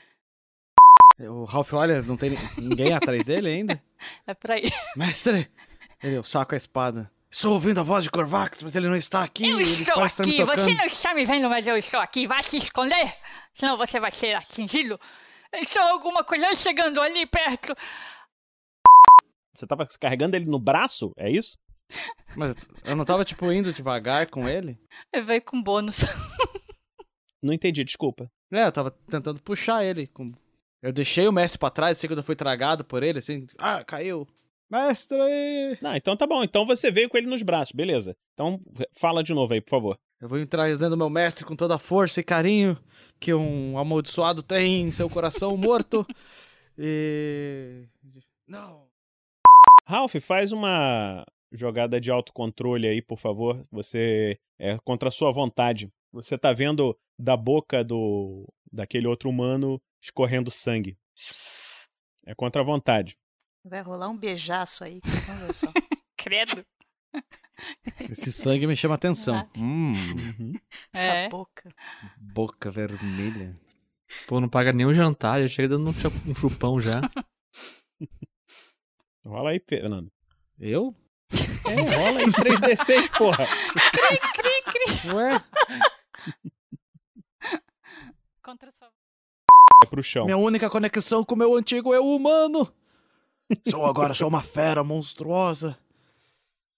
[1.20, 3.80] O Ralph olha, não tem ninguém atrás dele ainda.
[4.26, 4.64] é por aí.
[4.96, 5.48] Mestre!
[6.02, 7.08] Ele, eu saco a espada.
[7.34, 9.48] Estou ouvindo a voz de Corvax, mas ele não está aqui.
[9.50, 12.28] Eu ele estou me aqui, você não está me vendo, mas eu estou aqui.
[12.28, 13.12] Vai se esconder,
[13.52, 14.98] senão você vai ser atingido.
[15.52, 17.74] Estou alguma coisa chegando ali perto.
[19.52, 21.12] Você tava carregando ele no braço?
[21.16, 21.58] É isso?
[22.36, 22.54] Mas
[22.84, 24.78] eu não tava, tipo, indo devagar com ele?
[25.12, 26.00] Ele veio com bônus.
[27.42, 28.30] Não entendi, desculpa.
[28.52, 30.06] É, eu tava tentando puxar ele.
[30.06, 30.32] com-
[30.82, 33.44] Eu deixei o mestre pra trás, sei quando eu fui tragado por ele, assim.
[33.58, 34.26] Ah, caiu.
[34.70, 35.16] Mestre!
[35.80, 36.42] Não, então tá bom.
[36.42, 38.16] Então você veio com ele nos braços, beleza.
[38.32, 38.58] Então
[38.92, 39.98] fala de novo aí, por favor.
[40.20, 42.78] Eu vou trazendo meu mestre com toda a força e carinho
[43.20, 46.06] que um amaldiçoado tem em seu coração morto.
[46.78, 47.86] E.
[48.46, 48.88] Não.
[49.86, 53.62] Ralph, faz uma jogada de autocontrole aí, por favor.
[53.70, 55.92] Você é contra a sua vontade.
[56.12, 60.96] Você tá vendo da boca do daquele outro humano escorrendo sangue.
[62.26, 63.16] É contra a vontade.
[63.64, 65.72] Vai rolar um beijaço aí, que vocês vão ver só.
[66.16, 66.64] Credo.
[68.10, 69.36] Esse sangue me chama atenção.
[69.36, 69.48] Ah.
[69.56, 69.94] Hum.
[70.92, 71.28] Essa É.
[71.28, 71.72] boca.
[72.18, 73.54] Boca vermelha.
[74.26, 77.00] Pô, não paga nem o jantar, já chega dando um chu- chupão já.
[79.24, 80.12] Rola aí, Fernando.
[80.58, 80.94] Eu?
[81.66, 83.46] É, rola aí 3D6, porra.
[83.46, 84.62] Cri, cri,
[85.00, 85.12] cri.
[85.14, 85.42] Ué?
[88.42, 88.88] Contra sua.
[89.82, 90.26] É pro chão.
[90.26, 92.70] Minha única conexão com o meu antigo eu humano.
[93.68, 95.76] Sou agora sou uma fera monstruosa.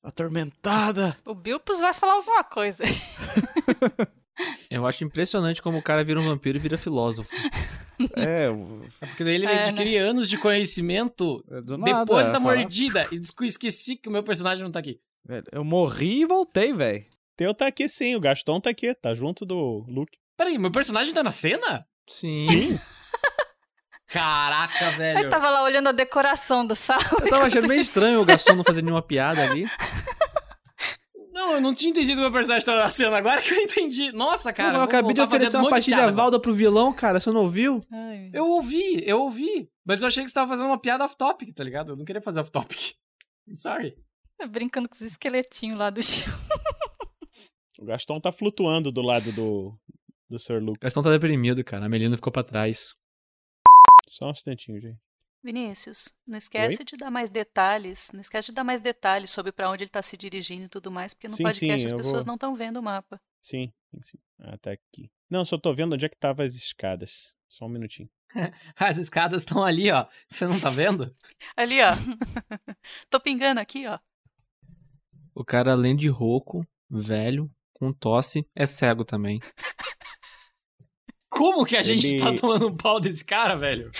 [0.02, 1.16] Atormentada.
[1.24, 2.84] O Bilpus vai falar alguma coisa.
[4.70, 7.30] Eu acho impressionante como o cara vira um vampiro e vira filósofo.
[8.14, 8.48] É,
[9.00, 13.08] É porque daí ele É, adquire anos de conhecimento nada, depois da mordida.
[13.10, 15.00] E esqueci que o meu personagem não tá aqui.
[15.26, 17.06] Velho, eu morri e voltei, velho.
[17.38, 20.18] Teu tá aqui sim, o Gaston tá aqui, tá junto do Luke.
[20.36, 21.86] Peraí, meu personagem tá na cena?
[22.06, 22.78] Sim.
[24.08, 25.26] Caraca, velho.
[25.26, 27.02] Eu tava lá olhando a decoração da sala.
[27.20, 29.66] Eu tava achando meio estranho o Gaston não fazer nenhuma piada ali.
[31.32, 33.18] Não, eu não tinha entendido que meu personagem tava na cena.
[33.18, 34.10] Agora que eu entendi.
[34.10, 34.70] Nossa, cara.
[34.70, 36.12] eu vou acabei de oferecer um uma monte de pastilha piada.
[36.12, 37.20] Valda pro vilão, cara.
[37.20, 37.84] Você não ouviu?
[38.32, 39.68] Eu ouvi, eu ouvi.
[39.84, 41.92] Mas eu achei que você tava fazendo uma piada off-topic, tá ligado?
[41.92, 42.94] Eu não queria fazer off-topic.
[43.52, 43.94] Sorry.
[44.50, 46.32] Brincando com os esqueletinhos lá do chão.
[47.78, 49.78] O Gaston tá flutuando do lado do,
[50.30, 50.78] do Sir Luke.
[50.78, 51.84] O Gaston tá deprimido, cara.
[51.84, 52.94] A Melina ficou pra trás.
[54.08, 54.98] Só um instantinho, gente.
[55.42, 56.84] Vinícius, não esquece Oi?
[56.84, 58.10] de dar mais detalhes.
[58.12, 60.90] Não esquece de dar mais detalhes sobre pra onde ele tá se dirigindo e tudo
[60.90, 63.20] mais, porque no Sim, podcast sim, as pessoas vou- não estão vendo o mapa.
[63.40, 64.18] Sim, sim, sim.
[64.40, 65.10] Ah, tá aqui.
[65.30, 67.32] Não, só tô vendo onde é que tava as escadas.
[67.48, 68.10] Só um minutinho.
[68.76, 70.06] As escadas estão ali, ó.
[70.28, 71.14] Você não tá vendo?
[71.56, 71.90] Ali, ó.
[73.08, 74.00] Tô pingando aqui, ó.
[75.32, 79.38] O cara, além de rouco, velho, com tosse, é cego também.
[81.36, 83.90] Como que a gente Ele- tá tomando um pau desse cara, velho?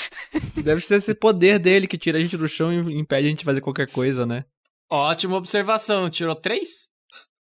[0.63, 3.39] Deve ser esse poder dele que tira a gente do chão e impede a gente
[3.41, 4.45] de fazer qualquer coisa, né?
[4.91, 6.09] Ótima observação.
[6.09, 6.89] Tirou três?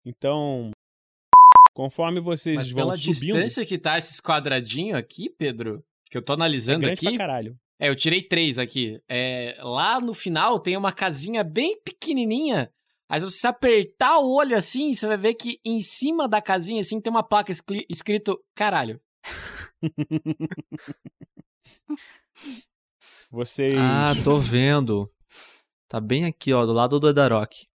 [0.05, 0.71] Então,
[1.75, 3.15] conforme vocês Mas vão pela subindo...
[3.37, 7.07] distância que tá esses quadradinhos aqui, Pedro, que eu tô analisando É aqui.
[7.07, 7.57] pra caralho.
[7.81, 9.01] É, eu tirei três aqui.
[9.09, 12.71] É, lá no final tem uma casinha bem pequenininha.
[13.11, 16.81] Aí se você apertar o olho assim, você vai ver que em cima da casinha
[16.81, 19.01] assim tem uma placa escri- escrito caralho.
[23.31, 23.79] Vocês...
[23.79, 25.11] Ah, tô vendo.
[25.89, 27.67] Tá bem aqui, ó, do lado do Edarok.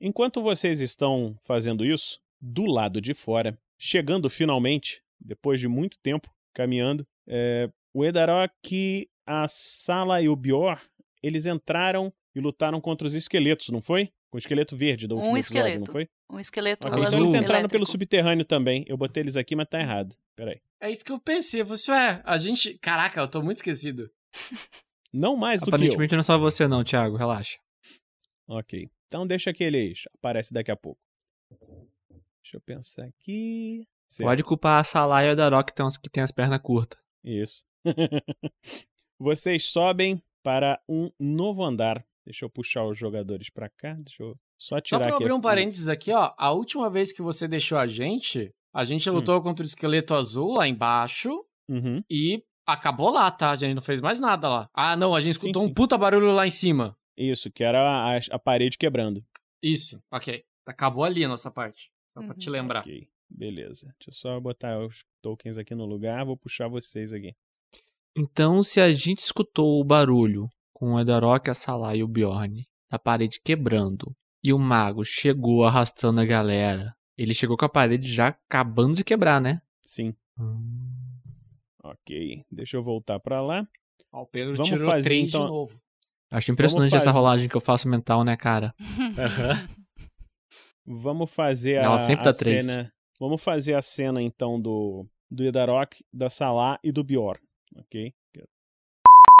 [0.00, 6.30] Enquanto vocês estão fazendo isso, do lado de fora, chegando finalmente, depois de muito tempo
[6.52, 10.80] caminhando, é, o Edarok, a Sala e o Bior,
[11.22, 14.12] eles entraram e lutaram contra os esqueletos, não foi?
[14.36, 15.84] O esqueleto verde do último Um episódio, esqueleto.
[15.86, 16.08] não foi?
[16.30, 17.86] Um esqueleto Ok, então azul eles entraram pelo elétrico.
[17.92, 18.84] subterrâneo também.
[18.86, 20.14] Eu botei eles aqui, mas tá errado.
[20.34, 20.60] Peraí.
[20.80, 21.62] É isso que eu pensei.
[21.62, 22.78] Você é, a gente.
[22.78, 24.10] Caraca, eu tô muito esquecido.
[25.12, 25.74] Não mais do que eu.
[25.74, 27.58] Aparentemente não é só você não, Thiago, relaxa.
[28.46, 28.88] Ok.
[29.06, 31.00] Então deixa que eles aparecem daqui a pouco.
[32.42, 33.86] Deixa eu pensar aqui.
[34.06, 34.28] Certo.
[34.28, 36.98] Pode culpar a Salah e o Edarok que tem, uns- que tem as pernas curtas.
[37.24, 37.64] Isso.
[39.18, 42.04] Vocês sobem para um novo andar.
[42.26, 43.94] Deixa eu puxar os jogadores pra cá.
[43.94, 45.24] Deixa eu só Só tirar pra eu aqui.
[45.24, 46.32] abrir um parênteses aqui, ó.
[46.36, 50.54] A última vez que você deixou a gente, a gente lutou contra o esqueleto azul
[50.58, 51.30] lá embaixo
[51.68, 52.02] Uhum.
[52.10, 53.50] e acabou lá, tá?
[53.52, 54.68] A gente não fez mais nada lá.
[54.74, 56.96] Ah, não, a gente escutou um puta barulho lá em cima.
[57.16, 59.24] Isso, que era a, a parede quebrando.
[59.62, 60.44] Isso, ok.
[60.66, 61.90] Acabou ali a nossa parte.
[62.12, 62.38] Só pra Uhum.
[62.38, 62.80] te lembrar.
[62.80, 63.86] Ok, beleza.
[63.98, 66.24] Deixa eu só botar os tokens aqui no lugar.
[66.24, 67.34] Vou puxar vocês aqui.
[68.16, 70.48] Então, se a gente escutou o barulho
[70.78, 74.14] com o Edarok, a Salah e o Bjorn, a parede quebrando,
[74.44, 79.02] e o mago chegou arrastando a galera, ele chegou com a parede já acabando de
[79.02, 79.62] quebrar, né?
[79.86, 80.14] Sim.
[81.82, 83.66] Ok, deixa eu voltar pra lá.
[84.12, 85.80] Ó, o Pedro Vamos tirou fazer, três então- de novo.
[86.30, 88.74] Acho impressionante Vamos essa fazer- rolagem que eu faço mental, né, cara?
[90.84, 92.66] Vamos fazer a, Ela sempre dá a três.
[92.66, 92.92] cena.
[93.18, 97.38] Vamos fazer a cena então do do Edarok, da Salah e do Bior,
[97.76, 98.12] ok?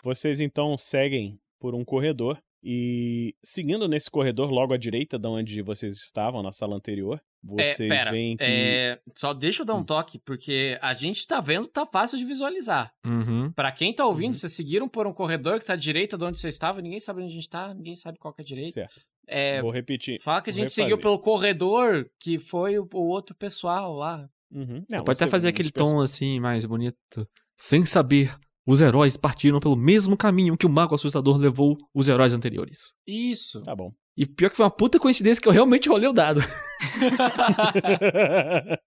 [0.06, 5.60] Vocês então seguem por um corredor e seguindo nesse corredor logo à direita da onde
[5.62, 9.74] vocês estavam na sala anterior, vocês é, pera, veem que é, só deixa eu dar
[9.74, 12.94] um toque, porque a gente tá vendo, tá fácil de visualizar.
[13.04, 13.50] Uhum.
[13.50, 16.38] Pra quem tá ouvindo, vocês seguiram por um corredor que tá à direita de onde
[16.38, 18.70] você estava, ninguém sabe onde a gente tá, ninguém sabe qual que é a direita.
[18.70, 19.00] Certo.
[19.26, 20.22] É, Vou repetir.
[20.22, 24.30] Fala que a gente seguiu pelo corredor, que foi o, o outro pessoal lá.
[24.52, 24.84] Uhum.
[25.04, 27.28] Pode até fazer aquele tom assim, mais bonito.
[27.56, 28.32] Sem saber,
[28.66, 32.94] os heróis partiram pelo mesmo caminho que o mago assustador levou os heróis anteriores.
[33.06, 33.62] Isso.
[33.62, 33.92] Tá bom.
[34.16, 36.40] E pior que foi uma puta coincidência que eu realmente rolei o dado.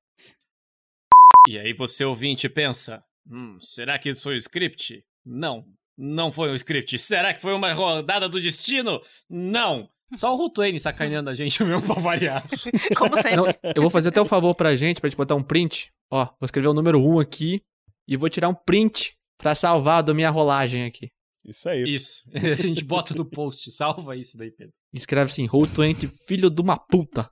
[1.48, 5.04] E aí você ouvinte pensa, hum, será que isso foi o script?
[5.26, 5.66] Não,
[5.98, 7.00] não foi um script.
[7.00, 9.02] Será que foi uma rodada do destino?
[9.28, 9.90] Não.
[10.14, 12.44] Só o Rutuane sacaneando a gente mesmo pra variar.
[12.96, 15.92] Como Não, eu vou fazer até um favor pra gente, pra gente botar um print.
[16.12, 17.64] Ó, vou escrever o número 1 aqui
[18.08, 21.10] e vou tirar um print pra salvar da minha rolagem aqui.
[21.44, 21.84] Isso aí.
[21.84, 22.24] Isso.
[22.36, 23.72] A gente bota no post.
[23.72, 24.74] Salva isso daí, Pedro.
[24.94, 27.32] Escreve assim, Roll20, filho de uma puta.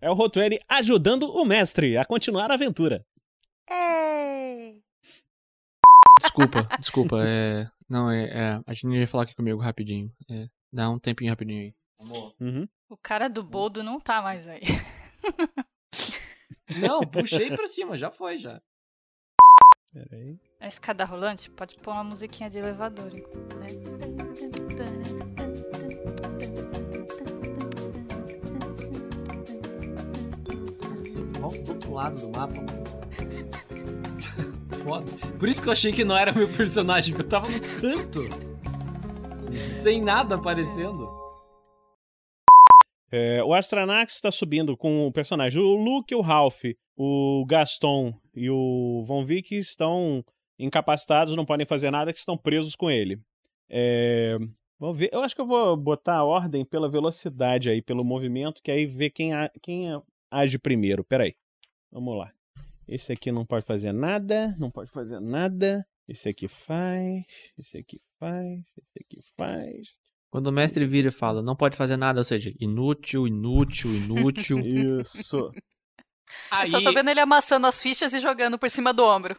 [0.00, 3.06] É o Rotuene ajudando o mestre a continuar a aventura.
[6.18, 7.70] Desculpa, desculpa, é...
[7.88, 8.60] Não, é, é...
[8.66, 10.12] A gente ia falar aqui comigo rapidinho.
[10.28, 11.74] É, dá um tempinho rapidinho aí.
[12.40, 12.66] Uhum.
[12.88, 14.62] O cara do boldo não tá mais aí.
[16.80, 18.60] Não, puxei pra cima, já foi, já.
[19.92, 20.38] Peraí.
[20.58, 23.12] A escada rolante pode pôr uma musiquinha de elevador.
[23.12, 23.22] né?
[31.38, 32.84] Volta do outro lado do mapa, mano.
[34.82, 35.10] Foda.
[35.38, 38.20] Por isso que eu achei que não era meu personagem, porque eu tava no canto.
[39.74, 41.06] Sem nada aparecendo.
[43.10, 45.60] É, o Astranax está subindo com o personagem.
[45.60, 46.62] O Luke, o Ralph,
[46.96, 50.24] o Gaston e o Von Vick estão
[50.58, 53.20] incapacitados, não podem fazer nada, que estão presos com ele.
[53.68, 54.36] É,
[54.78, 55.10] vamos ver.
[55.12, 58.86] Eu acho que eu vou botar a ordem pela velocidade aí, pelo movimento, que aí
[58.86, 59.86] vê quem, a- quem
[60.30, 61.04] age primeiro.
[61.04, 61.34] Peraí.
[61.90, 62.32] Vamos lá.
[62.86, 65.86] Esse aqui não pode fazer nada, não pode fazer nada.
[66.08, 67.24] Esse aqui faz,
[67.56, 69.88] esse aqui faz, esse aqui faz.
[70.30, 74.58] Quando o mestre vira e fala, não pode fazer nada, ou seja, inútil, inútil, inútil.
[75.00, 75.52] Isso.
[76.60, 79.36] Eu só tô vendo ele amassando as fichas e jogando por cima do ombro.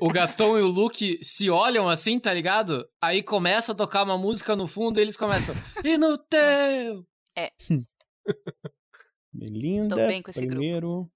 [0.00, 2.84] O Gaston e o Luke se olham assim, tá ligado?
[3.00, 5.54] Aí começa a tocar uma música no fundo e eles começam.
[5.84, 7.06] Inútil!
[7.36, 7.52] É.
[9.32, 11.08] Melinda, Tô bem com esse primeiro.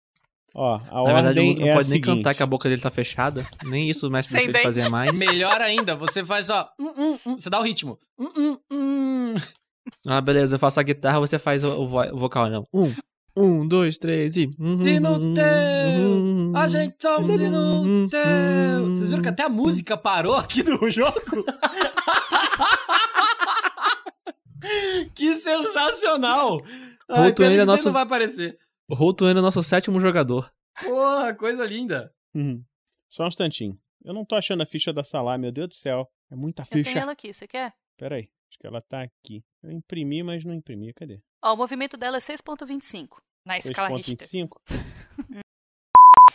[0.55, 2.05] Ó, a Na verdade, o não é pode nem seguinte.
[2.05, 3.45] cantar que a boca dele tá fechada.
[3.65, 5.19] Nem isso o mestre Sem deixa ele fazer mais.
[5.19, 6.69] Melhor ainda, você faz ó.
[6.79, 7.99] hum, hum, hum, você dá o ritmo.
[10.07, 12.67] Ah, beleza, eu faço a guitarra, você faz o, o vocal, não.
[12.73, 12.93] Um,
[13.37, 14.51] um, dois, três e...
[14.59, 15.43] Inútil!
[16.55, 18.19] A gente somos inútil!
[18.91, 21.21] Vocês viram que até a música parou aqui no jogo?
[25.15, 26.59] que sensacional!
[27.37, 28.59] Que é nosso- não vai aparecer.
[28.91, 30.51] É nosso sétimo jogador.
[30.83, 32.13] Porra, coisa linda.
[32.35, 32.63] Uhum.
[33.09, 33.79] Só um instantinho.
[34.05, 36.09] Eu não tô achando a ficha da Salá, meu Deus do céu.
[36.31, 36.99] É muita Eu tenho ficha.
[36.99, 37.73] ela aqui, você quer?
[37.97, 38.29] Peraí,
[38.63, 39.45] que ela tá aqui.
[39.61, 40.93] Eu imprimi, mas não imprimi.
[40.95, 41.21] Cadê?
[41.43, 43.21] Ó, o movimento dela é 6.25.
[43.45, 44.57] Na 6.25?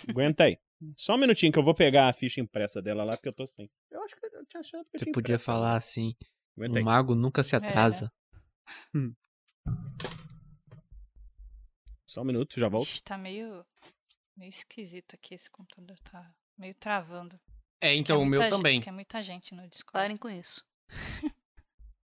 [0.10, 0.60] Aguenta aí.
[0.98, 3.48] Só um minutinho que eu vou pegar a ficha impressa dela lá, porque eu tô
[3.48, 3.70] sem.
[3.90, 5.46] Eu acho que eu tinha achado que eu Você tinha podia impresso.
[5.46, 6.14] falar assim,
[6.58, 6.84] Aguenta o aí.
[6.84, 7.58] mago nunca se É.
[7.58, 8.12] atrasa.
[12.06, 12.88] Só um minuto, já volto.
[12.90, 13.66] Ixi, tá meio,
[14.36, 15.98] meio esquisito aqui esse computador.
[16.02, 17.40] Tá meio travando.
[17.82, 18.80] É, Acho então o meu muita gen- também.
[18.80, 19.94] Porque é muita gente no Discord.
[20.04, 20.66] Parem com isso.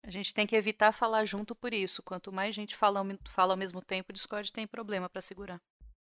[0.09, 2.03] A gente tem que evitar falar junto por isso.
[2.03, 5.61] Quanto mais gente fala fala ao mesmo tempo, o Discord tem problema pra segurar.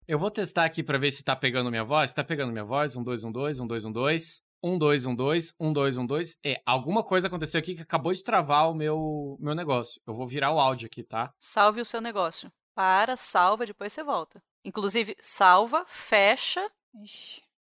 [0.07, 2.15] Eu vou testar aqui pra ver se tá pegando minha voz.
[2.15, 2.95] Tá pegando minha voz?
[2.95, 4.41] Um, dois, um, dois, um, dois, um, dois.
[4.63, 6.39] Um, dois, um, dois, um, dois, um, dois.
[6.45, 10.01] É, alguma coisa aconteceu aqui que acabou de travar o meu, meu negócio.
[10.07, 11.35] Eu vou virar o áudio aqui, tá?
[11.37, 12.53] Salve o seu negócio.
[12.77, 14.41] Para, salva, depois você volta.
[14.65, 16.65] Inclusive, salva, fecha,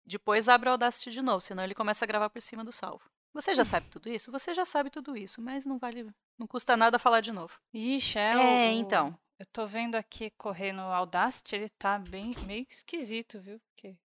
[0.03, 3.03] depois abre o Audacity de novo, senão ele começa a gravar por cima do salvo.
[3.33, 4.31] Você já sabe tudo isso?
[4.31, 7.59] Você já sabe tudo isso, mas não vale, não custa nada falar de novo.
[7.73, 8.37] Ixi, é, É,
[8.69, 9.17] o- então.
[9.39, 13.59] Eu tô vendo aqui correr no Audacity, ele tá bem meio esquisito, viu?
[13.59, 13.97] Porque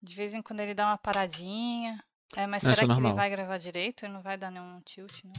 [0.00, 2.02] de vez em quando ele dá uma paradinha.
[2.36, 3.16] É, mas será isso é que ele normal.
[3.16, 4.04] vai gravar direito?
[4.04, 5.32] Ele não vai dar nenhum tilt, não?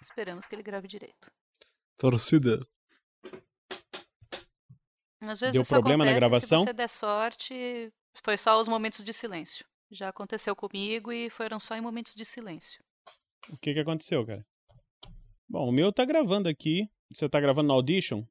[0.00, 1.30] Esperamos que ele grave direito.
[1.96, 2.66] Torcida.
[5.20, 6.58] Às vezes Deu isso problema na gravação?
[6.60, 7.92] Se você der sorte,
[8.24, 9.64] foi só os momentos de silêncio.
[9.92, 12.82] Já aconteceu comigo e foram só em momentos de silêncio.
[13.50, 14.42] O que que aconteceu, cara?
[15.46, 16.88] Bom, o meu tá gravando aqui.
[17.12, 18.24] Você tá gravando no Audition?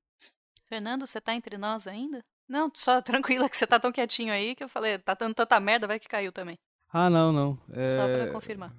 [0.66, 2.26] Fernando, você tá entre nós ainda?
[2.50, 5.60] Não, só tranquila que você tá tão quietinho aí que eu falei, tá dando tanta
[5.60, 6.58] merda, vai que caiu também.
[6.90, 7.62] Ah, não, não.
[7.72, 7.86] É...
[7.86, 8.76] Só pra confirmar.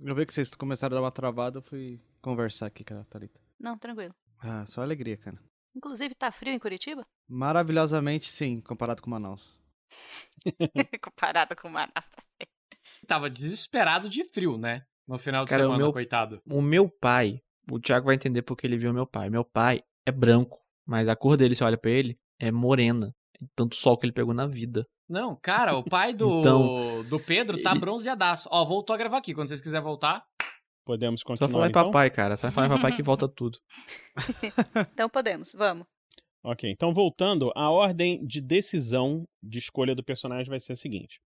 [0.00, 3.04] Eu vi que vocês começaram a dar uma travada, eu fui conversar aqui com a
[3.04, 3.40] Thalita.
[3.60, 4.12] Não, tranquilo.
[4.40, 5.38] Ah, só alegria, cara.
[5.76, 7.06] Inclusive, tá frio em Curitiba?
[7.28, 9.56] Maravilhosamente sim, comparado com Manaus.
[11.02, 12.08] Comparado com Manaus.
[13.06, 14.82] Tava desesperado de frio, né?
[15.06, 16.40] no final de Cara, semana, o meu, coitado.
[16.50, 17.40] O meu pai,
[17.70, 19.28] o Thiago vai entender porque ele viu meu pai.
[19.30, 23.14] Meu pai é branco, mas a cor dele, se olha pra ele, é morena.
[23.40, 24.86] É Tanto sol que ele pegou na vida.
[25.08, 28.48] Não, cara, o pai do, Então, do Pedro tá bronzeadaço.
[28.50, 29.34] Ó, voltou a gravar aqui.
[29.34, 30.24] Quando vocês quiserem voltar.
[30.86, 31.84] Podemos Só continuar falar em então?
[31.86, 32.36] papai, cara.
[32.36, 33.58] Só falar em papai que volta tudo.
[34.92, 35.86] Então podemos, vamos.
[36.46, 41.18] Ok, então voltando, a ordem de decisão de escolha do personagem vai ser a seguinte.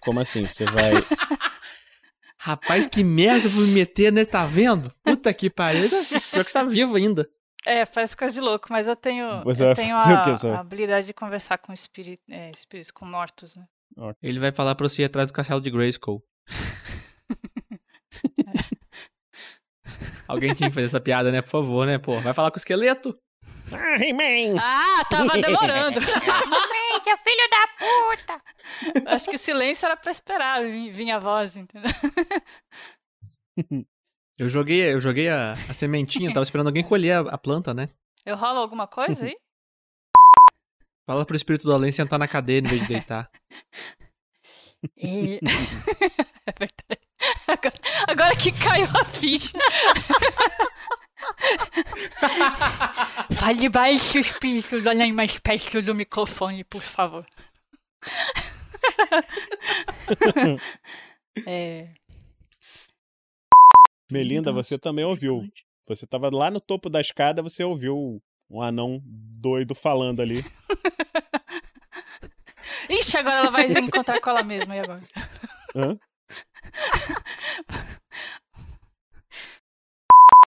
[0.00, 0.44] Como assim?
[0.44, 0.92] Você vai.
[2.38, 4.24] Rapaz, que merda eu vou me meter, né?
[4.24, 4.94] Tá vendo?
[5.02, 5.88] Puta que pariu.
[5.88, 7.28] Pior que você tá vivo ainda.
[7.66, 11.08] É, parece coisa de louco, mas eu tenho, Você eu tenho a, quê, a habilidade
[11.08, 13.66] de conversar com espírito, é, espíritos, com mortos, né?
[14.22, 16.22] Ele vai falar pra você ir atrás do castelo de Grayskull.
[20.28, 21.40] Alguém tinha que fazer essa piada, né?
[21.42, 21.98] Por favor, né?
[21.98, 23.18] Pô, vai falar com o esqueleto.
[23.72, 24.60] Ah, He-Man!
[24.62, 26.00] Ah, tava demorando.
[26.00, 28.42] Mamãe, seu filho da puta!
[29.14, 31.90] Acho que o silêncio era pra esperar vir, vir a voz, entendeu?
[34.38, 37.88] Eu joguei, eu joguei a, a sementinha, tava esperando alguém colher a, a planta, né?
[38.24, 39.34] Eu rolo alguma coisa aí?
[41.10, 43.28] Fala pro espírito do além sentar na cadeira em vez de deitar.
[44.96, 45.40] E-
[46.46, 47.07] é verdade.
[47.46, 47.74] Agora,
[48.06, 49.58] agora que caiu a ficha.
[53.32, 57.26] Fale baixo, espírito do além mais perto do microfone, por favor.
[61.46, 61.88] é.
[64.10, 65.42] Melinda, você também ouviu.
[65.86, 70.44] Você tava lá no topo da escada, você ouviu um anão doido falando ali.
[72.88, 74.74] Ixi, agora ela vai encontrar com ela mesma.
[74.74, 75.02] E agora?
[75.74, 75.98] Hã?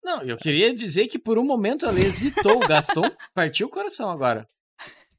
[0.04, 2.56] Não, eu queria dizer que por um momento ela hesitou.
[2.62, 4.46] O Gaston partiu o coração agora.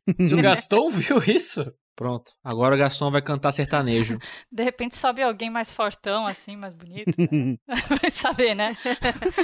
[0.20, 1.74] Se o Gaston viu isso.
[1.96, 2.32] Pronto.
[2.44, 4.18] Agora o Gaston vai cantar sertanejo.
[4.52, 7.14] De repente sobe alguém mais fortão, assim, mais bonito.
[7.18, 7.56] né?
[8.02, 8.76] vai saber, né?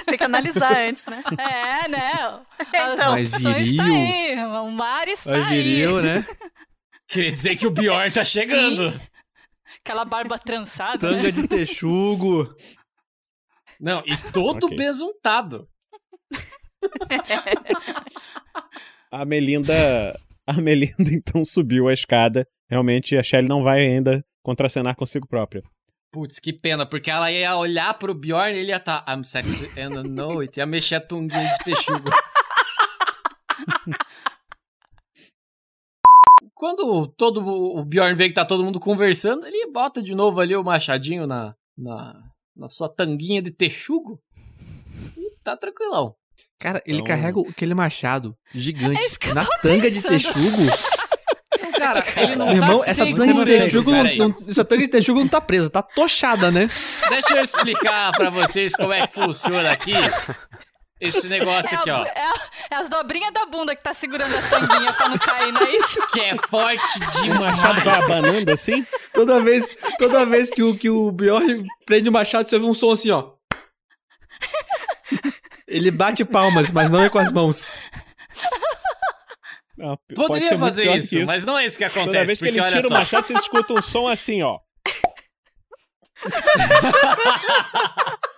[0.07, 1.23] Tem que analisar antes, né?
[1.37, 2.11] É, né?
[2.57, 3.13] As Então.
[3.13, 3.77] Opções viril.
[3.77, 4.43] tá aí.
[4.67, 6.03] O mar está Vai viril, aí.
[6.05, 6.27] né?
[7.07, 8.99] Queria dizer que o Bjorn tá chegando.
[9.89, 10.99] Aquela barba trançada.
[10.99, 11.31] Tanga né?
[11.31, 12.55] de texugo.
[13.81, 14.77] Não, e todo Ok.
[14.77, 15.67] besuntado.
[19.11, 20.15] A Melinda.
[20.45, 22.47] A Melinda então subiu a escada.
[22.69, 25.63] Realmente a Shelly não vai ainda contracenar consigo própria.
[26.11, 29.65] Putz, que pena, porque ela ia olhar pro Bjorn e ele ia estar I'm sexy
[29.79, 30.59] and I know it.
[30.59, 32.11] Ia mexer a tunguinha de texugo.
[36.59, 40.53] Quando todo o Bjorn vê que tá todo mundo conversando, ele bota de novo ali
[40.57, 42.13] o machadinho na, na,
[42.53, 44.19] na sua tanguinha de texugo.
[45.17, 46.15] E tá tranquilão.
[46.59, 50.63] Cara, ele Então- carrega aquele machado gigante É na tanga de texugo.
[51.79, 54.81] Cara, ele não Meu irmão, tá essa sem tanga de texugo, não, não- essa tanga
[54.81, 56.67] de texugo não tá presa, tá tochada, né?
[57.07, 59.93] Deixa eu explicar pra vocês como é que funciona aqui
[60.99, 62.05] esse negócio aqui, é, a- ó.
[62.05, 65.51] é a- é as dobrinhas da bunda que tá segurando a tanguinha pra não cair,
[65.51, 65.99] não é isso?
[66.11, 67.39] Que é forte O demais.
[67.39, 68.85] machado vai abanando assim?
[69.13, 72.73] Toda vez, toda vez que o, que o Bjorn prende o machado, você ouve um
[72.73, 73.31] som assim, ó.
[75.67, 77.71] Ele bate palmas, mas não é com as mãos.
[79.77, 82.05] Não, pode Poderia ser muito fazer isso, que mas não é isso que acontece.
[82.07, 82.93] Toda vez que ele tira o só.
[82.93, 84.59] machado, você escuta um som assim, ó.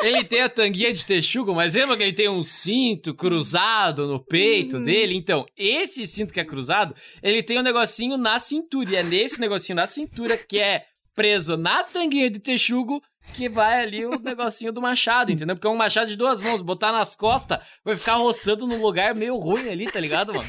[0.00, 4.24] Ele tem a tanguinha de texugo, mas lembra que ele tem um cinto cruzado no
[4.24, 5.14] peito dele?
[5.14, 8.90] Então, esse cinto que é cruzado, ele tem um negocinho na cintura.
[8.90, 10.84] E é nesse negocinho na cintura que é
[11.14, 13.02] preso na tanguinha de texugo
[13.34, 15.54] que vai ali o negocinho do machado, entendeu?
[15.56, 16.62] Porque é um machado de duas mãos.
[16.62, 20.48] Botar nas costas, vai ficar roçando num lugar meio ruim ali, tá ligado, mano?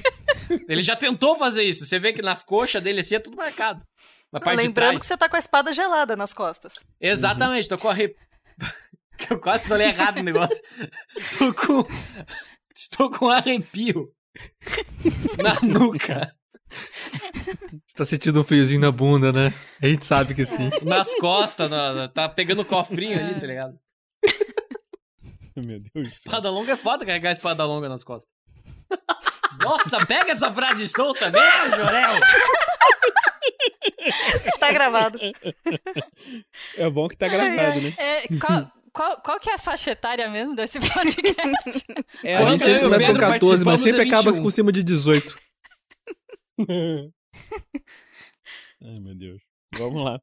[0.68, 1.86] Ele já tentou fazer isso.
[1.86, 3.84] Você vê que nas coxas dele assim é tudo marcado.
[4.32, 6.76] De Lembrando que você tá com a espada gelada nas costas.
[7.02, 7.94] Exatamente, tô com a
[9.30, 10.62] Eu quase falei errado o negócio.
[11.38, 11.86] tô com.
[12.76, 14.10] Estou com arrepio
[15.44, 16.32] na nuca.
[16.72, 19.54] Você tá sentindo um friozinho na bunda, né?
[19.82, 20.70] A gente sabe que sim.
[20.84, 23.78] Nas costas, na- na- tá pegando o cofrinho ali, tá ligado?
[25.58, 26.10] Meu Deus.
[26.20, 28.32] Espada longa é foda carregar espada longa nas costas.
[29.62, 32.20] Nossa, pega essa frase solta mesmo, Jorel!
[34.60, 35.20] Tá gravado.
[36.78, 37.94] É bom que tá gravado, né?
[37.98, 41.86] É, qual, qual, qual que é a faixa etária mesmo desse podcast?
[42.24, 45.40] É, a gente sempre começa com 14, mas sempre acaba é com cima de 18.
[48.82, 49.42] Ai, meu Deus.
[49.76, 50.20] Vamos lá.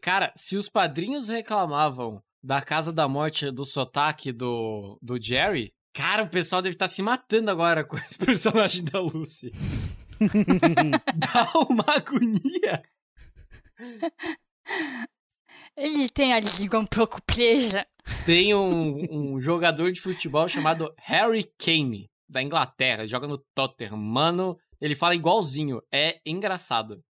[0.00, 6.24] Cara, se os padrinhos reclamavam da Casa da Morte do sotaque do, do Jerry, cara,
[6.24, 9.50] o pessoal deve estar se matando agora com esse personagem da Lucy.
[11.14, 12.82] Dá uma agonia.
[15.76, 17.86] Ele tem a língua um pouco presa.
[18.24, 23.00] Tem um, um jogador de futebol chamado Harry Kane, da Inglaterra.
[23.00, 23.96] Ele joga no Tottenham.
[23.96, 25.82] Mano, ele fala igualzinho.
[25.92, 27.02] É engraçado.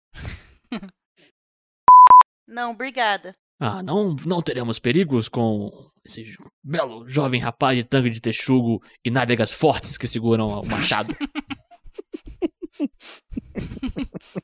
[2.48, 3.36] Não, obrigada.
[3.60, 5.72] Ah, não, não teremos perigos com
[6.06, 11.16] esse belo jovem rapaz de tanque de texugo e nádegas fortes que seguram o machado.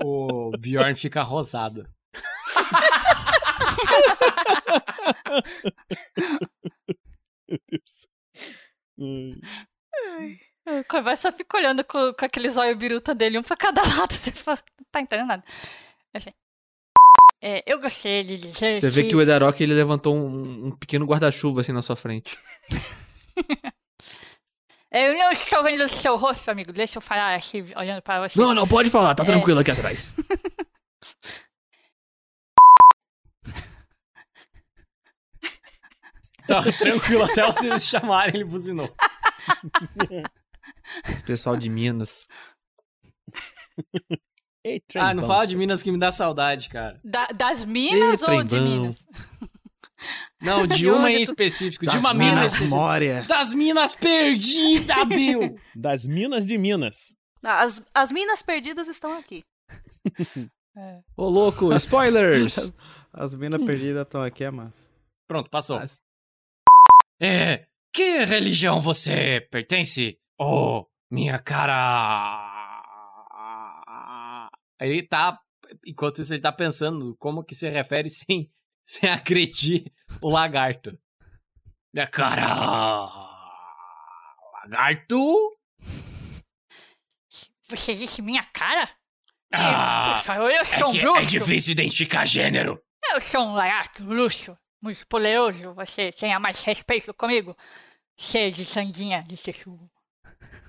[0.00, 1.88] O Bjorn fica rosado.
[7.48, 8.08] Meu Deus.
[10.66, 14.12] O Corvai só fica olhando com, com aquele zóio biruta dele, um pra cada lado.
[14.12, 15.44] Você fala, não tá entendendo nada.
[16.14, 16.32] Enfim.
[17.40, 21.06] É, eu gostaria de dizer Você vê que o Edarok ele levantou um, um pequeno
[21.06, 22.36] guarda-chuva assim na sua frente.
[24.90, 26.72] Eu não estou vendo o seu rosto, amigo.
[26.72, 28.40] Deixa eu falar aqui, olhando para você.
[28.40, 29.26] Não, não, pode falar, tá É.
[29.26, 30.16] tranquilo aqui atrás.
[36.48, 38.92] Tá tranquilo até vocês chamarem, ele buzinou.
[41.08, 42.26] Esse pessoal de Minas.
[44.64, 47.00] Ei, Ah, não fala de Minas que me dá saudade, cara.
[47.04, 48.58] Da- das Minas Ei, ou de.
[48.60, 49.06] Minas?
[50.40, 51.84] Não, de De uma em tu- específico.
[51.84, 52.76] De Das uma mina Minas específica.
[52.76, 53.22] Mória.
[53.24, 55.58] Das minas perdidas, Bill!
[55.74, 57.16] Das Minas de Minas.
[57.44, 59.42] As, as minas perdidas estão aqui.
[61.16, 62.72] Ô, louco, spoilers!
[63.12, 64.88] As minas perdidas estão aqui, é massa.
[65.26, 65.80] Pronto, passou.
[67.20, 70.18] É, que religião você pertence?
[70.38, 72.80] Oh, minha cara.
[74.80, 75.38] Ele tá.
[75.86, 78.50] Enquanto isso, ele tá pensando como que se refere sem,
[78.82, 80.96] sem agredir o lagarto.
[81.92, 82.54] Minha cara.
[84.62, 85.56] Lagarto?
[87.68, 88.88] Você disse minha cara?
[89.52, 91.18] Ah, Por favor, eu é, sou um que bruxo.
[91.20, 92.82] é difícil identificar gênero.
[93.10, 95.74] Eu sou um lagarto luxo, muito poderoso.
[95.74, 97.56] Você tenha mais respeito comigo.
[98.16, 99.88] Cheio de sanguinha de texugo.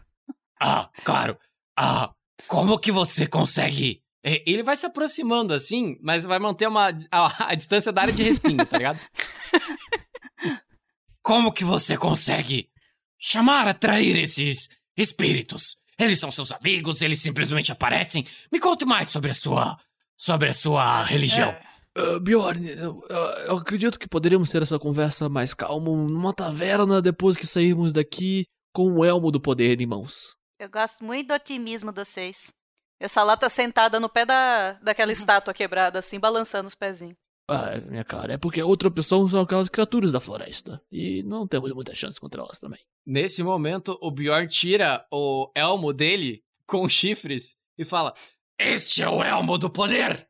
[0.62, 1.40] Ah, claro.
[1.74, 2.14] Ah,
[2.46, 4.04] como que você consegue?
[4.22, 8.14] É, Ele vai se aproximando assim, mas vai manter uma, a, a distância da área
[8.14, 9.00] de respingo, tá ligado?
[11.24, 12.70] Como que você consegue
[13.18, 15.78] chamar, atrair esses espíritos?
[15.98, 18.26] Eles são seus amigos, eles simplesmente aparecem.
[18.52, 19.80] Me conte mais sobre a sua.
[20.18, 21.56] sobre a sua religião.
[22.00, 27.36] Ah, Bjorn, eu, eu- acredito que poderíamos ter essa conversa mais calma numa taverna depois
[27.36, 30.36] que sairmos daqui com o elmo do poder em mãos.
[30.60, 32.52] Eu gosto muito do otimismo de vocês.
[33.00, 37.16] Essa lá tá sentada no pé da, daquela estátua quebrada, assim, balançando os pezinhos.
[37.50, 40.80] Ah, minha cara, é porque a outra opção são aquelas criaturas da floresta.
[40.92, 42.80] E não temos muita chance contra elas também.
[43.06, 48.14] Nesse momento, o Bjorn tira o elmo dele com chifres e fala:
[48.60, 50.29] Este é o elmo do poder!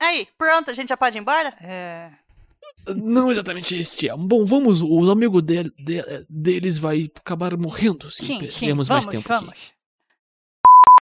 [0.00, 1.48] Aí, pronto, a gente já pode ir embora?
[1.60, 2.10] É.
[2.94, 4.16] Não exatamente este é.
[4.16, 9.04] Bom, vamos, os amigos de- de- deles vai acabar morrendo se Sim, sim, perdermos mais
[9.06, 9.44] vamos, tempo aqui.
[9.44, 9.72] vamos.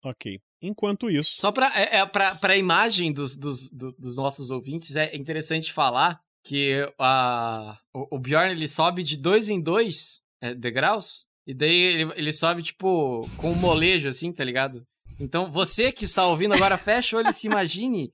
[0.05, 0.41] Ok.
[0.63, 1.33] Enquanto isso.
[1.37, 5.73] Só pra, é, é, pra, pra imagem dos, dos, do- dos nossos ouvintes, é interessante
[5.73, 11.53] falar que a, o, o Bjorn ele sobe de dois em dois é, degraus, e
[11.55, 14.83] daí ele, ele sobe, tipo, com um molejo, assim, tá ligado?
[15.21, 18.11] Então, você que está ouvindo agora, fecha o olho e se imagine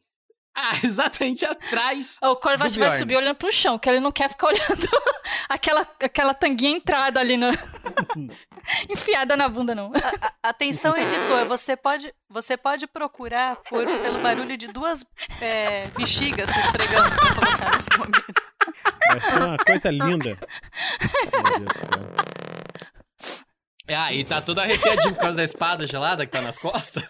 [0.56, 2.18] ah, exatamente atrás.
[2.22, 4.88] O Corvas do vai subir olhando pro chão, que ele não quer ficar olhando
[5.48, 7.50] aquela, aquela tanguinha entrada ali na.
[8.88, 9.92] enfiada na bunda, não.
[10.42, 15.04] Atenção, editor, você pode, você pode procurar por, pelo barulho de duas
[15.40, 18.42] é, bexigas se esfregando pra colocar nesse momento.
[19.08, 20.38] Vai ser uma coisa linda.
[21.32, 23.40] Meu Deus do céu.
[23.92, 27.02] Ah, e tá todo arrepiadinho por causa da espada gelada que tá nas costas.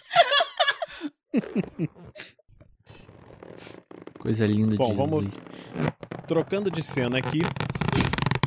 [4.20, 5.46] Coisa linda Bom, de vamos Jesus.
[6.28, 7.40] trocando de cena aqui.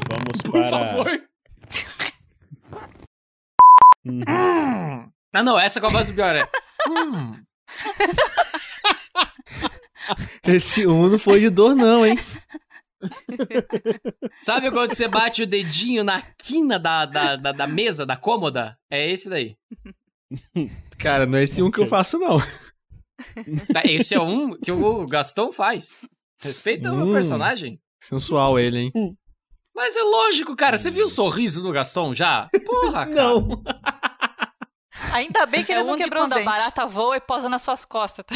[0.07, 0.69] Vamos Por para.
[0.69, 1.23] favor.
[4.05, 4.21] Uhum.
[4.27, 5.09] Hum.
[5.33, 6.47] Ah, não, essa com a voz do Bjorn é.
[6.89, 7.43] Hum.
[10.43, 12.17] Esse um não foi de dor, não, hein?
[14.37, 18.77] Sabe quando você bate o dedinho na quina da, da, da, da mesa, da cômoda?
[18.91, 19.57] É esse daí.
[20.99, 22.37] Cara, não é esse um que eu faço, não.
[23.73, 26.01] Tá, Esse é um que o Gastão faz.
[26.41, 27.13] Respeita o meu Hum.
[27.13, 27.79] personagem.
[28.03, 28.91] Sensual ele, hein?
[29.75, 30.77] Mas é lógico, cara.
[30.77, 32.47] Você viu o sorriso do Gastão já?
[32.65, 33.15] Porra, cara.
[33.15, 33.63] Não.
[35.13, 36.51] Ainda bem que é ele não quebrou os quando a dentes.
[36.59, 38.25] barata voa e posa nas suas costas.
[38.25, 38.35] Tá?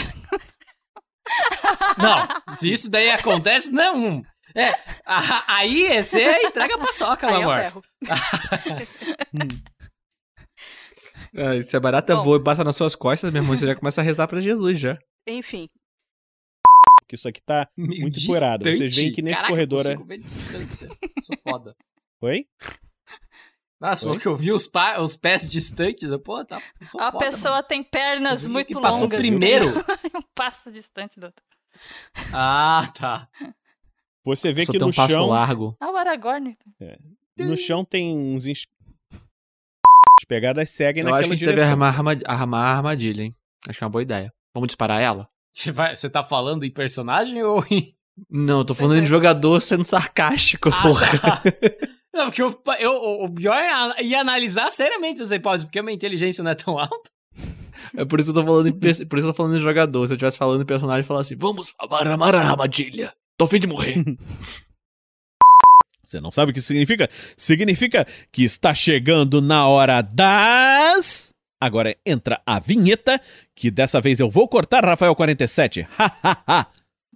[1.98, 4.22] Não, se isso daí acontece, não.
[4.56, 4.70] É,
[5.06, 7.62] a- aí você entrega a paçoca, meu Aí eu amor.
[7.62, 7.84] berro.
[11.36, 14.02] Ah, se a barata voa e passa nas suas costas, meu irmão, você já começa
[14.02, 14.98] a rezar pra Jesus já.
[15.28, 15.70] Enfim.
[17.08, 18.64] Que isso aqui tá Meio muito empoeirado.
[18.64, 19.12] Vocês veem distante.
[19.16, 19.96] que nesse Caraca, corredor eu é.
[19.96, 20.88] consigo ver distância.
[21.22, 21.76] Sou foda.
[22.22, 22.46] Oi?
[23.80, 24.20] Ah, só Oi?
[24.20, 26.10] que eu vi os, pa- os pés distantes.
[26.24, 26.60] Pô, tá.
[26.84, 27.68] sou A foda, pessoa mano.
[27.68, 29.20] tem pernas muito que passou longas.
[29.20, 29.68] primeiro?
[30.16, 31.44] um passo distante do outro.
[32.34, 33.30] Ah, tá.
[34.26, 35.28] Você vê Só que no um passo chão.
[35.28, 35.78] largo.
[35.80, 36.58] Ah, o Aragorn.
[36.82, 36.98] É.
[37.38, 38.46] No chão tem uns.
[40.28, 41.72] Pegadas seguem Eu acho naquela que a gente deve direção.
[41.72, 43.34] armar, arma- armar a armadilha, hein?
[43.68, 44.32] Acho que é uma boa ideia.
[44.54, 45.28] Vamos disparar ela?
[45.54, 47.94] Você, vai, você tá falando em personagem ou em.
[48.30, 51.20] Não, eu tô falando de jogador sendo sarcástico, Ah, porra.
[51.20, 51.42] tá.
[52.14, 52.92] Não, porque eu, eu,
[53.26, 56.78] o- pior é ia analisar seriamente essa hipótese, porque a minha inteligência não é tão
[56.80, 57.10] alta.
[57.96, 59.62] É por isso que eu tô falando em, por isso que eu tô falando em
[59.62, 60.08] jogador.
[60.08, 63.14] Se eu estivesse falando em personagem, eu falar assim, vamos armar a armadilha.
[63.38, 64.04] Tô a fim de morrer.
[66.08, 67.10] Você não sabe o que isso significa?
[67.36, 71.34] Significa que está chegando na hora das.
[71.60, 73.20] Agora entra a vinheta,
[73.54, 75.86] que dessa vez eu vou cortar Rafael 47.
[75.92, 76.68] Hahaha.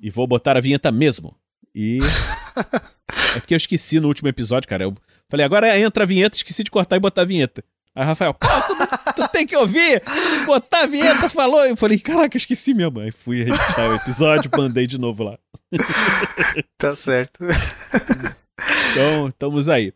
[0.02, 1.34] e vou botar a vinheta mesmo.
[1.74, 2.00] E.
[3.34, 4.84] é porque eu esqueci no último episódio, cara.
[4.84, 4.94] Eu
[5.30, 7.64] falei, agora entra a vinheta, esqueci de cortar e botar a vinheta.
[7.96, 10.02] Aí, Rafael, pô, tu, tu tem que ouvir,
[10.46, 11.66] botar a vinheta, falou.
[11.66, 13.10] Eu falei, caraca, esqueci minha mãe.
[13.10, 15.40] Fui editar o episódio, mandei de novo lá.
[16.78, 17.40] Tá certo.
[18.92, 19.94] Então, estamos aí.